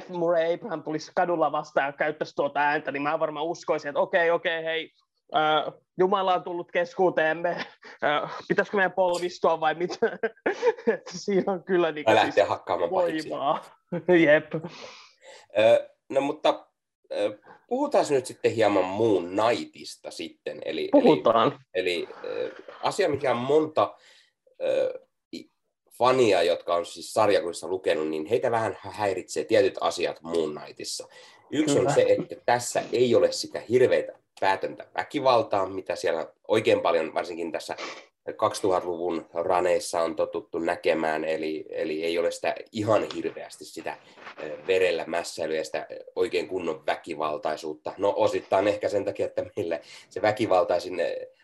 F. 0.00 0.08
Murray 0.08 0.54
Abraham 0.54 0.82
tulisi 0.82 1.12
kadulla 1.14 1.52
vastaan 1.52 1.86
ja 1.86 1.92
käyttäisi 1.92 2.34
tuota 2.34 2.60
ääntä, 2.60 2.92
niin 2.92 3.02
mä 3.02 3.20
varmaan 3.20 3.46
uskoisin, 3.46 3.88
että 3.88 4.00
okei, 4.00 4.30
okay, 4.30 4.36
okei, 4.36 4.58
okay, 4.58 4.64
hei, 4.64 4.90
äh, 5.36 5.72
Jumala 5.98 6.34
on 6.34 6.42
tullut 6.42 6.72
keskuuteemme, 6.72 7.48
äh, 8.04 8.36
pitäisikö 8.48 8.76
meidän 8.76 8.92
polvistua 8.92 9.60
vai 9.60 9.74
mitä? 9.74 10.18
Siinä 11.24 11.52
on 11.52 11.64
kyllä 11.64 11.92
niin 11.92 12.04
kuin, 12.04 12.32
siis 12.32 12.48
hakkaamaan 12.48 12.90
voimaa. 12.90 13.64
Jep. 14.26 14.64
No 16.08 16.20
mutta 16.20 16.66
puhutaan 17.68 18.04
nyt 18.10 18.26
sitten 18.26 18.52
hieman 18.52 18.84
muun 18.84 19.36
naitista 19.36 20.10
sitten. 20.10 20.58
Eli, 20.64 20.88
Puhutaan. 20.92 21.60
Eli, 21.74 22.08
eli 22.24 22.54
asia, 22.82 23.08
mikä 23.08 23.30
on 23.30 23.36
monta 23.36 23.94
fania, 25.98 26.42
jotka 26.42 26.74
on 26.74 26.86
siis 26.86 27.12
sarjakuvissa 27.12 27.68
lukenut, 27.68 28.08
niin 28.08 28.26
heitä 28.26 28.50
vähän 28.50 28.78
häiritsee 28.80 29.44
tietyt 29.44 29.78
asiat 29.80 30.22
Moon 30.22 30.54
Knightissa. 30.54 31.08
Yksi 31.50 31.74
Kyllä. 31.74 31.88
on 31.88 31.94
se, 31.94 32.06
että 32.08 32.36
tässä 32.46 32.82
ei 32.92 33.14
ole 33.14 33.32
sitä 33.32 33.60
hirveitä 33.68 34.12
päätöntä 34.40 34.86
väkivaltaa, 34.96 35.68
mitä 35.68 35.96
siellä 35.96 36.26
oikein 36.48 36.80
paljon, 36.80 37.14
varsinkin 37.14 37.52
tässä 37.52 37.76
2000-luvun 38.30 39.26
raneissa 39.34 40.00
on 40.02 40.16
totuttu 40.16 40.58
näkemään, 40.58 41.24
eli, 41.24 41.66
eli 41.70 42.04
ei 42.04 42.18
ole 42.18 42.30
sitä 42.30 42.54
ihan 42.72 43.06
hirveästi 43.14 43.64
sitä 43.64 43.96
verellä 44.66 45.04
mässäilyä 45.06 45.56
ja 45.56 45.64
sitä 45.64 45.86
oikein 46.16 46.48
kunnon 46.48 46.86
väkivaltaisuutta. 46.86 47.92
No 47.98 48.14
osittain 48.16 48.68
ehkä 48.68 48.88
sen 48.88 49.04
takia, 49.04 49.26
että 49.26 49.46
meille 49.56 49.80
se 50.08 50.22
väkivaltaisin 50.22 51.02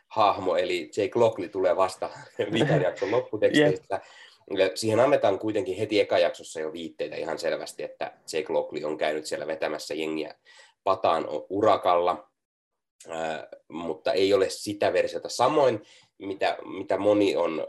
hahmo, 0.08 0.56
eli 0.56 0.90
Jake 0.96 1.18
Lockley 1.18 1.48
tulee 1.48 1.76
vasta 1.76 2.10
viitan 2.52 2.82
jakson 2.82 3.10
lopputeksteistä, 3.10 3.94
yeah 3.94 4.29
siihen 4.74 5.00
annetaan 5.00 5.38
kuitenkin 5.38 5.76
heti 5.76 6.00
ekajaksossa 6.00 6.60
jo 6.60 6.72
viitteitä 6.72 7.16
ihan 7.16 7.38
selvästi, 7.38 7.82
että 7.82 8.12
Jake 8.32 8.52
Lockley 8.52 8.84
on 8.84 8.98
käynyt 8.98 9.26
siellä 9.26 9.46
vetämässä 9.46 9.94
jengiä 9.94 10.34
pataan 10.84 11.26
urakalla, 11.48 12.30
mutta 13.68 14.12
ei 14.12 14.34
ole 14.34 14.50
sitä 14.50 14.92
versiota. 14.92 15.28
Samoin, 15.28 15.82
mitä, 16.18 16.58
mitä 16.78 16.98
moni 16.98 17.36
on 17.36 17.66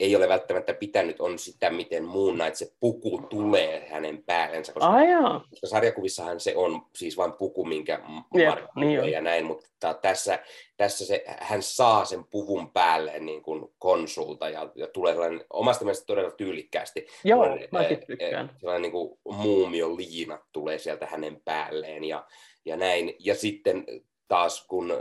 ei 0.00 0.16
ole 0.16 0.28
välttämättä 0.28 0.74
pitänyt, 0.74 1.20
on 1.20 1.38
sitä, 1.38 1.70
miten 1.70 2.04
muun 2.04 2.40
että 2.40 2.58
se 2.58 2.72
puku 2.80 3.22
tulee 3.30 3.88
hänen 3.90 4.22
päällensä, 4.22 4.72
koska, 4.72 4.88
ah, 4.88 5.42
koska 5.50 5.66
sarjakuvissahan 5.66 6.40
se 6.40 6.56
on 6.56 6.82
siis 6.96 7.16
vain 7.16 7.32
puku, 7.32 7.64
minkä 7.64 8.00
yep, 8.36 8.58
niin 8.76 9.12
ja 9.12 9.20
näin, 9.20 9.44
mutta 9.44 9.94
tässä, 9.94 10.38
tässä 10.76 11.06
se, 11.06 11.24
hän 11.26 11.62
saa 11.62 12.04
sen 12.04 12.24
puvun 12.24 12.70
päälle 12.70 13.18
niin 13.18 13.42
kuin 13.42 13.74
konsulta 13.78 14.48
ja, 14.48 14.72
ja 14.74 14.86
tulee 14.86 15.12
sellainen 15.12 15.44
omasta 15.50 15.84
mielestä 15.84 16.06
todella 16.06 16.30
tyylikkäästi. 16.30 17.06
Joo, 17.24 17.46
mäkin 17.72 18.06
tykkään. 18.06 18.50
Sellainen 18.60 18.82
niin 18.82 18.92
kuin 18.92 19.18
muumio-liinat 19.24 20.42
tulee 20.52 20.78
sieltä 20.78 21.06
hänen 21.06 21.40
päälleen 21.44 22.04
ja, 22.04 22.26
ja 22.64 22.76
näin. 22.76 23.14
Ja 23.18 23.34
sitten 23.34 23.84
taas 24.28 24.66
kun 24.66 24.92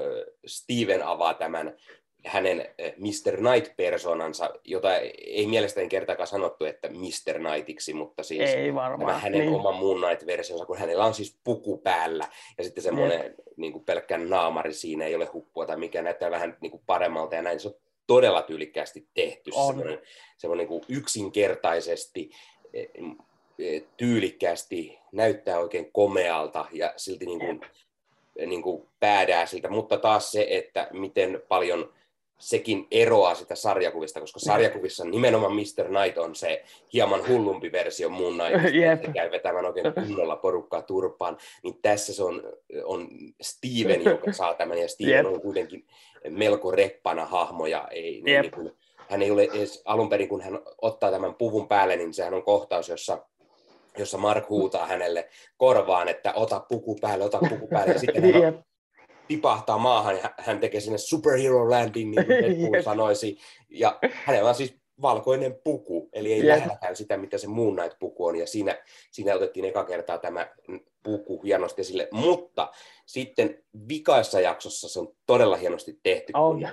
Steven 0.45 1.03
avaa 1.03 1.33
tämän 1.33 1.77
hänen 2.25 2.65
eh, 2.77 2.93
Mr. 2.97 3.37
Knight-persoonansa, 3.37 4.49
jota 4.63 4.97
ei 4.97 5.47
mielestäni 5.47 5.89
kertaakaan 5.89 6.27
sanottu, 6.27 6.65
että 6.65 6.89
Mr. 6.89 7.39
Knightiksi, 7.39 7.93
mutta 7.93 8.23
siis 8.23 8.49
ei 8.49 8.73
varmaan, 8.73 9.07
tämä 9.07 9.19
hänen 9.19 9.41
niin. 9.41 9.53
oma 9.53 9.71
Moon 9.71 10.01
Knight-versionsa, 10.01 10.65
kun 10.65 10.77
hänellä 10.77 11.05
on 11.05 11.13
siis 11.13 11.37
puku 11.43 11.77
päällä 11.77 12.27
ja 12.57 12.63
sitten 12.63 12.83
semmoinen 12.83 13.35
niin 13.57 13.71
kuin 13.71 13.83
pelkkä 13.83 14.17
naamari 14.17 14.73
siinä, 14.73 15.05
ei 15.05 15.15
ole 15.15 15.25
huppua 15.25 15.65
tai 15.65 15.77
mikä 15.77 16.01
näyttää 16.01 16.31
vähän 16.31 16.57
niin 16.61 16.71
kuin 16.71 16.83
paremmalta 16.85 17.35
ja 17.35 17.41
näin. 17.41 17.59
Se 17.59 17.67
on 17.67 17.75
todella 18.07 18.41
tyylikkäästi 18.41 19.07
tehty, 19.13 19.51
on. 19.53 19.67
semmoinen, 19.67 19.99
semmoinen 20.37 20.67
niin 20.69 20.81
kuin 20.81 20.97
yksinkertaisesti 20.97 22.29
eh, 22.73 22.89
eh, 23.59 23.83
tyylikkäästi 23.97 24.99
näyttää 25.11 25.59
oikein 25.59 25.91
komealta 25.91 26.65
ja 26.71 26.93
silti 26.97 27.25
niin 27.25 27.39
kuin, 27.39 27.61
niin 28.45 28.61
kuin 28.61 28.87
siltä, 29.45 29.69
mutta 29.69 29.97
taas 29.97 30.31
se, 30.31 30.47
että 30.49 30.87
miten 30.91 31.41
paljon 31.47 31.93
sekin 32.37 32.87
eroaa 32.91 33.35
sitä 33.35 33.55
sarjakuvista, 33.55 34.19
koska 34.19 34.39
sarjakuvissa 34.39 35.05
nimenomaan 35.05 35.53
Mr. 35.53 35.87
Knight 35.87 36.17
on 36.17 36.35
se 36.35 36.63
hieman 36.93 37.27
hullumpi 37.27 37.71
versio 37.71 38.09
muun 38.09 38.33
Knightista, 38.33 39.05
se 39.05 39.13
käy 39.13 39.31
vetämään 39.31 39.65
oikein 39.65 39.93
kunnolla 40.07 40.35
porukkaa 40.35 40.81
turpaan, 40.81 41.37
niin 41.63 41.79
tässä 41.81 42.13
se 42.13 42.23
on, 42.23 42.43
on 42.83 43.07
Steven, 43.41 44.05
joka 44.05 44.33
saa 44.33 44.53
tämän, 44.53 44.77
ja 44.77 44.87
Steven 44.87 45.25
yep. 45.25 45.33
on 45.33 45.41
kuitenkin 45.41 45.85
melko 46.29 46.71
reppana 46.71 47.25
hahmo, 47.25 47.65
ja 47.65 47.87
ei, 47.91 48.23
yep. 48.27 48.41
niin 48.41 48.51
kuin, 48.51 48.71
hän 49.09 49.21
ei 49.21 49.31
ole 49.31 49.43
edes 49.53 49.81
alun 49.85 50.09
perin, 50.09 50.29
kun 50.29 50.41
hän 50.41 50.59
ottaa 50.81 51.11
tämän 51.11 51.35
puvun 51.35 51.67
päälle, 51.67 51.95
niin 51.95 52.13
sehän 52.13 52.33
on 52.33 52.43
kohtaus, 52.43 52.89
jossa 52.89 53.17
jossa 53.97 54.17
Mark 54.17 54.49
huutaa 54.49 54.87
hänelle 54.87 55.29
korvaan, 55.57 56.07
että 56.07 56.33
ota 56.33 56.59
puku 56.59 56.95
päälle, 57.01 57.25
ota 57.25 57.39
puku 57.49 57.67
päälle, 57.67 57.93
ja 57.93 57.99
sitten 57.99 58.43
hän 58.43 58.63
tipahtaa 59.27 59.77
maahan 59.77 60.17
ja 60.17 60.33
hän 60.37 60.59
tekee 60.59 60.81
sinne 60.81 60.97
superhero 60.97 61.69
landing, 61.69 62.15
niin 62.15 62.25
kuin 62.25 62.37
Deadpool 62.43 62.83
sanoisi. 62.83 63.37
Ja 63.69 63.99
hänellä 64.25 64.49
on 64.49 64.55
siis 64.55 64.75
valkoinen 65.01 65.59
puku, 65.63 66.09
eli 66.13 66.33
ei 66.33 66.47
lähelläkään 66.47 66.95
sitä, 66.95 67.17
mitä 67.17 67.37
se 67.37 67.47
Moon 67.47 67.75
Knight-puku 67.75 68.25
on, 68.25 68.35
ja 68.35 68.47
siinä, 68.47 68.83
siinä 69.11 69.35
otettiin 69.35 69.65
eka 69.65 69.83
kertaa 69.83 70.17
tämä 70.17 70.47
puku 71.03 71.41
hienosti 71.41 71.81
esille, 71.81 72.07
mutta 72.11 72.71
sitten 73.05 73.63
vikaissa 73.89 74.39
jaksossa 74.39 74.89
se 74.89 74.99
on 74.99 75.15
todella 75.25 75.55
hienosti 75.55 75.99
tehty, 76.03 76.33
oh, 76.35 76.53
kun 76.53 76.65
äh, 76.65 76.71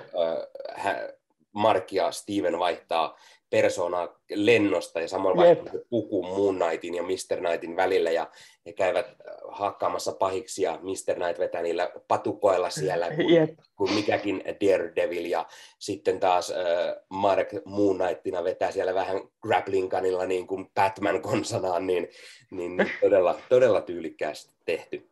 Mark 1.51 1.91
ja 1.91 2.11
Steven 2.11 2.59
vaihtaa 2.59 3.17
persoonaa 3.55 4.19
lennosta 4.29 5.01
ja 5.01 5.07
samalla 5.07 5.43
vaikka 5.43 5.71
puku 5.89 6.23
Moon 6.23 6.55
Knightin 6.55 6.93
ja 6.95 7.03
Mr. 7.03 7.37
Knightin 7.39 7.75
välillä 7.75 8.11
ja 8.11 8.27
he 8.65 8.73
käyvät 8.73 9.05
äh, 9.05 9.15
hakkaamassa 9.51 10.11
pahiksi 10.11 10.61
ja 10.61 10.79
Mr. 10.81 11.15
Knight 11.15 11.39
vetää 11.39 11.61
niillä 11.61 11.91
patukoilla 12.07 12.69
siellä 12.69 13.11
kuin, 13.15 13.29
yep. 13.29 13.49
kuin 13.75 13.93
mikäkin 13.93 14.43
Daredevil 14.45 15.25
ja 15.25 15.45
sitten 15.79 16.19
taas 16.19 16.51
äh, 16.51 16.95
Mark 17.09 17.47
Moon 17.65 17.97
Knightina 17.97 18.43
vetää 18.43 18.71
siellä 18.71 18.93
vähän 18.93 19.21
grappling 19.41 19.89
gunilla 19.89 20.25
niin 20.25 20.47
kuin 20.47 20.71
Batman 20.75 21.21
konsanaan, 21.21 21.87
niin, 21.87 22.07
niin, 22.51 22.91
todella, 23.01 23.39
todella 23.49 23.81
tyylikkäästi 23.81 24.53
tehty. 24.65 25.09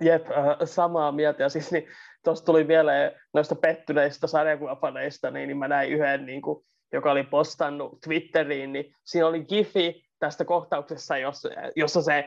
Jep, 0.00 0.30
äh, 0.30 0.56
samaa 0.64 1.12
mieltä. 1.12 1.42
Ja 1.42 1.48
siis 1.48 1.72
niin, 1.72 1.88
tuossa 2.24 2.44
tuli 2.44 2.68
vielä 2.68 2.92
noista 3.34 3.54
pettyneistä 3.54 4.26
sarjakuvapaneista, 4.26 5.30
niin, 5.30 5.46
niin 5.48 5.56
mä 5.56 5.68
näin 5.68 5.90
yhden 5.90 6.26
niin 6.26 6.42
kuin, 6.42 6.64
joka 6.92 7.10
oli 7.10 7.22
postannut 7.22 8.00
Twitteriin, 8.00 8.72
niin 8.72 8.94
siinä 9.04 9.26
oli 9.26 9.44
gifi 9.44 10.08
tästä 10.18 10.44
kohtauksessa, 10.44 11.14
jossa, 11.76 12.02
se 12.02 12.24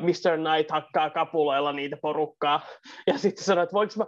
Mr. 0.00 0.36
Knight 0.36 0.70
hakkaa 0.70 1.10
kapuloilla 1.10 1.72
niitä 1.72 1.96
porukkaa. 2.02 2.60
Ja 3.06 3.18
sitten 3.18 3.44
sanoi, 3.44 3.62
että 3.62 3.72
voinko 3.72 3.94
mä, 3.96 4.06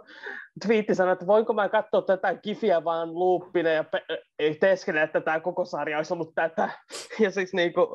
twiitti 0.65 0.95
sanoi, 0.95 1.13
että 1.13 1.27
voinko 1.27 1.53
mä 1.53 1.69
katsoa 1.69 2.01
tätä 2.01 2.35
gifiä 2.35 2.83
vaan 2.83 3.13
luuppina 3.13 3.69
ja 3.69 3.83
pe- 3.83 4.05
teeskennellä, 4.59 5.03
että 5.03 5.21
tämä 5.21 5.39
koko 5.39 5.65
sarja 5.65 5.97
olisi 5.97 6.13
ollut 6.13 6.35
tätä. 6.35 6.69
Ja 7.19 7.31
siis 7.31 7.53
niin 7.53 7.73
kuin, 7.73 7.87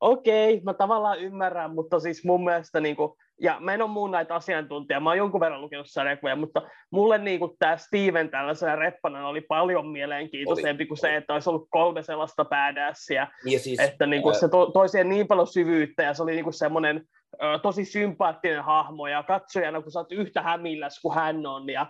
okei, 0.00 0.54
okay, 0.54 0.64
mä 0.64 0.74
tavallaan 0.74 1.18
ymmärrän, 1.18 1.74
mutta 1.74 2.00
siis 2.00 2.24
mun 2.24 2.44
mielestä 2.44 2.80
niin 2.80 2.96
kuin, 2.96 3.12
ja 3.40 3.56
mä 3.60 3.74
en 3.74 3.82
ole 3.82 3.90
muun 3.90 4.10
näitä 4.10 4.34
asiantuntija, 4.34 5.00
mä 5.00 5.10
oon 5.10 5.16
jonkun 5.16 5.40
verran 5.40 5.60
lukenut 5.60 5.86
sarjakuvia, 5.90 6.36
mutta 6.36 6.62
mulle 6.90 7.18
niin 7.18 7.38
kuin 7.38 7.52
tämä 7.58 7.76
Steven 7.76 8.30
tällaisena 8.30 8.76
reppana 8.76 9.28
oli 9.28 9.40
paljon 9.40 9.88
mielenkiintoisempi 9.88 10.82
oli. 10.82 10.88
kuin 10.88 10.98
se, 10.98 11.16
että 11.16 11.34
olisi 11.34 11.50
ollut 11.50 11.68
kolme 11.70 12.02
sellaista 12.02 12.44
badaassia, 12.44 13.28
siis, 13.58 13.80
että 13.80 14.06
niin 14.06 14.22
kuin, 14.22 14.34
ää... 14.34 14.40
se 14.40 14.48
to, 14.48 14.66
toi 14.66 14.88
siihen 14.88 15.08
niin 15.08 15.26
paljon 15.26 15.46
syvyyttä 15.46 16.02
ja 16.02 16.14
se 16.14 16.22
oli 16.22 16.32
niin 16.32 16.44
kuin 16.44 16.54
semmoinen 16.54 17.02
ö, 17.42 17.58
tosi 17.62 17.84
sympaattinen 17.84 18.64
hahmo 18.64 19.06
ja 19.06 19.22
katsojana, 19.22 19.82
kun 19.82 19.92
sä 19.92 19.98
oot 19.98 20.12
yhtä 20.12 20.42
hämilläs 20.42 21.00
kuin 21.02 21.14
hän 21.14 21.46
on 21.46 21.70
ja, 21.70 21.86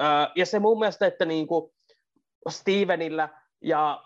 ö, 0.00 0.04
ja 0.36 0.46
se 0.46 0.58
mun 0.58 0.78
mielestä, 0.78 1.06
että 1.06 1.24
niin 1.24 1.46
kuin 1.46 1.70
Stevenillä 2.48 3.28
ja 3.62 4.02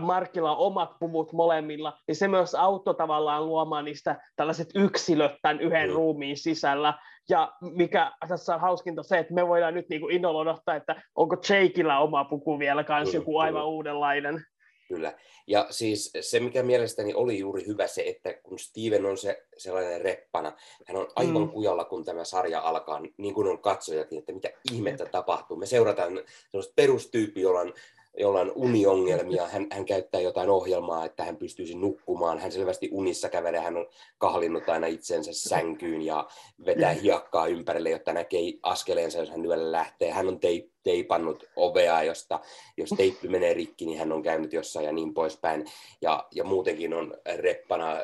Markilla 0.00 0.56
on 0.56 0.66
omat 0.66 0.90
puvut 1.00 1.32
molemmilla, 1.32 1.98
niin 2.08 2.16
se 2.16 2.28
myös 2.28 2.54
auttoi 2.54 2.94
tavallaan 2.94 3.46
luomaan 3.46 3.84
niistä 3.84 4.20
tällaiset 4.36 4.68
yksilöt 4.74 5.32
tämän 5.42 5.60
yhden 5.60 5.88
mm. 5.88 5.94
ruumiin 5.94 6.36
sisällä. 6.36 6.94
Ja 7.28 7.52
mikä 7.60 8.12
tässä 8.28 8.54
on 8.54 8.60
hauskinta 8.60 9.02
se, 9.02 9.18
että 9.18 9.34
me 9.34 9.48
voidaan 9.48 9.74
nyt 9.74 9.88
niin 9.88 10.10
innolla 10.10 10.40
odottaa, 10.40 10.76
että 10.76 11.02
onko 11.14 11.36
Jakeillä 11.48 11.98
oma 11.98 12.24
puku 12.24 12.58
vielä 12.58 12.84
kanssa 12.84 13.16
joku 13.16 13.38
aivan 13.38 13.66
uudenlainen. 13.66 14.44
Kyllä. 14.88 15.12
Ja 15.46 15.66
siis 15.70 16.10
se, 16.20 16.40
mikä 16.40 16.62
mielestäni 16.62 17.14
oli 17.14 17.38
juuri 17.38 17.66
hyvä 17.66 17.86
se, 17.86 18.02
että 18.06 18.34
kun 18.42 18.58
Steven 18.58 19.06
on 19.06 19.16
se 19.16 19.46
sellainen 19.56 20.00
reppana, 20.00 20.52
hän 20.86 20.96
on 20.96 21.08
aivan 21.16 21.42
mm. 21.42 21.48
kujalla, 21.48 21.84
kun 21.84 22.04
tämä 22.04 22.24
sarja 22.24 22.60
alkaa, 22.60 23.00
niin 23.16 23.34
kuin 23.34 23.48
on 23.48 23.58
katsojakin, 23.58 24.18
että 24.18 24.32
mitä 24.32 24.50
ihmettä 24.72 25.06
tapahtuu. 25.06 25.56
Me 25.56 25.66
seurataan 25.66 26.12
sellaista 26.48 26.72
perustyyppi, 26.76 27.40
jolla 27.40 27.60
on 27.60 27.74
jolla 28.18 28.40
on 28.40 28.52
uniongelmia, 28.54 29.46
hän, 29.46 29.66
hän 29.72 29.84
käyttää 29.84 30.20
jotain 30.20 30.50
ohjelmaa, 30.50 31.04
että 31.04 31.24
hän 31.24 31.36
pystyisi 31.36 31.74
nukkumaan. 31.74 32.38
Hän 32.38 32.52
selvästi 32.52 32.88
unissa 32.92 33.28
kävelee, 33.28 33.60
hän 33.60 33.76
on 33.76 33.86
kahlinnut 34.18 34.68
aina 34.68 34.86
itsensä 34.86 35.32
sänkyyn 35.32 36.02
ja 36.02 36.28
vetää 36.66 36.92
hiekkaa 36.92 37.46
ympärille, 37.46 37.90
jotta 37.90 38.12
näkee 38.12 38.52
askeleensa, 38.62 39.18
jos 39.18 39.30
hän 39.30 39.46
yöllä 39.46 39.72
lähtee. 39.72 40.10
Hän 40.10 40.28
on 40.28 40.40
teip, 40.40 40.70
teipannut 40.82 41.44
ovea, 41.56 42.02
josta 42.02 42.40
jos 42.76 42.90
teippi 42.96 43.28
menee 43.28 43.54
rikki, 43.54 43.86
niin 43.86 43.98
hän 43.98 44.12
on 44.12 44.22
käynyt 44.22 44.52
jossain 44.52 44.86
ja 44.86 44.92
niin 44.92 45.14
poispäin. 45.14 45.64
Ja, 46.02 46.28
ja 46.34 46.44
muutenkin 46.44 46.94
on 46.94 47.14
reppana 47.36 47.96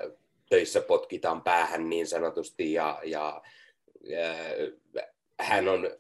töissä 0.49 0.81
potkitaan 0.81 1.43
päähän 1.43 1.91
niin 1.91 2.07
sanotusti 2.07 2.73
ja, 2.73 3.01
ja, 3.05 3.43
ja 4.05 4.35
hän 5.41 5.69
on 5.69 5.91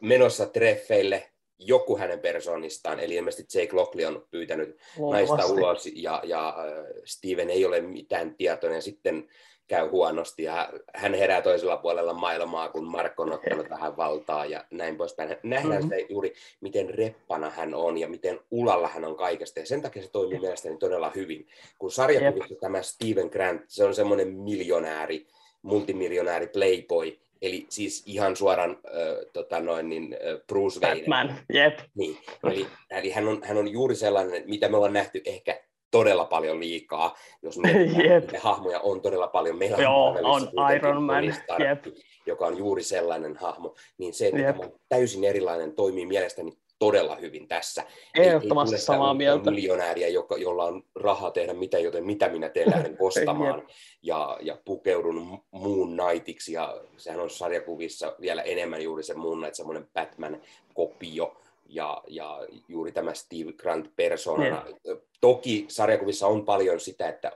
menossa 0.00 0.46
treffeille 0.46 1.33
joku 1.58 1.98
hänen 1.98 2.20
persoonistaan, 2.20 3.00
eli 3.00 3.14
ilmeisesti 3.14 3.58
Jake 3.58 3.76
Lockley 3.76 4.04
on 4.04 4.26
pyytänyt 4.30 4.76
Luultavasti. 4.98 5.36
naista 5.36 5.52
ulos, 5.52 5.88
ja, 5.94 6.22
ja 6.24 6.48
äh, 6.48 6.86
Steven 7.04 7.50
ei 7.50 7.64
ole 7.64 7.80
mitään 7.80 8.34
tietoinen, 8.34 8.82
sitten 8.82 9.28
käy 9.68 9.88
huonosti, 9.88 10.42
ja 10.42 10.72
hän 10.94 11.14
herää 11.14 11.42
toisella 11.42 11.76
puolella 11.76 12.12
maailmaa, 12.12 12.68
kun 12.68 12.84
Mark 12.84 13.20
on 13.20 13.32
ottanut 13.32 13.70
vähän 13.70 13.96
valtaa, 13.96 14.46
ja 14.46 14.64
näin 14.70 14.96
poispäin. 14.96 15.36
Nähdään 15.42 15.82
mm-hmm. 15.82 15.96
sitä 15.96 16.12
juuri, 16.12 16.34
miten 16.60 16.90
reppana 16.90 17.50
hän 17.50 17.74
on, 17.74 17.98
ja 17.98 18.08
miten 18.08 18.40
ulalla 18.50 18.88
hän 18.88 19.04
on 19.04 19.16
kaikesta, 19.16 19.60
ja 19.60 19.66
sen 19.66 19.82
takia 19.82 20.02
se 20.02 20.10
toimii 20.10 20.40
mielestäni 20.40 20.76
todella 20.76 21.12
hyvin. 21.14 21.46
Kun 21.78 21.92
sarjakuvissa 21.92 22.54
tämä 22.60 22.82
Steven 22.82 23.28
Grant, 23.28 23.62
se 23.68 23.84
on 23.84 23.94
semmoinen 23.94 24.28
miljonääri, 24.28 25.26
multimiljonääri 25.62 26.46
playboy, 26.46 27.18
Eli 27.44 27.66
siis 27.68 28.02
ihan 28.06 28.36
suoran 28.36 28.70
äh, 28.70 29.26
tota 29.32 29.60
noin, 29.60 29.88
niin, 29.88 30.12
äh, 30.12 30.40
Bruce 30.46 30.80
Wayne. 30.80 31.00
Batman, 31.00 31.34
jep. 31.52 31.78
Niin, 31.94 32.18
eli, 32.50 32.66
eli 32.90 33.10
hän, 33.10 33.28
on, 33.28 33.42
hän 33.44 33.56
on 33.56 33.68
juuri 33.68 33.94
sellainen, 33.94 34.42
mitä 34.46 34.68
me 34.68 34.76
ollaan 34.76 34.92
nähty 34.92 35.22
ehkä 35.24 35.60
todella 35.90 36.24
paljon 36.24 36.60
liikaa, 36.60 37.16
jos 37.42 37.58
me 37.58 37.72
hahmoja 38.38 38.80
on 38.80 39.00
todella 39.00 39.28
paljon. 39.28 39.58
Meillä 39.58 39.76
Joo, 39.76 40.18
on 40.22 40.48
Iron 40.76 41.02
Man, 41.02 41.32
Stark, 41.32 41.88
joka 42.26 42.46
on 42.46 42.58
juuri 42.58 42.82
sellainen 42.82 43.36
hahmo, 43.36 43.74
niin 43.98 44.14
se, 44.14 44.26
että 44.26 44.52
tämä 44.52 44.58
on 44.64 44.80
täysin 44.88 45.24
erilainen, 45.24 45.74
toimii 45.74 46.06
mielestäni 46.06 46.52
todella 46.84 47.16
hyvin 47.16 47.48
tässä. 47.48 47.84
Ehdottomasti 48.18 48.78
samaa 48.78 49.14
mieltä. 49.14 49.50
miljonääriä, 49.50 50.08
joka, 50.08 50.36
jolla 50.36 50.64
on 50.64 50.82
rahaa 50.94 51.30
tehdä 51.30 51.54
mitä, 51.54 51.78
joten 51.78 52.04
mitä 52.04 52.28
minä 52.28 52.48
teen 52.48 52.70
lähden 52.70 52.96
kostamaan. 53.04 53.62
ja, 54.02 54.38
ja 54.42 54.58
pukeudun 54.64 55.38
muun 55.50 55.96
naitiksi, 55.96 56.52
ja 56.52 56.80
sehän 56.96 57.20
on 57.20 57.30
sarjakuvissa 57.30 58.16
vielä 58.20 58.42
enemmän 58.42 58.82
juuri 58.82 59.02
se 59.02 59.14
muun 59.14 59.38
Knight, 59.38 59.54
semmoinen 59.54 59.88
Batman-kopio, 59.94 61.36
ja, 61.68 62.02
ja 62.06 62.46
juuri 62.68 62.92
tämä 62.92 63.14
Steve 63.14 63.52
Grant 63.52 63.96
persoonana. 63.96 64.64
Yeah. 64.86 64.98
Toki 65.20 65.64
sarjakuvissa 65.68 66.26
on 66.26 66.44
paljon 66.44 66.80
sitä, 66.80 67.08
että 67.08 67.32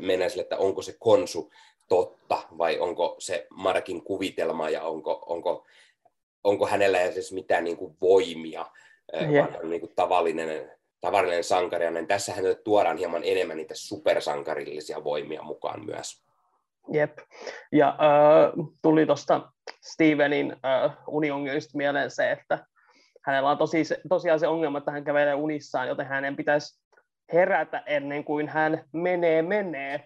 mennään 0.00 0.30
sille, 0.30 0.42
että 0.42 0.56
onko 0.56 0.82
se 0.82 0.96
konsu 0.98 1.50
totta, 1.88 2.38
vai 2.58 2.78
onko 2.78 3.16
se 3.18 3.46
Markin 3.50 4.02
kuvitelma, 4.02 4.70
ja 4.70 4.82
onko, 4.82 5.24
onko 5.26 5.66
onko 6.44 6.66
hänellä 6.66 7.00
edes 7.00 7.32
mitään 7.32 7.64
niin 7.64 7.76
kuin 7.76 7.96
voimia, 8.00 8.66
yeah. 9.14 9.48
vaan 9.50 9.62
on 9.62 9.70
niin 9.70 9.80
kuin 9.80 9.92
tavallinen, 9.96 10.72
tavallinen 11.00 11.44
sankari. 11.44 11.84
Ja 11.84 11.92
tässä 12.08 12.32
hänelle 12.32 12.54
tuodaan 12.54 12.96
hieman 12.96 13.22
enemmän 13.24 13.56
niitä 13.56 13.74
supersankarillisia 13.76 15.04
voimia 15.04 15.42
mukaan 15.42 15.84
myös. 15.84 16.22
Jep. 16.92 17.18
Ja 17.72 17.88
äh, 17.88 18.66
tuli 18.82 19.06
tuosta 19.06 19.52
Stevenin 19.80 20.56
äh, 20.64 20.96
uniongelmista 21.08 21.78
mieleen 21.78 22.10
se, 22.10 22.30
että 22.30 22.66
hänellä 23.26 23.50
on 23.50 23.58
tosi, 23.58 23.82
tosiaan 24.08 24.40
se 24.40 24.48
ongelma, 24.48 24.78
että 24.78 24.90
hän 24.90 25.04
kävelee 25.04 25.34
unissaan, 25.34 25.88
joten 25.88 26.06
hänen 26.06 26.36
pitäisi 26.36 26.80
herätä 27.32 27.82
ennen 27.86 28.24
kuin 28.24 28.48
hän 28.48 28.84
menee 28.92 29.42
menee. 29.42 30.04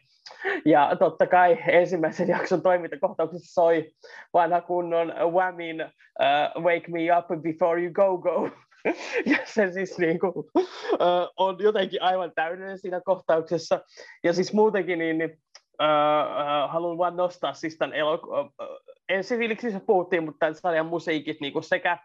Ja 0.65 0.97
totta 0.99 1.27
kai 1.27 1.59
ensimmäisen 1.69 2.29
jakson 2.29 2.63
toimintakohtauksessa 2.63 3.55
soi 3.55 3.91
vanha 4.33 4.61
kunnon 4.61 5.15
Whamin 5.33 5.83
uh, 5.83 6.63
Wake 6.63 6.91
Me 6.91 7.01
Up 7.19 7.43
Before 7.43 7.83
You 7.83 7.93
Go 7.93 8.19
Go. 8.19 8.49
ja 9.31 9.39
se 9.45 9.73
siis 9.73 9.99
niin 9.99 10.19
kuin, 10.19 10.33
uh, 10.37 11.33
on 11.37 11.57
jotenkin 11.59 12.03
aivan 12.03 12.33
täydellinen 12.35 12.79
siinä 12.79 13.01
kohtauksessa. 13.05 13.81
Ja 14.25 14.33
siis 14.33 14.53
muutenkin 14.53 14.99
niin, 14.99 15.19
niin 15.19 15.31
uh, 15.31 15.87
uh, 15.87 16.71
haluan 16.71 16.99
vain 16.99 17.17
nostaa 17.17 17.55
siis 17.55 17.79
tämän 17.79 17.95
elokuvan. 17.95 18.45
Uh, 18.45 18.95
ensi 19.09 19.39
puhuttiin, 19.87 20.25
mutta 20.25 20.39
tämän 20.39 20.55
sarjan 20.55 20.87
musiikit 20.87 21.41
niin 21.41 21.53
kuin 21.53 21.63
sekä 21.63 21.99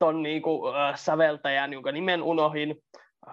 ton 0.00 0.22
niin 0.22 0.42
äh, 0.76 0.98
säveltäjän, 0.98 1.72
jonka 1.72 1.92
nimen 1.92 2.22
unohin, 2.22 2.82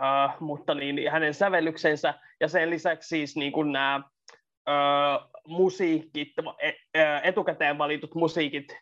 äh, 0.01 0.35
mutta 0.39 0.73
niin, 0.73 1.11
hänen 1.11 1.33
sävellyksensä, 1.33 2.13
ja 2.39 2.47
sen 2.47 2.69
lisäksi 2.69 3.07
siis 3.07 3.35
niin 3.35 3.51
kuin 3.51 3.71
nämä 3.71 3.95
äh, 3.95 4.03
musiikit, 5.47 6.33
etukäteen 7.23 7.77
valitut 7.77 8.15
musiikit, 8.15 8.77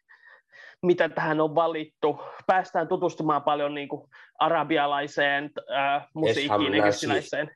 mitä 0.81 1.09
tähän 1.09 1.41
on 1.41 1.55
valittu. 1.55 2.21
Päästään 2.47 2.88
tutustumaan 2.88 3.43
paljon 3.43 3.73
niin 3.73 3.88
kuin 3.88 4.09
arabialaiseen 4.39 5.51
äh, 5.71 6.07
musiikkiin, 6.13 6.73
egyptiläiseen. 6.73 7.51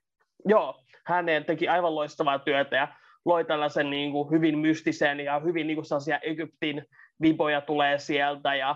Joo, 0.46 0.84
hänen 1.06 1.46
teki 1.46 1.68
aivan 1.68 1.96
loistavaa 1.96 2.40
työtä 2.40 2.76
ja 2.76 2.88
loi 3.26 3.46
tällaisen 3.46 3.90
niin 3.90 4.12
kuin, 4.12 4.32
hyvin 4.32 4.58
mystisen 4.58 5.20
ja 5.20 5.40
hyvin 5.40 5.68
niin 5.68 5.78
kuin, 5.78 5.86
sellaisia 5.86 6.20
Egyptin 6.20 6.86
viboja 7.22 7.62
tulee 7.62 7.98
sieltä 7.98 8.56
ja 8.56 8.70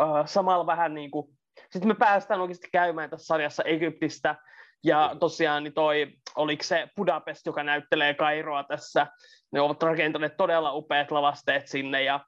äh, 0.00 0.26
samalla 0.26 0.66
vähän 0.66 0.94
niin 0.94 1.10
kuin, 1.10 1.26
sitten 1.70 1.88
me 1.88 1.94
päästään 1.94 2.40
oikeasti 2.40 2.68
käymään 2.72 3.10
tässä 3.10 3.26
sarjassa 3.26 3.62
Egyptistä 3.62 4.36
ja 4.84 5.16
tosiaan 5.20 5.64
niin 5.64 5.74
toi, 5.74 6.12
oliko 6.36 6.62
se 6.62 6.88
Budapest, 6.96 7.46
joka 7.46 7.62
näyttelee 7.62 8.14
Kairoa 8.14 8.64
tässä, 8.64 9.06
ne 9.52 9.60
ovat 9.60 9.82
rakentaneet 9.82 10.36
todella 10.36 10.72
upeat 10.72 11.10
lavasteet 11.10 11.68
sinne 11.68 12.02
ja 12.02 12.20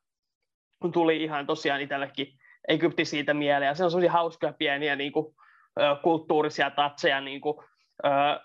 tuli 0.92 1.22
ihan 1.22 1.46
tosiaan 1.46 1.80
itsellekin 1.80 2.26
Egypti 2.68 3.04
siitä 3.04 3.34
mieleen. 3.34 3.68
Ja 3.68 3.74
se 3.74 3.84
on 3.84 3.90
sellaisia 3.90 4.12
hauskoja 4.12 4.52
pieniä 4.58 4.96
niin 4.96 5.12
kuin, 5.12 5.34
kulttuurisia 6.02 6.70
tatseja. 6.70 7.20
Niin 7.20 7.40
kuin, 7.40 7.56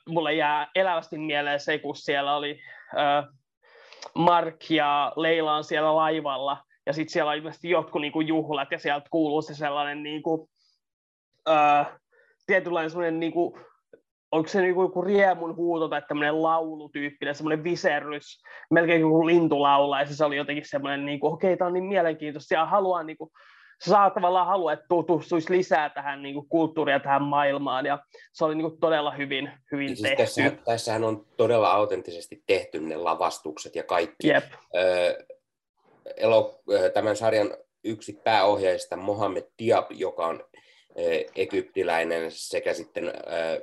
mulle 0.07 0.33
jää 0.33 0.67
elävästi 0.75 1.17
mieleen 1.17 1.59
se, 1.59 1.79
kun 1.79 1.95
siellä 1.95 2.35
oli 2.35 2.59
Mark 4.15 4.69
ja 4.69 5.13
Leila 5.15 5.55
on 5.55 5.63
siellä 5.63 5.95
laivalla, 5.95 6.63
ja 6.85 6.93
sitten 6.93 7.13
siellä 7.13 7.31
on 7.31 7.37
ilmeisesti 7.37 7.69
jotkut 7.69 8.01
niin 8.01 8.11
kuin, 8.11 8.27
juhlat, 8.27 8.71
ja 8.71 8.79
sieltä 8.79 9.07
kuuluu 9.09 9.41
se 9.41 9.55
sellainen 9.55 10.03
niin 10.03 10.23
kuin, 10.23 10.49
tietynlainen 12.47 12.89
sellainen 12.89 13.19
niin 13.19 13.31
kuin, 13.31 13.65
onko 14.37 14.49
se 14.49 14.61
niinku 14.61 14.81
joku 14.81 15.01
riemun 15.01 15.55
huuto 15.55 15.87
tai 15.87 16.01
tämmöinen 16.07 16.43
laulutyyppinen, 16.43 17.35
semmoinen 17.35 17.63
viserys, 17.63 18.41
melkein 18.71 19.01
kuin 19.01 19.27
lintu 19.27 19.61
laulaa, 19.61 20.01
ja 20.01 20.05
se 20.05 20.25
oli 20.25 20.37
jotenkin 20.37 20.65
semmoinen, 20.67 21.05
niinku, 21.05 21.27
okei, 21.27 21.47
okay, 21.47 21.57
tämä 21.57 21.67
on 21.67 21.73
niin 21.73 21.83
mielenkiintoista, 21.83 22.53
ja 22.53 22.65
haluaa, 22.65 23.03
niinku, 23.03 23.31
sä 23.83 23.91
saa 23.91 24.09
tavallaan 24.09 24.47
halua, 24.47 24.73
että 24.73 24.85
tutustuisi 24.89 25.53
lisää 25.53 25.89
tähän 25.89 26.21
niinku, 26.21 26.45
kulttuuriin 26.49 26.93
ja 26.93 26.99
tähän 26.99 27.23
maailmaan, 27.23 27.85
ja 27.85 27.99
se 28.33 28.45
oli 28.45 28.55
niinku, 28.55 28.77
todella 28.79 29.11
hyvin, 29.11 29.51
hyvin 29.71 29.87
siis 29.87 30.01
tehty. 30.01 30.23
Tässä, 30.23 30.51
tässähän 30.65 31.03
on 31.03 31.25
todella 31.37 31.71
autenttisesti 31.71 32.43
tehty 32.47 32.79
ne 32.79 32.95
lavastukset 32.95 33.75
ja 33.75 33.83
kaikki. 33.83 34.27
Yep. 34.27 34.43
Öö, 34.75 35.23
elo, 36.17 36.59
tämän 36.93 37.15
sarjan 37.15 37.49
yksi 37.83 38.21
pääohjaajista, 38.23 38.95
Mohamed 38.95 39.43
Diab, 39.59 39.91
joka 39.91 40.27
on 40.27 40.43
egyptiläinen 41.35 42.31
sekä 42.31 42.73
sitten 42.73 43.13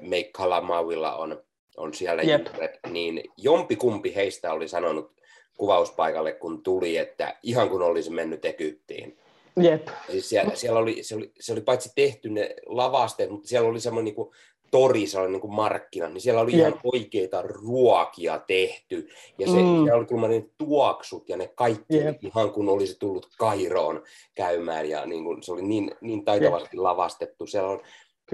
Meik 0.00 0.32
Kalamauilla 0.32 1.16
on, 1.16 1.42
on 1.76 1.94
siellä 1.94 2.22
yep. 2.22 2.46
juuret, 2.46 2.78
niin 2.90 3.22
jompikumpi 3.36 4.14
heistä 4.14 4.52
oli 4.52 4.68
sanonut 4.68 5.14
kuvauspaikalle, 5.56 6.32
kun 6.32 6.62
tuli, 6.62 6.96
että 6.96 7.36
ihan 7.42 7.68
kun 7.68 7.82
olisi 7.82 8.10
mennyt 8.10 8.44
Egyptiin. 8.44 9.18
Jep. 9.62 9.88
Siis 10.10 10.28
siellä, 10.28 10.54
siellä 10.54 10.80
oli, 10.80 11.02
se, 11.02 11.14
oli, 11.14 11.32
se 11.40 11.52
oli 11.52 11.60
paitsi 11.60 11.92
tehty 11.94 12.30
ne 12.30 12.54
lavasteet, 12.66 13.30
mutta 13.30 13.48
siellä 13.48 13.68
oli 13.68 13.80
semmoinen 13.80 14.04
niin 14.04 14.14
kuin 14.14 14.34
tori, 14.74 15.06
se 15.06 15.18
oli 15.18 15.30
niin 15.30 15.40
kuin 15.40 15.54
markkina, 15.54 16.08
niin 16.08 16.20
siellä 16.20 16.40
oli 16.40 16.54
yeah. 16.54 16.68
ihan 16.68 16.80
oikeita 16.92 17.42
ruokia 17.42 18.38
tehty. 18.38 19.08
Ja 19.38 19.46
se, 19.46 19.52
mm. 19.52 19.58
siellä 19.58 19.94
oli 19.94 20.06
kyllä 20.06 20.28
ne 20.28 20.46
tuoksut 20.58 21.28
ja 21.28 21.36
ne 21.36 21.52
kaikki 21.54 21.96
yeah. 21.96 22.14
ihan 22.22 22.50
kun 22.50 22.68
olisi 22.68 22.98
tullut 22.98 23.28
Kairoon 23.38 24.02
käymään. 24.34 24.88
Ja 24.88 25.06
niin 25.06 25.24
kuin, 25.24 25.42
se 25.42 25.52
oli 25.52 25.62
niin, 25.62 25.94
niin 26.00 26.24
taitavasti 26.24 26.76
yeah. 26.76 26.82
lavastettu. 26.82 27.46
Siellä 27.46 27.70
on, 27.70 27.80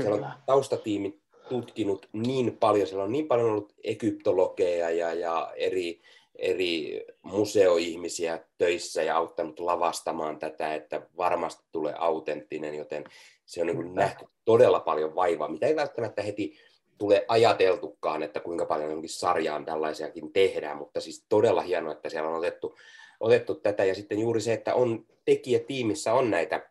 siellä 0.02 0.26
on 0.26 0.32
taustatiimi 0.46 1.20
tutkinut 1.48 2.08
niin 2.12 2.56
paljon, 2.56 2.86
siellä 2.86 3.04
on 3.04 3.12
niin 3.12 3.28
paljon 3.28 3.50
ollut 3.50 3.74
egyptologeja 3.84 4.90
ja, 4.90 5.14
ja 5.14 5.52
eri, 5.56 6.00
eri 6.38 7.04
museoihmisiä 7.22 8.44
töissä 8.58 9.02
ja 9.02 9.16
auttanut 9.16 9.60
lavastamaan 9.60 10.38
tätä, 10.38 10.74
että 10.74 11.06
varmasti 11.16 11.64
tulee 11.72 11.94
autenttinen, 11.98 12.74
joten 12.74 13.04
se 13.50 13.60
on 13.60 13.66
niin 13.66 13.76
kuin 13.76 13.94
nähty 13.94 14.26
todella 14.44 14.80
paljon 14.80 15.14
vaivaa, 15.14 15.48
mitä 15.48 15.66
ei 15.66 15.76
välttämättä 15.76 16.22
heti 16.22 16.54
tule 16.98 17.24
ajateltukaan, 17.28 18.22
että 18.22 18.40
kuinka 18.40 18.66
paljon 18.66 18.90
jonkin 18.90 19.10
sarjaan 19.10 19.64
tällaisiakin 19.64 20.32
tehdään, 20.32 20.76
mutta 20.76 21.00
siis 21.00 21.26
todella 21.28 21.62
hienoa, 21.62 21.92
että 21.92 22.08
siellä 22.08 22.28
on 22.28 22.38
otettu, 22.38 22.76
otettu 23.20 23.54
tätä, 23.54 23.84
ja 23.84 23.94
sitten 23.94 24.18
juuri 24.18 24.40
se, 24.40 24.52
että 24.52 24.74
on 24.74 25.06
tekijätiimissä 25.24 26.12
on 26.12 26.30
näitä 26.30 26.69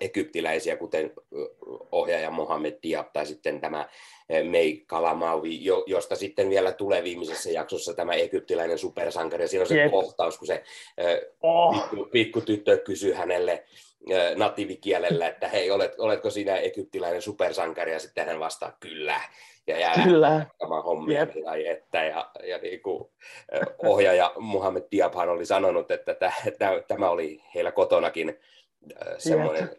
egyptiläisiä, 0.00 0.76
kuten 0.76 1.12
ohjaaja 1.92 2.30
Mohamed 2.30 2.78
Diab 2.82 3.06
tai 3.12 3.26
sitten 3.26 3.60
tämä 3.60 3.88
Mei 4.42 4.84
Kalamaui, 4.86 5.64
josta 5.86 6.16
sitten 6.16 6.50
vielä 6.50 6.72
tulee 6.72 7.04
viimeisessä 7.04 7.50
jaksossa 7.50 7.94
tämä 7.94 8.12
egyptiläinen 8.12 8.78
supersankari. 8.78 9.44
Ja 9.44 9.48
siinä 9.48 9.62
on 9.62 9.66
se 9.66 9.74
yep. 9.74 9.90
kohtaus, 9.90 10.38
kun 10.38 10.46
se 10.46 10.62
oh. 11.42 11.74
pikku, 11.90 12.08
pikku 12.12 12.40
tyttö 12.40 12.78
kysyy 12.78 13.12
hänelle 13.12 13.64
natiivikielellä, 14.36 15.28
että 15.28 15.48
hei, 15.48 15.70
olet, 15.70 15.92
oletko 15.98 16.30
sinä 16.30 16.56
egyptiläinen 16.56 17.22
supersankari? 17.22 17.92
Ja 17.92 17.98
sitten 17.98 18.26
hän 18.26 18.40
vastaa, 18.40 18.76
kyllä. 18.80 19.20
Ja 19.66 19.78
jää 19.78 19.94
kyllä. 20.04 20.46
hommia 20.84 21.20
yep. 21.20 21.44
tai 21.44 21.66
että. 21.66 22.04
Ja, 22.04 22.30
ja 22.44 22.58
niin 22.58 22.82
kuin, 22.82 23.10
ohjaaja 23.78 24.32
Mohamed 24.38 24.82
Diabhan 24.92 25.28
oli 25.28 25.46
sanonut, 25.46 25.90
että 25.90 26.14
tämä 26.88 27.10
oli 27.10 27.42
heillä 27.54 27.72
kotonakin 27.72 28.40
semmoinen 29.18 29.70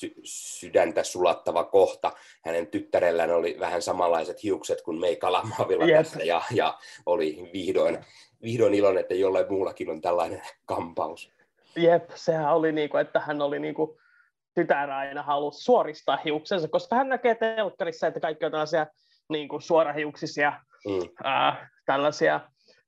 sy- 0.00 0.14
sydäntä 0.24 1.04
sulattava 1.04 1.64
kohta. 1.64 2.12
Hänen 2.44 2.66
tyttärellään 2.66 3.30
oli 3.30 3.56
vähän 3.60 3.82
samanlaiset 3.82 4.42
hiukset 4.42 4.82
kuin 4.82 5.00
Meika 5.00 5.32
Lamavilla 5.32 5.84
yep. 5.84 5.96
tässä 5.96 6.22
ja, 6.22 6.42
ja 6.54 6.78
oli 7.06 7.50
vihdoin, 7.52 7.98
vihdoin 8.42 8.74
iloinen, 8.74 9.00
että 9.00 9.14
jollain 9.14 9.46
muullakin 9.50 9.90
on 9.90 10.00
tällainen 10.00 10.42
kampaus. 10.64 11.32
Jep, 11.76 12.10
sehän 12.14 12.54
oli 12.54 12.72
niin 12.72 12.90
kuin, 12.90 13.00
että 13.00 13.20
hän 13.20 13.42
oli 13.42 13.58
niin 13.58 13.74
kuin, 13.74 13.90
tytär 14.54 14.90
aina 14.90 15.22
halusi 15.22 15.64
suoristaa 15.64 16.18
hiuksensa, 16.24 16.68
koska 16.68 16.96
hän 16.96 17.08
näkee 17.08 17.34
telkkarissa, 17.34 18.06
että 18.06 18.20
kaikki 18.20 18.44
on 18.44 18.50
tällaisia 18.50 18.86
niin 19.28 19.48
kuin 19.48 19.62
suorahiuksisia, 19.62 20.52
mm. 20.86 21.08
ää, 21.24 21.70
tällaisia 21.86 22.40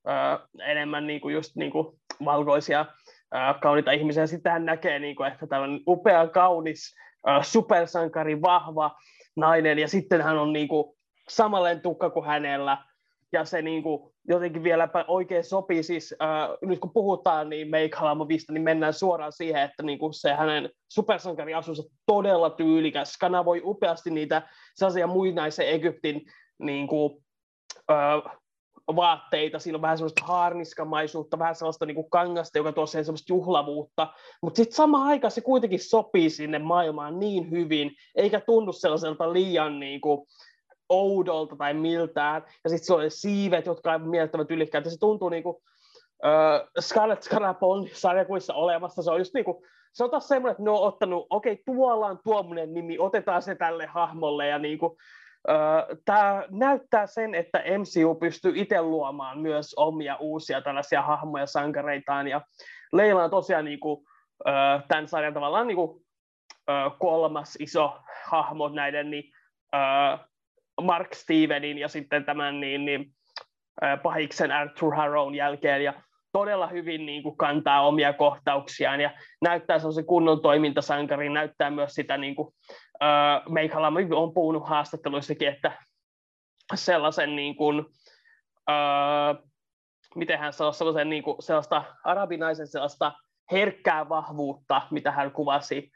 ää, 0.06 0.46
enemmän 0.62 1.06
niin 1.06 1.20
kuin 1.20 1.34
just 1.34 1.56
niin 1.56 1.72
kuin 1.72 2.00
valkoisia 2.24 2.86
kauniita 3.61 3.93
ihmisiä. 3.93 4.26
Sitten 4.26 4.53
hän 4.53 4.64
näkee 4.64 4.99
niin 4.99 5.16
kuin 5.16 5.26
ehkä 5.26 5.47
tällainen 5.47 5.80
upea, 5.87 6.28
kaunis, 6.28 6.95
ää, 7.26 7.43
supersankari, 7.43 8.43
vahva 8.43 8.97
nainen, 9.37 9.78
ja 9.78 9.89
sitten 9.89 10.22
hän 10.22 10.39
on 10.39 10.53
niin 10.53 10.68
kuin 10.68 10.97
samanlainen 11.28 11.83
tukka 11.83 12.11
kuin 12.11 12.26
hänellä, 12.26 12.78
ja 13.33 13.45
se 13.45 13.62
niin 13.62 13.83
kuin, 13.83 14.12
jotenkin 14.28 14.62
vieläpä 14.62 15.05
oikein 15.09 15.45
sopii, 15.45 15.83
siis 15.83 16.14
äh, 16.22 16.28
nyt 16.62 16.78
kun 16.78 16.93
puhutaan 16.93 17.49
niin 17.49 17.70
Make 17.70 17.91
Halamovista, 17.97 18.53
niin 18.53 18.62
mennään 18.62 18.93
suoraan 18.93 19.33
siihen, 19.33 19.62
että 19.62 19.83
niin 19.83 19.99
kuin 19.99 20.14
se 20.14 20.35
hänen 20.35 20.70
supersankariasunsa 20.89 21.83
todella 22.07 22.51
tyylikäs, 22.51 23.18
kanavoi 23.18 23.61
upeasti 23.64 24.11
niitä 24.11 24.43
sellaisia 24.74 25.07
muinaisen 25.07 25.68
Egyptin 25.68 26.22
niin 26.59 26.87
kuin, 26.87 27.24
äh, 27.91 28.37
vaatteita, 28.97 29.59
siinä 29.59 29.76
on 29.76 29.83
vähän 29.83 29.99
sellaista 29.99 30.24
haarniskamaisuutta, 30.24 31.39
vähän 31.39 31.55
sellaista 31.55 31.87
niin 31.87 31.95
kuin 31.95 32.11
kangasta, 32.11 32.59
joka 32.59 32.72
tuo 32.72 32.87
siihen 32.87 33.05
sellaista 33.05 33.33
juhlavuutta, 33.33 34.09
mutta 34.43 34.57
sitten 34.57 34.76
samaan 34.76 35.09
aikaan 35.09 35.30
se 35.30 35.41
kuitenkin 35.41 35.80
sopii 35.80 36.30
sinne 36.30 36.59
maailmaan 36.59 37.18
niin 37.18 37.51
hyvin, 37.51 37.91
eikä 38.14 38.41
tunnu 38.41 38.72
sellaiselta 38.72 39.33
liian 39.33 39.80
niin 39.80 40.01
kuin, 40.01 40.26
oudolta 40.89 41.57
tai 41.57 41.74
miltään, 41.74 42.43
ja 42.64 42.70
sitten 42.70 42.87
se 42.87 42.95
on 42.95 43.03
siivet, 43.09 43.66
jotka 43.66 43.93
on 43.93 44.09
mieltävät 44.09 44.51
ylikkäitä, 44.51 44.91
se 44.91 44.99
tuntuu 45.01 45.28
niin 45.28 45.43
kuin, 45.43 45.57
uh, 45.57 46.80
Scarlet 46.80 47.22
Scarabon 47.22 47.89
sarjakuissa 47.93 48.55
olemassa, 48.55 49.03
se 49.03 49.11
on 49.11 49.18
just 49.18 49.35
niin 49.35 49.45
kuin, 49.45 49.64
se 49.93 50.05
on 50.05 50.11
taas 50.11 50.28
semmoinen, 50.28 50.53
että 50.53 50.62
ne 50.62 50.70
on 50.70 50.87
ottanut, 50.87 51.26
okei, 51.30 51.53
okay, 51.53 51.62
tuolla 51.66 52.07
on 52.07 52.18
tuommoinen 52.24 52.74
nimi, 52.74 52.99
otetaan 52.99 53.43
se 53.43 53.55
tälle 53.55 53.87
hahmolle, 53.87 54.47
ja 54.47 54.59
niin 54.59 54.78
kuin, 54.78 54.97
tämä 56.05 56.45
näyttää 56.51 57.07
sen, 57.07 57.34
että 57.34 57.62
MCU 57.78 58.14
pystyy 58.14 58.53
itse 58.55 58.82
luomaan 58.82 59.38
myös 59.38 59.74
omia 59.76 60.16
uusia 60.16 60.62
tällaisia 60.62 61.03
hahmoja 61.03 61.47
sankareitaan, 61.47 62.28
ja 62.28 62.40
Leila 62.93 63.24
on 63.24 63.30
tosiaan 63.30 63.64
niin 63.64 63.80
kuin, 63.80 64.07
tämän 64.88 65.09
sarjan 65.09 65.34
tavallaan 65.34 65.66
niin 65.66 65.76
kuin, 65.76 66.03
kolmas 66.99 67.57
iso 67.61 67.99
hahmo 68.24 68.68
näiden, 68.68 69.11
niin 69.11 69.32
Mark 70.82 71.14
Stevenin 71.14 71.78
ja 71.78 71.88
sitten 71.88 72.24
tämän 72.24 72.61
niin, 72.61 72.84
niin, 72.84 73.14
pahiksen 74.03 74.53
Arthur 74.53 74.95
Harrown 74.95 75.34
jälkeen. 75.34 75.84
Ja 75.84 75.93
todella 76.33 76.66
hyvin 76.66 77.07
niin 77.07 77.22
kuin, 77.22 77.37
kantaa 77.37 77.87
omia 77.87 78.12
kohtauksiaan 78.12 79.01
ja 79.01 79.11
näyttää 79.43 79.78
sellaisen 79.78 80.07
kunnon 80.07 80.43
toimintasankari, 80.43 81.28
näyttää 81.28 81.70
myös 81.70 81.95
sitä, 81.95 82.16
niin 82.16 82.35
kuin, 82.35 82.55
äh, 83.03 83.43
Meikhalama 83.49 83.99
on 84.14 84.35
puhunut 84.35 84.68
haastatteluissakin, 84.68 85.49
että 85.49 85.72
sellaisen 86.74 87.37
niin 87.37 87.57
kuin, 87.57 87.85
äh, 88.70 89.45
miten 90.14 90.39
hän 90.39 90.53
sanoi, 90.53 90.74
sellaisen, 90.74 91.11
niin 91.11 91.22
kuin, 91.22 91.37
sellaista 91.41 91.85
arabinaisen 92.05 92.66
sellaista 92.66 93.12
herkkää 93.53 94.09
vahvuutta, 94.09 94.83
mitä 94.91 95.11
hän 95.11 95.33
kuvasi 95.33 95.93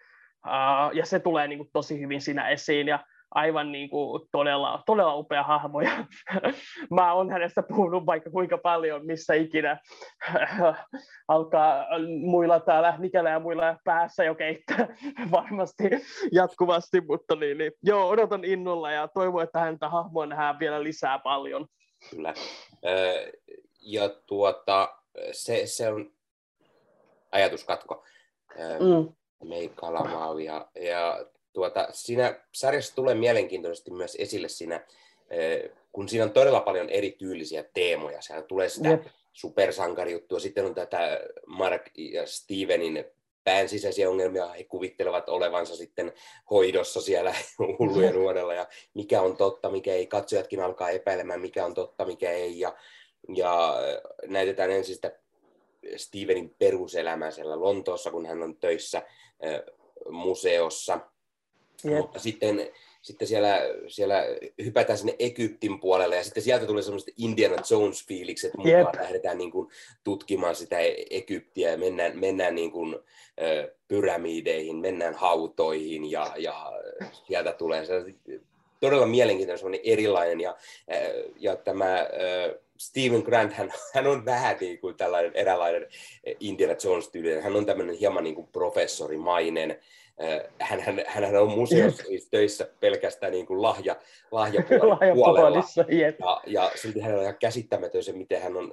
Uh, 0.46 0.96
ja 0.96 1.06
se 1.06 1.18
tulee 1.18 1.48
niin 1.48 1.58
kuin, 1.58 1.70
tosi 1.72 2.00
hyvin 2.00 2.20
siinä 2.20 2.48
esiin. 2.48 2.88
Ja 2.88 3.04
aivan 3.30 3.72
niin 3.72 3.90
kuin 3.90 4.22
todella, 4.32 4.82
todella 4.86 5.14
upea 5.14 5.42
hahmo. 5.42 5.80
Ja 5.80 6.04
mä 6.90 7.12
oon 7.12 7.30
hänestä 7.30 7.62
puhunut 7.62 8.06
vaikka 8.06 8.30
kuinka 8.30 8.58
paljon, 8.58 9.06
missä 9.06 9.34
ikinä 9.34 9.80
alkaa 11.28 11.86
muilla 12.20 12.60
täällä 12.60 12.94
Nikellä 12.98 13.30
ja 13.30 13.40
muilla 13.40 13.76
päässä 13.84 14.24
jo 14.24 14.34
keittää 14.34 14.88
varmasti 15.30 15.84
jatkuvasti, 16.32 17.00
mutta 17.00 17.34
niin, 17.34 17.58
niin, 17.58 17.72
joo, 17.82 18.08
odotan 18.08 18.44
innolla 18.44 18.90
ja 18.90 19.08
toivon, 19.08 19.42
että 19.42 19.60
häntä 19.60 19.88
hahmoa 19.88 20.26
nähdään 20.26 20.58
vielä 20.58 20.82
lisää 20.82 21.18
paljon. 21.18 21.66
Kyllä. 22.10 22.34
Ja 23.80 24.08
tuota, 24.26 24.96
se, 25.32 25.66
se 25.66 25.92
on 25.92 26.10
ajatuskatko. 27.32 28.04
Mm. 28.58 29.14
Meikala 29.48 30.40
ja, 30.44 30.68
ja 30.80 31.26
tuota, 31.56 31.88
siinä 31.90 32.40
sarjassa 32.52 32.94
tulee 32.94 33.14
mielenkiintoisesti 33.14 33.90
myös 33.90 34.16
esille 34.18 34.48
siinä, 34.48 34.86
kun 35.92 36.08
siinä 36.08 36.24
on 36.24 36.30
todella 36.30 36.60
paljon 36.60 36.88
erityylisiä 36.90 37.64
teemoja. 37.74 38.22
Siellä 38.22 38.42
tulee 38.42 38.68
sitä 38.68 38.88
yep. 38.88 39.06
supersankarijuttua, 39.32 40.40
sitten 40.40 40.64
on 40.64 40.74
tätä 40.74 41.20
Mark 41.46 41.82
ja 41.98 42.26
Stevenin 42.26 43.04
pään 43.44 43.68
sisäisiä 43.68 44.10
ongelmia, 44.10 44.48
he 44.48 44.64
kuvittelevat 44.64 45.28
olevansa 45.28 45.76
sitten 45.76 46.12
hoidossa 46.50 47.00
siellä 47.00 47.34
hullujen 47.78 48.14
nuorella, 48.14 48.54
ja 48.54 48.66
mikä 48.94 49.22
on 49.22 49.36
totta, 49.36 49.70
mikä 49.70 49.92
ei, 49.92 50.06
katsojatkin 50.06 50.60
alkaa 50.60 50.90
epäilemään, 50.90 51.40
mikä 51.40 51.64
on 51.64 51.74
totta, 51.74 52.04
mikä 52.04 52.30
ei, 52.30 52.60
ja, 52.60 52.76
ja 53.34 53.74
näytetään 54.26 54.70
ensin 54.70 54.94
sitä 54.94 55.12
Stevenin 55.96 56.54
peruselämää 56.58 57.30
siellä 57.30 57.60
Lontoossa, 57.60 58.10
kun 58.10 58.26
hän 58.26 58.42
on 58.42 58.56
töissä 58.56 59.02
museossa, 60.10 61.00
Yep. 61.84 61.96
Mutta 61.96 62.18
sitten, 62.18 62.68
sitten 63.02 63.28
siellä, 63.28 63.60
siellä 63.88 64.24
hypätään 64.64 64.98
sinne 64.98 65.16
Egyptin 65.18 65.80
puolelle 65.80 66.16
ja 66.16 66.24
sitten 66.24 66.42
sieltä 66.42 66.66
tulee 66.66 66.82
semmoiset 66.82 67.14
Indiana 67.18 67.56
Jones-fiilikset 67.56 68.56
mukaan. 68.56 68.74
Yep. 68.74 68.94
Lähdetään 68.94 69.38
niin 69.38 69.50
kuin 69.50 69.68
tutkimaan 70.04 70.54
sitä 70.54 70.78
e- 70.78 71.04
Egyptiä 71.10 71.70
ja 71.70 71.78
mennään, 71.78 72.18
mennään 72.18 72.54
niin 72.54 72.70
kuin, 72.70 72.98
pyramideihin, 73.88 74.76
mennään 74.76 75.14
hautoihin 75.14 76.10
ja, 76.10 76.32
ja 76.36 76.72
sieltä 77.26 77.52
tulee 77.52 77.84
todella 78.80 79.06
mielenkiintoinen, 79.06 79.80
erilainen 79.84 80.40
ja, 80.40 80.56
ja 81.36 81.56
tämä 81.56 82.08
Steven 82.78 83.22
Grant, 83.22 83.52
hän, 83.52 83.72
hän 83.94 84.06
on 84.06 84.24
vähän 84.24 84.56
niin 84.60 84.78
kuin 84.78 84.96
tällainen 84.96 85.32
eräänlainen 85.34 85.86
Indiana 86.40 86.74
Jones-tyylinen, 86.84 87.42
hän 87.42 87.56
on 87.56 87.66
tämmöinen 87.66 87.96
hieman 87.96 88.24
niin 88.24 88.34
kuin 88.34 88.48
professorimainen, 88.52 89.80
hän, 90.60 90.80
hän, 90.80 91.04
hän 91.06 91.36
on 91.36 91.50
museossa 91.50 92.02
siis 92.02 92.28
töissä 92.30 92.68
pelkästään 92.80 93.32
niin 93.32 93.46
kuin 93.46 93.62
lahja, 93.62 93.96
lahjapuolella. 94.30 95.14
puolella. 95.14 95.64
Ja, 96.18 96.40
ja 96.46 96.70
silti 96.74 97.00
hänellä 97.00 97.20
on 97.20 97.24
ihan 97.24 97.38
käsittämätön 97.38 98.02
se, 98.02 98.12
miten 98.12 98.42
hän 98.42 98.56
on 98.56 98.72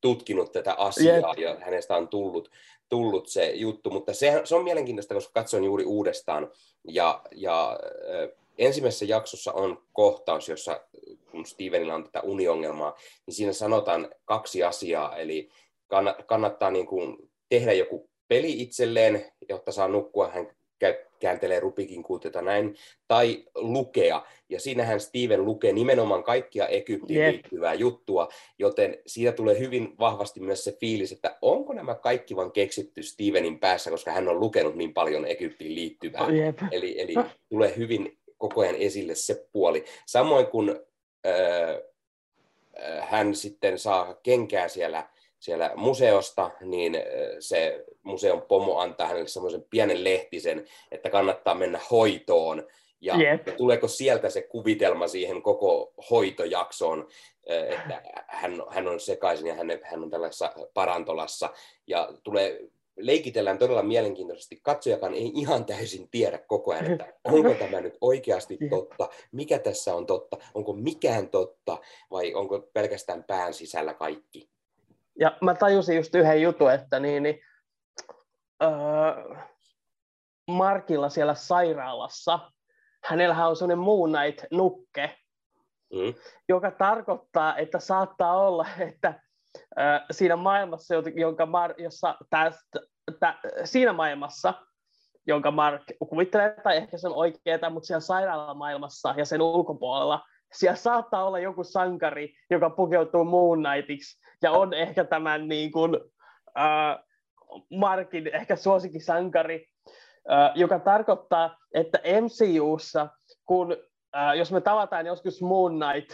tutkinut 0.00 0.52
tätä 0.52 0.74
asiaa 0.74 1.16
Jep. 1.16 1.38
ja 1.38 1.56
hänestä 1.60 1.96
on 1.96 2.08
tullut, 2.08 2.50
tullut 2.88 3.28
se 3.28 3.50
juttu. 3.50 3.90
Mutta 3.90 4.14
se, 4.14 4.40
se 4.44 4.54
on 4.54 4.64
mielenkiintoista, 4.64 5.14
koska 5.14 5.40
katsoin 5.40 5.64
juuri 5.64 5.84
uudestaan. 5.84 6.50
Ja, 6.88 7.22
ja 7.30 7.80
ensimmäisessä 8.58 9.04
jaksossa 9.04 9.52
on 9.52 9.82
kohtaus, 9.92 10.48
jossa 10.48 10.80
kun 11.30 11.46
Stevenillä 11.46 11.94
on 11.94 12.04
tätä 12.04 12.20
uniongelmaa, 12.20 12.96
niin 13.26 13.34
siinä 13.34 13.52
sanotaan 13.52 14.14
kaksi 14.24 14.62
asiaa. 14.62 15.16
Eli 15.16 15.48
kannattaa 16.26 16.70
niin 16.70 16.86
kuin 16.86 17.30
tehdä 17.48 17.72
joku 17.72 18.10
peli 18.28 18.62
itselleen, 18.62 19.32
jotta 19.48 19.72
saa 19.72 19.88
nukkua. 19.88 20.28
Hän 20.28 20.56
kääntelee 21.20 21.60
Rubikin 21.60 22.02
kuutiota 22.02 22.42
näin, 22.42 22.76
tai 23.08 23.44
lukea. 23.54 24.22
Ja 24.48 24.60
siinähän 24.60 25.00
Steven 25.00 25.44
lukee 25.44 25.72
nimenomaan 25.72 26.24
kaikkia 26.24 26.68
Egyptiin 26.68 27.20
yep. 27.20 27.32
liittyvää 27.32 27.74
juttua, 27.74 28.28
joten 28.58 28.98
siitä 29.06 29.32
tulee 29.32 29.58
hyvin 29.58 29.94
vahvasti 29.98 30.40
myös 30.40 30.64
se 30.64 30.76
fiilis, 30.80 31.12
että 31.12 31.38
onko 31.42 31.72
nämä 31.72 31.94
kaikki 31.94 32.36
vain 32.36 32.52
keksitty 32.52 33.02
Stevenin 33.02 33.60
päässä, 33.60 33.90
koska 33.90 34.10
hän 34.10 34.28
on 34.28 34.40
lukenut 34.40 34.74
niin 34.74 34.94
paljon 34.94 35.26
Egyptiin 35.26 35.74
liittyvää. 35.74 36.28
Yep. 36.28 36.58
Eli, 36.70 37.00
eli 37.00 37.14
tulee 37.48 37.76
hyvin 37.76 38.18
koko 38.38 38.60
ajan 38.60 38.74
esille 38.74 39.14
se 39.14 39.46
puoli. 39.52 39.84
Samoin 40.06 40.46
kun 40.46 40.80
äh, 41.26 41.80
hän 43.00 43.34
sitten 43.34 43.78
saa 43.78 44.14
kenkää 44.22 44.68
siellä 44.68 45.08
siellä 45.44 45.70
museosta, 45.76 46.50
niin 46.60 46.96
se 47.38 47.84
museon 48.02 48.42
pomo 48.42 48.78
antaa 48.78 49.06
hänelle 49.06 49.28
semmoisen 49.28 49.64
pienen 49.70 50.04
lehtisen, 50.04 50.64
että 50.90 51.10
kannattaa 51.10 51.54
mennä 51.54 51.80
hoitoon. 51.90 52.66
Ja, 53.00 53.14
yep. 53.18 53.56
tuleeko 53.56 53.88
sieltä 53.88 54.30
se 54.30 54.42
kuvitelma 54.42 55.08
siihen 55.08 55.42
koko 55.42 55.92
hoitojaksoon, 56.10 57.08
että 57.46 58.02
hän, 58.26 58.62
hän 58.70 58.88
on 58.88 59.00
sekaisin 59.00 59.46
ja 59.46 59.54
hän, 59.54 59.66
hän 59.82 60.02
on 60.02 60.10
tällaisessa 60.10 60.52
parantolassa. 60.74 61.50
Ja 61.86 62.12
tulee 62.22 62.60
leikitellään 62.96 63.58
todella 63.58 63.82
mielenkiintoisesti. 63.82 64.60
Katsojakaan 64.62 65.14
ei 65.14 65.32
ihan 65.34 65.64
täysin 65.64 66.08
tiedä 66.08 66.38
koko 66.38 66.72
ajan, 66.72 66.92
että 66.92 67.12
onko 67.32 67.54
tämä 67.54 67.80
nyt 67.80 67.98
oikeasti 68.00 68.58
totta, 68.70 69.08
mikä 69.32 69.58
tässä 69.58 69.94
on 69.94 70.06
totta, 70.06 70.36
onko 70.54 70.72
mikään 70.72 71.28
totta 71.28 71.78
vai 72.10 72.34
onko 72.34 72.60
pelkästään 72.72 73.24
pään 73.24 73.54
sisällä 73.54 73.94
kaikki. 73.94 74.53
Ja 75.18 75.36
mä 75.40 75.54
tajusin 75.54 75.96
just 75.96 76.14
yhden 76.14 76.42
jutun, 76.42 76.72
että 76.72 77.00
niin, 77.00 77.22
niin, 77.22 77.40
öö, 78.62 78.70
Markilla 80.48 81.08
siellä 81.08 81.34
sairaalassa, 81.34 82.50
hänellähän 83.04 83.48
on 83.48 83.56
sellainen 83.56 83.78
Moon 83.84 84.10
Knight-nukke, 84.10 85.18
mm. 85.92 86.14
joka 86.48 86.70
tarkoittaa, 86.70 87.56
että 87.56 87.78
saattaa 87.78 88.46
olla, 88.46 88.66
että 88.78 89.20
öö, 89.78 89.98
siinä 90.10 90.36
maailmassa, 90.36 90.94
jonka 91.14 91.46
Mar, 91.46 91.74
jossa 91.78 92.16
tästä, 92.30 92.80
tä, 93.20 93.34
siinä 93.64 93.92
maailmassa, 93.92 94.54
jonka 95.26 95.50
Mark 95.50 95.82
kuvittelee, 96.08 96.56
tai 96.62 96.76
ehkä 96.76 96.98
se 96.98 97.08
on 97.08 97.16
oikeaa, 97.16 97.70
mutta 97.70 97.86
siellä 97.86 98.00
sairaalamaailmassa 98.00 99.14
ja 99.16 99.24
sen 99.24 99.42
ulkopuolella, 99.42 100.24
siellä 100.52 100.76
saattaa 100.76 101.24
olla 101.24 101.38
joku 101.38 101.64
sankari, 101.64 102.34
joka 102.50 102.70
pukeutuu 102.70 103.24
Moon 103.24 103.58
Knightiksi 103.62 104.23
ja 104.44 104.52
on 104.52 104.74
ehkä 104.74 105.04
tämän 105.04 105.48
niin 105.48 105.72
kuin, 105.72 105.96
äh, 106.58 107.04
Markin 107.70 108.26
ehkä 108.34 108.56
suosikkisankari, 108.56 109.66
äh, 110.32 110.52
joka 110.54 110.78
tarkoittaa, 110.78 111.56
että 111.74 111.98
MCUssa, 112.20 113.08
kun 113.44 113.76
äh, 114.16 114.36
jos 114.36 114.52
me 114.52 114.60
tavataan 114.60 115.06
joskus 115.06 115.42
Moon 115.42 115.72
Knight, 115.72 116.10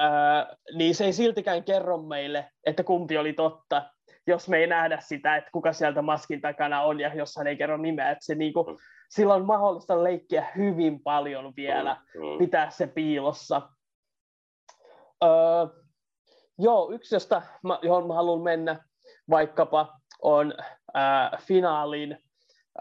äh, 0.00 0.56
niin 0.74 0.94
se 0.94 1.04
ei 1.04 1.12
siltikään 1.12 1.64
kerro 1.64 1.98
meille, 1.98 2.50
että 2.66 2.82
kumpi 2.82 3.18
oli 3.18 3.32
totta, 3.32 3.90
jos 4.26 4.48
me 4.48 4.56
ei 4.56 4.66
nähdä 4.66 4.98
sitä, 5.00 5.36
että 5.36 5.50
kuka 5.52 5.72
sieltä 5.72 6.02
maskin 6.02 6.40
takana 6.40 6.82
on, 6.82 7.00
ja 7.00 7.14
jos 7.14 7.36
hän 7.36 7.46
ei 7.46 7.56
kerro 7.56 7.76
nimeä, 7.76 8.10
että 8.10 8.24
se 8.24 8.34
niinku, 8.34 8.78
sillä 9.08 9.34
on 9.34 9.46
mahdollista 9.46 10.04
leikkiä 10.04 10.46
hyvin 10.56 11.02
paljon 11.02 11.52
vielä, 11.56 11.96
mm. 12.14 12.20
mm. 12.20 12.38
pitää 12.38 12.70
se 12.70 12.86
piilossa. 12.86 13.62
Öö, 15.24 15.85
joo, 16.58 16.90
yksi, 16.92 17.14
josta 17.14 17.42
mä, 17.62 17.78
johon 17.82 18.06
mä 18.06 18.14
haluan 18.14 18.42
mennä 18.42 18.84
vaikkapa, 19.30 19.96
on 20.22 20.54
äh, 20.96 21.30
finaalin 21.42 22.18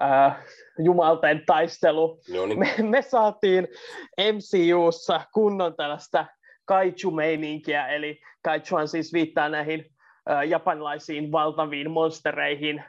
äh, 0.01 0.37
jumalten 0.79 1.43
taistelu. 1.45 2.21
Me, 2.55 2.75
me 2.89 3.01
saatiin 3.01 3.67
MCUssa 4.17 5.21
kunnon 5.33 5.75
tällaista 5.75 6.25
kaiju-meininkiä, 6.65 7.87
eli 7.87 8.21
kaijuhan 8.43 8.87
siis 8.87 9.13
viittaa 9.13 9.49
näihin 9.49 9.85
japanilaisiin 10.47 11.31
valtaviin 11.31 11.91
monstereihin, 11.91 12.83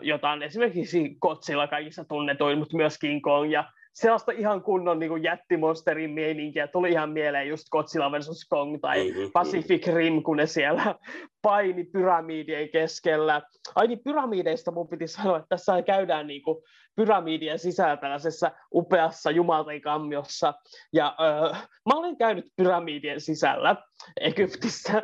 jota 0.00 0.30
on 0.30 0.42
esimerkiksi 0.42 1.16
Kotsilla 1.18 1.66
kaikissa 1.66 2.04
tunnetuin, 2.04 2.58
mutta 2.58 2.76
myös 2.76 2.98
King 2.98 3.22
Kong 3.22 3.52
ja 3.52 3.64
sellaista 3.96 4.32
ihan 4.32 4.62
kunnon 4.62 4.98
niin 4.98 5.22
jättimonsterin 5.22 6.10
meininkiä. 6.10 6.66
Tuli 6.66 6.90
ihan 6.90 7.10
mieleen 7.10 7.48
just 7.48 7.68
Godzilla 7.70 8.12
versus 8.12 8.46
Kong 8.48 8.78
tai 8.80 9.08
mm-hmm. 9.10 9.30
Pacific 9.32 9.86
Rim, 9.86 10.22
kun 10.22 10.36
ne 10.36 10.46
siellä 10.46 10.94
paini 11.42 11.84
pyramidien 11.84 12.68
keskellä. 12.68 13.42
Ai 13.74 13.86
niin, 13.86 14.00
pyramideista 14.04 14.70
mun 14.70 14.88
piti 14.88 15.06
sanoa, 15.06 15.36
että 15.36 15.48
tässä 15.48 15.82
käydään 15.82 16.26
niin 16.26 16.42
kuin 16.42 16.62
pyramidien 16.96 17.58
sisällä 17.58 17.96
tällaisessa 17.96 18.50
upeassa 18.74 19.30
jumalten 19.30 19.80
kammiossa. 19.80 20.54
Ja 20.92 21.16
äh, 21.20 21.68
mä 21.86 21.98
olen 21.98 22.16
käynyt 22.16 22.44
pyramidien 22.56 23.20
sisällä 23.20 23.76
Egyptissä. 24.20 25.02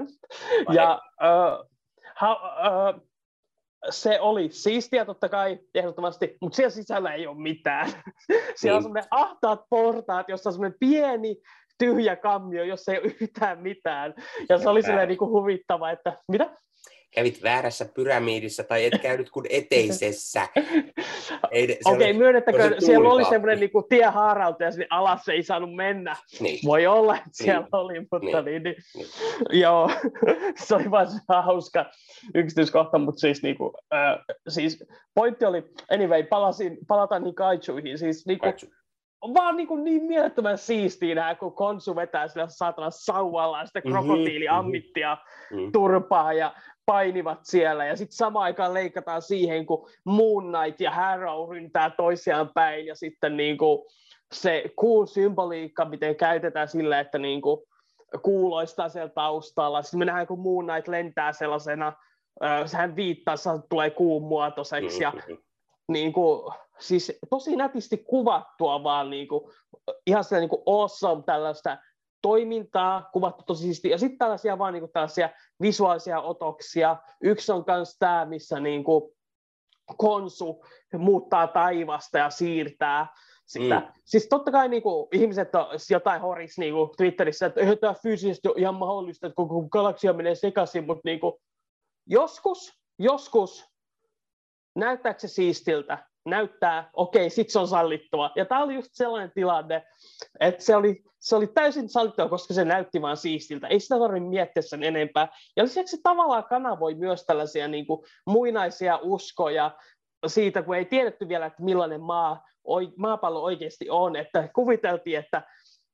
Ja 0.73 1.01
äh, 1.23 1.69
ha, 2.17 2.41
äh, 2.67 3.01
se 3.91 4.21
oli 4.21 4.49
siistiä 4.53 5.05
totta 5.05 5.29
kai, 5.29 5.59
ehdottomasti, 5.75 6.37
mutta 6.41 6.57
siellä 6.57 6.71
sisällä 6.71 7.13
ei 7.13 7.27
ole 7.27 7.43
mitään. 7.43 7.89
siellä 8.57 8.77
on 8.77 8.83
niin. 8.83 8.83
semmoinen 8.83 9.09
ahtaat 9.11 9.61
portaat, 9.71 10.29
jossa 10.29 10.49
on 10.49 10.53
semmoinen 10.53 10.79
pieni 10.81 11.37
tyhjä 11.79 12.17
kammio, 12.17 12.65
jossa 12.65 12.93
ei 12.93 12.99
ole 12.99 13.17
yhtään 13.21 13.63
mitään. 13.63 14.15
Ja 14.49 14.59
se 14.59 14.69
oli 14.69 14.83
silleen 14.83 15.09
niin 15.09 15.19
kuin 15.19 15.31
huvittava, 15.31 15.91
että 15.91 16.19
mitä? 16.29 16.51
Kävit 17.15 17.43
väärässä 17.43 17.85
pyramiidissa 17.95 18.65
tai 18.65 18.85
et 18.85 19.03
käynyt 19.03 19.31
kuin 19.31 19.47
eteisessä. 19.51 20.49
Okei, 21.45 21.79
okay, 21.85 22.13
myönnettäkö, 22.13 22.77
siellä 22.79 23.09
oli 23.09 23.25
semmoinen 23.25 23.61
niin 23.61 23.71
kuin 23.71 23.85
tiehaarauta 23.89 24.65
ja 24.65 24.71
sinne 24.71 24.87
alas 24.91 25.29
ei 25.29 25.43
saanut 25.43 25.75
mennä. 25.75 26.17
Niin. 26.41 26.59
Voi 26.65 26.87
olla, 26.87 27.17
että 27.17 27.31
siellä 27.33 27.61
niin. 27.61 27.69
oli, 27.73 28.01
mutta 28.01 28.19
niin. 28.43 28.45
Niin, 28.45 28.63
niin. 28.63 28.77
joo, 29.61 29.91
se 30.65 30.75
oli 30.75 30.91
vaan 30.91 31.07
hauska 31.29 31.91
yksityiskohta, 32.35 32.99
mutta 32.99 33.21
siis, 33.21 33.43
niin 33.43 33.57
kuin, 33.59 33.73
äh, 33.95 34.19
siis 34.49 34.85
pointti 35.15 35.45
oli, 35.45 35.63
anyway, 35.91 36.23
palasin, 36.23 36.79
palataan 36.89 37.23
niin 37.23 37.35
kaichuihin, 37.35 37.99
siis 37.99 38.27
niin 38.27 38.39
kuin, 38.39 38.55
vaan 39.35 39.57
niin, 39.57 39.69
kuin 39.69 39.85
niin 39.85 40.03
mielettömän 40.03 40.59
siistiä 40.59 41.15
nähdä, 41.15 41.35
kun 41.35 41.53
Konsu 41.53 41.97
vetää 41.97 42.29
sillä 42.29 42.47
saatana 42.49 42.91
sauvalla 42.91 43.67
sitä 43.67 43.81
mhm, 43.85 43.93
krokotiiliammittia 43.93 45.17
mm-hmm. 45.51 45.73
turpaa 45.73 46.33
ja 46.33 46.55
painivat 46.87 47.39
siellä. 47.43 47.85
Ja 47.85 47.97
sitten 47.97 48.17
samaan 48.17 48.45
aikaan 48.45 48.75
leikataan 48.75 49.23
siihen, 49.23 49.67
kun 49.67 49.89
Moon 50.05 50.53
Knight 50.53 50.81
ja 50.81 50.91
Harrow 50.91 51.51
ryntää 51.51 51.91
toisiaan 51.91 52.51
päin. 52.55 52.87
Ja 52.87 52.95
sitten 52.95 53.37
niin 53.37 53.59
kuin 53.59 53.79
se 54.33 54.65
cool 54.81 55.07
symboliikka, 55.07 55.85
miten 55.85 56.17
käytetään 56.17 56.69
sillä, 56.69 57.01
että 57.01 57.19
niin 57.19 57.43
kuin 57.43 57.61
kuuloistaa 58.23 58.89
siellä 58.89 59.09
taustalla. 59.09 59.83
Sitten 59.83 59.99
me 59.99 60.05
nähdään, 60.05 60.27
kun 60.27 60.41
Moon 60.41 60.67
Knight 60.67 60.89
lentää 60.89 61.33
sellaisena, 61.33 61.93
sehän 62.67 62.97
viittaa, 62.97 63.35
että 63.35 63.67
tulee 63.69 63.91
kuun 63.91 64.23
muotoiseksi. 64.23 65.03
Ja 65.03 65.11
mm-hmm. 65.11 65.39
niin 65.89 66.13
kuin, 66.13 66.53
siis 66.79 67.19
tosi 67.31 67.57
nätisti 67.57 67.97
kuvattua 67.97 68.83
vaan 68.83 69.11
niin 69.11 69.29
kuin, 69.29 69.53
ihan 70.07 70.25
sitä 70.25 70.39
niin 70.39 70.49
kuin 70.49 70.63
awesome 70.67 71.23
tällaista 71.27 71.79
toimintaa 72.23 73.11
kuvattu 73.13 73.45
tosi 73.47 73.63
siisti. 73.63 73.91
Ja 73.91 73.99
sitten 73.99 74.19
tällaisia 74.19 74.59
vaan 74.59 74.73
niin 74.73 74.81
kuin 74.81 74.93
tällaisia 74.93 75.31
visuaalisia 75.63 76.21
otoksia. 76.21 76.97
Yksi 77.23 77.53
on 77.53 77.65
myös 77.67 77.97
tämä, 77.99 78.25
missä 78.25 78.61
niin 78.61 78.85
kuin 78.85 79.13
konsu 79.97 80.65
muuttaa 80.99 81.47
taivasta 81.47 82.19
ja 82.19 82.31
siirtää 82.31 83.07
sitä. 83.47 83.81
Mm. 83.81 83.87
Siis 84.05 84.29
totta 84.29 84.53
kai 84.53 84.69
niin 84.69 84.83
kuin, 84.83 85.09
ihmiset 85.13 85.55
on 85.55 85.67
jotain 85.91 86.21
horis 86.21 86.59
niin 86.59 86.75
kuin 86.75 86.91
Twitterissä, 86.97 87.47
että 87.47 87.61
eihän 87.61 87.79
tämä 87.79 87.95
fyysisesti 88.03 88.49
ole 88.49 88.59
ihan 88.59 88.75
mahdollista, 88.75 89.27
että 89.27 89.37
koko 89.37 89.69
galaksia 89.69 90.13
menee 90.13 90.35
sekaisin, 90.35 90.87
mutta 90.87 91.03
niin 91.05 91.21
kuin, 91.21 91.33
joskus, 92.07 92.81
joskus 92.99 93.73
näyttääkö 94.77 95.21
se 95.21 95.29
siistiltä, 95.29 96.07
näyttää, 96.27 96.91
okei, 96.93 97.31
siksi 97.31 97.59
on 97.59 97.69
sallittua. 97.69 98.31
Ja 98.37 98.45
tämä 98.45 98.63
oli 98.63 98.75
just 98.75 98.91
sellainen 98.93 99.33
tilanne, 99.35 99.85
että 100.41 100.65
se 100.65 100.77
oli, 100.77 101.05
se 101.21 101.37
oli 101.37 101.47
täysin 101.47 101.89
sallittua, 101.89 102.29
koska 102.29 102.55
se 102.55 102.65
näytti 102.65 103.03
vaan 103.03 103.17
siistiltä. 103.17 103.67
Ei 103.67 103.81
sitä 103.81 103.99
tarvitse 103.99 104.29
miettiä 104.29 104.63
sen 104.63 104.83
enempää. 104.83 105.29
Ja 105.57 105.65
lisäksi 105.65 105.97
se 105.97 106.03
tavallaan 106.03 106.45
kanavoi 106.45 106.95
myös 106.95 107.25
tällaisia 107.27 107.69
niin 107.69 107.87
kuin, 107.87 108.05
muinaisia 108.27 108.99
uskoja 109.03 109.71
siitä, 110.27 110.63
kun 110.63 110.77
ei 110.77 110.85
tiedetty 110.85 111.29
vielä, 111.29 111.47
että 111.47 111.63
millainen 111.63 112.01
maa, 112.01 112.45
maapallo 112.97 113.43
oikeasti 113.43 113.91
on. 113.91 114.17
Että 114.17 114.49
kuviteltiin, 114.55 115.19
että 115.19 115.43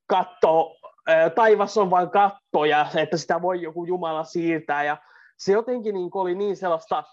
katto, 0.06 0.76
taivas 1.34 1.78
on 1.78 1.90
vain 1.90 2.10
katto 2.10 2.64
ja 2.64 2.86
että 2.96 3.16
sitä 3.16 3.42
voi 3.42 3.62
joku 3.62 3.84
Jumala 3.84 4.24
siirtää. 4.24 4.84
Ja 4.84 4.96
se 5.38 5.52
jotenkin 5.52 5.94
niin 5.94 6.10
oli 6.14 6.34
niin 6.34 6.56
sellaista 6.56 7.04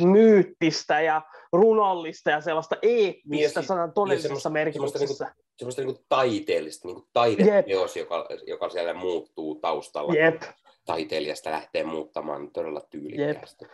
myyttistä 0.00 1.00
ja 1.00 1.22
runollista 1.52 2.30
ja 2.30 2.40
sellaista 2.40 2.76
eeppistä 2.82 3.60
niin, 3.60 3.66
sanan 3.68 3.92
todellisessa 3.92 4.28
semmoista, 4.28 4.50
merkityksessä. 4.50 4.98
Semmoista, 4.98 5.24
niin 5.24 5.34
semmoista 5.58 5.82
niin 5.82 5.96
taiteellista, 6.08 6.88
niin 6.88 7.02
taideteos, 7.12 7.96
joka, 7.96 8.26
joka 8.46 8.68
siellä 8.68 8.94
muuttuu 8.94 9.54
taustalla. 9.54 10.14
Jep. 10.14 10.42
Taiteilijasta 10.86 11.50
lähtee 11.50 11.84
muuttamaan 11.84 12.50
todella 12.50 12.80
tyylikkäästi. 12.90 13.64
Jep. 13.64 13.72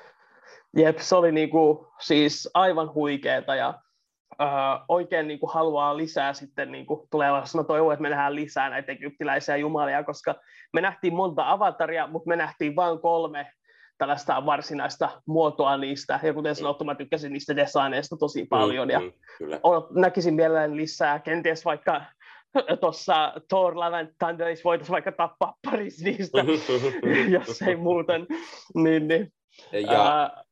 Jep, 0.76 0.98
se 0.98 1.16
oli 1.16 1.32
niin 1.32 1.50
kuin, 1.50 1.86
siis 2.00 2.50
aivan 2.54 2.94
huikeeta 2.94 3.54
ja 3.54 3.74
äh, 4.40 4.84
oikein 4.88 5.28
niin 5.28 5.40
kuin 5.40 5.52
haluaa 5.52 5.96
lisää 5.96 6.32
sitten 6.32 6.72
niin 6.72 6.86
kuin 6.86 7.08
tulevaisuudessa. 7.10 7.58
Mä 7.58 7.64
toivon, 7.64 7.92
että 7.92 8.02
me 8.02 8.08
nähdään 8.08 8.34
lisää 8.34 8.70
näitä 8.70 8.92
egyptiläisiä 8.92 9.56
jumalia, 9.56 10.04
koska 10.04 10.34
me 10.72 10.80
nähtiin 10.80 11.14
monta 11.14 11.50
avataria, 11.50 12.06
mutta 12.06 12.28
me 12.28 12.36
nähtiin 12.36 12.76
vain 12.76 12.98
kolme 12.98 13.46
tällaista 14.00 14.46
varsinaista 14.46 15.22
muotoa 15.26 15.76
niistä, 15.76 16.20
ja 16.22 16.34
kuten 16.34 16.54
sanottu, 16.54 16.84
mä 16.84 16.94
tykkäsin 16.94 17.32
niistä 17.32 17.56
designeista 17.56 18.16
tosi 18.16 18.42
mm, 18.42 18.48
paljon, 18.48 18.90
ja 18.90 19.00
mm, 19.00 19.12
kyllä. 19.38 19.60
näkisin 19.90 20.34
mielelläni 20.34 20.76
lisää, 20.76 21.18
kenties 21.18 21.64
vaikka 21.64 22.02
tuossa 22.80 23.32
Thor 23.48 23.76
Love 23.76 23.96
and 23.96 24.08
Thunderissa 24.18 24.64
voitaisiin 24.64 24.92
vaikka 24.92 25.12
tappaa 25.12 25.56
paris 25.70 26.02
niistä, 26.02 26.38
jos 27.46 27.62
ei 27.62 27.76
muuten, 27.76 28.26
niin, 28.74 29.08
niin. 29.08 29.32
Ja, 29.72 30.20
ää, 30.20 30.44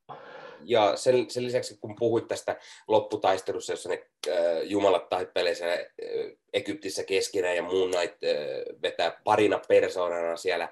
ja 0.64 0.96
sen, 0.96 1.30
sen 1.30 1.44
lisäksi, 1.44 1.78
kun 1.80 1.96
puhuit 1.98 2.28
tästä 2.28 2.56
lopputaistelussa, 2.88 3.72
jossa 3.72 3.88
ne 3.88 4.06
äh, 4.28 4.34
jumalat 4.62 5.08
taipelee 5.08 5.52
äh, 5.52 5.78
Egyptissä 6.52 7.04
keskenään 7.04 7.56
ja 7.56 7.62
muun 7.62 7.90
näitä 7.90 8.14
äh, 8.14 8.80
vetää 8.82 9.20
parina 9.24 9.60
persoonana 9.68 10.36
siellä 10.36 10.68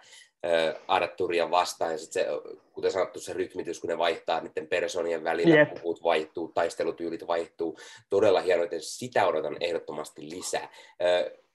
Arturia 0.89 1.51
vastaan, 1.51 1.93
ja 1.93 1.99
sitten 1.99 2.24
se, 2.24 2.28
kuten 2.72 2.93
sanottu, 2.93 3.20
se 3.20 3.32
rytmitys, 3.32 3.80
kun 3.80 3.91
ne 3.91 3.99
vaihtaa 3.99 4.41
niiden 4.41 4.66
personien 4.66 5.24
välillä, 5.24 5.55
yep. 5.55 5.74
puhut 5.82 6.03
vaihtuu, 6.03 6.49
taistelutyylit 6.49 7.26
vaihtuu, 7.26 7.78
todella 8.11 8.41
hieno, 8.41 8.62
joten 8.62 8.82
sitä 8.82 9.26
odotan 9.26 9.57
ehdottomasti 9.61 10.30
lisää. 10.30 10.68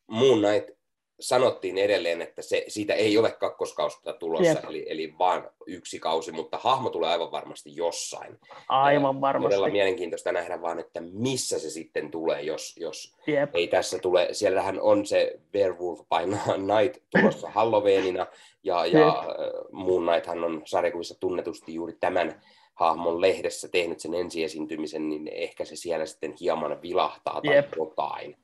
Moon 0.07 0.39
Knight 0.39 0.80
sanottiin 1.21 1.77
edelleen, 1.77 2.21
että 2.21 2.41
se, 2.41 2.65
siitä 2.67 2.93
ei 2.93 3.17
ole 3.17 3.31
kakkoskautta 3.31 4.13
tulossa, 4.13 4.59
eli, 4.69 4.85
eli 4.89 5.13
vaan 5.19 5.49
yksi 5.67 5.99
kausi, 5.99 6.31
mutta 6.31 6.57
hahmo 6.57 6.89
tulee 6.89 7.09
aivan 7.09 7.31
varmasti 7.31 7.75
jossain. 7.75 8.39
Aivan 8.67 9.21
varmasti. 9.21 9.55
Todella 9.55 9.69
mielenkiintoista 9.69 10.31
nähdä 10.31 10.61
vaan, 10.61 10.79
että 10.79 11.01
missä 11.01 11.59
se 11.59 11.69
sitten 11.69 12.11
tulee, 12.11 12.41
jos, 12.41 12.75
jos 12.79 13.15
ei 13.53 13.67
tässä 13.67 13.99
tule. 13.99 14.27
Siellähän 14.31 14.81
on 14.81 15.05
se 15.05 15.39
Werewolf 15.55 15.99
by 15.99 16.31
Night 16.75 17.03
tulossa 17.09 17.49
Halloweenina, 17.49 18.27
ja, 18.63 18.85
ja 18.85 19.23
Moon 19.71 20.07
Knighthan 20.07 20.43
on 20.43 20.61
sarjakuvissa 20.65 21.19
tunnetusti 21.19 21.73
juuri 21.73 21.93
tämän 21.99 22.41
hahmon 22.73 23.21
lehdessä 23.21 23.67
tehnyt 23.67 23.99
sen 23.99 24.13
ensiesiintymisen, 24.13 25.09
niin 25.09 25.27
ehkä 25.27 25.65
se 25.65 25.75
siellä 25.75 26.05
sitten 26.05 26.33
hieman 26.39 26.81
vilahtaa 26.81 27.41
tai 27.41 27.55
yep. 27.55 27.73
jotain. 27.77 28.37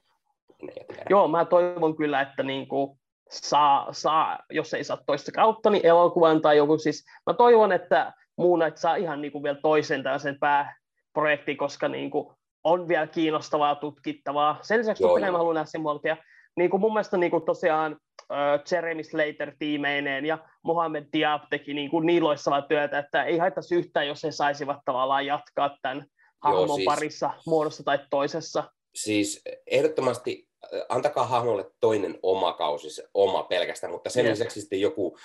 Joo, 1.09 1.27
mä 1.27 1.45
toivon 1.45 1.95
kyllä, 1.95 2.21
että 2.21 2.43
niin 2.43 2.67
kuin 2.67 2.99
saa, 3.29 3.87
saa, 3.93 4.39
jos 4.49 4.73
ei 4.73 4.83
saa 4.83 4.97
toista 5.05 5.31
kautta, 5.31 5.69
niin 5.69 5.85
elokuvan 5.85 6.41
tai 6.41 6.57
joku 6.57 6.77
siis, 6.77 7.05
mä 7.25 7.33
toivon, 7.33 7.71
että 7.71 8.13
Moon 8.37 8.59
Knight 8.59 8.77
saa 8.77 8.95
ihan 8.95 9.21
niin 9.21 9.31
kuin 9.31 9.43
vielä 9.43 9.59
toisen 9.61 10.03
tällaisen 10.03 10.37
pääprojekti, 10.39 11.55
koska 11.55 11.87
niin 11.87 12.11
kuin 12.11 12.35
on 12.63 12.87
vielä 12.87 13.07
kiinnostavaa, 13.07 13.75
tutkittavaa. 13.75 14.57
Sen 14.61 14.79
lisäksi 14.79 15.03
Joo, 15.03 15.11
totta 15.13 15.31
mä 15.31 15.37
haluan 15.37 15.55
nähdä 15.55 15.65
semmoisia, 15.65 16.17
niin 16.57 16.69
kuin 16.69 16.81
mun 16.81 16.93
mielestä 16.93 17.17
niin 17.17 17.31
kuin 17.31 17.45
tosiaan 17.45 17.91
uh, 17.91 18.37
Jeremy 18.71 19.03
Slater 19.03 19.51
tiimeineen 19.59 20.25
ja 20.25 20.37
Mohamed 20.63 21.05
Diab 21.13 21.41
teki 21.49 21.73
niin, 21.73 21.89
kuin 21.89 22.05
niin 22.05 22.23
loistavaa 22.23 22.61
työtä, 22.61 22.99
että 22.99 23.23
ei 23.23 23.37
haittaisi 23.37 23.75
yhtään, 23.75 24.07
jos 24.07 24.23
he 24.23 24.31
saisivat 24.31 24.77
tavallaan 24.85 25.25
jatkaa 25.25 25.77
tämän 25.81 26.05
hahmon 26.43 26.75
siis, 26.75 26.85
parissa 26.85 27.33
muodossa 27.45 27.83
tai 27.83 27.99
toisessa. 28.09 28.63
Siis 28.97 29.41
ehdottomasti 29.67 30.47
antakaa 30.89 31.25
hahmolle 31.25 31.71
toinen 31.79 32.19
oma 32.23 32.53
kausi, 32.53 32.89
se 32.89 33.07
oma 33.13 33.43
pelkästään, 33.43 33.93
mutta 33.93 34.09
sen 34.09 34.25
yeah. 34.25 34.33
lisäksi 34.33 34.61
sitten 34.61 34.81
joku 34.81 35.17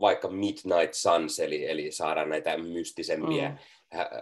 vaikka 0.00 0.28
Midnight 0.28 0.94
Suns, 0.94 1.40
eli, 1.40 1.70
eli 1.70 1.92
saada 1.92 2.24
näitä 2.24 2.56
mystisempiä 2.56 3.48
mm. 3.48 3.56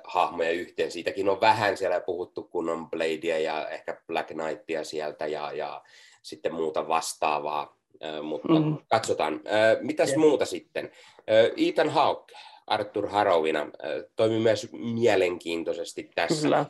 hahmoja 0.04 0.50
yhteen. 0.50 0.90
Siitäkin 0.90 1.28
on 1.28 1.40
vähän 1.40 1.76
siellä 1.76 2.00
puhuttu, 2.00 2.42
kun 2.42 2.68
on 2.68 2.90
Bladea 2.90 3.38
ja 3.38 3.68
ehkä 3.68 4.02
Black 4.06 4.28
Knightia 4.28 4.84
sieltä 4.84 5.26
ja, 5.26 5.52
ja 5.52 5.82
sitten 6.22 6.54
muuta 6.54 6.88
vastaavaa, 6.88 7.76
äh, 8.04 8.22
mutta 8.22 8.60
mm. 8.60 8.76
katsotaan. 8.88 9.34
Äh, 9.34 9.80
mitäs 9.80 10.08
yeah. 10.08 10.20
muuta 10.20 10.44
sitten? 10.44 10.84
Äh, 10.84 11.68
Ethan 11.68 11.90
Hawke, 11.90 12.34
Arthur 12.66 13.08
Harrowina, 13.08 13.60
äh, 13.60 13.68
toimi 14.16 14.38
myös 14.38 14.68
mielenkiintoisesti 14.72 16.10
tässä. 16.14 16.42
Kyllä 16.42 16.66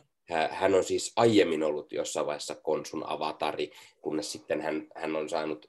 hän 0.51 0.75
on 0.75 0.85
siis 0.85 1.13
aiemmin 1.17 1.63
ollut 1.63 1.93
jossain 1.93 2.27
vaiheessa 2.27 2.55
Konsun 2.55 3.07
avatari, 3.07 3.71
kunnes 4.01 4.33
sitten 4.33 4.61
hän, 4.61 4.87
hän 4.95 5.17
on 5.17 5.29
saanut 5.29 5.67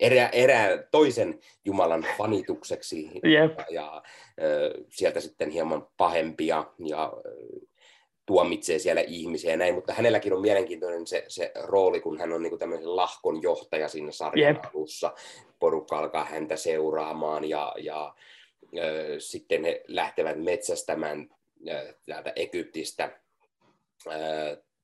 erää, 0.00 0.28
erää 0.28 0.82
toisen 0.90 1.40
Jumalan 1.64 2.06
fanitukseksi 2.18 3.10
yep. 3.24 3.58
ja, 3.58 3.66
ja 3.70 4.02
sieltä 4.88 5.20
sitten 5.20 5.50
hieman 5.50 5.88
pahempia 5.96 6.64
ja 6.78 7.12
tuomitsee 8.26 8.78
siellä 8.78 9.00
ihmisiä 9.00 9.50
ja 9.50 9.56
näin, 9.56 9.74
mutta 9.74 9.92
hänelläkin 9.92 10.32
on 10.32 10.40
mielenkiintoinen 10.40 11.06
se, 11.06 11.24
se 11.28 11.52
rooli, 11.62 12.00
kun 12.00 12.18
hän 12.18 12.32
on 12.32 12.42
niin 12.42 12.58
tämmöisen 12.58 12.96
lahkon 12.96 13.42
johtaja 13.42 13.88
siinä 13.88 14.12
sarjan 14.12 14.54
yep. 14.54 14.64
alussa. 14.74 15.12
Porukka 15.58 15.98
alkaa 15.98 16.24
häntä 16.24 16.56
seuraamaan 16.56 17.48
ja, 17.48 17.74
ja 17.78 18.14
ö, 18.78 19.14
sitten 19.18 19.64
he 19.64 19.84
lähtevät 19.88 20.42
metsästämään 20.42 21.28
täältä 22.06 22.32
Egyptistä 22.36 23.20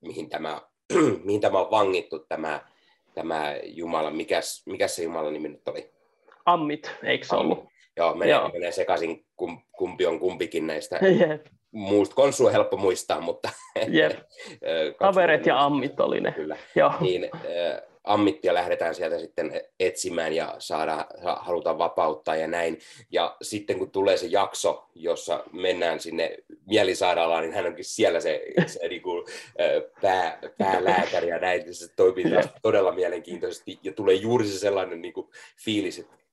mihin 0.01 0.29
tämä, 0.29 0.61
mihin 1.25 1.41
tämä 1.41 1.59
on 1.59 1.71
vangittu, 1.71 2.19
tämä, 2.19 2.61
tämä 3.15 3.55
Jumala, 3.65 4.11
mikäs, 4.11 4.63
mikäs 4.67 4.97
se 4.97 5.03
Jumalan 5.03 5.33
nimi 5.33 5.49
nyt 5.49 5.69
oli? 5.69 5.91
Ammit, 6.47 6.91
eikö 7.03 7.27
se 7.27 7.37
ollut? 7.37 7.65
joo, 7.97 8.15
menee, 8.15 8.35
Joo. 8.35 8.49
menee 8.49 8.73
sekaisin, 8.73 9.27
kum, 9.37 9.63
kumpi 9.79 10.07
on 10.07 10.21
kumpikin 10.21 10.67
näistä. 10.67 10.97
Jep, 11.21 11.47
Muusta 11.71 12.15
Konsu 12.15 12.47
on 12.47 12.53
helppo 12.53 12.77
muistaa, 12.77 13.21
mutta 13.21 13.49
jep. 13.89 14.13
ö, 14.69 14.95
Kaverit 14.99 15.47
ja 15.47 15.65
ammit 15.65 16.01
oli 16.01 16.21
ne. 16.21 16.33
Kyllä. 16.33 16.57
Joo, 16.75 16.93
Niin 17.01 17.31
ö, 17.45 17.83
ammittia 18.07 18.55
lähdetään 18.55 18.95
sieltä 18.95 19.19
sitten 19.19 19.61
etsimään 19.81 20.33
ja 20.33 20.55
saada, 20.59 21.07
sa- 21.23 21.39
halutaan 21.41 21.79
vapauttaa 21.79 22.37
ja 22.37 22.47
näin. 22.47 22.79
Ja 23.11 23.37
sitten 23.43 23.79
kun 23.79 23.91
tulee 23.91 24.17
se 24.17 24.27
jakso, 24.27 24.91
jossa 24.95 25.45
mennään 25.53 26.01
sinne 26.01 26.37
mielisairaalaan, 26.67 27.43
niin 27.43 27.55
hän 27.55 27.67
onkin 27.67 27.85
siellä 27.85 28.21
se, 28.21 28.43
se 28.67 28.89
niin 28.89 29.03
kuin, 29.03 29.27
pää, 30.03 30.39
päälääkäri 30.59 31.29
ja 31.29 31.39
näin. 31.39 31.75
Se 31.75 31.89
toimii 31.97 32.25
todella 32.63 32.93
mielenkiintoisesti 32.93 33.79
ja 33.83 33.93
tulee 33.93 34.15
juuri 34.15 34.47
se 34.47 34.59
sellainen 34.59 35.03
niin 35.03 35.15
kuin 35.15 35.29
fiilis, 35.65 35.99
että 35.99 36.26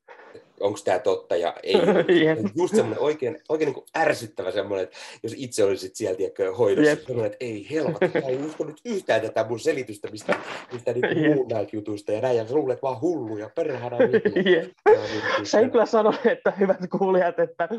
onko 0.64 0.80
tämä 0.84 1.00
totta 1.00 1.36
ja 1.36 1.54
ei. 1.64 1.76
Jep. 2.26 2.40
Just 2.56 2.76
semmoinen 2.76 3.04
oikein, 3.04 3.40
oikein 3.50 3.66
niin 3.66 3.74
kuin 3.74 3.86
ärsyttävä 3.98 4.52
semmoinen, 4.52 4.84
että 4.84 4.98
jos 5.24 5.34
itse 5.38 5.64
olisit 5.64 5.96
siellä 5.96 6.18
tiedätkö, 6.18 6.56
hoidossa, 6.56 6.90
Jep. 6.90 7.00
semmoinen, 7.00 7.32
että 7.32 7.46
ei 7.46 7.68
helvetti, 7.70 8.22
mä 8.22 8.28
ei 8.34 8.38
usko 8.38 8.64
nyt 8.64 8.82
yhtään 8.86 9.22
tätä 9.22 9.46
mun 9.50 9.60
selitystä, 9.60 10.08
mistä, 10.12 10.36
mistä 10.74 10.94
niin 10.94 11.24
Jep. 11.24 11.36
muun 11.36 11.48
näitä 11.48 11.76
jutuista 11.76 12.12
ja 12.12 12.22
näin, 12.22 12.38
ja 12.38 12.48
sä 12.48 12.56
luulet 12.56 12.82
vaan 12.82 13.02
hulluja, 13.02 13.50
perhana 13.56 13.98
vittu. 14.00 14.40
jep. 14.50 14.72
Ja 14.86 15.02
niin, 15.02 15.46
Sen 15.46 15.72
kyllä 15.72 15.86
sanon, 15.86 16.16
että 16.26 16.52
hyvät 16.52 16.78
kuulijat, 16.98 17.40
että 17.40 17.70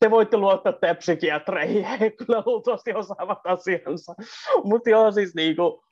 te 0.00 0.10
voitte 0.10 0.36
luottaa 0.36 0.72
teidän 0.72 0.96
psykiatreihin, 0.96 1.84
he 1.84 2.10
kyllä 2.10 2.42
luultavasti 2.46 2.94
osaavat 2.94 3.38
asiansa. 3.44 4.14
Mutta 4.64 4.90
joo, 4.90 5.12
siis 5.12 5.34
niinku, 5.34 5.84
äh, 5.86 5.91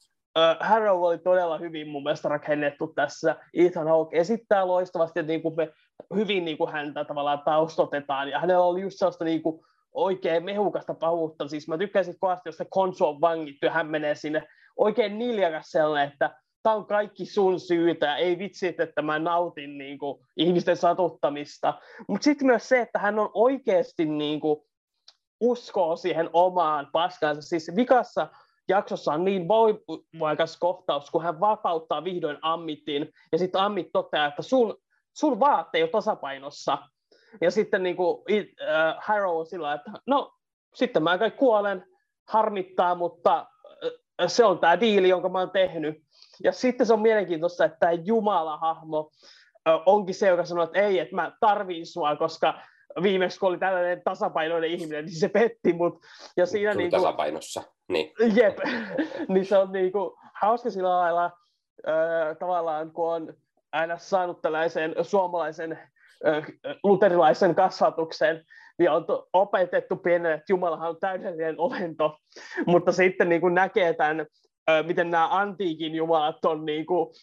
Harrow 0.60 1.02
oli 1.02 1.18
todella 1.18 1.58
hyvin 1.58 1.88
mun 1.88 2.02
mielestä 2.02 2.28
rakennettu 2.28 2.86
tässä. 2.86 3.36
Ethan 3.54 3.88
Hawke 3.88 4.18
esittää 4.18 4.66
loistavasti, 4.66 5.20
että 5.20 5.32
niinku 5.32 5.50
me 5.50 5.72
hyvin 6.14 6.44
niinku 6.44 6.66
häntä 6.66 7.04
tavallaan 7.04 7.42
taustotetaan, 7.44 8.28
ja 8.28 8.40
hänellä 8.40 8.64
oli 8.64 8.80
just 8.80 8.98
sellaista 8.98 9.24
niinku 9.24 9.64
oikein 9.92 10.44
mehukasta 10.44 10.94
pahuutta. 10.94 11.48
Siis 11.48 11.68
mä 11.68 11.78
tykkäsin 11.78 12.14
kovasti, 12.20 12.48
jos 12.48 12.56
se 12.56 12.66
konsu 12.70 13.06
on 13.06 13.20
vangittu 13.20 13.66
ja 13.66 13.72
hän 13.72 13.86
menee 13.86 14.14
sinne 14.14 14.46
oikein 14.76 15.18
niljakas 15.18 15.66
sellainen, 15.70 16.12
että 16.12 16.30
tämä 16.62 16.74
on 16.74 16.86
kaikki 16.86 17.26
sun 17.26 17.60
syytä, 17.60 18.06
ja 18.06 18.16
ei 18.16 18.38
vitsi, 18.38 18.74
että 18.78 19.02
mä 19.02 19.18
nautin 19.18 19.78
niin 19.78 19.98
kuin, 19.98 20.26
ihmisten 20.36 20.76
satuttamista. 20.76 21.74
Mutta 22.08 22.24
sitten 22.24 22.46
myös 22.46 22.68
se, 22.68 22.80
että 22.80 22.98
hän 22.98 23.18
on 23.18 23.30
oikeasti 23.34 24.04
niin 24.04 24.40
kuin, 24.40 24.60
uskoo 25.40 25.96
siihen 25.96 26.30
omaan 26.32 26.88
paskansa. 26.92 27.42
Siis 27.42 27.72
vikassa 27.76 28.28
jaksossa 28.68 29.12
on 29.12 29.24
niin 29.24 29.48
voimakas 29.48 30.56
kohtaus, 30.56 31.10
kun 31.10 31.22
hän 31.22 31.40
vapauttaa 31.40 32.04
vihdoin 32.04 32.38
Ammitin, 32.42 33.12
ja 33.32 33.38
sitten 33.38 33.60
Ammit 33.60 33.88
toteaa, 33.92 34.26
että 34.26 34.42
sun, 34.42 34.76
sun 35.16 35.40
vaatte 35.40 35.78
ei 35.78 35.82
ole 35.82 35.90
tasapainossa. 35.90 36.78
Ja 37.40 37.50
sitten 37.50 37.82
niin 37.82 37.96
kuin, 37.96 38.24
äh, 38.32 38.96
Harrow 38.98 39.36
on 39.36 39.46
sillä 39.46 39.74
että 39.74 39.90
no, 40.06 40.32
sitten 40.74 41.02
mä 41.02 41.18
kai 41.18 41.30
kuolen, 41.30 41.84
harmittaa, 42.28 42.94
mutta 42.94 43.46
äh, 44.22 44.28
se 44.28 44.44
on 44.44 44.58
tämä 44.58 44.80
diili, 44.80 45.08
jonka 45.08 45.28
mä 45.28 45.38
oon 45.38 45.50
tehnyt. 45.50 46.02
Ja 46.44 46.52
sitten 46.52 46.86
se 46.86 46.92
on 46.92 47.00
mielenkiintoista, 47.00 47.64
että 47.64 47.78
tämä 47.80 47.92
Jumala-hahmo 47.92 49.10
ö, 49.68 49.78
onkin 49.86 50.14
se, 50.14 50.28
joka 50.28 50.44
sanoo, 50.44 50.64
että 50.64 50.80
ei, 50.80 50.98
että 50.98 51.14
mä 51.14 51.32
tarviin 51.40 51.86
sua, 51.86 52.16
koska 52.16 52.54
viimeksi 53.02 53.40
kun 53.40 53.48
oli 53.48 53.58
tällainen 53.58 54.02
tasapainoinen 54.04 54.70
ihminen, 54.70 55.04
niin 55.04 55.18
se 55.18 55.28
petti 55.28 55.72
mut. 55.72 56.02
Ja 56.36 56.46
siinä 56.46 56.70
oli 56.70 56.78
niin 56.78 56.90
kuin, 56.90 57.02
tasapainossa. 57.02 57.62
Niin. 57.88 58.12
jep, 58.34 58.58
niin 59.28 59.46
se 59.46 59.58
on 59.58 59.72
niin 59.72 59.92
kuin, 59.92 60.10
hauska 60.40 60.70
sillä 60.70 60.90
lailla 60.90 61.30
ö, 61.88 62.34
tavallaan, 62.38 62.92
kun 62.92 63.12
on 63.12 63.34
aina 63.72 63.98
saanut 63.98 64.42
tällaisen 64.42 64.94
suomalaisen 65.02 65.78
ö, 66.26 66.42
luterilaisen 66.84 67.54
kasvatuksen, 67.54 68.44
niin 68.78 68.90
on 68.90 69.06
opetettu 69.32 69.96
pienen, 69.96 70.32
että 70.32 70.52
Jumalahan 70.52 70.88
on 70.90 71.00
täydellinen 71.00 71.60
olento, 71.60 72.18
mutta 72.66 72.92
sitten 72.92 73.28
niin 73.28 73.40
kuin 73.40 73.54
näkee 73.54 73.94
tämän, 73.94 74.26
ö, 74.70 74.82
miten 74.82 75.10
nämä 75.10 75.38
antiikin 75.38 75.94
jumalat 75.94 76.44
on 76.44 76.64
niin 76.64 76.86
kuin, 76.86 77.14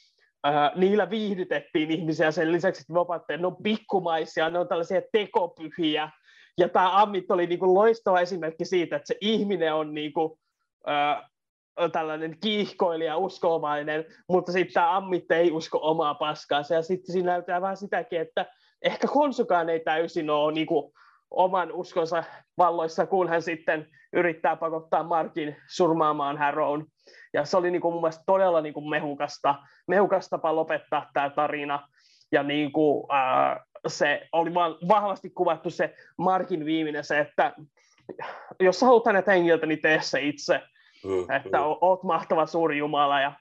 ö, 0.48 0.50
niillä 0.76 1.10
viihdytettiin 1.10 1.92
ihmisiä 1.92 2.32
sen 2.32 2.52
lisäksi, 2.52 2.82
että 2.82 2.94
vapaatte, 2.94 3.38
ne 3.38 3.48
on 3.48 3.64
pikkumaisia, 3.64 4.50
ne 4.50 4.60
on 4.60 4.68
tällaisia 4.68 5.02
tekopyhiä, 5.12 6.10
ja 6.58 6.70
tämä 6.70 7.02
Ammit 7.02 7.32
oli 7.32 7.48
niin 7.48 7.60
kuin 7.60 7.74
loistava 7.74 8.20
esimerkki 8.20 8.66
siitä, 8.66 8.96
että 8.96 9.08
se 9.08 9.18
ihminen 9.22 9.74
on 9.74 9.94
niin 9.94 10.14
kuin, 10.14 10.40
ö, 10.88 11.90
tällainen 11.90 12.38
kiihkoilija, 12.42 13.18
uskovainen, 13.18 14.06
mutta 14.30 14.52
sitten 14.52 14.74
tämä 14.74 14.98
Ammit 14.98 15.32
ei 15.32 15.52
usko 15.52 15.80
omaa 15.82 16.14
paskaansa, 16.14 16.76
ja 16.76 16.82
sitten 16.82 17.14
siinä 17.14 17.32
näytetään 17.32 17.62
vähän 17.62 17.78
sitäkin, 17.78 18.22
että 18.22 18.46
ehkä 18.82 19.08
Konsukaan 19.08 19.70
ei 19.70 19.80
täysin 19.80 20.30
ole 20.30 20.54
niin 20.54 20.68
kuin, 20.68 20.94
oman 21.32 21.72
uskonsa 21.72 22.24
valloissa, 22.58 23.06
kun 23.06 23.30
hän 23.30 23.42
sitten 23.42 23.88
yrittää 24.14 24.56
pakottaa 24.56 25.04
Markin 25.04 25.56
surmaamaan 25.68 26.38
Harrown. 26.38 26.86
Ja 27.34 27.46
se 27.46 27.58
oli 27.58 27.72
niin 27.72 27.82
kuin 27.82 27.94
mun 27.94 28.02
mielestä 28.02 28.24
todella 28.26 28.62
niin 28.62 28.74
kuin 28.74 28.90
mehukasta, 28.90 29.56
mehukasta 29.88 30.38
tapa 30.38 30.56
lopettaa 30.56 31.10
tämä 31.14 31.30
tarina. 31.30 31.88
Ja 32.32 32.44
niin 32.44 32.72
kuin, 32.72 33.06
ää, 33.10 33.64
se 33.88 34.28
oli 34.32 34.54
vaan 34.54 34.76
vahvasti 34.88 35.30
kuvattu 35.30 35.70
se 35.70 35.96
Markin 36.18 36.66
viimeinen 36.66 37.04
se, 37.04 37.20
että 37.20 37.54
jos 38.60 38.80
sä 38.80 38.86
haluat 38.86 39.06
hänet 39.06 39.28
hengiltä, 39.28 39.66
niin 39.66 39.82
tee 39.82 40.02
se 40.02 40.22
itse. 40.22 40.62
Mm, 41.06 41.36
Että 41.36 41.58
mm. 41.58 41.64
oot 41.82 42.04
mahtava 42.04 42.46
suuri 42.46 42.78
Jumala. 42.78 43.22
Ja 43.22 43.34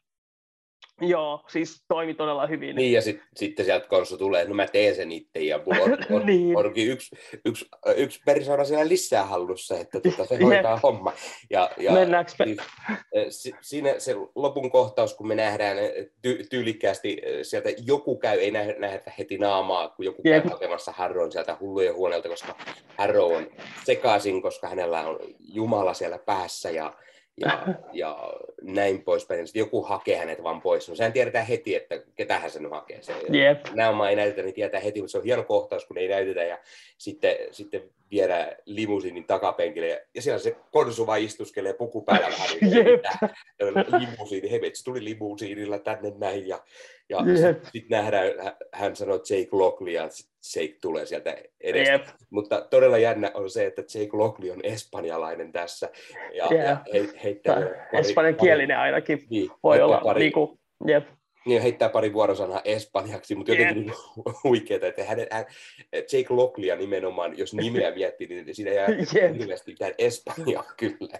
joo, 1.14 1.44
siis 1.48 1.84
toimi 1.88 2.14
todella 2.14 2.46
hyvin. 2.46 2.76
Niin, 2.76 2.92
ja 2.92 3.02
sit, 3.02 3.20
sitten 3.36 3.64
sieltä 3.64 3.88
konsu 3.88 4.18
tulee, 4.18 4.44
no 4.44 4.54
mä 4.54 4.66
teen 4.66 4.94
sen 4.94 5.12
itse, 5.12 5.40
ja 5.40 5.60
mulla 5.66 5.84
on, 5.84 5.98
on, 6.16 6.26
Niin. 6.26 6.56
onkin 6.58 6.88
yksi, 6.90 7.16
yksi, 7.44 7.66
yksi 7.96 8.20
persona 8.24 8.64
siellä 8.64 8.88
lisää 8.88 9.24
hallussa, 9.24 9.78
että 9.78 10.00
tota, 10.00 10.26
se 10.26 10.36
hoitaa 10.44 10.80
homma. 10.82 11.12
Ja, 11.50 11.70
ja 11.76 11.92
Mennäänkö 11.92 12.32
me- 12.38 12.44
siis, 12.44 13.42
si- 13.42 13.54
siinä 13.60 13.94
se 13.98 14.14
lopun 14.34 14.70
kohtaus, 14.70 15.14
kun 15.14 15.28
me 15.28 15.34
nähdään 15.34 15.78
eh, 15.78 15.90
ty- 16.26 16.46
tyylikkäästi 16.50 17.22
sieltä 17.42 17.68
joku 17.86 18.18
käy, 18.18 18.38
ei 18.38 18.50
nähdä, 18.50 18.74
nähdä 18.78 19.12
heti 19.18 19.38
naamaa, 19.38 19.88
kun 19.88 20.04
joku 20.04 20.22
Jep. 20.24 20.42
käy 20.42 20.50
hakemassa 20.52 20.92
Harrown 20.92 21.32
sieltä 21.32 21.56
hullujen 21.60 21.94
huoneelta, 21.94 22.28
koska 22.28 22.54
Harrow 22.98 23.32
on 23.36 23.50
sekaisin, 23.84 24.42
koska 24.42 24.68
hänellä 24.68 25.08
on 25.08 25.18
Jumala 25.38 25.94
siellä 25.94 26.18
päässä, 26.18 26.70
ja 26.70 26.94
ja, 27.40 27.66
ja 27.92 28.32
näin 28.62 29.02
poispäin. 29.02 29.46
Sitten 29.46 29.60
joku 29.60 29.82
hakee 29.82 30.16
hänet 30.16 30.42
vaan 30.42 30.62
pois. 30.62 30.88
No 30.88 30.94
sehän 30.94 31.12
tiedetään 31.12 31.46
heti, 31.46 31.74
että 31.74 32.02
ketähän 32.14 32.50
sen 32.50 32.70
hakee. 32.70 33.02
Se, 33.02 33.12
Jep. 33.32 33.66
Nämä 33.74 34.10
ei 34.10 34.16
näytetä, 34.16 34.42
niin 34.42 34.54
tietää 34.54 34.80
heti, 34.80 35.00
mutta 35.00 35.12
se 35.12 35.18
on 35.18 35.24
hieno 35.24 35.44
kohtaus, 35.44 35.86
kun 35.86 35.98
ei 35.98 36.08
näytetä. 36.08 36.42
Ja 36.42 36.58
sitten, 36.98 37.36
sitten 37.50 37.90
viedään 38.10 38.56
limusiinin 38.64 39.24
takapenkille. 39.24 39.88
Ja, 39.88 39.98
ja 40.14 40.22
siellä 40.22 40.38
se 40.38 40.56
konsu 40.72 41.06
vaan 41.06 41.20
istuskelee 41.20 41.72
puku 41.72 42.02
päällä 42.02 42.26
vähän. 42.26 42.48
Mitä, 42.60 43.98
limusiini, 43.98 44.50
hei, 44.50 44.70
se 44.74 44.84
tuli 44.84 45.04
limusiinilla 45.04 45.78
tänne 45.78 46.12
näin. 46.18 46.48
Ja, 46.48 46.64
ja 47.08 47.18
Jep. 47.26 47.36
sitten 47.36 47.72
sit 47.72 47.88
nähdään, 47.88 48.32
hä- 48.44 48.56
hän 48.72 48.96
sanoo 48.96 49.16
Jake 49.16 49.48
Lockley, 49.52 49.92
ja 49.92 50.08
sit 50.08 50.30
Jake 50.56 50.74
tulee 50.82 51.06
sieltä 51.06 51.36
edestä. 51.60 51.92
Jep. 51.92 52.06
Mutta 52.30 52.60
todella 52.70 52.98
jännä 52.98 53.30
on 53.34 53.50
se, 53.50 53.66
että 53.66 53.82
Jake 53.82 54.16
Lockley 54.16 54.50
on 54.50 54.60
espanjalainen 54.62 55.52
tässä. 55.52 55.90
Ja, 56.34 56.46
Jep. 56.50 56.64
ja 56.64 56.76
he, 56.94 57.08
heittää 57.24 57.54
pari- 57.56 57.98
Espanjankielinen 58.00 58.78
ainakin 58.78 59.26
niin, 59.30 59.50
voi 59.62 59.76
heittää 59.76 59.86
olla. 59.86 60.00
Pari, 60.04 60.20
Niin 60.20 60.32
kuin, 60.32 60.58
jep. 60.86 61.06
niin 61.46 61.62
heittää 61.62 61.88
pari 61.88 62.12
vuorosanaa 62.12 62.60
espanjaksi, 62.64 63.34
mutta 63.34 63.52
jotenkin 63.52 63.76
Jep. 63.86 63.86
niin 63.86 64.34
huikeeta, 64.44 64.86
että 64.86 65.04
hänen, 65.04 65.26
hän, 65.30 65.44
Jake 65.92 66.26
Lockley 66.34 66.76
nimenomaan, 66.76 67.38
jos 67.38 67.54
nimeä 67.54 67.90
miettii, 67.94 68.26
niin 68.26 68.54
siinä 68.54 68.70
jää 68.70 68.88
Jep. 69.14 69.34
hirveästi 69.38 69.70
mitään 69.70 69.92
espanjaa 69.98 70.64
kyllä. 70.80 71.18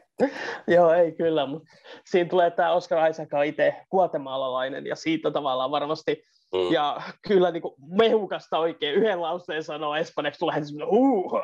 Joo, 0.66 0.92
ei 0.92 1.12
kyllä, 1.12 1.46
mutta 1.46 1.68
siinä 2.04 2.30
tulee 2.30 2.50
tämä 2.50 2.72
Oscar 2.72 3.10
Isaac 3.10 3.34
on 3.34 3.44
itse 3.44 3.74
guatemalalainen 3.90 4.86
ja 4.86 4.96
siitä 4.96 5.30
tavallaan 5.30 5.70
varmasti, 5.70 6.22
Mm. 6.54 6.72
ja 6.72 7.00
kyllä 7.28 7.50
niin 7.50 7.62
kuin 7.62 7.74
mehukasta 7.78 8.58
oikein 8.58 8.94
yhden 8.94 9.22
lauseen 9.22 9.64
sanoo 9.64 9.96
espanjaksi, 9.96 10.38
tulee 10.38 10.54
heti 10.54 10.66
semmoinen 10.66 10.88
uh, 10.98 11.34
uh, 11.34 11.40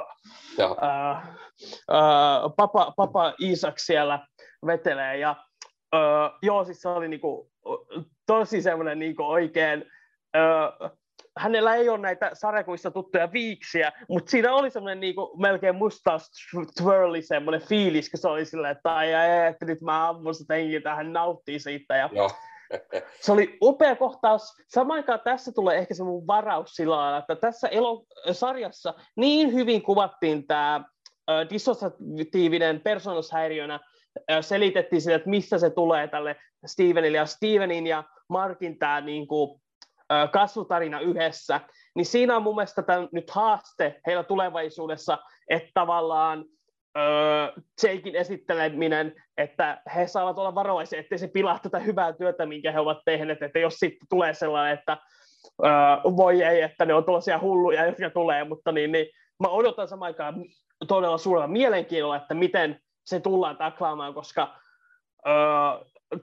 uh, 1.91 2.55
papa, 2.57 2.93
papa 2.97 3.35
Isaac 3.39 3.79
siellä 3.79 4.27
vetelee 4.67 5.19
ja 5.19 5.37
uh, 5.95 6.39
joo, 6.43 6.65
siis 6.65 6.81
se 6.81 6.89
oli 6.89 7.09
niin 7.09 7.21
kuin, 7.21 7.51
tosi 8.27 8.63
semmoinen 8.63 8.99
niin 8.99 9.17
kuin 9.17 9.27
oikein 9.27 9.85
uh, 10.37 10.91
hänellä 11.39 11.75
ei 11.75 11.89
ole 11.89 11.99
näitä 11.99 12.31
sarjakuissa 12.33 12.91
tuttuja 12.91 13.33
viiksiä, 13.33 13.93
mutta 14.09 14.31
siinä 14.31 14.55
oli 14.55 14.71
semmoinen 14.71 15.01
niinku 15.01 15.37
melkein 15.37 15.77
mustaus 15.77 16.31
twirli 16.83 17.23
semmoinen 17.23 17.69
fiilis, 17.69 18.11
kun 18.11 18.21
se 18.21 18.29
oli 18.29 18.45
silleen, 18.45 18.77
että 18.77 18.95
ai, 18.95 19.15
ai, 19.15 19.47
että 19.47 19.67
nyt 19.67 19.81
mä 19.81 20.09
ammun 20.09 20.35
sitä 20.35 20.95
hän 20.95 21.13
nauttii 21.13 21.59
siitä. 21.59 21.97
Ja 21.97 22.09
Joo. 22.13 22.31
Se 23.21 23.33
oli 23.33 23.59
upea 23.63 23.97
kohtaus. 23.97 24.43
Samaan 24.69 24.97
aikaan 24.97 25.21
tässä 25.25 25.53
tulee 25.53 25.79
ehkä 25.79 25.95
se 25.95 26.05
mun 26.05 26.27
varaus 26.27 26.71
sillä 26.71 27.19
että 27.19 27.37
tässä 27.37 27.69
elo- 27.69 28.07
sarjassa 28.33 28.95
niin 29.17 29.53
hyvin 29.53 29.83
kuvattiin 29.83 30.47
tämä 30.47 30.85
dissosiatiivinen 31.51 32.81
persoonallisuushäiriönä, 32.81 33.81
selitettiin 34.41 35.03
sille, 35.03 35.17
että 35.17 35.31
mistä 35.31 35.59
se 35.59 35.71
tulee 35.71 36.09
tälle 36.09 36.37
Stevenille 36.67 37.19
ja 37.19 37.27
Stevenin 37.27 37.87
ja 37.87 38.05
Markin 38.29 38.79
tämä 38.79 39.01
niin 39.01 39.27
kuin, 39.27 39.63
kasvutarina 40.33 41.01
yhdessä, 41.01 41.61
niin 41.95 42.07
siinä 42.07 42.37
on 42.37 42.43
mun 42.43 42.55
mielestä 42.55 42.83
nyt 43.13 43.31
haaste 43.31 44.01
heillä 44.07 44.25
tulevaisuudessa, 44.25 45.19
että 45.49 45.71
tavallaan 45.75 46.45
öö, 46.99 47.63
Jakein 47.83 48.17
esitteleminen, 48.17 49.15
että 49.37 49.83
he 49.95 50.07
saavat 50.07 50.39
olla 50.39 50.55
varovaisia, 50.55 51.01
ettei 51.01 51.19
se 51.19 51.29
pilaa 51.29 51.59
tätä 51.59 51.79
hyvää 51.79 52.13
työtä, 52.13 52.47
minkä 52.47 52.73
he 52.73 52.81
ovat 52.81 52.99
tehneet, 53.05 53.43
että 53.43 53.59
jos 53.59 53.75
sitten 53.75 54.07
tulee 54.11 54.35
sellainen, 54.35 54.79
että 54.79 54.97
öö, 55.65 55.71
voi 56.17 56.43
ei, 56.43 56.63
että 56.63 56.85
ne 56.85 56.95
on 56.95 57.05
tuollaisia 57.05 57.41
hulluja, 57.41 57.87
jotka 57.87 58.11
tulee, 58.11 58.45
mutta 58.45 58.73
niin, 58.73 58.93
niin 58.93 59.07
mä 59.41 59.49
odotan 59.49 59.89
samaan 59.89 60.07
aikaan 60.07 60.45
todella 60.89 61.19
suurella 61.19 61.47
mielenkiinnolla, 61.47 62.17
että 62.17 62.35
miten 62.35 62.81
se 63.05 63.21
tullaan 63.21 63.57
taklaamaan, 63.57 64.15
koska 64.15 64.55
öö, 65.27 65.35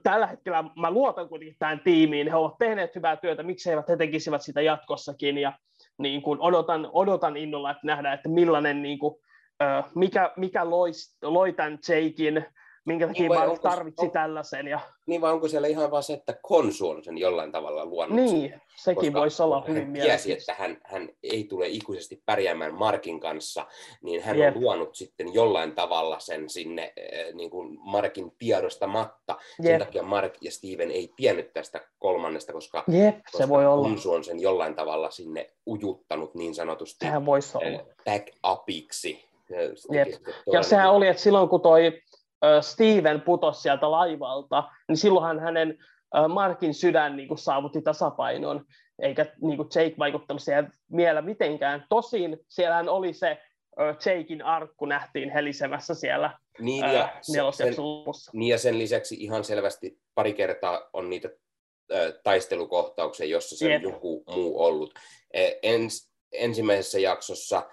tällä 0.02 0.26
hetkellä 0.26 0.64
mä 0.76 0.90
luotan 0.90 1.28
kuitenkin 1.28 1.56
tähän 1.58 1.80
tiimiin, 1.80 2.28
he 2.28 2.36
ovat 2.36 2.58
tehneet 2.58 2.94
hyvää 2.94 3.16
työtä, 3.16 3.42
miksi 3.42 3.70
he 3.88 3.96
tekisivät 3.96 4.42
sitä 4.42 4.60
jatkossakin, 4.60 5.38
ja 5.38 5.52
niin 5.98 6.22
kuin 6.22 6.40
odotan, 6.40 6.88
odotan 6.92 7.36
innolla, 7.36 7.70
että 7.70 7.86
nähdään, 7.86 8.14
että 8.14 8.28
millainen, 8.28 8.82
niin 8.82 8.98
kuin, 8.98 9.14
mikä, 9.94 10.32
mikä 10.36 10.70
loi, 10.70 10.90
loi 11.22 11.52
tämän 11.52 11.78
Jakein, 11.88 12.44
minkä 12.84 13.06
takia 13.06 13.28
niin 13.28 13.38
Mark 13.38 13.58
tarvitsi 13.58 14.06
on, 14.06 14.10
tällaisen. 14.10 14.68
Ja... 14.68 14.80
Niin 15.06 15.20
vai 15.20 15.32
onko 15.32 15.48
siellä 15.48 15.68
ihan 15.68 15.90
vaan 15.90 16.02
se, 16.02 16.12
että 16.12 16.34
Konsu 16.42 16.88
on 16.88 17.04
sen 17.04 17.18
jollain 17.18 17.52
tavalla 17.52 17.84
luonut 17.84 18.16
Niin, 18.16 18.60
sekin 18.76 19.12
voisi 19.12 19.42
olla 19.42 19.64
hyvin 19.68 19.82
hän 19.82 19.92
tiesi, 19.92 20.32
että 20.32 20.54
hän, 20.54 20.78
hän 20.84 21.08
ei 21.22 21.44
tule 21.44 21.68
ikuisesti 21.68 22.22
pärjäämään 22.26 22.74
Markin 22.74 23.20
kanssa, 23.20 23.66
niin 24.02 24.22
hän 24.22 24.38
Jep. 24.38 24.56
on 24.56 24.62
luonut 24.62 24.94
sitten 24.94 25.34
jollain 25.34 25.74
tavalla 25.74 26.18
sen 26.18 26.50
sinne 26.50 26.92
äh, 26.98 27.34
niin 27.34 27.50
kuin 27.50 27.78
Markin 27.80 28.32
tiedostamatta. 28.38 29.36
Jep. 29.58 29.66
Sen 29.66 29.78
takia 29.78 30.02
Mark 30.02 30.34
ja 30.40 30.50
Steven 30.50 30.90
ei 30.90 31.12
tiennyt 31.16 31.52
tästä 31.52 31.80
kolmannesta, 31.98 32.52
koska, 32.52 32.84
Jep, 32.88 33.16
koska 33.24 33.38
se 33.38 33.48
voi 33.48 33.66
olla. 33.66 33.88
Konsu 33.88 34.12
on 34.12 34.24
sen 34.24 34.40
jollain 34.40 34.74
tavalla 34.74 35.10
sinne 35.10 35.50
ujuttanut 35.66 36.34
niin 36.34 36.54
sanotusti 36.54 37.06
Sehän 37.06 37.26
voisi 37.26 37.58
olla. 37.58 37.78
Äh, 37.78 37.86
back-upiksi. 38.04 39.29
Jep. 39.92 40.08
Ja 40.52 40.62
sehän 40.62 40.90
oli, 40.90 41.08
että 41.08 41.22
silloin 41.22 41.48
kun 41.48 41.60
toi 41.60 42.02
Steven 42.60 43.20
putosi 43.20 43.62
sieltä 43.62 43.90
laivalta, 43.90 44.64
niin 44.88 44.96
silloinhan 44.96 45.40
hänen 45.40 45.78
Markin 46.28 46.74
sydän 46.74 47.16
niin 47.16 47.28
kuin 47.28 47.38
saavutti 47.38 47.82
tasapainon, 47.82 48.64
eikä 49.02 49.26
niin 49.42 49.56
kuin 49.56 49.68
Jake 49.74 49.94
vaikuttanut 49.98 50.42
siihen 50.42 50.72
vielä 50.96 51.22
mitenkään. 51.22 51.86
Tosin 51.88 52.38
siellähän 52.48 52.88
oli 52.88 53.12
se 53.12 53.38
Jakein 54.06 54.42
arkku 54.44 54.86
nähtiin 54.86 55.30
helisemässä 55.30 55.94
siellä 55.94 56.38
niin 56.58 56.84
ja, 56.84 57.08
sen, 57.52 57.74
lopussa. 57.78 58.30
niin 58.34 58.50
ja 58.50 58.58
sen 58.58 58.78
lisäksi 58.78 59.16
ihan 59.18 59.44
selvästi 59.44 59.98
pari 60.14 60.32
kertaa 60.32 60.90
on 60.92 61.10
niitä 61.10 61.28
taistelukohtauksia, 62.24 63.26
jossa 63.26 63.56
se 63.56 63.76
on 63.76 63.82
joku 63.82 64.24
muu 64.26 64.62
ollut. 64.62 64.94
E, 65.32 65.50
ens, 65.62 66.10
ensimmäisessä 66.32 66.98
jaksossa 66.98 67.70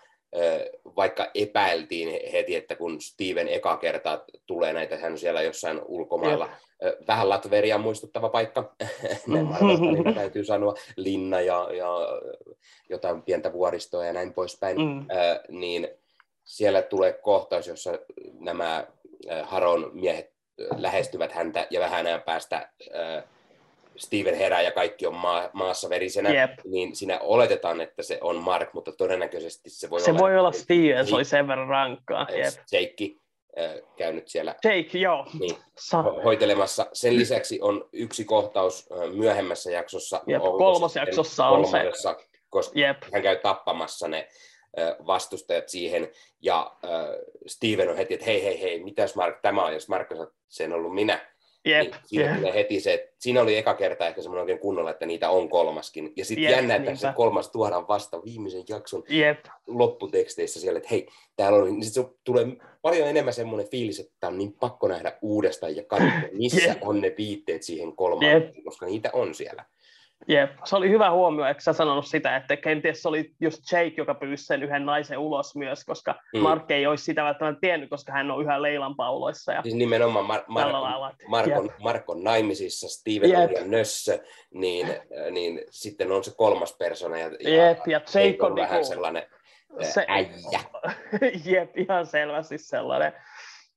vaikka 0.96 1.32
epäiltiin 1.36 2.32
heti, 2.32 2.56
että 2.56 2.76
kun 2.76 3.02
Steven 3.02 3.48
eka 3.48 3.78
kerta 3.78 4.26
tulee 4.46 4.74
näitä, 4.74 4.98
hän 4.98 5.12
on 5.12 5.18
siellä 5.18 5.42
jossain 5.42 5.82
ulkomailla, 5.86 6.50
Jep. 6.82 7.08
vähän 7.08 7.30
Latveria 7.30 7.78
muistuttava 7.78 8.30
paikka, 8.30 8.62
mm. 9.28 10.14
täytyy 10.16 10.44
sanoa, 10.44 10.74
linna 10.96 11.42
ja, 11.42 11.70
ja 11.74 11.98
jotain 12.90 13.22
pientä 13.22 13.54
vuoristoa 13.54 14.06
ja 14.06 14.14
näin 14.14 14.34
poispäin, 14.34 14.78
mm. 14.78 15.06
niin 15.50 15.88
siellä 16.44 16.82
tulee 16.82 17.14
kohtaus, 17.14 17.68
jossa 17.68 18.00
nämä 18.40 18.88
Haron 19.44 19.92
miehet 19.94 20.32
lähestyvät 20.78 21.32
häntä 21.32 21.68
ja 21.70 21.80
vähän 21.80 22.06
ajan 22.06 22.22
päästä 22.22 22.70
Steven 23.98 24.36
herää 24.36 24.62
ja 24.62 24.72
kaikki 24.72 25.08
on 25.08 25.16
maa, 25.16 25.50
maassa 25.54 25.90
verisenä, 25.90 26.30
yep. 26.30 26.52
niin 26.66 26.96
siinä 26.96 27.20
oletetaan, 27.20 27.82
että 27.82 28.04
se 28.04 28.18
on 28.22 28.36
Mark, 28.36 28.74
mutta 28.74 28.92
todennäköisesti 28.92 29.70
se 29.70 29.90
voi 29.90 30.02
se 30.02 30.12
olla... 30.12 30.20
Se 30.20 30.24
voi 30.24 30.40
olla 30.40 30.52
Steven, 30.52 31.08
se 31.08 31.16
oli 31.16 31.26
sen 31.26 31.48
verran 31.48 31.68
rankkaa. 31.68 32.28
Yep. 32.32 32.54
Jake 32.72 33.16
äh, 33.60 33.72
käynyt 33.96 34.28
siellä 34.28 34.56
Jake, 34.64 34.98
joo. 34.98 35.26
Niin, 35.40 35.56
ho- 35.96 36.24
hoitelemassa. 36.24 36.86
Sen 36.94 37.16
lisäksi 37.18 37.62
on 37.62 37.90
yksi 37.94 38.26
kohtaus 38.26 38.90
äh, 38.92 39.14
myöhemmässä 39.14 39.72
jaksossa. 39.72 40.22
Yep. 40.30 40.42
Kolmosjaksossa 40.42 41.48
on 41.48 41.68
se. 41.68 41.78
Koska 42.50 42.80
yep. 42.80 42.98
hän 43.14 43.22
käy 43.22 43.36
tappamassa 43.36 44.08
ne 44.08 44.28
vastustajat 45.08 45.70
siihen, 45.70 46.12
ja 46.42 46.78
äh, 46.86 46.92
Steven 47.48 47.90
on 47.90 47.98
heti, 47.98 48.14
että 48.14 48.26
hei, 48.26 48.44
hei, 48.44 48.62
hei, 48.62 48.84
mitäs 48.84 49.16
Mark 49.16 49.42
tämä 49.42 49.66
on, 49.66 49.74
jos 49.74 49.90
Mark 49.90 50.12
on, 50.12 50.32
sen 50.48 50.74
ollut 50.74 50.94
minä, 50.94 51.30
Jep, 51.70 51.92
niin 51.92 52.02
siinä 52.06 52.36
tulee 52.36 52.54
heti 52.54 52.80
se, 52.80 52.94
että 52.94 53.16
siinä 53.20 53.42
oli 53.42 53.58
eka 53.58 53.74
kerta 53.74 54.08
ehkä 54.08 54.22
semmoinen 54.22 54.42
oikein 54.42 54.60
kunnolla, 54.60 54.92
että 54.92 55.06
niitä 55.06 55.30
on 55.30 55.50
kolmaskin. 55.50 56.14
Ja 56.16 56.26
sitten 56.26 56.44
jännä, 56.44 56.76
että 56.76 56.92
niinpä. 56.92 57.08
se 57.08 57.14
kolmas 57.16 57.50
tuodaan 57.50 57.88
vasta 57.88 58.24
viimeisen 58.26 58.64
jakson 58.70 59.04
Jep. 59.10 59.46
lopputeksteissä 59.68 60.60
siellä, 60.60 60.78
että 60.78 60.90
hei, 60.92 61.08
täällä 61.36 61.58
on, 61.58 61.66
niin 61.66 61.84
sit 61.84 61.94
se 61.94 62.06
tulee 62.24 62.48
paljon 62.82 63.08
enemmän 63.08 63.34
semmoinen 63.34 63.70
fiilis, 63.70 64.00
että 64.00 64.28
on 64.28 64.38
niin 64.38 64.54
pakko 64.54 64.88
nähdä 64.88 65.18
uudestaan 65.22 65.76
ja 65.76 65.84
katsoa, 65.84 66.12
missä 66.32 66.68
Jep. 66.68 66.78
on 66.82 67.02
ne 67.02 67.14
viitteet 67.18 67.64
siihen 67.64 67.96
kolmaan, 67.96 68.42
koska 68.64 68.86
niitä 68.86 69.10
on 69.14 69.36
siellä. 69.36 69.66
Jep, 70.28 70.52
se 70.66 70.76
oli 70.76 70.90
hyvä 70.90 71.12
huomio, 71.12 71.46
eikö 71.46 71.62
sä 71.62 71.74
sanonut 71.74 72.08
sitä, 72.08 72.36
että 72.36 72.58
kenties 72.58 73.02
se 73.02 73.08
oli 73.08 73.32
just 73.40 73.72
Jake, 73.72 73.94
joka 73.98 74.14
pyysi 74.14 74.46
sen 74.46 74.64
yhden 74.64 74.86
naisen 74.86 75.18
ulos 75.18 75.56
myös, 75.56 75.86
koska 75.86 76.16
mm. 76.34 76.40
Mark 76.40 76.72
ei 76.72 76.88
olisi 76.88 77.04
sitä 77.04 77.24
välttämättä 77.24 77.60
tiennyt, 77.62 77.90
koska 77.90 78.12
hän 78.12 78.32
on 78.32 78.44
yhä 78.44 78.62
Leilan 78.62 78.96
pauloissa. 78.96 79.54
Ja 79.54 79.62
siis 79.62 79.76
nimenomaan 79.76 80.26
Mar- 80.26 80.46
Mar- 80.50 81.28
Markon, 81.28 81.70
Markon 81.80 82.24
naimisissa, 82.24 82.90
Steven 82.90 83.30
Jep. 83.30 83.52
on 83.62 83.72
nössö, 83.72 84.20
niin, 84.54 84.88
niin 85.32 85.62
sitten 85.70 86.12
on 86.12 86.24
se 86.24 86.32
kolmas 86.38 86.76
persona, 86.80 87.18
ja, 87.18 87.28
Jep, 87.28 87.88
ja 87.88 88.02
Jake 88.14 88.38
on, 88.40 88.52
on 88.52 88.56
vähän 88.56 88.72
niinku, 88.72 88.88
sellainen 88.88 89.24
se, 89.82 90.06
äijä. 90.08 90.30
Jep, 91.46 91.78
ihan 91.78 92.06
selvästi 92.06 92.58
sellainen, 92.58 93.14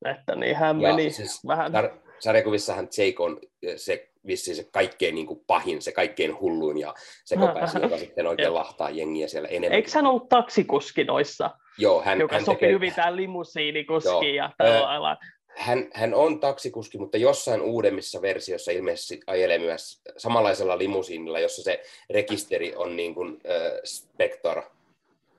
että 0.04 0.34
niin 0.34 0.56
hän 0.56 0.80
ja 0.80 0.88
meni 0.88 1.10
siis 1.10 1.46
vähän... 1.46 1.72
Tar- 1.72 2.10
sarjakuvissahan 2.18 2.88
Jake 2.98 3.22
on 3.22 3.40
se 3.76 4.09
vissiin 4.26 4.56
se 4.56 4.68
kaikkein 4.72 5.14
niin 5.14 5.26
kuin 5.26 5.40
pahin, 5.47 5.82
se 5.82 5.92
kaikkein 5.92 6.40
hulluin 6.40 6.78
ja 6.78 6.94
se 7.24 7.36
kopäisi, 7.36 7.78
joka 7.82 7.98
sitten 7.98 8.26
oikein 8.26 8.55
lahtaa 8.55 8.90
jengiä 8.90 9.28
siellä 9.28 9.48
enemmän. 9.48 9.76
Eikö 9.76 9.90
hän 9.94 10.06
ollut 10.06 10.28
taksikuski 10.28 11.05
noissa? 11.05 11.51
Joo, 11.78 12.02
hän, 12.02 12.20
joka 12.20 12.34
hän 12.34 12.44
sopi 12.44 12.56
tekee... 12.56 12.72
hyvin 12.72 12.94
tähän 12.94 13.16
limusiinikuskiin 13.16 14.34
ja 14.34 14.52
tällä 14.59 14.82
lailla. 14.82 15.16
Hän, 15.56 15.88
hän 15.94 16.14
on 16.14 16.40
taksikuski, 16.40 16.98
mutta 16.98 17.16
jossain 17.16 17.60
uudemmissa 17.60 18.22
versioissa 18.22 18.72
ilmeisesti 18.72 19.20
ajelee 19.26 19.59
myös 19.59 20.02
samanlaisella 20.16 20.78
limusiinilla, 20.78 21.40
jossa 21.40 21.62
se 21.62 21.82
rekisteri 22.10 22.74
on 22.76 22.97
niin 22.97 23.14
kuin 23.14 23.38
äh, 23.51 23.80
Spector. 23.84 24.62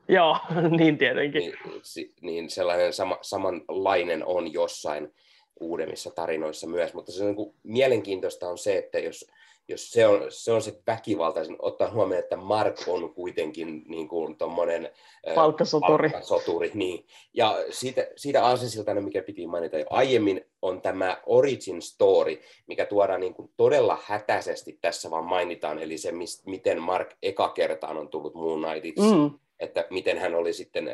Joo, 0.07 0.37
niin 0.79 0.97
tietenkin. 0.97 1.41
Niin, 1.41 2.13
niin 2.21 2.49
sellainen 2.49 2.93
sama, 2.93 3.17
samanlainen 3.21 4.25
on 4.25 4.53
jossain 4.53 5.13
uudemmissa 5.61 6.11
tarinoissa 6.11 6.67
myös, 6.67 6.93
mutta 6.93 7.11
se 7.11 7.21
on 7.21 7.27
niin 7.27 7.35
kuin, 7.35 7.55
mielenkiintoista 7.63 8.49
on 8.49 8.57
se, 8.57 8.77
että 8.77 8.99
jos, 8.99 9.27
jos 9.67 9.91
se, 9.91 10.07
on, 10.07 10.25
se 10.29 10.51
on 10.51 10.61
se 10.61 10.73
väkivaltaisin, 10.87 11.55
ottaa 11.59 11.91
huomioon, 11.91 12.23
että 12.23 12.35
Mark 12.35 12.75
on 12.87 13.13
kuitenkin 13.13 13.83
niin 13.87 14.07
kuin 14.07 14.37
tuommoinen 14.37 14.89
palkkasoturi. 15.35 16.09
palkkasoturi 16.09 16.71
niin. 16.73 17.05
Ja 17.33 17.57
siitä, 17.69 18.07
siitä 18.15 18.45
aasinsiltana, 18.45 19.01
mikä 19.01 19.23
piti 19.23 19.47
mainita 19.47 19.77
jo 19.77 19.85
aiemmin, 19.89 20.45
on 20.61 20.81
tämä 20.81 21.21
origin 21.25 21.81
story, 21.81 22.39
mikä 22.67 22.85
tuodaan 22.85 23.19
niin 23.19 23.33
kuin 23.33 23.51
todella 23.57 23.97
hätäisesti 24.05 24.77
tässä 24.81 25.11
vaan 25.11 25.25
mainitaan, 25.25 25.79
eli 25.79 25.97
se, 25.97 26.11
mist, 26.11 26.45
miten 26.45 26.81
Mark 26.81 27.09
eka 27.23 27.49
kertaan 27.49 27.97
on 27.97 28.09
tullut 28.09 28.33
Moon 28.35 28.61
Knightiksi, 28.61 29.15
mm. 29.15 29.39
että 29.59 29.87
miten 29.89 30.17
hän 30.17 30.35
oli 30.35 30.53
sitten 30.53 30.89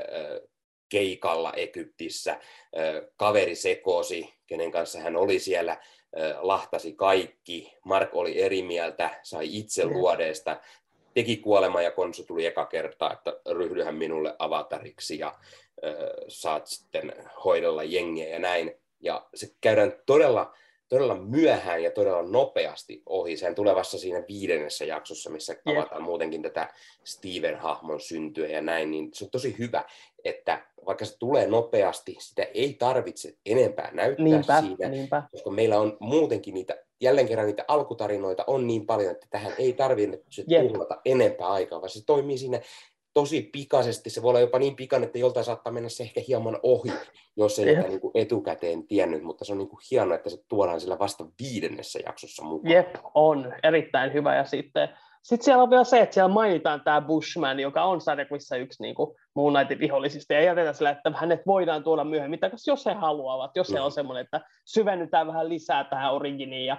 keikalla 0.89 1.53
Egyptissä, 1.53 2.39
kaveri 3.15 3.55
sekosi, 3.55 4.36
kenen 4.47 4.71
kanssa. 4.71 4.99
Hän 4.99 5.15
oli 5.15 5.39
siellä, 5.39 5.77
lahtasi 6.39 6.93
kaikki, 6.93 7.73
Mark 7.85 8.15
oli 8.15 8.41
eri 8.41 8.61
mieltä, 8.63 9.19
sai 9.23 9.57
itse 9.57 9.85
luodeesta, 9.85 10.59
teki 11.13 11.37
kuolema 11.37 11.81
ja 11.81 11.91
konsu 11.91 12.23
tuli 12.23 12.45
eka 12.45 12.65
kertaa, 12.65 13.13
että 13.13 13.39
ryhdyhän 13.51 13.95
minulle 13.95 14.35
avatariksi 14.39 15.19
ja 15.19 15.35
saat 16.27 16.67
sitten 16.67 17.13
hoidella 17.45 17.83
jengiä 17.83 18.29
ja 18.29 18.39
näin. 18.39 18.75
Ja 18.99 19.27
se 19.35 19.47
käydään 19.61 19.93
todella 20.05 20.53
todella 20.89 21.15
myöhään 21.15 21.83
ja 21.83 21.91
todella 21.91 22.21
nopeasti 22.21 23.01
ohi. 23.05 23.37
Sen 23.37 23.55
tulevassa 23.55 23.97
siinä 23.97 24.23
viidennessä 24.27 24.85
jaksossa, 24.85 25.29
missä 25.29 25.53
yep. 25.53 25.77
avataan 25.77 26.03
muutenkin 26.03 26.41
tätä 26.41 26.73
Steven-hahmon 27.03 27.99
syntyä 27.99 28.47
ja 28.47 28.61
näin, 28.61 28.91
niin 28.91 29.09
se 29.13 29.25
on 29.25 29.31
tosi 29.31 29.55
hyvä, 29.59 29.83
että 30.23 30.65
vaikka 30.85 31.05
se 31.05 31.17
tulee 31.17 31.47
nopeasti, 31.47 32.15
sitä 32.19 32.43
ei 32.53 32.73
tarvitse 32.73 33.33
enempää 33.45 33.91
näyttää 33.93 34.23
niinpä, 34.23 34.61
siinä, 34.61 34.89
niinpä. 34.89 35.23
koska 35.31 35.49
meillä 35.49 35.79
on 35.79 35.97
muutenkin 35.99 36.53
niitä, 36.53 36.83
jälleen 37.01 37.27
kerran 37.27 37.47
niitä 37.47 37.65
alkutarinoita 37.67 38.43
on 38.47 38.67
niin 38.67 38.85
paljon, 38.85 39.11
että 39.11 39.27
tähän 39.29 39.53
ei 39.57 39.73
tarvitse 39.73 40.43
yep. 40.51 40.67
tuhlata 40.67 41.01
enempää 41.05 41.47
aikaa, 41.47 41.81
vaan 41.81 41.89
se 41.89 42.05
toimii 42.05 42.37
siinä 42.37 42.61
tosi 43.17 43.49
pikaisesti. 43.51 44.09
Se 44.09 44.21
voi 44.21 44.29
olla 44.29 44.39
jopa 44.39 44.59
niin 44.59 44.75
pikainen, 44.75 45.07
että 45.07 45.19
joltain 45.19 45.45
saattaa 45.45 45.73
mennä 45.73 45.89
se 45.89 46.03
ehkä 46.03 46.21
hieman 46.27 46.59
ohi, 46.63 46.93
jos 47.37 47.59
ei 47.59 47.77
ole 47.77 47.87
niin 47.87 47.99
kuin 47.99 48.11
etukäteen 48.15 48.87
tiennyt, 48.87 49.23
mutta 49.23 49.45
se 49.45 49.51
on 49.51 49.57
niin 49.57 49.69
kuin 49.69 49.79
hienoa, 49.91 50.15
että 50.15 50.29
se 50.29 50.37
tuodaan 50.47 50.81
sillä 50.81 50.99
vasta 50.99 51.25
viidennessä 51.41 51.99
jaksossa 52.05 52.43
mukaan. 52.43 52.73
Jep, 52.73 52.95
on 53.13 53.53
erittäin 53.63 54.13
hyvä. 54.13 54.35
Ja 54.35 54.45
sitten 54.45 54.89
sitten 55.21 55.45
siellä 55.45 55.63
on 55.63 55.69
vielä 55.69 55.83
se, 55.83 56.01
että 56.01 56.13
siellä 56.13 56.33
mainitaan 56.33 56.81
tämä 56.83 57.01
Bushman, 57.01 57.59
joka 57.59 57.83
on 57.83 58.01
sarjakuvissa 58.01 58.55
yksi 58.55 58.83
niin 58.83 58.95
kuin 58.95 59.15
Moon 59.35 59.53
Knightin 59.53 59.79
vihollisista, 59.79 60.33
ja 60.33 60.41
jätetään 60.41 60.75
sillä, 60.75 60.89
että 60.89 61.11
hänet 61.15 61.41
voidaan 61.47 61.83
tuoda 61.83 62.03
myöhemmin, 62.03 62.39
jos 62.67 62.85
he 62.85 62.93
haluavat, 62.93 63.51
jos 63.55 63.67
se 63.67 63.81
on 63.81 63.91
semmoinen, 63.91 64.23
että 64.23 64.41
syvennytään 64.65 65.27
vähän 65.27 65.49
lisää 65.49 65.83
tähän 65.83 66.13
originiin, 66.13 66.65
ja 66.65 66.77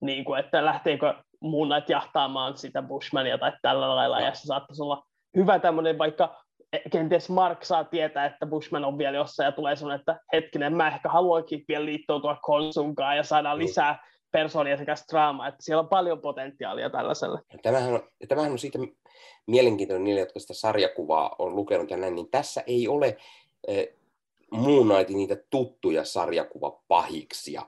niin 0.00 0.24
kuin, 0.24 0.40
että 0.40 0.64
lähteekö 0.64 1.14
Knight 1.40 1.88
jahtaamaan 1.88 2.56
sitä 2.56 2.82
Bushmania 2.82 3.38
tai 3.38 3.52
tällä 3.62 3.96
lailla, 3.96 4.20
ja 4.20 4.34
se 4.34 4.46
saattaisi 4.46 4.82
olla 4.82 5.07
hyvä 5.36 5.58
tämmöinen, 5.58 5.98
vaikka 5.98 6.44
kenties 6.92 7.28
Mark 7.30 7.64
saa 7.64 7.84
tietää, 7.84 8.26
että 8.26 8.46
Bushman 8.46 8.84
on 8.84 8.98
vielä 8.98 9.16
jossain, 9.16 9.44
ja 9.44 9.52
tulee 9.52 9.76
sellainen, 9.76 10.00
että 10.00 10.20
hetkinen, 10.32 10.76
mä 10.76 10.88
ehkä 10.88 11.08
haluankin 11.08 11.64
vielä 11.68 11.84
liittoutua 11.84 12.38
Konsunkaan, 12.42 13.16
ja 13.16 13.22
saadaan 13.22 13.58
lisää 13.58 14.04
persoonia 14.30 14.76
sekä 14.76 14.94
draamaa, 15.12 15.48
että 15.48 15.62
siellä 15.62 15.80
on 15.80 15.88
paljon 15.88 16.20
potentiaalia 16.20 16.90
tällaiselle. 16.90 17.40
Tämähän 17.62 17.94
on, 17.94 18.02
tämähän 18.28 18.52
on 18.52 18.58
siitä 18.58 18.78
mielenkiintoinen 19.46 20.04
niille, 20.04 20.20
jotka 20.20 20.40
sitä 20.40 20.54
sarjakuvaa 20.54 21.36
on 21.38 21.56
lukenut 21.56 21.90
ja 21.90 21.96
näin, 21.96 22.14
niin 22.14 22.30
tässä 22.30 22.62
ei 22.66 22.88
ole 22.88 23.16
eh, 23.68 23.88
Moon 24.50 24.86
Knightin 24.86 25.16
niitä 25.16 25.36
tuttuja 25.50 26.04
sarjakuvapahiksia, 26.04 27.62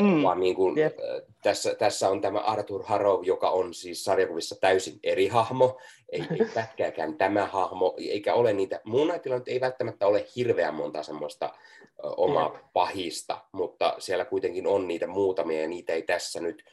Mm, 0.00 0.22
vaan 0.22 0.40
niin 0.40 0.54
kuin, 0.54 0.78
yep. 0.78 0.96
tässä, 1.42 1.74
tässä 1.74 2.08
on 2.08 2.20
tämä 2.20 2.38
Arthur 2.38 2.82
Harrow, 2.82 3.24
joka 3.24 3.50
on 3.50 3.74
siis 3.74 4.04
sarjakuvissa 4.04 4.56
täysin 4.60 5.00
eri 5.02 5.28
hahmo, 5.28 5.78
ei, 6.12 6.20
ei 6.30 6.46
pätkääkään 6.54 7.14
tämä 7.14 7.46
hahmo, 7.46 7.94
eikä 7.98 8.34
ole 8.34 8.52
niitä, 8.52 8.80
Moon 8.84 9.08
Knightilla 9.08 9.40
ei 9.46 9.60
välttämättä 9.60 10.06
ole 10.06 10.26
hirveän 10.36 10.74
monta 10.74 11.02
semmoista 11.02 11.54
omaa 12.02 12.52
yep. 12.52 12.62
pahista, 12.72 13.44
mutta 13.52 13.94
siellä 13.98 14.24
kuitenkin 14.24 14.66
on 14.66 14.88
niitä 14.88 15.06
muutamia, 15.06 15.60
ja 15.60 15.68
niitä 15.68 15.92
ei 15.92 16.02
tässä 16.02 16.40
nyt 16.40 16.64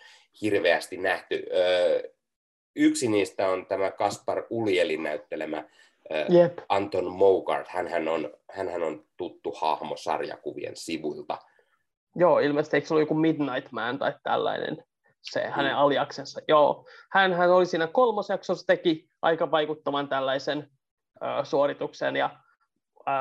hirveästi 0.41 0.97
nähty. 0.97 1.45
Yksi 2.75 3.07
niistä 3.07 3.49
on 3.49 3.65
tämä 3.65 3.91
Kaspar 3.91 4.43
Ulielin 4.49 5.03
näyttelemä 5.03 5.63
yep. 6.33 6.57
Anton 6.69 7.11
Mogart. 7.11 7.67
Hänhän 7.67 8.07
on, 8.07 8.33
hänhän 8.51 8.83
on 8.83 9.05
tuttu 9.17 9.51
hahmo 9.51 9.97
sarjakuvien 9.97 10.75
sivuilta 10.75 11.37
Joo, 12.15 12.39
ilmeisesti 12.39 12.77
eikö 12.77 12.87
se 12.87 12.93
ollut 12.93 13.01
joku 13.01 13.13
Midnight 13.13 13.71
Man 13.71 13.99
tai 13.99 14.13
tällainen 14.23 14.83
se 15.21 15.47
hänen 15.47 15.71
mm. 15.71 15.79
aliaksensa. 15.79 16.41
Joo, 16.47 16.85
hän, 17.11 17.33
hän 17.33 17.51
oli 17.51 17.65
siinä 17.65 17.87
kolmosjaksossa, 17.87 18.67
teki 18.67 19.09
aika 19.21 19.51
vaikuttavan 19.51 20.09
tällaisen 20.09 20.69
ö, 21.23 21.45
suorituksen 21.45 22.15
ja 22.15 22.29
ö, 22.99 23.11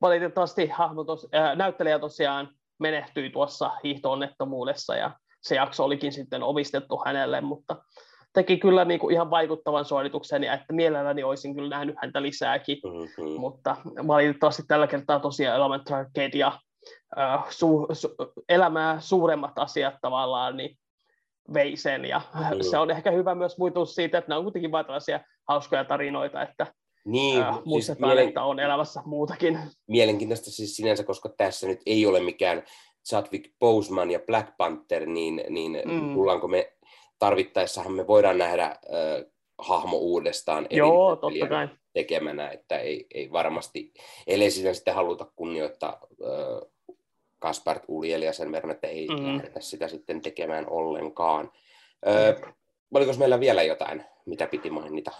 valitettavasti 0.00 0.66
hahmo 0.66 1.04
tos, 1.04 1.24
ö, 1.24 1.54
näyttelijä 1.56 1.98
tosiaan 1.98 2.48
menehtyi 2.78 3.30
tuossa 3.30 3.70
hiihtoonnettomuudessa 3.84 4.96
ja 4.96 5.10
se 5.42 5.54
jakso 5.54 5.84
olikin 5.84 6.12
sitten 6.12 6.42
omistettu 6.42 7.02
hänelle, 7.06 7.40
mutta 7.40 7.76
teki 8.32 8.56
kyllä 8.56 8.84
niin 8.84 9.00
kuin 9.00 9.14
ihan 9.14 9.30
vaikuttavan 9.30 9.84
suorituksen 9.84 10.44
ja 10.44 10.54
että 10.54 10.72
mielelläni 10.72 11.22
olisin 11.22 11.54
kyllä 11.54 11.68
nähnyt 11.68 11.96
häntä 12.02 12.22
lisääkin, 12.22 12.78
mm-hmm. 12.84 13.40
mutta 13.40 13.76
valitettavasti 14.06 14.62
tällä 14.68 14.86
kertaa 14.86 15.20
tosiaan 15.20 15.60
ja 16.34 16.46
äh, 16.46 16.60
su, 17.50 17.86
su, 17.92 18.08
elämää 18.48 19.00
suuremmat 19.00 19.58
asiat 19.58 19.94
tavallaan, 20.02 20.56
niin 20.56 20.78
vei 21.54 21.76
sen. 21.76 22.04
Ja 22.04 22.20
mm. 22.34 22.62
se 22.70 22.78
on 22.78 22.90
ehkä 22.90 23.10
hyvä 23.10 23.34
myös 23.34 23.58
muistutus 23.58 23.94
siitä, 23.94 24.18
että 24.18 24.28
nämä 24.28 24.38
on 24.38 24.44
kuitenkin 24.44 24.72
vain 24.72 24.86
tällaisia 24.86 25.20
hauskoja 25.48 25.84
tarinoita, 25.84 26.42
että 26.42 26.66
niin, 27.04 27.42
äh, 27.42 27.54
siis 27.54 27.66
muistetaan, 27.66 28.08
mielen... 28.08 28.28
että 28.28 28.42
on 28.42 28.60
elämässä 28.60 29.02
muutakin. 29.04 29.58
Mielenkiintoista 29.88 30.50
siis 30.50 30.76
sinänsä, 30.76 31.04
koska 31.04 31.28
tässä 31.28 31.66
nyt 31.66 31.80
ei 31.86 32.06
ole 32.06 32.20
mikään 32.20 32.62
Chadwick 33.08 33.52
Boseman 33.60 34.10
ja 34.10 34.20
Black 34.26 34.56
Panther, 34.56 35.06
niin, 35.06 35.44
niin 35.48 35.82
mm. 35.84 36.14
tullaanko 36.14 36.48
me 36.48 36.72
tarvittaessahan 37.18 37.92
me 37.92 38.06
voidaan 38.06 38.38
nähdä 38.38 38.64
äh, 38.64 39.24
hahmo 39.58 39.96
uudestaan 39.96 40.66
Joo, 40.70 41.16
totta 41.16 41.46
kai. 41.48 41.68
tekemänä, 41.92 42.50
että 42.50 42.78
ei, 42.78 43.06
ei 43.14 43.32
varmasti, 43.32 43.92
ellei 44.26 44.50
siinä 44.50 44.74
sitten 44.74 44.94
haluta 44.94 45.26
kunnioittaa 45.36 45.98
äh, 46.22 46.70
Kaspart 47.44 47.82
Uljelia 47.88 48.32
sen 48.32 48.52
verran, 48.52 48.70
että 48.70 48.86
ei 48.86 49.08
mm. 49.08 49.36
lähdetä 49.36 49.60
sitä 49.60 49.88
sitten 49.88 50.20
tekemään 50.20 50.70
ollenkaan. 50.70 51.50
Öö, 52.06 52.34
oliko 52.94 53.12
meillä 53.18 53.40
vielä 53.40 53.62
jotain, 53.62 54.04
mitä 54.26 54.46
piti 54.46 54.70
mainita? 54.70 55.10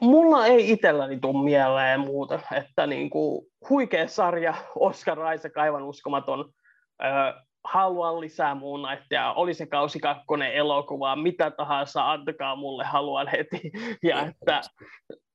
Mulla 0.00 0.46
ei 0.46 0.70
itselläni 0.70 1.18
tule 1.20 1.44
mieleen 1.44 2.00
muuta, 2.00 2.40
että 2.56 2.86
niin 2.86 3.10
kuin 3.10 3.46
huikea 3.70 4.08
sarja, 4.08 4.54
Oscar 4.74 5.34
Isaac, 5.34 5.56
aivan 5.56 5.82
uskomaton. 5.82 6.52
Öö, 7.04 7.10
haluan 7.64 8.20
lisää 8.20 8.54
muun 8.54 8.80
ja 9.10 9.32
oli 9.32 9.54
se 9.54 9.66
kausi 9.66 10.00
kakkonen 10.00 10.52
elokuvaa, 10.52 11.16
mitä 11.16 11.50
tahansa, 11.50 12.12
antakaa 12.12 12.56
mulle, 12.56 12.84
haluan 12.84 13.28
heti. 13.28 13.72
Ja 14.08 14.26
että 14.26 14.60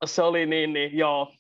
se 0.06 0.22
oli 0.24 0.46
niin, 0.46 0.74
niin 0.74 0.98
joo, 0.98 1.32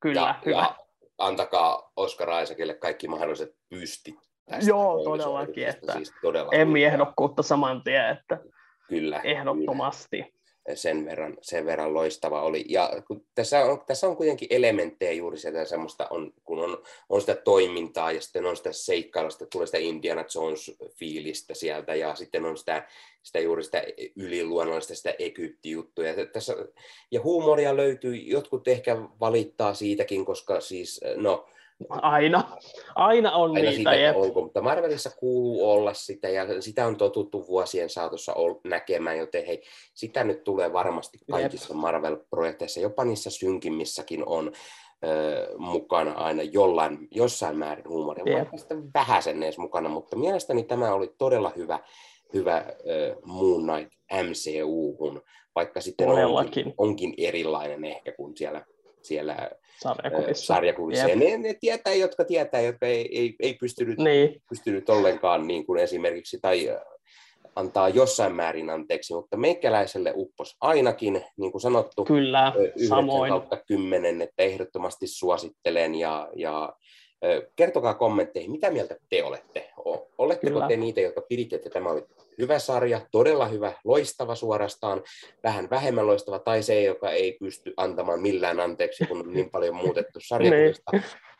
kyllä, 0.00 0.20
ja, 0.20 0.34
hyvä. 0.46 0.56
Ja 0.56 0.74
antakaa 1.18 1.92
Oscar 1.96 2.42
Isaacille 2.42 2.74
kaikki 2.74 3.08
mahdolliset 3.08 3.56
pystit 3.68 4.31
Tästä 4.46 4.70
Joo, 4.70 5.04
todellakin. 5.04 5.68
Että 5.68 5.92
siis 5.92 6.12
todella 6.22 6.52
Emmi-ehdokkuutta 6.52 7.42
saman 7.42 7.82
tien, 7.82 8.08
että 8.08 8.38
kyllä, 8.88 9.20
ehdottomasti. 9.20 10.22
Kyllä. 10.22 10.32
Sen 10.74 11.04
verran, 11.04 11.36
sen 11.40 11.66
verran 11.66 11.94
loistava 11.94 12.42
oli. 12.42 12.64
Ja 12.68 12.90
kun 13.08 13.26
tässä, 13.34 13.64
on, 13.64 13.84
tässä 13.86 14.06
on 14.06 14.16
kuitenkin 14.16 14.48
elementtejä 14.50 15.12
juuri 15.12 15.38
sieltä 15.38 15.64
semmoista, 15.64 16.06
on, 16.10 16.32
kun 16.44 16.58
on, 16.58 16.82
on 17.08 17.20
sitä 17.20 17.34
toimintaa 17.34 18.12
ja 18.12 18.20
sitten 18.20 18.46
on 18.46 18.56
sitä 18.56 18.72
seikkailusta, 18.72 19.46
tulee 19.46 19.66
sitä 19.66 19.78
Indiana 19.78 20.24
Jones-fiilistä 20.34 21.54
sieltä 21.54 21.94
ja 21.94 22.14
sitten 22.14 22.44
on 22.44 22.58
sitä, 22.58 22.88
sitä 23.22 23.40
juuri 23.40 23.64
sitä 23.64 23.84
yliluonnollista, 24.16 24.94
sitä 24.94 25.14
Egypti-juttuja. 25.18 26.12
Ja, 26.12 26.26
tässä, 26.26 26.56
ja 27.10 27.20
huumoria 27.22 27.76
löytyy, 27.76 28.16
jotkut 28.16 28.68
ehkä 28.68 28.96
valittaa 29.20 29.74
siitäkin, 29.74 30.24
koska 30.24 30.60
siis, 30.60 31.00
no, 31.16 31.48
Aina. 31.88 32.58
Aina 32.94 33.32
on 33.32 33.56
Aina 33.56 33.70
niitä. 33.70 33.90
Sitä, 33.92 34.14
onko, 34.16 34.42
mutta 34.42 34.62
Marvelissa 34.62 35.10
kuuluu 35.18 35.70
olla 35.70 35.94
sitä 35.94 36.28
ja 36.28 36.62
sitä 36.62 36.86
on 36.86 36.96
totuttu 36.96 37.46
vuosien 37.46 37.90
saatossa 37.90 38.34
näkemään, 38.64 39.18
joten 39.18 39.46
hei, 39.46 39.62
sitä 39.94 40.24
nyt 40.24 40.44
tulee 40.44 40.72
varmasti 40.72 41.18
kaikissa 41.30 41.74
Jep. 41.74 41.80
Marvel-projekteissa, 41.80 42.80
jopa 42.80 43.04
niissä 43.04 43.30
synkimmissäkin 43.30 44.22
on 44.26 44.52
ö, 45.04 45.48
mukana 45.58 46.12
aina 46.12 46.42
jollain, 46.42 47.08
jossain 47.10 47.56
määrin 47.56 47.88
huumoria. 47.88 48.38
Yep. 48.38 48.48
Sitten 48.56 48.90
vähäsen 48.94 49.42
edes 49.42 49.58
mukana, 49.58 49.88
mutta 49.88 50.16
mielestäni 50.16 50.62
tämä 50.62 50.94
oli 50.94 51.14
todella 51.18 51.52
hyvä, 51.56 51.78
hyvä 52.34 52.64
ö, 52.90 53.16
Moon 53.24 53.62
Knight 53.62 53.92
MCU-hun, 54.12 55.22
vaikka 55.54 55.80
sitten 55.80 56.08
onkin, 56.08 56.74
onkin 56.78 57.14
erilainen 57.18 57.84
ehkä 57.84 58.12
kuin 58.12 58.36
siellä 58.36 58.64
siellä 59.04 59.50
sarjakuvissa. 59.82 60.46
sarjakuvissa. 60.46 61.08
Ja 61.08 61.16
ne, 61.16 61.38
ne 61.38 61.54
tietää, 61.60 61.94
jotka 61.94 62.24
tietää, 62.24 62.60
jotka 62.60 62.86
ei, 62.86 63.18
ei, 63.18 63.36
ei 63.40 63.54
pystynyt, 63.54 63.98
niin. 63.98 64.42
pystynyt 64.48 64.88
ollenkaan 64.88 65.46
niin 65.46 65.66
kuin 65.66 65.80
esimerkiksi, 65.80 66.38
tai 66.42 66.78
antaa 67.56 67.88
jossain 67.88 68.34
määrin 68.34 68.70
anteeksi, 68.70 69.14
mutta 69.14 69.36
meikäläiselle 69.36 70.12
uppos 70.16 70.56
ainakin, 70.60 71.24
niin 71.36 71.52
kuin 71.52 71.62
sanottu, 71.62 72.04
Kyllä, 72.04 72.52
samoin. 72.88 73.30
kautta 73.30 73.56
kymmenen, 73.66 74.22
että 74.22 74.42
ehdottomasti 74.42 75.06
suosittelen 75.06 75.94
ja, 75.94 76.28
ja 76.36 76.72
kertokaa 77.56 77.94
kommentteihin, 77.94 78.50
mitä 78.50 78.70
mieltä 78.70 78.96
te 79.08 79.24
olette. 79.24 79.70
Oletteko 80.18 80.52
Kyllä. 80.52 80.68
te 80.68 80.76
niitä, 80.76 81.00
jotka 81.00 81.20
piditte, 81.20 81.56
että 81.56 81.70
tämä 81.70 81.90
oli 81.90 82.06
hyvä 82.38 82.58
sarja, 82.58 83.00
todella 83.10 83.46
hyvä, 83.46 83.72
loistava 83.84 84.34
suorastaan, 84.34 85.02
vähän 85.42 85.70
vähemmän 85.70 86.06
loistava, 86.06 86.38
tai 86.38 86.62
se, 86.62 86.82
joka 86.82 87.10
ei 87.10 87.36
pysty 87.40 87.74
antamaan 87.76 88.22
millään 88.22 88.60
anteeksi, 88.60 89.06
kun 89.06 89.20
on 89.20 89.32
niin 89.32 89.50
paljon 89.50 89.74
muutettu 89.74 90.18
sarjakuvista. 90.28 90.92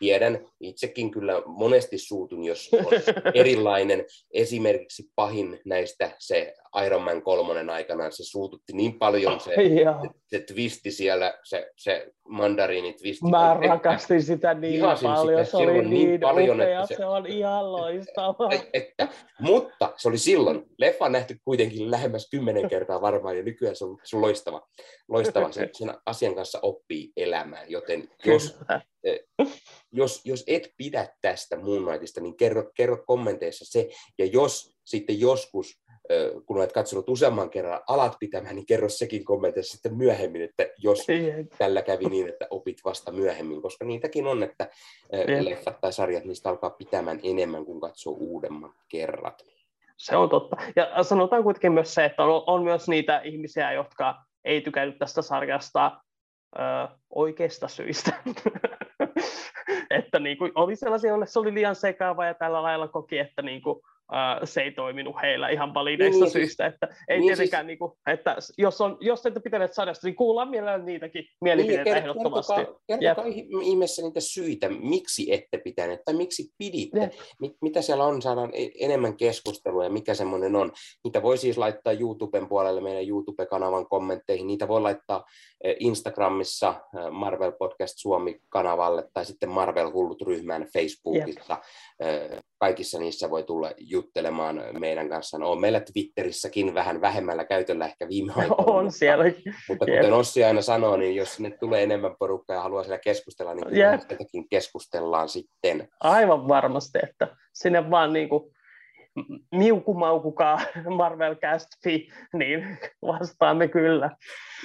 Tiedän, 0.03 0.47
itsekin 0.61 1.11
kyllä 1.11 1.43
monesti 1.47 1.99
suutun, 1.99 2.45
jos 2.45 2.71
on 2.73 2.93
erilainen. 3.35 4.05
Esimerkiksi 4.35 5.11
pahin 5.15 5.61
näistä 5.65 6.11
se 6.19 6.55
Iron 6.87 7.03
Man 7.03 7.23
kolmonen 7.23 7.71
aikana, 7.71 8.11
se 8.11 8.25
suututti 8.25 8.73
niin 8.73 8.99
paljon 8.99 9.41
se, 9.41 9.51
oh, 9.51 10.03
se, 10.03 10.09
se 10.27 10.41
twisti 10.41 10.91
siellä, 10.91 11.39
se, 11.45 11.71
se 11.77 12.13
mandariini 12.29 12.93
twisti. 12.93 13.31
Mä 13.31 13.57
rakastin 13.69 14.23
sitä 14.23 14.55
niin 14.55 14.81
paljon, 14.81 15.21
sitä 15.21 15.45
se 15.45 15.57
oli 15.57 15.73
niin, 15.73 15.91
niin 15.91 16.21
paljon, 16.21 16.57
upea, 16.57 16.81
että 16.81 16.95
se, 16.95 16.97
se 16.97 17.07
on 17.07 17.27
ihan 17.27 17.73
loistava. 17.73 18.51
Että, 18.73 19.09
mutta 19.41 19.93
se 19.97 20.09
oli 20.09 20.19
silloin, 20.19 20.65
leffa 20.79 21.05
on 21.05 21.13
nähty 21.13 21.37
kuitenkin 21.45 21.91
lähemmäs 21.91 22.29
kymmenen 22.31 22.69
kertaa 22.69 23.01
varmaan, 23.01 23.37
ja 23.37 23.43
nykyään 23.43 23.77
se 23.77 23.85
on, 23.85 23.99
se 24.05 24.17
on 24.17 24.23
loistava. 24.23 24.69
loistava. 25.09 25.53
Sen, 25.53 25.71
sen 25.73 25.95
asian 26.07 26.35
kanssa 26.35 26.59
oppii 26.63 27.13
elämään, 27.17 27.71
joten 27.71 28.09
jos, 28.25 28.59
jos, 29.93 30.21
jos 30.25 30.45
et 30.47 30.71
pidä 30.77 31.09
tästä 31.21 31.57
Moon 31.57 31.85
Knightista, 31.85 32.21
niin 32.21 32.37
kerro, 32.37 32.71
kerro 32.75 33.05
kommenteissa 33.07 33.65
se, 33.69 33.89
ja 34.19 34.27
jos 34.27 34.77
sitten 34.85 35.21
joskus 35.21 35.83
kun 36.47 36.57
olet 36.57 36.73
katsonut 36.73 37.09
useamman 37.09 37.51
kerran 37.51 37.81
alat 37.89 38.17
pitämään, 38.21 38.55
niin 38.55 38.67
kerro 38.67 38.89
sekin 38.89 39.25
kommenteissa 39.25 39.73
sitten 39.73 39.97
myöhemmin, 39.97 40.43
että 40.43 40.67
jos 40.79 41.07
tällä 41.59 41.83
kävi 41.83 42.05
niin, 42.05 42.29
että 42.29 42.47
opit 42.51 42.77
vasta 42.85 43.13
myöhemmin, 43.13 43.63
koska 43.63 43.85
niitäkin 43.85 44.27
on, 44.27 44.43
että 44.43 44.69
leffat 45.41 45.81
tai 45.81 45.93
sarjat 45.93 46.25
niistä 46.25 46.49
alkaa 46.49 46.71
pitämään 46.71 47.21
enemmän 47.23 47.65
kuin 47.65 47.81
katsoo 47.81 48.13
uudemman 48.13 48.75
kerrat. 48.89 49.43
se 49.97 50.17
on 50.17 50.29
totta. 50.29 50.57
Ja 50.77 51.03
sanotaan 51.03 51.43
kuitenkin 51.43 51.73
myös 51.73 51.95
se, 51.95 52.05
että 52.05 52.25
on, 52.25 52.43
on 52.47 52.65
myös 52.65 52.89
niitä 52.89 53.21
ihmisiä, 53.21 53.73
jotka 53.73 54.15
ei 54.45 54.61
tykännyt 54.61 54.99
tästä 54.99 55.23
sarjasta 55.23 56.01
ö, 56.59 56.89
oikeista 57.11 57.69
syistä. 57.69 58.13
että 59.91 60.19
niin 60.19 60.39
kuin, 60.39 60.53
oli 60.55 60.77
sellaisia, 60.77 61.09
joille 61.09 61.27
se 61.27 61.39
oli 61.39 61.55
liian 61.55 61.77
sekaava 61.77 62.27
ja 62.27 62.35
tällä 62.35 62.63
lailla 62.63 62.89
koki, 62.89 63.19
että 63.19 63.43
niin 63.43 63.63
kuin, 63.63 63.81
uh, 64.13 64.41
se 64.45 64.61
ei 64.61 64.73
toiminut 64.73 65.17
heillä 65.23 65.49
ihan 65.49 65.75
valideista 65.75 66.13
niin, 66.15 66.23
niin, 66.23 66.33
syistä, 66.33 66.67
että 66.67 66.89
ei 67.09 67.19
niin, 67.19 67.29
tietenkään, 67.29 67.63
siis... 67.63 67.67
niin 67.67 67.79
kuin, 67.79 67.93
että 68.07 68.37
jos, 68.59 68.81
on, 68.81 68.97
jos 69.01 69.27
ette 69.27 69.41
pitäneet 69.41 69.73
sadasta, 69.73 70.07
niin 70.07 70.17
kuullaan 70.17 70.51
mielellään 70.51 70.87
niitäkin 70.87 71.25
mielipiteitä 71.41 71.85
niin, 71.85 71.97
ehdottomasti. 71.97 72.55
Kertokaa, 72.55 72.81
kertokaa 72.87 73.33
ihmeessä 73.63 74.03
niitä 74.03 74.21
syitä, 74.21 74.69
miksi 74.69 75.33
ette 75.33 75.59
pitäneet 75.59 76.01
tai 76.05 76.15
miksi 76.15 76.53
piditte, 76.59 77.01
Jep. 77.01 77.13
mitä 77.61 77.83
siellä 77.83 78.05
on, 78.05 78.23
saadaan 78.23 78.51
e-, 78.53 78.85
enemmän 78.85 79.17
keskustelua 79.17 79.85
ja 79.85 79.91
mikä 79.91 80.15
semmoinen 80.15 80.57
on. 80.57 80.73
Niitä 81.05 81.23
voi 81.23 81.39
siis 81.39 81.59
laittaa 81.59 81.93
YouTuben 81.93 82.49
puolelle 82.49 82.81
meidän 82.81 83.09
YouTube-kanavan 83.09 83.89
kommentteihin, 83.89 84.47
niitä 84.47 84.69
voi 84.69 84.81
laittaa 84.81 85.25
e, 85.65 85.75
Instagramissa 85.79 86.75
e, 86.95 87.11
Marvel 87.11 87.53
Podcast 87.53 87.95
Suomi-kanavalle 87.97 89.09
tai 89.13 89.25
sitten 89.25 89.49
Marvel 89.49 89.93
Hullut 89.93 90.23
ryhmään 90.23 90.67
Facebookissa. 90.73 91.59
Jep. 92.01 92.43
Kaikissa 92.63 92.99
niissä 92.99 93.31
voi 93.31 93.43
tulla 93.43 93.71
juttelemaan 93.79 94.63
meidän 94.79 95.09
kanssa. 95.09 95.39
No, 95.39 95.51
on 95.51 95.61
meillä 95.61 95.81
Twitterissäkin 95.81 96.75
vähän 96.75 97.01
vähemmällä 97.01 97.45
käytöllä 97.45 97.87
ehkä 97.87 98.09
viime 98.09 98.33
aikoina. 98.37 98.73
On 98.73 98.93
siellä. 98.93 99.25
Mutta 99.69 99.87
kuten 99.87 100.05
Jep. 100.05 100.13
Ossi 100.13 100.45
aina 100.45 100.63
sanoo, 100.63 100.97
niin 100.97 101.17
jos 101.17 101.35
sinne 101.35 101.51
tulee 101.61 101.83
enemmän 101.83 102.15
porukkaa 102.19 102.57
ja 102.57 102.63
haluaa 102.63 102.83
siellä 102.83 102.99
keskustella, 102.99 103.55
niin 103.55 103.67
kyllä 103.69 104.45
keskustellaan 104.51 105.29
sitten. 105.29 105.89
Aivan 106.01 106.49
varmasti, 106.49 106.99
että 107.03 107.37
sinne 107.53 107.91
vaan 107.91 108.13
niin 108.13 108.29
kuin 108.29 108.53
miukumaukukaa 109.53 110.61
Marvelcast 110.97 111.69
niin 112.33 112.79
vastaamme 113.03 113.69
kyllä. 113.69 114.11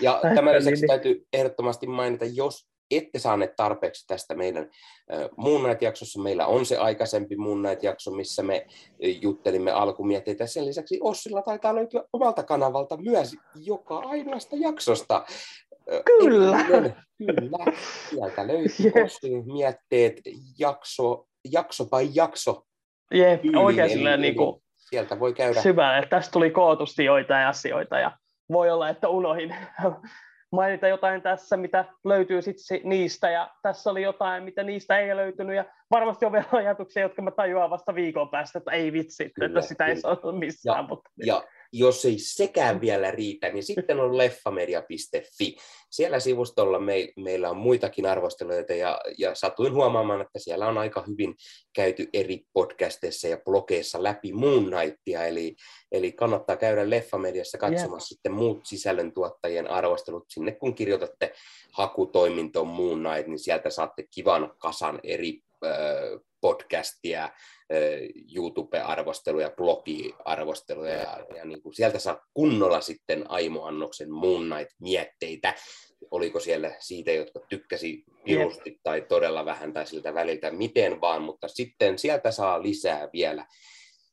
Ja 0.01 0.19
tämän 0.35 0.55
lisäksi 0.55 0.87
täytyy 0.87 1.25
ehdottomasti 1.33 1.87
mainita, 1.87 2.25
jos 2.25 2.67
ette 2.91 3.19
saaneet 3.19 3.55
tarpeeksi 3.55 4.07
tästä 4.07 4.35
meidän 4.35 4.69
Moon 5.37 5.61
Knight-jaksossa. 5.61 6.21
Meillä 6.21 6.47
on 6.47 6.65
se 6.65 6.77
aikaisempi 6.77 7.35
Moon 7.35 7.63
Knight-jakso, 7.63 8.11
missä 8.11 8.43
me 8.43 8.67
juttelimme 9.21 9.71
alkumietteitä. 9.71 10.47
Sen 10.47 10.65
lisäksi 10.65 10.99
Ossilla 11.01 11.41
taitaa 11.41 11.75
löytyä 11.75 12.03
omalta 12.13 12.43
kanavalta 12.43 12.97
myös 12.97 13.35
joka 13.55 13.97
ainoasta 13.97 14.55
jaksosta. 14.59 15.25
Kyllä. 16.05 16.63
Kyllä. 17.17 17.73
Sieltä 18.09 18.47
löytyy. 18.47 19.03
Ossin 19.03 19.45
mietteet 19.45 20.21
jakso, 20.59 21.25
jakso 21.51 21.85
by 21.85 22.09
jakso. 22.13 22.63
Jep, 23.13 23.41
oikein 23.55 23.89
silleen 23.89 24.21
niin 24.21 24.35
kuin 24.35 24.63
sieltä 24.75 25.19
voi 25.19 25.33
käydä. 25.33 25.61
Syvälle. 25.61 26.07
Tästä 26.09 26.31
tuli 26.31 26.51
kootusti 26.51 27.05
joitain 27.05 27.47
asioita 27.47 27.99
ja 27.99 28.11
voi 28.51 28.69
olla, 28.69 28.89
että 28.89 29.09
unohin 29.09 29.55
mainita 30.51 30.87
jotain 30.87 31.21
tässä, 31.21 31.57
mitä 31.57 31.85
löytyy 32.03 32.41
sit 32.41 32.57
niistä, 32.83 33.29
ja 33.29 33.49
tässä 33.61 33.89
oli 33.89 34.01
jotain, 34.01 34.43
mitä 34.43 34.63
niistä 34.63 34.97
ei 34.97 35.15
löytynyt, 35.15 35.55
ja 35.55 35.65
varmasti 35.91 36.25
on 36.25 36.31
vielä 36.31 36.45
ajatuksia, 36.63 37.03
jotka 37.03 37.21
mä 37.21 37.31
tajuan 37.31 37.69
vasta 37.69 37.95
viikon 37.95 38.29
päästä, 38.29 38.57
että 38.57 38.71
ei 38.71 38.93
vitsi, 38.93 39.29
kyllä, 39.29 39.47
että 39.47 39.61
sitä 39.61 39.83
kyllä. 39.83 39.95
ei 39.95 40.01
saa 40.01 40.31
missään. 40.31 40.77
Ja, 40.77 40.87
mutta... 40.87 41.09
ja 41.25 41.43
jos 41.73 42.05
ei 42.05 42.19
sekään 42.19 42.81
vielä 42.81 43.11
riitä, 43.11 43.49
niin 43.49 43.63
sitten 43.63 43.99
on 43.99 44.17
leffamedia.fi. 44.17 45.57
Siellä 45.89 46.19
sivustolla 46.19 46.79
me, 46.79 47.07
meillä 47.15 47.49
on 47.49 47.57
muitakin 47.57 48.05
arvosteluita 48.05 48.73
ja, 48.73 49.01
ja 49.17 49.35
satuin 49.35 49.73
huomaamaan, 49.73 50.21
että 50.21 50.39
siellä 50.39 50.67
on 50.67 50.77
aika 50.77 51.03
hyvin 51.07 51.35
käyty 51.73 52.09
eri 52.13 52.41
podcasteissa 52.53 53.27
ja 53.27 53.37
blogeissa 53.45 54.03
läpi 54.03 54.33
Moon 54.33 54.65
Knightia, 54.65 55.25
eli, 55.25 55.55
eli 55.91 56.11
kannattaa 56.11 56.57
käydä 56.57 56.89
Leffamediassa 56.89 57.57
katsomaan 57.57 57.89
yeah. 57.89 58.01
sitten 58.01 58.31
muut 58.31 58.65
sisällöntuottajien 58.65 59.69
arvostelut. 59.69 60.25
Sinne 60.29 60.51
kun 60.51 60.75
kirjoitatte 60.75 61.33
hakutoimintoon 61.71 62.67
Moon 62.67 62.99
Knight, 62.99 63.27
niin 63.27 63.39
sieltä 63.39 63.69
saatte 63.69 64.03
kivan 64.15 64.53
kasan 64.57 64.99
eri 65.03 65.41
podcastia, 66.41 67.29
YouTube-arvosteluja, 68.35 69.49
blogi-arvosteluja 69.49 70.93
ja, 70.93 71.17
ja 71.35 71.45
niin 71.45 71.61
kuin 71.61 71.73
sieltä 71.73 71.99
saa 71.99 72.21
kunnolla 72.33 72.81
sitten 72.81 73.25
Aimo 73.29 73.65
Annoksen 73.65 74.11
Moon 74.11 74.41
Knight-mietteitä. 74.41 75.53
Oliko 76.11 76.39
siellä 76.39 76.71
siitä, 76.79 77.11
jotka 77.11 77.39
tykkäsi 77.49 78.03
pirusti 78.23 78.79
tai 78.83 79.01
todella 79.01 79.45
vähän 79.45 79.73
tai 79.73 79.85
siltä 79.87 80.13
väliltä, 80.13 80.51
miten 80.51 81.01
vaan, 81.01 81.21
mutta 81.21 81.47
sitten 81.47 81.97
sieltä 81.97 82.31
saa 82.31 82.63
lisää 82.63 83.09
vielä 83.13 83.45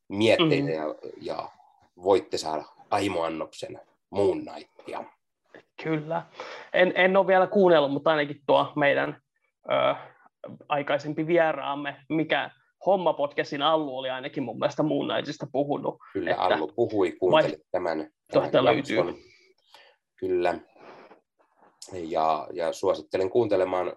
mietteitä 0.08 0.68
mm. 0.68 0.74
ja, 0.74 0.94
ja 1.20 1.48
voitte 2.04 2.38
saada 2.38 2.64
Aimo 2.90 3.22
Annoksen 3.22 3.80
Moon 4.10 4.42
Knightia. 4.46 5.04
Kyllä. 5.82 6.22
En, 6.72 6.92
en 6.96 7.16
ole 7.16 7.26
vielä 7.26 7.46
kuunnellut, 7.46 7.92
mutta 7.92 8.10
ainakin 8.10 8.40
tuo 8.46 8.72
meidän 8.76 9.22
ö, 9.70 9.94
aikaisempi 10.68 11.26
vieraamme, 11.26 11.96
mikä 12.08 12.50
Homma 12.86 13.12
podcastin 13.12 13.62
Allu 13.62 13.98
oli 13.98 14.10
ainakin 14.10 14.42
mun 14.42 14.58
mielestä 14.58 14.82
muun 14.82 15.08
naisista 15.08 15.46
puhunut. 15.52 15.96
Kyllä, 16.12 16.30
että 16.30 16.42
Allu 16.42 16.72
puhui, 16.76 17.12
kuuntelit 17.12 17.66
tämän. 17.70 18.10
tämän 18.32 18.64
löytyy. 18.64 18.96
Kyllä. 20.16 20.58
Ja, 21.92 22.48
ja 22.52 22.72
suosittelen 22.72 23.30
kuuntelemaan 23.30 23.96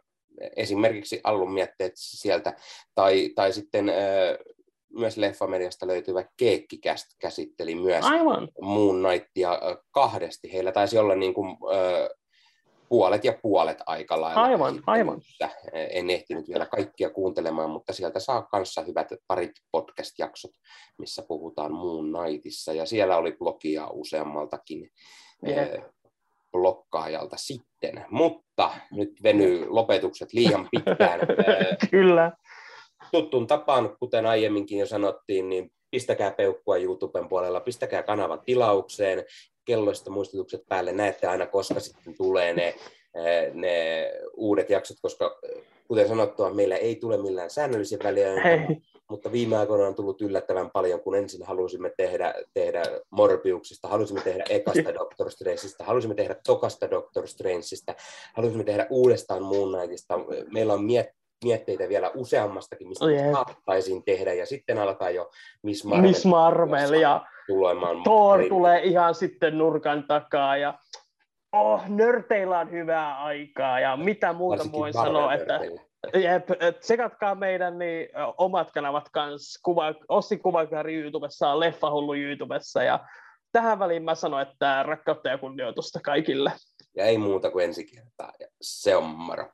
esimerkiksi 0.56 1.22
Allun 1.24 1.54
mietteet 1.54 1.92
sieltä, 1.96 2.54
tai, 2.96 3.30
tai 3.36 3.54
sitten 3.54 3.90
äh, 3.90 3.96
myös 4.90 5.18
Leffamediasta 5.18 5.88
löytyvä 5.88 6.26
Keekkikäst 6.38 7.06
käsitteli 7.20 7.76
myös 7.76 8.06
Aivan. 8.06 8.50
Moon 8.62 9.04
Knightia 9.04 9.60
kahdesti. 9.92 10.54
Heillä 10.54 10.72
taisi 10.72 10.98
olla 10.98 11.16
niin 11.16 11.34
kuin, 11.34 11.50
äh, 11.50 12.10
puolet 12.90 13.24
ja 13.24 13.40
puolet 13.42 13.78
aika 13.86 14.22
lailla. 14.22 14.42
Aivan, 14.42 14.84
aivan. 14.88 15.22
En 15.74 16.10
ehtinyt 16.10 16.48
vielä 16.48 16.66
kaikkia 16.66 17.10
kuuntelemaan, 17.10 17.70
mutta 17.70 17.94
sieltä 17.94 18.20
saa 18.20 18.42
kanssa 18.42 18.82
hyvät 18.82 19.08
parit 19.28 19.52
podcast-jaksot, 19.72 20.52
missä 20.98 21.24
puhutaan 21.28 21.74
Moon 21.74 22.14
Knightissa. 22.14 22.74
Ja 22.74 22.86
siellä 22.86 23.18
oli 23.18 23.32
blogia 23.32 23.88
useammaltakin 23.88 24.90
yeah. 25.48 25.70
blokkaajalta 26.52 27.38
sitten. 27.38 28.06
Mutta 28.10 28.72
nyt 28.92 29.24
venyy 29.24 29.66
lopetukset 29.70 30.34
liian 30.34 30.68
pitkään. 30.72 31.20
Kyllä. 31.92 32.32
Tuttun 33.12 33.48
tapaan, 33.48 33.98
kuten 34.00 34.26
aiemminkin 34.26 34.80
jo 34.80 34.86
sanottiin, 34.86 35.50
niin 35.50 35.72
pistäkää 35.92 36.32
peukkua 36.32 36.78
YouTuben 36.78 37.30
puolella, 37.30 37.60
pistäkää 37.60 38.04
kanava 38.04 38.38
tilaukseen, 38.38 39.26
kelloista 39.68 40.12
muistutukset 40.12 40.62
päälle, 40.70 40.92
näette 40.92 41.28
aina, 41.28 41.48
koska 41.48 41.80
sitten 41.80 42.18
tulee 42.18 42.54
ne, 42.54 42.68
eh, 43.16 43.54
ne 43.54 44.12
uudet 44.34 44.70
jaksot, 44.70 44.98
koska 45.02 45.40
eh, 45.44 45.64
kuten 45.88 46.08
sanottua, 46.08 46.54
meillä 46.54 46.76
ei 46.76 46.96
tule 46.96 47.18
millään 47.18 47.50
säännöllisen 47.50 48.00
väliajoin, 48.04 48.84
mutta 49.10 49.32
viime 49.32 49.58
aikoina 49.58 49.88
on 49.88 49.96
tullut 49.96 50.22
yllättävän 50.22 50.72
paljon, 50.72 51.00
kun 51.00 51.16
ensin 51.16 51.46
halusimme 51.46 51.92
tehdä, 51.98 52.34
tehdä 52.54 52.84
Morbiuksista, 53.10 53.88
halusimme 53.88 54.22
tehdä 54.22 54.44
ekasta 54.50 54.94
Doctor 55.00 55.32
Strangeista, 55.32 55.84
halusimme 55.84 56.16
tehdä 56.16 56.36
tokasta 56.46 56.90
Doctor 56.90 57.28
Strangeista, 57.28 57.96
halusimme 58.34 58.64
tehdä 58.64 58.88
uudestaan 58.90 59.44
Moon 59.44 59.74
Knightista. 59.74 60.20
Meillä 60.54 60.74
on 60.74 60.84
miet, 60.84 61.08
mietteitä 61.44 61.90
vielä 61.90 62.12
useammastakin, 62.16 62.88
mistä 62.88 63.06
oh, 63.06 63.12
yeah. 63.12 63.32
saattaisiin 63.32 64.04
tehdä, 64.04 64.34
ja 64.34 64.46
sitten 64.46 64.78
alkaa 64.78 65.10
jo 65.10 65.30
Miss 65.64 65.84
Marvel. 65.86 66.02
Miss 66.02 66.26
Marvel 66.26 66.94
ja 66.94 67.26
tulemaan. 67.48 68.04
Thor 68.04 68.44
tulee 68.50 68.84
ihan 68.84 69.16
sitten 69.16 69.58
nurkan 69.58 70.04
takaa, 70.04 70.58
ja 70.58 70.80
oh, 71.52 71.82
nörteillä 71.88 72.60
on 72.60 72.72
hyvää 72.72 73.24
aikaa, 73.24 73.80
ja 73.80 73.98
mitä 73.98 74.34
muuta 74.34 74.64
voin 74.72 74.94
sanoa, 74.94 75.34
että 75.34 75.60
Jep, 76.14 76.50
et 76.60 76.84
sekatkaa 76.84 77.36
meidän 77.36 77.78
niin, 77.80 78.10
omat 78.38 78.72
kanavat 78.72 79.10
kanssa, 79.12 79.60
kuva, 79.64 79.94
Ossi 80.10 80.38
Kuvakari 80.38 80.96
YouTubessa, 80.96 81.60
Leffahullu 81.60 82.14
YouTubessa, 82.14 82.84
ja 82.84 83.00
tähän 83.52 83.80
väliin 83.80 84.04
mä 84.04 84.16
sanon, 84.16 84.42
että 84.42 84.84
rakkautta 84.84 85.30
ja 85.30 85.38
kunnioitusta 85.38 86.00
kaikille. 86.04 86.52
Ja 86.96 87.06
ei 87.06 87.18
muuta 87.18 87.52
kuin 87.52 87.66
ensi 87.66 87.86
kertaa, 87.86 88.32
ja 88.40 88.48
se 88.62 88.96
on 88.96 89.04
moro. 89.04 89.50